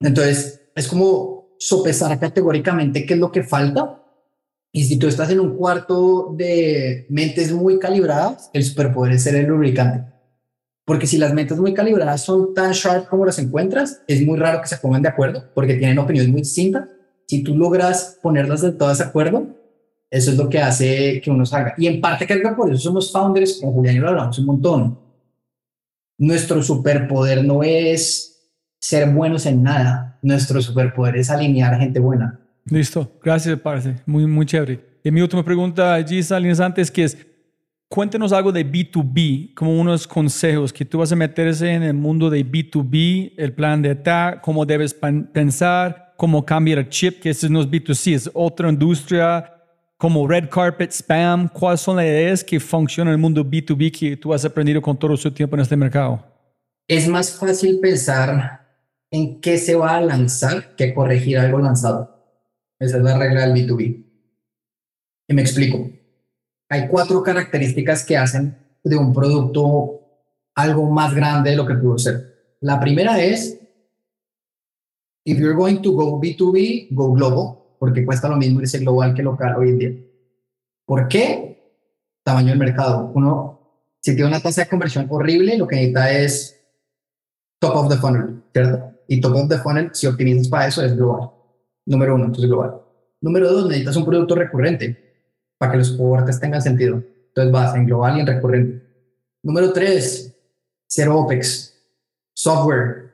Entonces, 0.00 0.60
es 0.74 0.88
como 0.88 1.56
sopesar 1.58 2.18
categóricamente 2.18 3.06
qué 3.06 3.14
es 3.14 3.20
lo 3.20 3.32
que 3.32 3.42
falta. 3.42 4.02
Y 4.72 4.84
si 4.84 4.98
tú 4.98 5.08
estás 5.08 5.30
en 5.30 5.40
un 5.40 5.56
cuarto 5.56 6.34
de 6.36 7.06
mentes 7.08 7.50
muy 7.50 7.78
calibradas, 7.78 8.50
el 8.52 8.62
superpoder 8.62 9.14
es 9.14 9.22
ser 9.22 9.36
el 9.36 9.46
lubricante. 9.46 10.12
Porque 10.84 11.06
si 11.06 11.16
las 11.16 11.32
mentes 11.32 11.58
muy 11.58 11.72
calibradas 11.72 12.22
son 12.22 12.52
tan 12.52 12.72
sharp 12.72 13.08
como 13.08 13.24
las 13.24 13.38
encuentras, 13.38 14.02
es 14.06 14.24
muy 14.24 14.38
raro 14.38 14.60
que 14.60 14.68
se 14.68 14.76
pongan 14.76 15.02
de 15.02 15.08
acuerdo 15.08 15.44
porque 15.54 15.74
tienen 15.74 15.98
opiniones 15.98 16.30
muy 16.30 16.42
distintas. 16.42 16.88
Si 17.26 17.42
tú 17.42 17.56
logras 17.56 18.18
ponerlas 18.22 18.60
de 18.60 18.72
todas 18.72 18.98
de 18.98 19.04
acuerdo, 19.04 19.46
eso 20.10 20.30
es 20.30 20.36
lo 20.36 20.48
que 20.48 20.60
hace 20.60 21.20
que 21.22 21.30
uno 21.30 21.46
salga. 21.46 21.74
Y 21.78 21.86
en 21.86 22.00
parte 22.02 22.26
creo 22.26 22.42
que 22.42 22.54
por 22.54 22.70
eso 22.70 22.82
somos 22.82 23.10
founders, 23.10 23.58
con 23.60 23.72
Julián 23.72 23.96
y 23.96 23.98
lo 23.98 24.10
hablamos 24.10 24.38
un 24.38 24.46
montón 24.46 25.05
nuestro 26.18 26.62
superpoder 26.62 27.44
no 27.44 27.62
es 27.62 28.36
ser 28.80 29.10
buenos 29.10 29.46
en 29.46 29.62
nada. 29.62 30.18
Nuestro 30.22 30.60
superpoder 30.62 31.16
es 31.16 31.30
alinear 31.30 31.78
gente 31.78 32.00
buena. 32.00 32.40
Listo. 32.64 33.18
Gracias, 33.22 33.58
parce. 33.60 33.96
Muy, 34.06 34.26
muy 34.26 34.46
chévere. 34.46 34.80
Y 35.04 35.10
mi 35.10 35.20
última 35.20 35.44
pregunta, 35.44 36.02
Gisa, 36.02 36.36
antes, 36.36 36.90
que 36.90 37.04
es, 37.04 37.16
cuéntenos 37.88 38.32
algo 38.32 38.50
de 38.50 38.66
B2B, 38.66 39.54
como 39.54 39.80
unos 39.80 40.06
consejos 40.06 40.72
que 40.72 40.84
tú 40.84 40.98
vas 40.98 41.12
a 41.12 41.16
meterse 41.16 41.72
en 41.72 41.84
el 41.84 41.94
mundo 41.94 42.28
de 42.28 42.44
B2B, 42.44 43.34
el 43.36 43.52
plan 43.52 43.82
de 43.82 43.90
attack, 43.90 44.40
cómo 44.40 44.66
debes 44.66 44.94
pensar, 45.32 46.14
cómo 46.16 46.44
cambiar 46.44 46.78
el 46.78 46.88
chip, 46.88 47.20
que 47.20 47.30
ese 47.30 47.48
no 47.48 47.60
es 47.60 47.68
B2C, 47.68 48.14
es 48.14 48.30
otra 48.34 48.68
industria, 48.68 49.52
como 49.98 50.28
red 50.28 50.48
carpet, 50.50 50.92
spam, 50.92 51.48
cuáles 51.48 51.80
son 51.80 51.96
las 51.96 52.04
ideas 52.04 52.44
que 52.44 52.60
funcionan 52.60 53.12
en 53.12 53.14
el 53.14 53.20
mundo 53.20 53.44
B2B 53.44 53.90
que 53.98 54.16
tú 54.16 54.34
has 54.34 54.44
aprendido 54.44 54.82
con 54.82 54.98
todo 54.98 55.16
su 55.16 55.30
tiempo 55.30 55.56
en 55.56 55.62
este 55.62 55.76
mercado? 55.76 56.22
Es 56.88 57.08
más 57.08 57.38
fácil 57.38 57.80
pensar 57.80 58.66
en 59.10 59.40
qué 59.40 59.56
se 59.58 59.74
va 59.74 59.96
a 59.96 60.00
lanzar 60.00 60.76
que 60.76 60.92
corregir 60.92 61.38
algo 61.38 61.58
lanzado. 61.58 62.14
Esa 62.78 62.98
es 62.98 63.02
la 63.02 63.18
regla 63.18 63.46
del 63.46 63.54
B2B. 63.54 64.04
Y 65.28 65.34
me 65.34 65.42
explico. 65.42 65.90
Hay 66.68 66.88
cuatro 66.88 67.22
características 67.22 68.04
que 68.04 68.16
hacen 68.16 68.56
de 68.84 68.96
un 68.96 69.12
producto 69.12 70.00
algo 70.54 70.90
más 70.90 71.14
grande 71.14 71.50
de 71.50 71.56
lo 71.56 71.66
que 71.66 71.74
pudo 71.74 71.98
ser. 71.98 72.56
La 72.60 72.78
primera 72.78 73.22
es, 73.22 73.58
if 75.24 75.38
you're 75.38 75.54
going 75.54 75.80
to 75.80 75.92
go 75.92 76.20
B2B, 76.20 76.88
go 76.90 77.12
global 77.12 77.65
porque 77.78 78.04
cuesta 78.04 78.28
lo 78.28 78.36
mismo 78.36 78.60
irse 78.60 78.78
global 78.78 79.14
que 79.14 79.22
local 79.22 79.56
hoy 79.56 79.68
en 79.70 79.78
día. 79.78 79.92
¿Por 80.84 81.08
qué? 81.08 81.74
Tamaño 82.22 82.48
del 82.48 82.58
mercado. 82.58 83.10
Uno, 83.14 83.60
si 84.00 84.14
tiene 84.14 84.28
una 84.28 84.40
tasa 84.40 84.62
de 84.62 84.68
conversión 84.68 85.06
horrible, 85.10 85.58
lo 85.58 85.66
que 85.66 85.76
necesita 85.76 86.10
es 86.10 86.60
top 87.58 87.76
of 87.76 87.88
the 87.88 87.96
funnel, 87.96 88.42
¿cierto? 88.52 88.92
Y 89.08 89.20
top 89.20 89.36
of 89.36 89.48
the 89.48 89.58
funnel, 89.58 89.90
si 89.92 90.06
optimizas 90.06 90.48
para 90.48 90.68
eso, 90.68 90.84
es 90.84 90.96
global. 90.96 91.30
Número 91.84 92.14
uno, 92.14 92.26
entonces 92.26 92.48
global. 92.48 92.80
Número 93.20 93.50
dos, 93.50 93.66
necesitas 93.66 93.96
un 93.96 94.04
producto 94.04 94.34
recurrente 94.34 95.24
para 95.58 95.72
que 95.72 95.78
los 95.78 95.92
cohortes 95.92 96.38
tengan 96.40 96.62
sentido. 96.62 97.02
Entonces 97.28 97.52
vas 97.52 97.74
en 97.74 97.86
global 97.86 98.16
y 98.16 98.20
en 98.20 98.26
recurrente. 98.26 98.86
Número 99.42 99.72
tres, 99.72 100.36
cero 100.86 101.18
OPEX, 101.20 101.74
software. 102.32 103.12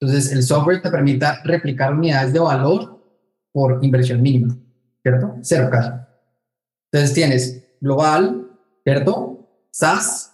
Entonces 0.00 0.32
el 0.32 0.42
software 0.42 0.82
te 0.82 0.90
permite 0.90 1.26
replicar 1.44 1.94
unidades 1.94 2.32
de 2.32 2.38
valor 2.38 2.99
por 3.52 3.84
inversión 3.84 4.22
mínima, 4.22 4.56
¿cierto? 5.02 5.36
Cero 5.42 5.68
caso. 5.70 5.92
Entonces 6.92 7.14
tienes 7.14 7.64
global, 7.80 8.48
¿cierto? 8.84 9.48
SaaS 9.70 10.32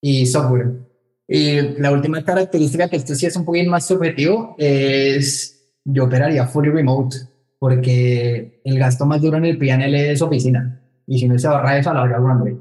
y 0.00 0.26
software. 0.26 0.86
Y 1.28 1.60
la 1.80 1.90
última 1.90 2.24
característica, 2.24 2.88
que 2.88 2.96
esto 2.96 3.14
sí 3.14 3.26
es 3.26 3.36
un 3.36 3.44
poquito 3.44 3.70
más 3.70 3.86
subjetivo, 3.86 4.54
es 4.58 5.74
yo 5.84 6.04
operaría 6.04 6.46
fully 6.46 6.70
remote, 6.70 7.16
porque 7.58 8.60
el 8.64 8.78
gasto 8.78 9.06
más 9.06 9.20
duro 9.20 9.36
en 9.38 9.44
el 9.44 9.58
PNL 9.58 9.94
es 9.94 10.22
oficina. 10.22 10.82
Y 11.06 11.18
si 11.18 11.28
no 11.28 11.38
se 11.38 11.46
ahorra 11.46 11.78
eso 11.78 11.90
a 11.90 11.94
la 11.94 12.00
larga 12.00 12.18
runway. 12.18 12.58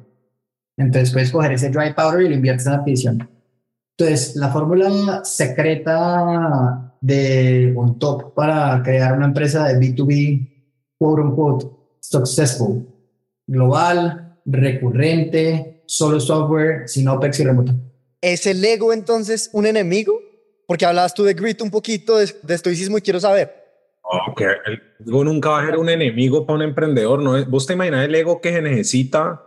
Entonces 0.77 1.11
puedes 1.11 1.31
coger 1.31 1.53
ese 1.53 1.69
dry 1.69 1.93
powder 1.93 2.21
y 2.21 2.29
lo 2.29 2.35
inviertes 2.35 2.67
en 2.67 2.73
adquisición. 2.73 3.29
Entonces, 3.97 4.35
la 4.35 4.49
fórmula 4.49 5.23
secreta 5.23 6.84
de 7.05 7.71
un 7.75 7.99
top 7.99 8.33
para 8.33 8.81
crear 8.81 9.15
una 9.15 9.27
empresa 9.27 9.67
de 9.67 9.79
B2B, 9.79 10.49
quote 10.97 11.21
unquote, 11.21 11.67
successful, 11.99 12.83
global, 13.45 14.39
recurrente, 14.45 15.83
solo 15.85 16.19
software, 16.19 16.87
sin 16.89 17.07
OPEX 17.07 17.39
y 17.39 17.43
remoto. 17.43 17.73
¿Es 18.21 18.47
el 18.47 18.65
ego 18.65 18.91
entonces 18.91 19.51
un 19.53 19.67
enemigo? 19.67 20.19
Porque 20.65 20.85
hablabas 20.85 21.13
tú 21.13 21.23
de 21.23 21.35
grit 21.35 21.61
un 21.61 21.69
poquito, 21.69 22.17
de, 22.17 22.33
estoicismo 22.49 22.97
y 22.97 23.01
quiero 23.01 23.19
saber. 23.19 23.53
Ok, 24.01 24.41
el 24.65 24.81
ego 25.05 25.23
nunca 25.23 25.49
va 25.49 25.61
a 25.61 25.65
ser 25.65 25.77
un 25.77 25.89
enemigo 25.89 26.43
para 26.43 26.57
un 26.57 26.63
emprendedor. 26.63 27.21
¿no? 27.21 27.45
¿Vos 27.45 27.67
te 27.67 27.73
imaginas 27.73 28.03
el 28.03 28.15
ego 28.15 28.41
que 28.41 28.51
se 28.51 28.63
necesita? 28.63 29.43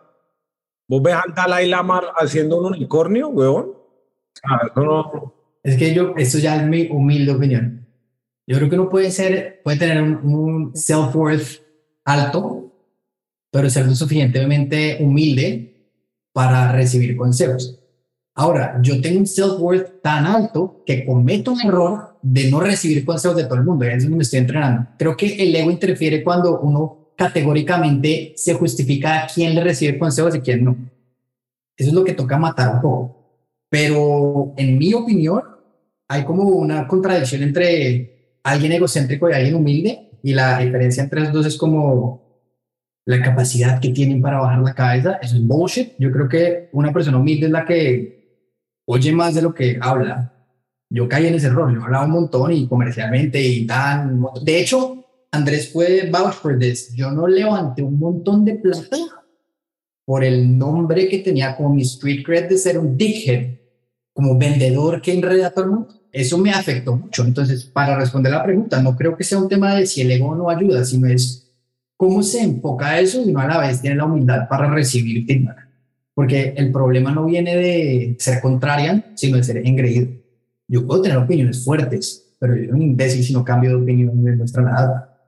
¿Vos 0.87 1.03
ves 1.03 1.15
al 1.15 1.35
Dalai 1.35 1.69
Lama 1.69 2.03
haciendo 2.17 2.61
un 2.61 2.67
unicornio, 2.67 3.29
weón? 3.29 3.75
Ah, 4.45 4.61
es 5.69 5.77
que 5.77 5.95
yo, 5.95 6.15
esto 6.17 6.39
ya 6.39 6.57
es 6.57 6.67
mi 6.67 6.89
humilde 6.89 7.33
opinión. 7.33 7.87
Yo 8.47 8.57
creo 8.57 8.71
que 8.71 8.77
uno 8.77 8.89
puede 8.89 9.11
ser, 9.11 9.61
puede 9.63 9.77
tener 9.77 10.03
un, 10.03 10.73
self-worth 10.75 11.61
alto, 12.05 12.73
pero 13.51 13.69
ser 13.69 13.87
lo 13.87 13.95
suficientemente 13.95 14.97
humilde 15.01 15.93
para 16.33 16.73
recibir 16.73 17.17
consejos. 17.17 17.79
Ahora, 18.35 18.79
yo 18.83 19.01
tengo 19.03 19.19
un 19.19 19.27
self-worth 19.27 20.01
tan 20.01 20.25
alto 20.25 20.83
que 20.87 21.05
cometo 21.05 21.53
un 21.53 21.61
error 21.61 22.17
de 22.23 22.51
no 22.51 22.61
recibir 22.61 23.05
consejos 23.05 23.37
de 23.37 23.45
todo 23.45 23.57
el 23.57 23.65
mundo. 23.65 23.85
Es 23.85 24.05
donde 24.05 24.17
me 24.17 24.23
estoy 24.23 24.39
entrenando. 24.39 24.89
Creo 24.97 25.17
que 25.17 25.43
el 25.43 25.55
ego 25.55 25.71
interfiere 25.71 26.25
cuando 26.25 26.61
uno 26.61 27.13
categóricamente 27.17 28.33
se 28.37 28.55
justifica 28.55 29.25
a 29.25 29.27
quién 29.27 29.55
le 29.55 29.63
recibe 29.63 29.99
consejos 29.99 30.35
y 30.37 30.41
quién 30.41 30.65
no. 30.65 30.77
Eso 31.77 31.91
es 31.91 31.95
lo 31.95 32.05
que 32.05 32.15
toca 32.15 32.39
matar 32.39 32.77
un 32.77 32.81
poco. 32.81 33.19
Pero 33.69 34.55
en 34.57 34.79
mi 34.79 34.95
opinión, 34.95 35.43
hay 36.09 36.25
como 36.25 36.45
una 36.45 36.89
contradicción 36.89 37.43
entre 37.43 38.39
alguien 38.43 38.73
egocéntrico 38.73 39.29
y 39.29 39.35
alguien 39.35 39.55
humilde, 39.55 40.11
y 40.23 40.35
la 40.35 40.59
diferencia 40.59 41.03
entre 41.03 41.21
los 41.21 41.33
dos 41.33 41.47
es 41.47 41.57
como 41.57 42.29
la 43.05 43.23
capacidad 43.23 43.81
que 43.81 43.91
tienen 43.91 44.21
para 44.21 44.41
bajar 44.41 44.61
la 44.61 44.75
cabeza. 44.75 45.19
Eso 45.23 45.37
es 45.37 45.47
bullshit. 45.47 45.93
Yo 45.99 46.11
creo 46.11 46.29
que 46.29 46.69
una 46.73 46.93
persona 46.93 47.19
humilde 47.19 47.47
es 47.47 47.53
la 47.53 47.65
que 47.65 48.19
oye 48.87 49.13
más 49.13 49.35
de 49.35 49.43
lo 49.43 49.55
que 49.55 49.79
habla. 49.81 50.35
Yo 50.91 51.09
caí 51.09 51.27
en 51.27 51.35
ese 51.35 51.49
error, 51.49 51.73
yo 51.73 51.83
hablaba 51.83 52.07
un 52.07 52.13
montón 52.13 52.53
y 52.53 52.67
comercialmente 52.67 53.41
y 53.41 53.67
tan. 53.67 54.23
De 54.43 54.61
hecho, 54.61 55.07
Andrés 55.31 55.69
puede 55.69 56.11
vouch 56.11 56.35
for 56.35 56.59
this. 56.59 56.95
Yo 56.95 57.11
no 57.11 57.27
levanté 57.27 57.83
un 57.83 57.99
montón 57.99 58.45
de 58.45 58.55
plata 58.55 58.97
por 60.05 60.25
el 60.25 60.57
nombre 60.57 61.09
que 61.09 61.19
tenía 61.19 61.55
como 61.57 61.75
mi 61.75 61.83
street 61.83 62.25
cred 62.25 62.49
de 62.49 62.57
ser 62.57 62.79
un 62.79 62.97
dickhead 62.97 63.59
como 64.15 64.37
vendedor 64.37 65.01
que 65.01 65.13
enreda 65.13 65.49
a 65.49 65.51
todo 65.51 65.65
el 65.65 65.71
mundo. 65.71 65.98
Eso 66.13 66.39
me 66.39 66.51
afectó 66.51 66.97
mucho. 66.97 67.25
Entonces, 67.25 67.65
para 67.65 67.97
responder 67.97 68.33
la 68.33 68.43
pregunta, 68.43 68.83
no 68.83 68.97
creo 68.97 69.17
que 69.17 69.25
sea 69.25 69.39
un 69.39 69.49
tema 69.49 69.75
de 69.75 69.87
si 69.87 70.01
el 70.01 70.11
ego 70.11 70.35
no 70.35 70.49
ayuda, 70.51 70.85
sino 70.85 71.07
es 71.07 71.51
cómo 71.97 72.23
se 72.23 72.43
enfoca 72.43 72.99
eso 72.99 73.23
y 73.23 73.33
no 73.33 73.41
a 73.41 73.47
la 73.47 73.59
vez 73.59 73.81
tiene 73.81 73.97
la 73.97 74.07
humildad 74.07 74.49
para 74.49 74.71
recibir 74.71 75.27
feedback. 75.27 75.69
Porque 76.15 76.55
el 76.57 76.73
problema 76.73 77.13
no 77.13 77.27
viene 77.27 77.57
de 77.57 78.17
ser 78.19 78.41
contrarian, 78.41 79.05
sino 79.15 79.37
de 79.37 79.45
ser 79.45 79.59
engreído. 79.59 80.09
Yo 80.67 80.87
puedo 80.87 81.03
tener 81.03 81.19
opiniones 81.19 81.65
fuertes, 81.65 82.35
pero 82.39 82.57
yo 82.57 82.73
un 82.73 82.83
imbécil 82.83 83.23
si 83.25 83.33
no 83.33 83.45
cambio 83.45 83.71
de 83.71 83.83
opinión 83.83 84.23
no 84.23 84.37
muestra 84.37 84.63
nada. 84.63 85.19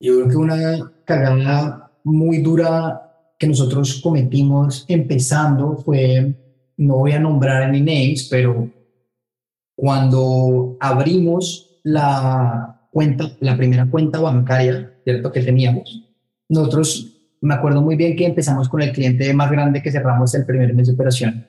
Yo 0.00 0.14
creo 0.16 0.28
que 0.28 0.36
una 0.36 0.92
cagada 1.04 1.90
muy 2.04 2.38
dura 2.38 3.02
que 3.38 3.46
nosotros 3.46 4.00
cometimos 4.02 4.84
empezando 4.88 5.76
fue, 5.76 6.34
no 6.76 6.96
voy 6.96 7.12
a 7.12 7.20
nombrar 7.20 7.62
any 7.62 7.80
names, 7.80 8.28
pero 8.30 8.70
cuando 9.76 10.76
abrimos 10.80 11.78
la 11.84 12.88
cuenta, 12.90 13.30
la 13.40 13.56
primera 13.56 13.88
cuenta 13.88 14.18
bancaria, 14.18 14.94
¿cierto? 15.04 15.30
Que 15.30 15.42
teníamos, 15.42 16.02
nosotros, 16.48 17.12
me 17.40 17.54
acuerdo 17.54 17.82
muy 17.82 17.94
bien 17.94 18.16
que 18.16 18.26
empezamos 18.26 18.68
con 18.68 18.82
el 18.82 18.92
cliente 18.92 19.32
más 19.34 19.50
grande 19.50 19.82
que 19.82 19.92
cerramos 19.92 20.34
el 20.34 20.46
primer 20.46 20.74
mes 20.74 20.86
de 20.88 20.94
operación. 20.94 21.46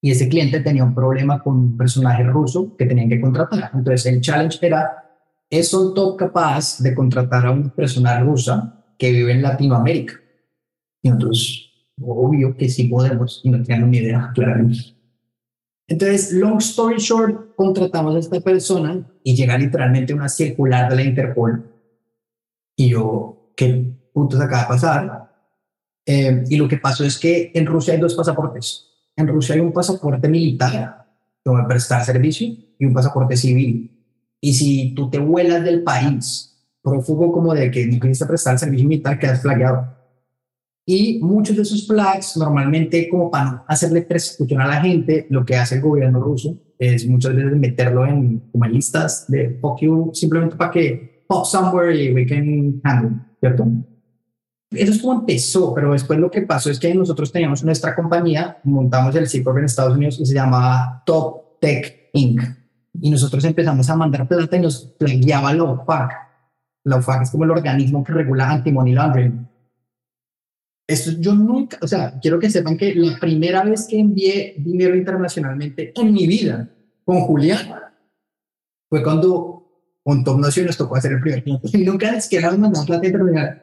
Y 0.00 0.10
ese 0.10 0.28
cliente 0.28 0.60
tenía 0.60 0.84
un 0.84 0.94
problema 0.94 1.42
con 1.42 1.56
un 1.56 1.76
personaje 1.76 2.22
ruso 2.24 2.76
que 2.76 2.86
tenían 2.86 3.08
que 3.08 3.20
contratar. 3.20 3.70
Entonces 3.74 4.06
el 4.06 4.20
challenge 4.20 4.58
era, 4.64 4.90
¿es 5.50 5.72
un 5.74 5.94
top 5.94 6.16
capaz 6.16 6.80
de 6.80 6.94
contratar 6.94 7.46
a 7.46 7.50
una 7.50 7.74
persona 7.74 8.18
rusa 8.20 8.84
que 8.98 9.12
vive 9.12 9.32
en 9.32 9.42
Latinoamérica? 9.42 10.14
Y 11.02 11.08
nosotros, 11.08 11.72
obvio 12.00 12.56
que 12.56 12.68
sí 12.68 12.84
podemos, 12.84 13.40
y 13.44 13.50
no 13.50 13.62
tenían 13.62 13.90
ni 13.90 13.98
idea, 13.98 14.30
claramente. 14.34 15.01
Entonces, 15.92 16.32
long 16.32 16.56
story 16.56 16.96
short, 16.96 17.54
contratamos 17.54 18.16
a 18.16 18.18
esta 18.18 18.40
persona 18.40 19.06
y 19.22 19.36
llega 19.36 19.58
literalmente 19.58 20.14
una 20.14 20.26
circular 20.26 20.88
de 20.88 20.96
la 20.96 21.02
Interpol. 21.02 21.70
Y 22.74 22.88
yo, 22.88 23.52
¿qué 23.54 23.92
putos 24.10 24.40
acaba 24.40 24.62
de 24.62 24.68
pasar? 24.68 25.30
Eh, 26.06 26.44
y 26.48 26.56
lo 26.56 26.66
que 26.66 26.78
pasó 26.78 27.04
es 27.04 27.18
que 27.18 27.52
en 27.54 27.66
Rusia 27.66 27.92
hay 27.92 28.00
dos 28.00 28.14
pasaportes. 28.14 28.86
En 29.14 29.28
Rusia 29.28 29.54
hay 29.54 29.60
un 29.60 29.70
pasaporte 29.70 30.30
militar, 30.30 31.08
como 31.44 31.68
prestar 31.68 32.02
servicio, 32.06 32.56
y 32.78 32.86
un 32.86 32.94
pasaporte 32.94 33.36
civil. 33.36 33.90
Y 34.40 34.54
si 34.54 34.94
tú 34.94 35.10
te 35.10 35.18
vuelas 35.18 35.62
del 35.62 35.82
país, 35.82 36.58
prófugo 36.82 37.30
como 37.30 37.52
de 37.52 37.70
que 37.70 37.86
no 37.86 38.00
quisiste 38.00 38.24
prestar 38.24 38.58
servicio 38.58 38.88
militar, 38.88 39.18
quedas 39.18 39.42
flagueado. 39.42 39.94
Y 40.84 41.20
muchos 41.22 41.56
de 41.56 41.62
esos 41.62 41.86
flags, 41.86 42.36
normalmente, 42.36 43.08
como 43.08 43.30
para 43.30 43.44
no 43.44 43.64
hacerle 43.68 44.02
persecución 44.02 44.60
a 44.60 44.66
la 44.66 44.80
gente, 44.80 45.26
lo 45.30 45.44
que 45.44 45.56
hace 45.56 45.76
el 45.76 45.80
gobierno 45.80 46.20
ruso 46.20 46.58
es 46.78 47.06
muchas 47.06 47.36
veces 47.36 47.56
meterlo 47.56 48.04
en 48.04 48.40
como 48.50 48.64
listas 48.66 49.26
de 49.28 49.58
fuck 49.60 49.80
you, 49.80 50.10
simplemente 50.12 50.56
para 50.56 50.72
que 50.72 51.24
pop 51.28 51.46
somewhere 51.46 51.94
y 51.94 52.12
we 52.12 52.26
can 52.26 52.80
handle, 52.82 53.20
¿cierto? 53.38 53.66
Eso 54.72 54.92
es 54.92 55.00
como 55.00 55.20
empezó, 55.20 55.72
pero 55.74 55.92
después 55.92 56.18
lo 56.18 56.30
que 56.30 56.42
pasó 56.42 56.70
es 56.70 56.80
que 56.80 56.92
nosotros 56.94 57.30
teníamos 57.30 57.62
nuestra 57.62 57.94
compañía, 57.94 58.58
montamos 58.64 59.14
el 59.14 59.28
C 59.28 59.44
en 59.46 59.64
Estados 59.64 59.96
Unidos 59.96 60.18
y 60.18 60.26
se 60.26 60.34
llamaba 60.34 61.02
Top 61.06 61.60
Tech 61.60 62.10
Inc. 62.14 62.42
Y 63.00 63.10
nosotros 63.10 63.44
empezamos 63.44 63.88
a 63.88 63.96
mandar 63.96 64.26
plata 64.26 64.56
y 64.56 64.60
nos 64.60 64.94
flagueaba 64.98 65.54
la 65.54 65.64
OFAC. 65.64 66.12
La 66.84 66.96
OFAC 66.96 67.22
es 67.22 67.30
como 67.30 67.44
el 67.44 67.50
organismo 67.50 68.02
que 68.02 68.12
regula 68.12 68.50
anti-money 68.50 68.94
laundering 68.94 69.51
esto 70.86 71.12
yo 71.18 71.34
nunca, 71.34 71.78
o 71.80 71.86
sea, 71.86 72.18
quiero 72.20 72.38
que 72.38 72.50
sepan 72.50 72.76
que 72.76 72.94
la 72.94 73.18
primera 73.18 73.62
vez 73.64 73.86
que 73.86 73.98
envié 73.98 74.54
dinero 74.58 74.96
internacionalmente 74.96 75.92
en 75.94 76.12
mi 76.12 76.26
vida 76.26 76.68
con 77.04 77.20
Julián 77.20 77.68
fue 78.88 79.02
cuando 79.02 79.62
un 80.04 80.24
top 80.24 80.40
nació 80.40 80.66
nos 80.66 80.76
tocó 80.76 80.96
hacer 80.96 81.12
el 81.12 81.20
primer 81.20 81.44
Y 81.72 81.84
nunca 81.84 82.16
es 82.16 82.28
que 82.28 82.40
nos 82.40 82.58
mandamos 82.58 82.86
plata 82.86 83.06
internacional. 83.06 83.62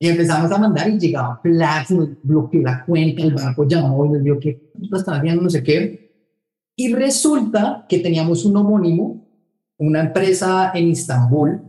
Y 0.00 0.08
empezamos 0.08 0.50
a 0.52 0.58
mandar 0.58 0.88
y 0.88 0.98
llegaba 0.98 1.40
nos 1.42 2.08
bloqueó 2.22 2.62
la 2.62 2.84
cuenta, 2.84 3.22
el 3.22 3.34
banco 3.34 3.66
llamó 3.66 4.06
y 4.06 4.10
nos 4.10 4.22
dijo 4.22 4.38
que 4.38 4.70
estaba 4.92 5.18
haciendo 5.18 5.42
no 5.42 5.50
sé 5.50 5.62
qué. 5.62 6.12
Y 6.76 6.92
resulta 6.92 7.84
que 7.88 7.98
teníamos 7.98 8.44
un 8.44 8.56
homónimo, 8.56 9.26
una 9.78 10.00
empresa 10.00 10.70
en 10.74 10.88
Istambul 10.88 11.62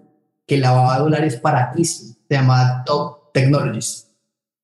que 0.45 0.57
lavaba 0.57 0.99
dólares 0.99 1.37
para 1.37 1.73
ISI, 1.75 2.17
se 2.27 2.35
llamaba 2.35 2.83
Top 2.85 3.31
Technologies 3.33 4.08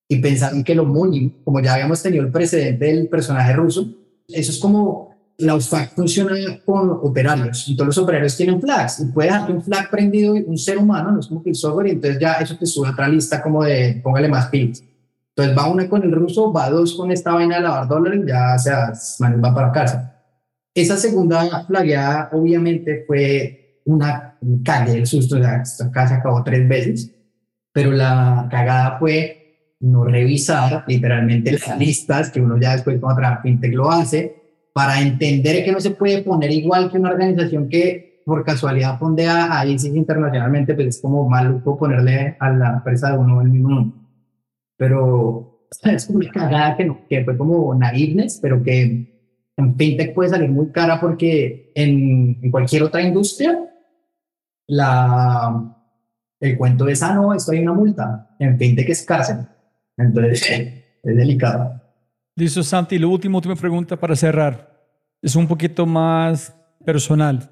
y 0.07 0.17
pensaron 0.17 0.63
que 0.63 0.75
lo 0.75 0.83
homónimo, 0.83 1.31
como 1.43 1.59
ya 1.59 1.73
habíamos 1.73 2.01
tenido 2.01 2.23
el 2.23 2.31
precedente 2.31 2.85
del 2.85 3.07
personaje 3.07 3.53
ruso, 3.53 3.87
eso 4.27 4.51
es 4.51 4.59
como 4.59 5.15
la 5.37 5.55
UFAC 5.55 5.95
funciona 5.95 6.35
con 6.63 6.89
operarios 6.89 7.65
todos 7.75 7.87
los 7.87 7.97
operarios 7.97 8.37
tienen 8.37 8.61
flags 8.61 9.01
y 9.01 9.05
puede 9.11 9.29
dejar 9.29 9.51
un 9.51 9.61
flag 9.61 9.89
prendido 9.89 10.33
un 10.33 10.57
ser 10.57 10.77
humano, 10.77 11.11
no 11.11 11.19
es 11.19 11.27
como 11.27 11.43
que 11.43 11.49
el 11.49 11.55
software 11.55 11.87
y 11.87 11.91
entonces 11.91 12.19
ya 12.21 12.33
eso 12.35 12.55
te 12.57 12.65
sube 12.65 12.87
a 12.87 12.91
otra 12.91 13.07
lista 13.09 13.41
como 13.41 13.63
de 13.63 13.99
póngale 14.03 14.29
más 14.29 14.47
pins. 14.47 14.83
Entonces 15.35 15.57
va 15.57 15.69
una 15.69 15.89
con 15.89 16.01
el 16.03 16.13
ruso, 16.13 16.53
va 16.53 16.69
dos 16.69 16.93
con 16.93 17.11
esta 17.11 17.33
vaina 17.33 17.57
de 17.57 17.63
lavar 17.63 17.87
dólares, 17.89 18.21
ya 18.25 18.57
sea, 18.57 18.93
va 19.21 19.53
para 19.53 19.71
casa. 19.73 20.23
Esa 20.73 20.95
segunda 20.95 21.65
flagueada 21.65 22.29
obviamente 22.31 23.03
fue 23.05 23.81
una 23.83 24.37
calle 24.63 24.93
del 24.93 25.05
susto, 25.05 25.35
o 25.35 25.39
sea, 25.39 25.61
esta 25.61 25.91
casa 25.91 26.15
acabó 26.15 26.41
tres 26.43 26.67
veces, 26.67 27.11
pero 27.73 27.91
la 27.91 28.47
cagada 28.49 28.97
fue 28.97 29.34
no 29.85 30.03
revisar 30.03 30.83
literalmente 30.87 31.51
las 31.51 31.77
listas, 31.77 32.31
que 32.31 32.41
uno 32.41 32.57
ya 32.59 32.73
después 32.73 32.99
cuando 32.99 33.21
trabaja 33.21 33.41
fintech 33.41 33.73
lo 33.73 33.91
hace, 33.91 34.35
para 34.73 34.99
entender 34.99 35.63
que 35.63 35.71
no 35.71 35.79
se 35.79 35.91
puede 35.91 36.21
poner 36.21 36.51
igual 36.51 36.91
que 36.91 36.97
una 36.97 37.11
organización 37.11 37.69
que 37.69 38.21
por 38.25 38.43
casualidad 38.43 38.97
fondea 38.97 39.59
a 39.59 39.65
ISIS 39.65 39.95
internacionalmente, 39.95 40.73
pues 40.73 40.87
es 40.87 41.01
como 41.01 41.29
maluco 41.29 41.77
ponerle 41.77 42.35
a 42.39 42.49
la 42.49 42.73
empresa 42.73 43.11
de 43.11 43.17
uno 43.19 43.41
el 43.41 43.49
mismo 43.49 43.69
nombre. 43.69 43.99
Pero 44.75 45.69
es 45.83 46.07
como 46.07 46.19
una 46.19 46.31
cagada 46.31 46.75
que, 46.75 46.91
que 47.07 47.23
fue 47.23 47.37
como 47.37 47.73
naiveness, 47.75 48.39
pero 48.41 48.63
que 48.63 49.15
en 49.57 49.75
fintech 49.77 50.13
puede 50.13 50.31
salir 50.31 50.49
muy 50.49 50.71
cara 50.71 50.99
porque 50.99 51.71
en, 51.75 52.39
en 52.41 52.51
cualquier 52.51 52.83
otra 52.83 53.01
industria 53.01 53.57
la, 54.67 55.75
el 56.39 56.57
cuento 56.57 56.87
es, 56.87 57.03
ah, 57.03 57.13
no, 57.13 57.33
esto 57.33 57.51
hay 57.51 57.59
una 57.59 57.73
multa. 57.73 58.35
En 58.39 58.57
fintech 58.57 58.89
es 58.89 59.05
cárcel. 59.05 59.47
Entonces, 59.97 60.43
es 61.03 61.15
delicado. 61.15 61.81
Listo, 62.35 62.63
Santi. 62.63 62.99
La 62.99 63.07
última, 63.07 63.37
última 63.37 63.55
pregunta 63.55 63.95
para 63.95 64.15
cerrar. 64.15 64.75
Es 65.21 65.35
un 65.35 65.47
poquito 65.47 65.85
más 65.85 66.53
personal. 66.85 67.49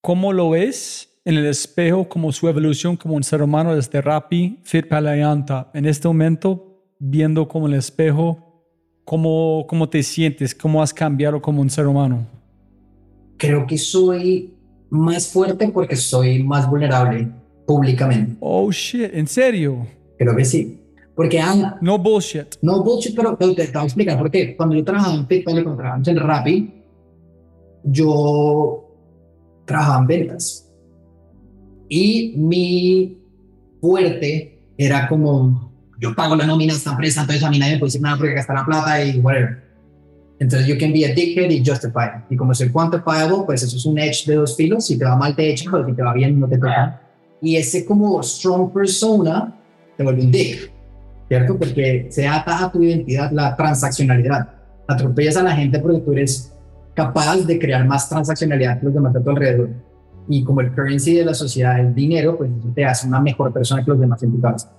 ¿Cómo 0.00 0.32
lo 0.32 0.50
ves 0.50 1.08
en 1.24 1.36
el 1.36 1.46
espejo 1.46 2.08
como 2.08 2.32
su 2.32 2.48
evolución 2.48 2.96
como 2.96 3.14
un 3.14 3.22
ser 3.22 3.42
humano 3.42 3.74
desde 3.74 4.00
Rappi, 4.00 4.60
Fit 4.64 4.88
Palayanta? 4.88 5.70
En 5.74 5.86
este 5.86 6.08
momento, 6.08 6.82
viendo 6.98 7.46
como 7.46 7.66
el 7.66 7.74
espejo, 7.74 8.66
¿cómo, 9.04 9.66
¿cómo 9.68 9.88
te 9.88 10.02
sientes? 10.02 10.54
¿Cómo 10.54 10.82
has 10.82 10.92
cambiado 10.92 11.40
como 11.40 11.60
un 11.60 11.70
ser 11.70 11.86
humano? 11.86 12.26
Creo 13.36 13.66
que 13.66 13.78
soy 13.78 14.54
más 14.90 15.28
fuerte 15.28 15.68
porque 15.68 15.96
soy 15.96 16.42
más 16.42 16.68
vulnerable 16.68 17.28
públicamente. 17.66 18.36
Oh, 18.40 18.70
shit. 18.72 19.10
¿En 19.14 19.26
serio? 19.26 19.86
Creo 20.18 20.34
que 20.34 20.44
sí. 20.44 20.81
Porque 21.14 21.40
han, 21.40 21.76
No 21.80 21.98
bullshit. 21.98 22.56
No 22.62 22.82
bullshit, 22.82 23.14
pero, 23.14 23.36
te, 23.36 23.54
te, 23.54 23.66
voy 23.72 23.82
a 23.82 23.84
explicar 23.84 24.18
por 24.18 24.30
qué. 24.30 24.56
Cuando 24.56 24.74
yo 24.74 24.84
trabajaba 24.84 25.14
en 25.14 25.26
PayPal 25.26 25.62
cuando 25.62 25.76
trabajaba 25.76 26.02
en 26.06 26.16
Rappi, 26.16 26.74
yo 27.84 28.88
trabajaba 29.66 30.00
en 30.00 30.06
ventas. 30.06 30.72
Y 31.88 32.34
mi 32.36 33.18
fuerte 33.80 34.58
era 34.78 35.06
como, 35.08 35.70
yo 36.00 36.14
pago 36.14 36.34
la 36.34 36.46
nómina 36.46 36.72
a 36.72 36.76
esta 36.76 36.92
empresa, 36.92 37.20
entonces 37.20 37.44
a 37.44 37.50
mí 37.50 37.58
nadie 37.58 37.74
me 37.74 37.78
puede 37.80 37.88
decir 37.88 38.00
nada 38.00 38.16
porque 38.16 38.32
gastar 38.32 38.56
la 38.56 38.64
plata 38.64 39.04
y 39.04 39.18
whatever. 39.20 39.62
Entonces 40.38 40.66
yo 40.66 40.76
can 40.78 40.92
be 40.92 41.04
a 41.04 41.14
dickhead 41.14 41.50
y 41.50 41.64
justify. 41.64 42.24
Y 42.30 42.36
como 42.36 42.54
soy 42.54 42.70
quantifiable, 42.70 43.44
pues 43.46 43.62
eso 43.62 43.76
es 43.76 43.84
un 43.86 43.98
edge 43.98 44.26
de 44.26 44.34
dos 44.34 44.56
filos. 44.56 44.86
Si 44.86 44.98
te 44.98 45.04
va 45.04 45.14
mal 45.14 45.36
te 45.36 45.48
echan, 45.48 45.70
pero 45.70 45.86
si 45.86 45.92
te 45.92 46.02
va 46.02 46.12
bien 46.14 46.40
no 46.40 46.48
te 46.48 46.56
toca. 46.56 47.00
Y 47.40 47.54
ese 47.56 47.84
como 47.84 48.20
strong 48.22 48.72
persona 48.72 49.54
te 49.96 50.02
vuelve 50.02 50.22
un 50.22 50.32
dick. 50.32 50.71
¿Cierto? 51.32 51.58
Porque 51.58 52.08
se 52.10 52.28
ata 52.28 52.62
a 52.62 52.70
tu 52.70 52.82
identidad 52.82 53.30
la 53.32 53.56
transaccionalidad. 53.56 54.50
Atropellas 54.86 55.38
a 55.38 55.42
la 55.42 55.52
gente 55.52 55.78
porque 55.78 56.00
tú 56.00 56.12
eres 56.12 56.52
capaz 56.92 57.38
de 57.46 57.58
crear 57.58 57.86
más 57.86 58.06
transaccionalidad 58.06 58.78
que 58.78 58.84
los 58.84 58.94
demás 58.94 59.16
a 59.16 59.22
tu 59.22 59.30
alrededor. 59.30 59.70
Y 60.28 60.44
como 60.44 60.60
el 60.60 60.74
currency 60.74 61.14
de 61.14 61.24
la 61.24 61.32
sociedad 61.32 61.80
es 61.80 61.94
dinero, 61.94 62.36
pues 62.36 62.50
eso 62.50 62.68
te 62.74 62.84
hace 62.84 63.08
una 63.08 63.18
mejor 63.18 63.50
persona 63.50 63.82
que 63.82 63.90
los 63.90 63.98
demás 63.98 64.22
en 64.22 64.32
tu 64.32 64.42
casa. 64.42 64.74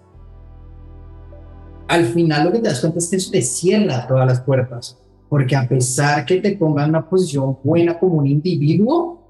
Al 1.87 2.05
final 2.05 2.45
lo 2.45 2.51
que 2.51 2.59
te 2.59 2.69
das 2.69 2.81
cuenta 2.81 2.99
es 2.99 3.09
que 3.09 3.15
eso 3.15 3.31
te 3.31 3.41
cierra 3.41 4.05
todas 4.07 4.27
las 4.27 4.41
puertas, 4.41 4.99
porque 5.29 5.55
a 5.55 5.67
pesar 5.67 6.23
que 6.23 6.39
te 6.39 6.55
pongan 6.55 6.85
en 6.85 6.89
una 6.91 7.09
posición 7.09 7.57
buena 7.63 7.97
como 7.97 8.19
un 8.19 8.27
individuo, 8.27 9.27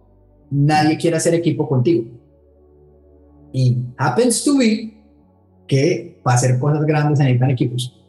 nadie 0.51 0.97
quiere 0.97 1.15
hacer 1.15 1.33
equipo 1.35 1.69
contigo. 1.69 2.03
Y 3.53 3.77
happens 3.97 4.43
to 4.43 4.57
be 4.57 5.02
que 5.67 6.19
para 6.23 6.37
hacer 6.37 6.59
cosas 6.59 6.85
grandes 6.85 7.17
se 7.17 7.23
necesitan 7.23 7.51
equipos. 7.51 7.99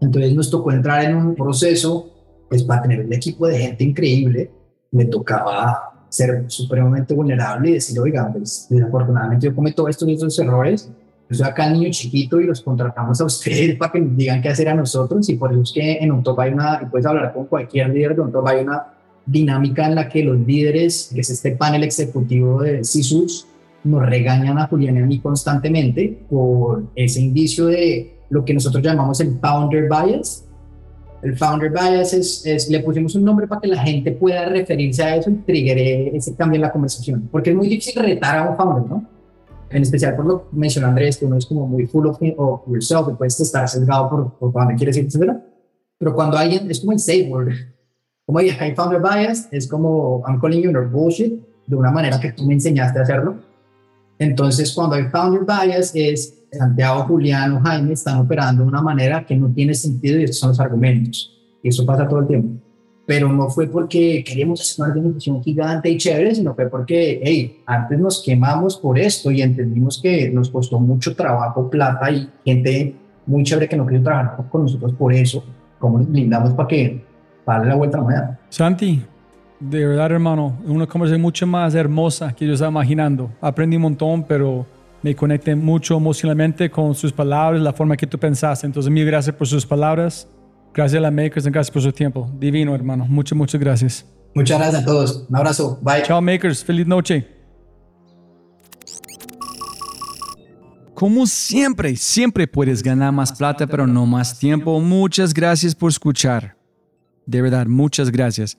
Entonces 0.00 0.34
nos 0.34 0.50
tocó 0.50 0.72
entrar 0.72 1.04
en 1.04 1.16
un 1.16 1.34
proceso, 1.34 2.10
pues 2.48 2.62
para 2.62 2.82
tener 2.82 3.04
un 3.04 3.12
equipo 3.12 3.46
de 3.46 3.58
gente 3.58 3.84
increíble, 3.84 4.50
me 4.90 5.04
tocaba 5.04 5.90
ser 6.08 6.44
supremamente 6.48 7.14
vulnerable 7.14 7.70
y 7.70 7.74
decir, 7.74 7.98
oiga, 8.00 8.28
pues, 8.32 8.66
desafortunadamente 8.68 9.46
yo 9.46 9.54
cometo 9.54 9.88
estos 9.88 10.08
y 10.08 10.14
estos 10.14 10.38
errores, 10.38 10.90
yo 11.28 11.36
soy 11.36 11.46
acá 11.46 11.68
el 11.68 11.74
niño 11.74 11.90
chiquito 11.90 12.40
y 12.40 12.46
los 12.46 12.60
contratamos 12.60 13.20
a 13.20 13.24
ustedes 13.24 13.76
para 13.78 13.92
que 13.92 14.00
nos 14.00 14.16
digan 14.16 14.42
qué 14.42 14.48
hacer 14.48 14.68
a 14.68 14.74
nosotros 14.74 15.28
y 15.28 15.36
por 15.36 15.52
eso 15.52 15.62
es 15.62 15.72
que 15.72 15.98
en 15.98 16.10
un 16.10 16.22
top 16.22 16.40
hay 16.40 16.52
una, 16.52 16.80
y 16.82 16.86
puedes 16.86 17.06
hablar 17.06 17.32
con 17.32 17.46
cualquier 17.46 17.90
líder 17.90 18.16
de 18.16 18.22
un 18.22 18.32
top 18.32 18.46
hay 18.48 18.62
una 18.62 18.94
dinámica 19.24 19.86
en 19.86 19.94
la 19.94 20.08
que 20.08 20.24
los 20.24 20.38
líderes, 20.40 21.12
que 21.14 21.20
es 21.20 21.30
este 21.30 21.52
panel 21.52 21.84
ejecutivo 21.84 22.62
de 22.62 22.84
CISUS, 22.84 23.46
nos 23.84 24.02
regañan 24.04 24.58
a 24.58 24.66
Julián 24.66 24.96
y 24.96 25.00
a 25.00 25.06
mí 25.06 25.18
constantemente 25.20 26.24
por 26.28 26.84
ese 26.94 27.20
indicio 27.20 27.66
de 27.66 28.18
lo 28.28 28.44
que 28.44 28.54
nosotros 28.54 28.82
llamamos 28.82 29.20
el 29.20 29.38
founder 29.38 29.88
bias. 29.88 30.46
El 31.22 31.36
founder 31.36 31.70
bias 31.70 32.12
es, 32.14 32.46
es 32.46 32.68
le 32.70 32.80
pusimos 32.80 33.14
un 33.14 33.24
nombre 33.24 33.46
para 33.46 33.60
que 33.60 33.68
la 33.68 33.82
gente 33.82 34.12
pueda 34.12 34.46
referirse 34.46 35.02
a 35.02 35.16
eso 35.16 35.30
y 35.30 35.34
trigger 35.34 35.78
ese 36.14 36.34
cambio 36.34 36.56
en 36.56 36.62
la 36.62 36.72
conversación, 36.72 37.28
porque 37.30 37.50
es 37.50 37.56
muy 37.56 37.68
difícil 37.68 38.02
retar 38.02 38.38
a 38.38 38.50
un 38.50 38.56
founder, 38.56 38.88
¿no? 38.88 39.06
En 39.70 39.82
especial 39.82 40.16
por 40.16 40.26
lo 40.26 40.50
que 40.50 40.56
mencionó 40.56 40.88
Andrés, 40.88 41.16
que 41.16 41.26
uno 41.26 41.36
es 41.36 41.46
como 41.46 41.66
muy 41.66 41.86
full 41.86 42.06
of, 42.06 42.18
of 42.38 42.62
yourself, 42.66 43.06
que 43.06 43.14
puedes 43.14 43.38
estar 43.38 43.68
sesgado 43.68 44.08
por, 44.08 44.32
por 44.34 44.52
dónde 44.52 44.74
quieres 44.74 44.96
ir, 44.96 45.04
etc. 45.04 45.32
Pero 45.98 46.14
cuando 46.14 46.36
alguien, 46.36 46.68
es 46.70 46.80
como 46.80 46.92
el 46.92 46.98
safe 46.98 47.28
word, 47.30 47.52
como 48.26 48.38
hay 48.38 48.74
founder 48.74 49.00
bias, 49.00 49.48
es 49.50 49.68
como 49.68 50.22
I'm 50.26 50.40
calling 50.40 50.62
you 50.62 50.70
your 50.70 50.88
bullshit, 50.88 51.40
de 51.66 51.76
una 51.76 51.90
manera 51.90 52.18
que 52.18 52.32
tú 52.32 52.46
me 52.46 52.54
enseñaste 52.54 52.98
a 52.98 53.02
hacerlo. 53.02 53.49
Entonces, 54.20 54.72
cuando 54.74 54.96
hay 54.96 55.04
founder 55.04 55.46
bias, 55.46 55.92
es 55.94 56.44
Santiago, 56.52 57.04
Julián 57.04 57.52
o 57.52 57.60
Jaime 57.60 57.94
están 57.94 58.18
operando 58.18 58.62
de 58.62 58.68
una 58.68 58.82
manera 58.82 59.24
que 59.24 59.34
no 59.34 59.48
tiene 59.48 59.72
sentido 59.72 60.20
y 60.20 60.24
estos 60.24 60.40
son 60.40 60.50
los 60.50 60.60
argumentos. 60.60 61.34
Y 61.62 61.70
eso 61.70 61.86
pasa 61.86 62.06
todo 62.06 62.20
el 62.20 62.26
tiempo. 62.26 62.60
Pero 63.06 63.32
no 63.32 63.48
fue 63.48 63.66
porque 63.66 64.22
queríamos 64.22 64.60
hacer 64.60 64.84
una 64.84 64.92
organización 64.92 65.42
gigante 65.42 65.88
y 65.88 65.96
chévere, 65.96 66.34
sino 66.34 66.54
fue 66.54 66.68
porque, 66.68 67.18
hey, 67.24 67.62
antes 67.64 67.98
nos 67.98 68.22
quemamos 68.22 68.76
por 68.76 68.98
esto 68.98 69.30
y 69.30 69.40
entendimos 69.40 69.98
que 70.02 70.28
nos 70.30 70.50
costó 70.50 70.78
mucho 70.78 71.16
trabajo, 71.16 71.70
plata 71.70 72.10
y 72.10 72.28
gente 72.44 72.94
muy 73.24 73.42
chévere 73.42 73.70
que 73.70 73.76
no 73.78 73.86
quiso 73.86 74.02
trabajar 74.02 74.44
con 74.50 74.62
nosotros 74.64 74.92
por 74.92 75.14
eso. 75.14 75.42
¿Cómo 75.78 75.96
nos 75.96 76.10
blindamos 76.10 76.52
para 76.52 76.68
que 76.68 77.02
darle 77.46 77.68
la 77.68 77.74
vuelta 77.74 77.96
a 77.96 78.00
la 78.00 78.04
moneda? 78.04 78.40
Santi, 78.50 79.02
de 79.60 79.86
verdad, 79.86 80.10
hermano, 80.12 80.58
una 80.64 80.86
conversación 80.86 81.20
mucho 81.20 81.46
más 81.46 81.74
hermosa 81.74 82.32
que 82.34 82.46
yo 82.46 82.54
estaba 82.54 82.70
imaginando. 82.70 83.30
Aprendí 83.42 83.76
un 83.76 83.82
montón, 83.82 84.24
pero 84.24 84.66
me 85.02 85.14
conecté 85.14 85.54
mucho 85.54 85.98
emocionalmente 85.98 86.70
con 86.70 86.94
sus 86.94 87.12
palabras, 87.12 87.60
la 87.60 87.72
forma 87.72 87.96
que 87.96 88.06
tú 88.06 88.18
pensaste. 88.18 88.66
Entonces, 88.66 88.90
mil 88.90 89.04
gracias 89.04 89.36
por 89.36 89.46
sus 89.46 89.66
palabras. 89.66 90.26
Gracias 90.72 90.98
a 90.98 91.02
la 91.02 91.10
Makers 91.10 91.46
y 91.46 91.50
gracias 91.50 91.70
por 91.70 91.82
su 91.82 91.92
tiempo. 91.92 92.30
Divino, 92.38 92.74
hermano. 92.74 93.04
Muchas, 93.06 93.36
muchas 93.36 93.60
gracias. 93.60 94.06
Muchas 94.34 94.58
gracias 94.58 94.82
a 94.82 94.86
todos. 94.86 95.26
Un 95.28 95.36
abrazo. 95.36 95.78
Bye. 95.82 96.04
Chao, 96.04 96.22
Makers. 96.22 96.64
Feliz 96.64 96.86
noche. 96.86 97.26
Como 100.94 101.26
siempre, 101.26 101.96
siempre 101.96 102.46
puedes 102.46 102.82
ganar 102.82 103.12
más 103.12 103.32
plata, 103.32 103.66
pero 103.66 103.86
no 103.86 104.06
más 104.06 104.38
tiempo. 104.38 104.80
Muchas 104.80 105.34
gracias 105.34 105.74
por 105.74 105.90
escuchar. 105.90 106.56
De 107.26 107.42
verdad, 107.42 107.66
muchas 107.66 108.10
gracias. 108.10 108.58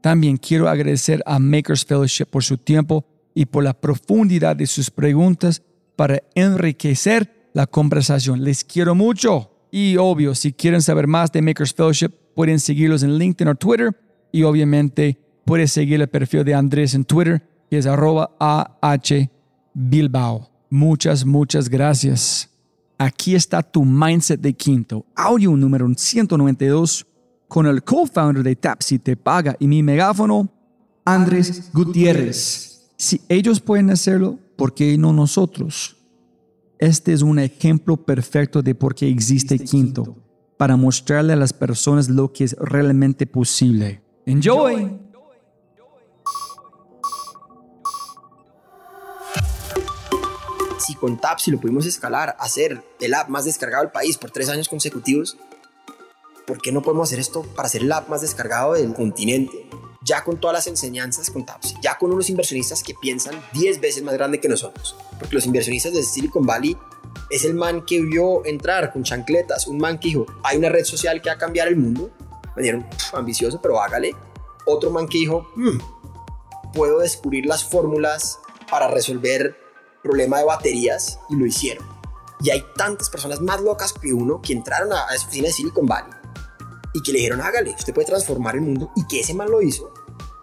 También 0.00 0.36
quiero 0.36 0.68
agradecer 0.68 1.22
a 1.26 1.38
Makers 1.38 1.84
Fellowship 1.84 2.26
por 2.26 2.42
su 2.42 2.56
tiempo 2.56 3.04
y 3.34 3.46
por 3.46 3.64
la 3.64 3.74
profundidad 3.74 4.56
de 4.56 4.66
sus 4.66 4.90
preguntas 4.90 5.62
para 5.96 6.22
enriquecer 6.34 7.50
la 7.52 7.66
conversación. 7.66 8.42
Les 8.42 8.64
quiero 8.64 8.94
mucho. 8.94 9.50
Y 9.70 9.96
obvio, 9.98 10.34
si 10.34 10.52
quieren 10.52 10.82
saber 10.82 11.06
más 11.06 11.30
de 11.30 11.42
Makers 11.42 11.74
Fellowship, 11.74 12.10
pueden 12.34 12.58
seguirlos 12.58 13.02
en 13.02 13.18
LinkedIn 13.18 13.48
o 13.48 13.54
Twitter. 13.54 13.94
Y 14.32 14.42
obviamente 14.42 15.18
puedes 15.44 15.72
seguir 15.72 16.00
el 16.00 16.08
perfil 16.08 16.44
de 16.44 16.54
Andrés 16.54 16.94
en 16.94 17.04
Twitter, 17.04 17.42
que 17.68 17.78
es 17.78 17.86
arroba 17.86 18.30
AH 18.40 19.28
Bilbao. 19.74 20.50
Muchas, 20.70 21.24
muchas 21.24 21.68
gracias. 21.68 22.48
Aquí 22.98 23.34
está 23.34 23.62
tu 23.62 23.84
mindset 23.84 24.40
de 24.40 24.52
quinto, 24.52 25.06
audio 25.14 25.56
número 25.56 25.88
192 25.96 27.06
con 27.50 27.66
el 27.66 27.82
co-founder 27.82 28.44
de 28.44 28.54
Tapsi 28.54 29.00
Te 29.00 29.16
Paga 29.16 29.56
y 29.58 29.66
mi 29.66 29.82
megáfono, 29.82 30.48
Andrés 31.04 31.72
Gutiérrez. 31.72 32.92
Si 32.96 33.20
ellos 33.28 33.60
pueden 33.60 33.90
hacerlo, 33.90 34.38
¿por 34.54 34.72
qué 34.72 34.96
no 34.96 35.12
nosotros? 35.12 35.96
Este 36.78 37.12
es 37.12 37.22
un 37.22 37.40
ejemplo 37.40 37.96
perfecto 37.96 38.62
de 38.62 38.76
por 38.76 38.94
qué 38.94 39.08
existe 39.08 39.58
Quinto, 39.58 40.16
para 40.56 40.76
mostrarle 40.76 41.32
a 41.32 41.36
las 41.36 41.52
personas 41.52 42.08
lo 42.08 42.32
que 42.32 42.44
es 42.44 42.56
realmente 42.56 43.26
posible. 43.26 44.00
Enjoy. 44.26 44.96
Si 50.78 50.94
con 50.94 51.20
Tapsi 51.20 51.50
lo 51.50 51.58
pudimos 51.58 51.84
escalar 51.84 52.36
a 52.38 52.48
ser 52.48 52.80
el 53.00 53.12
app 53.12 53.28
más 53.28 53.44
descargado 53.44 53.82
del 53.82 53.90
país 53.90 54.16
por 54.16 54.30
tres 54.30 54.48
años 54.48 54.68
consecutivos, 54.68 55.36
¿por 56.50 56.60
qué 56.60 56.72
no 56.72 56.82
podemos 56.82 57.08
hacer 57.08 57.20
esto 57.20 57.44
para 57.44 57.68
ser 57.68 57.82
el 57.82 57.92
app 57.92 58.08
más 58.08 58.22
descargado 58.22 58.72
del 58.72 58.92
continente? 58.92 59.70
Ya 60.02 60.24
con 60.24 60.40
todas 60.40 60.52
las 60.52 60.66
enseñanzas 60.66 61.30
con 61.30 61.46
Tapsi, 61.46 61.76
ya 61.80 61.96
con 61.96 62.10
unos 62.10 62.28
inversionistas 62.28 62.82
que 62.82 62.92
piensan 63.00 63.40
10 63.52 63.80
veces 63.80 64.02
más 64.02 64.14
grande 64.14 64.40
que 64.40 64.48
nosotros. 64.48 64.96
Porque 65.20 65.36
los 65.36 65.46
inversionistas 65.46 65.92
de 65.92 66.02
Silicon 66.02 66.44
Valley 66.44 66.76
es 67.30 67.44
el 67.44 67.54
man 67.54 67.84
que 67.86 68.00
vio 68.02 68.44
entrar 68.44 68.92
con 68.92 69.04
chancletas, 69.04 69.68
un 69.68 69.78
man 69.78 70.00
que 70.00 70.08
dijo, 70.08 70.26
hay 70.42 70.58
una 70.58 70.70
red 70.70 70.82
social 70.82 71.22
que 71.22 71.28
va 71.28 71.36
a 71.36 71.38
cambiar 71.38 71.68
el 71.68 71.76
mundo. 71.76 72.10
Me 72.56 72.64
dieron 72.64 72.84
ambicioso, 73.12 73.60
pero 73.62 73.80
hágale. 73.80 74.16
Otro 74.66 74.90
man 74.90 75.06
que 75.06 75.18
dijo, 75.18 75.46
"Mm, 75.54 75.78
puedo 76.74 76.98
descubrir 76.98 77.46
las 77.46 77.62
fórmulas 77.62 78.40
para 78.68 78.88
resolver 78.88 79.56
problema 80.02 80.38
de 80.38 80.46
baterías 80.46 81.20
y 81.28 81.36
lo 81.36 81.46
hicieron. 81.46 81.86
Y 82.40 82.50
hay 82.50 82.64
tantas 82.74 83.08
personas 83.08 83.40
más 83.40 83.60
locas 83.60 83.92
que 83.92 84.12
uno 84.12 84.42
que 84.42 84.52
entraron 84.52 84.92
a, 84.92 85.06
a 85.08 85.14
esa 85.14 85.26
oficina 85.26 85.46
de 85.46 85.52
Silicon 85.52 85.86
Valley 85.86 86.19
y 86.92 87.02
que 87.02 87.12
le 87.12 87.18
dijeron, 87.18 87.40
hágale, 87.40 87.74
usted 87.78 87.94
puede 87.94 88.06
transformar 88.06 88.56
el 88.56 88.62
mundo 88.62 88.90
y 88.96 89.06
que 89.06 89.20
ese 89.20 89.34
man 89.34 89.50
lo 89.50 89.62
hizo, 89.62 89.92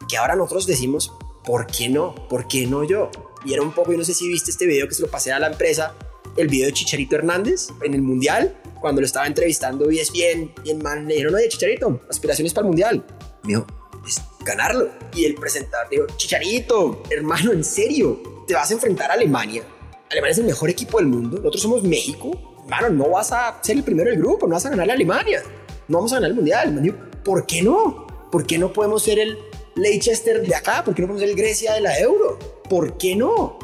que 0.07 0.17
ahora 0.17 0.35
nosotros 0.35 0.65
decimos, 0.65 1.13
¿por 1.43 1.67
qué 1.67 1.89
no? 1.89 2.15
¿Por 2.29 2.47
qué 2.47 2.65
no 2.67 2.83
yo? 2.83 3.09
Y 3.45 3.53
era 3.53 3.61
un 3.61 3.71
poco, 3.71 3.91
yo 3.91 3.97
no 3.97 4.03
sé 4.03 4.13
si 4.13 4.27
viste 4.27 4.51
este 4.51 4.65
video 4.65 4.87
que 4.87 4.93
se 4.93 5.01
lo 5.01 5.09
pasé 5.09 5.31
a 5.31 5.39
la 5.39 5.47
empresa, 5.47 5.93
el 6.35 6.47
video 6.47 6.67
de 6.67 6.73
Chicharito 6.73 7.15
Hernández 7.15 7.69
en 7.81 7.93
el 7.93 8.01
Mundial, 8.01 8.55
cuando 8.79 9.01
lo 9.01 9.07
estaba 9.07 9.27
entrevistando 9.27 9.89
y 9.91 9.99
es 9.99 10.11
bien, 10.11 10.53
el 10.65 10.77
man 10.77 11.07
le 11.07 11.15
dijeron, 11.15 11.35
oye, 11.35 11.49
Chicharito, 11.49 12.01
aspiraciones 12.09 12.53
para 12.53 12.65
el 12.65 12.69
Mundial. 12.69 13.05
Me 13.43 13.49
dijo, 13.49 13.65
es 14.07 14.21
ganarlo. 14.45 14.89
Y 15.15 15.25
el 15.25 15.35
presentador 15.35 15.89
dijo, 15.89 16.05
Chicharito, 16.15 17.03
hermano, 17.09 17.51
en 17.53 17.63
serio, 17.63 18.43
te 18.47 18.53
vas 18.53 18.69
a 18.69 18.73
enfrentar 18.73 19.09
a 19.09 19.15
Alemania. 19.15 19.63
Alemania 20.09 20.31
es 20.31 20.37
el 20.37 20.45
mejor 20.45 20.69
equipo 20.69 20.99
del 20.99 21.07
mundo, 21.07 21.37
nosotros 21.37 21.61
somos 21.61 21.83
México. 21.83 22.55
Hermano, 22.63 22.89
no 22.89 23.09
vas 23.09 23.31
a 23.31 23.59
ser 23.61 23.77
el 23.77 23.83
primero 23.83 24.09
del 24.09 24.19
grupo, 24.19 24.47
no 24.47 24.55
vas 24.55 24.65
a 24.65 24.69
ganar 24.69 24.89
a 24.89 24.93
Alemania 24.93 25.41
no 25.87 25.97
vamos 25.97 26.11
a 26.11 26.15
ganar 26.15 26.31
el 26.31 26.35
mundial. 26.35 26.97
¿Por 27.23 27.45
qué 27.45 27.61
no? 27.61 28.07
¿Por 28.31 28.45
qué 28.45 28.57
no 28.57 28.73
podemos 28.73 29.03
ser 29.03 29.19
el 29.19 29.37
Leicester 29.75 30.45
de 30.45 30.55
acá? 30.55 30.83
¿Por 30.83 30.93
qué 30.93 31.01
no 31.01 31.07
podemos 31.07 31.21
ser 31.21 31.29
el 31.29 31.35
Grecia 31.35 31.73
de 31.73 31.81
la 31.81 31.97
Euro? 31.99 32.37
¿Por 32.69 32.97
qué 32.97 33.15
no? 33.15 33.57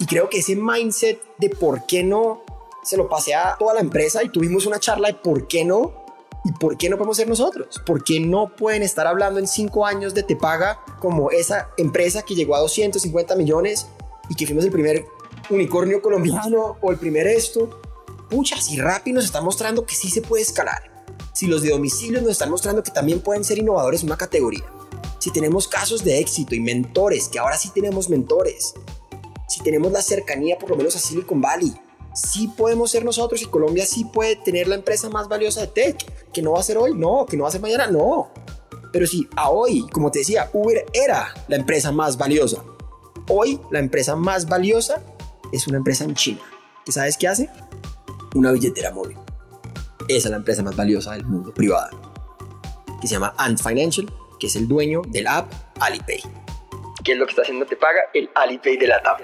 Y 0.00 0.06
creo 0.06 0.28
que 0.28 0.38
ese 0.38 0.56
mindset 0.56 1.20
de 1.38 1.50
por 1.50 1.86
qué 1.86 2.02
no 2.02 2.42
se 2.82 2.96
lo 2.96 3.08
pasé 3.08 3.34
a 3.34 3.56
toda 3.58 3.74
la 3.74 3.80
empresa 3.80 4.24
y 4.24 4.28
tuvimos 4.28 4.66
una 4.66 4.80
charla 4.80 5.08
de 5.08 5.14
por 5.14 5.46
qué 5.46 5.64
no 5.64 6.04
y 6.44 6.50
por 6.50 6.76
qué 6.76 6.90
no 6.90 6.96
podemos 6.96 7.16
ser 7.16 7.28
nosotros. 7.28 7.80
¿Por 7.86 8.02
qué 8.02 8.18
no 8.18 8.56
pueden 8.56 8.82
estar 8.82 9.06
hablando 9.06 9.38
en 9.38 9.46
cinco 9.46 9.86
años 9.86 10.14
de 10.14 10.24
Te 10.24 10.34
Paga 10.34 10.80
como 10.98 11.30
esa 11.30 11.68
empresa 11.76 12.22
que 12.22 12.34
llegó 12.34 12.56
a 12.56 12.60
250 12.60 13.36
millones 13.36 13.86
y 14.28 14.34
que 14.34 14.46
fuimos 14.46 14.64
el 14.64 14.72
primer 14.72 15.06
unicornio 15.50 16.02
colombiano 16.02 16.78
o 16.80 16.90
el 16.90 16.98
primer 16.98 17.28
esto? 17.28 17.80
Pucha, 18.28 18.60
si 18.60 18.78
Rappi 18.78 19.12
nos 19.12 19.24
está 19.24 19.40
mostrando 19.40 19.86
que 19.86 19.94
sí 19.94 20.10
se 20.10 20.22
puede 20.22 20.42
escalar 20.42 20.91
si 21.32 21.46
los 21.46 21.62
de 21.62 21.70
domicilio 21.70 22.20
nos 22.20 22.32
están 22.32 22.50
mostrando 22.50 22.82
que 22.82 22.90
también 22.90 23.20
pueden 23.20 23.44
ser 23.44 23.58
innovadores 23.58 24.02
en 24.02 24.08
una 24.08 24.16
categoría, 24.16 24.64
si 25.18 25.30
tenemos 25.30 25.68
casos 25.68 26.02
de 26.04 26.18
éxito 26.18 26.54
y 26.54 26.60
mentores, 26.60 27.28
que 27.28 27.38
ahora 27.38 27.56
sí 27.56 27.70
tenemos 27.72 28.08
mentores, 28.08 28.74
si 29.48 29.62
tenemos 29.62 29.92
la 29.92 30.02
cercanía 30.02 30.58
por 30.58 30.70
lo 30.70 30.76
menos 30.76 30.96
a 30.96 30.98
Silicon 30.98 31.40
Valley, 31.40 31.72
sí 32.14 32.48
podemos 32.48 32.90
ser 32.90 33.04
nosotros 33.04 33.40
y 33.42 33.46
Colombia 33.46 33.86
sí 33.86 34.04
puede 34.04 34.36
tener 34.36 34.68
la 34.68 34.74
empresa 34.74 35.08
más 35.08 35.28
valiosa 35.28 35.60
de 35.60 35.66
tech, 35.68 36.32
que 36.32 36.42
no 36.42 36.52
va 36.52 36.60
a 36.60 36.64
ser 36.64 36.78
hoy, 36.78 36.94
no, 36.94 37.26
que 37.26 37.36
no 37.36 37.44
va 37.44 37.48
a 37.48 37.52
ser 37.52 37.60
mañana, 37.60 37.86
no. 37.86 38.30
Pero 38.92 39.06
si 39.06 39.28
a 39.36 39.50
hoy, 39.50 39.86
como 39.92 40.10
te 40.10 40.20
decía, 40.20 40.50
Uber 40.52 40.84
era 40.92 41.32
la 41.48 41.56
empresa 41.56 41.92
más 41.92 42.18
valiosa, 42.18 42.62
hoy 43.28 43.60
la 43.70 43.78
empresa 43.78 44.16
más 44.16 44.46
valiosa 44.46 45.02
es 45.52 45.66
una 45.66 45.78
empresa 45.78 46.04
en 46.04 46.14
China. 46.14 46.40
¿Qué 46.84 46.92
sabes 46.92 47.16
qué 47.16 47.28
hace? 47.28 47.48
Una 48.34 48.52
billetera 48.52 48.90
móvil. 48.90 49.16
Esa 50.08 50.28
es 50.28 50.30
la 50.30 50.36
empresa 50.36 50.62
más 50.62 50.76
valiosa 50.76 51.12
del 51.12 51.24
mundo 51.24 51.52
privada, 51.54 51.90
que 53.00 53.06
se 53.06 53.14
llama 53.14 53.34
Ant 53.38 53.60
Financial, 53.60 54.10
que 54.38 54.46
es 54.46 54.56
el 54.56 54.66
dueño 54.66 55.02
de 55.08 55.22
la 55.22 55.38
app 55.38 55.52
Alipay. 55.80 56.20
¿Qué 57.04 57.12
es 57.12 57.18
lo 57.18 57.26
que 57.26 57.30
está 57.30 57.42
haciendo 57.42 57.66
Te 57.66 57.76
Paga? 57.76 58.00
El 58.14 58.30
Alipay 58.34 58.76
de 58.76 58.86
la 58.86 59.02
TAP. 59.02 59.20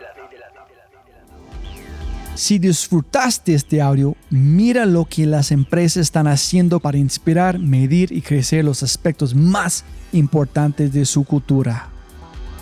Si 2.35 2.61
disfrutaste 2.61 3.53
este 3.53 3.83
audio, 3.83 4.15
mira 4.31 4.87
lo 4.87 5.07
que 5.07 5.27
las 5.27 5.51
empresas 5.51 6.03
están 6.03 6.29
haciendo 6.29 6.79
para 6.79 6.97
inspirar, 6.97 7.59
medir 7.59 8.13
y 8.13 8.23
crecer 8.23 8.65
los 8.65 8.85
aspectos 8.85 9.35
más 9.35 9.85
importantes 10.13 10.93
de 10.93 11.05
su 11.05 11.25
cultura. 11.25 11.89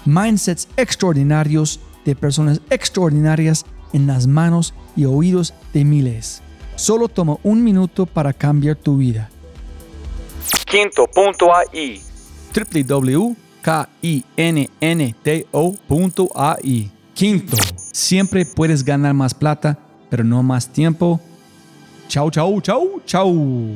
Mindsets 0.07 0.69
extraordinarios 0.79 1.79
de 2.07 2.17
personas 2.17 2.63
extraordinarias 2.71 3.67
en 3.93 4.07
las 4.07 4.27
manos 4.27 4.73
y 4.97 5.05
oídos 5.05 5.53
de 5.75 5.85
miles. 5.85 6.43
Solo 6.77 7.09
toma 7.09 7.37
un 7.43 7.65
minuto 7.65 8.07
para 8.07 8.33
cambiar 8.33 8.77
tu 8.77 8.97
vida. 8.99 9.29
Quinto.ai 10.67 12.01
www.kinnto.ai 12.55 13.37
Quinto, 17.15 17.57
siempre 17.93 18.45
puedes 18.45 18.85
ganar 18.85 19.15
más 19.15 19.33
plata, 19.33 19.79
pero 20.11 20.23
no 20.23 20.43
más 20.43 20.69
tiempo. 20.69 21.19
Chau, 22.09 22.31
chau, 22.31 22.61
chau, 22.61 23.01
chau. 23.07 23.75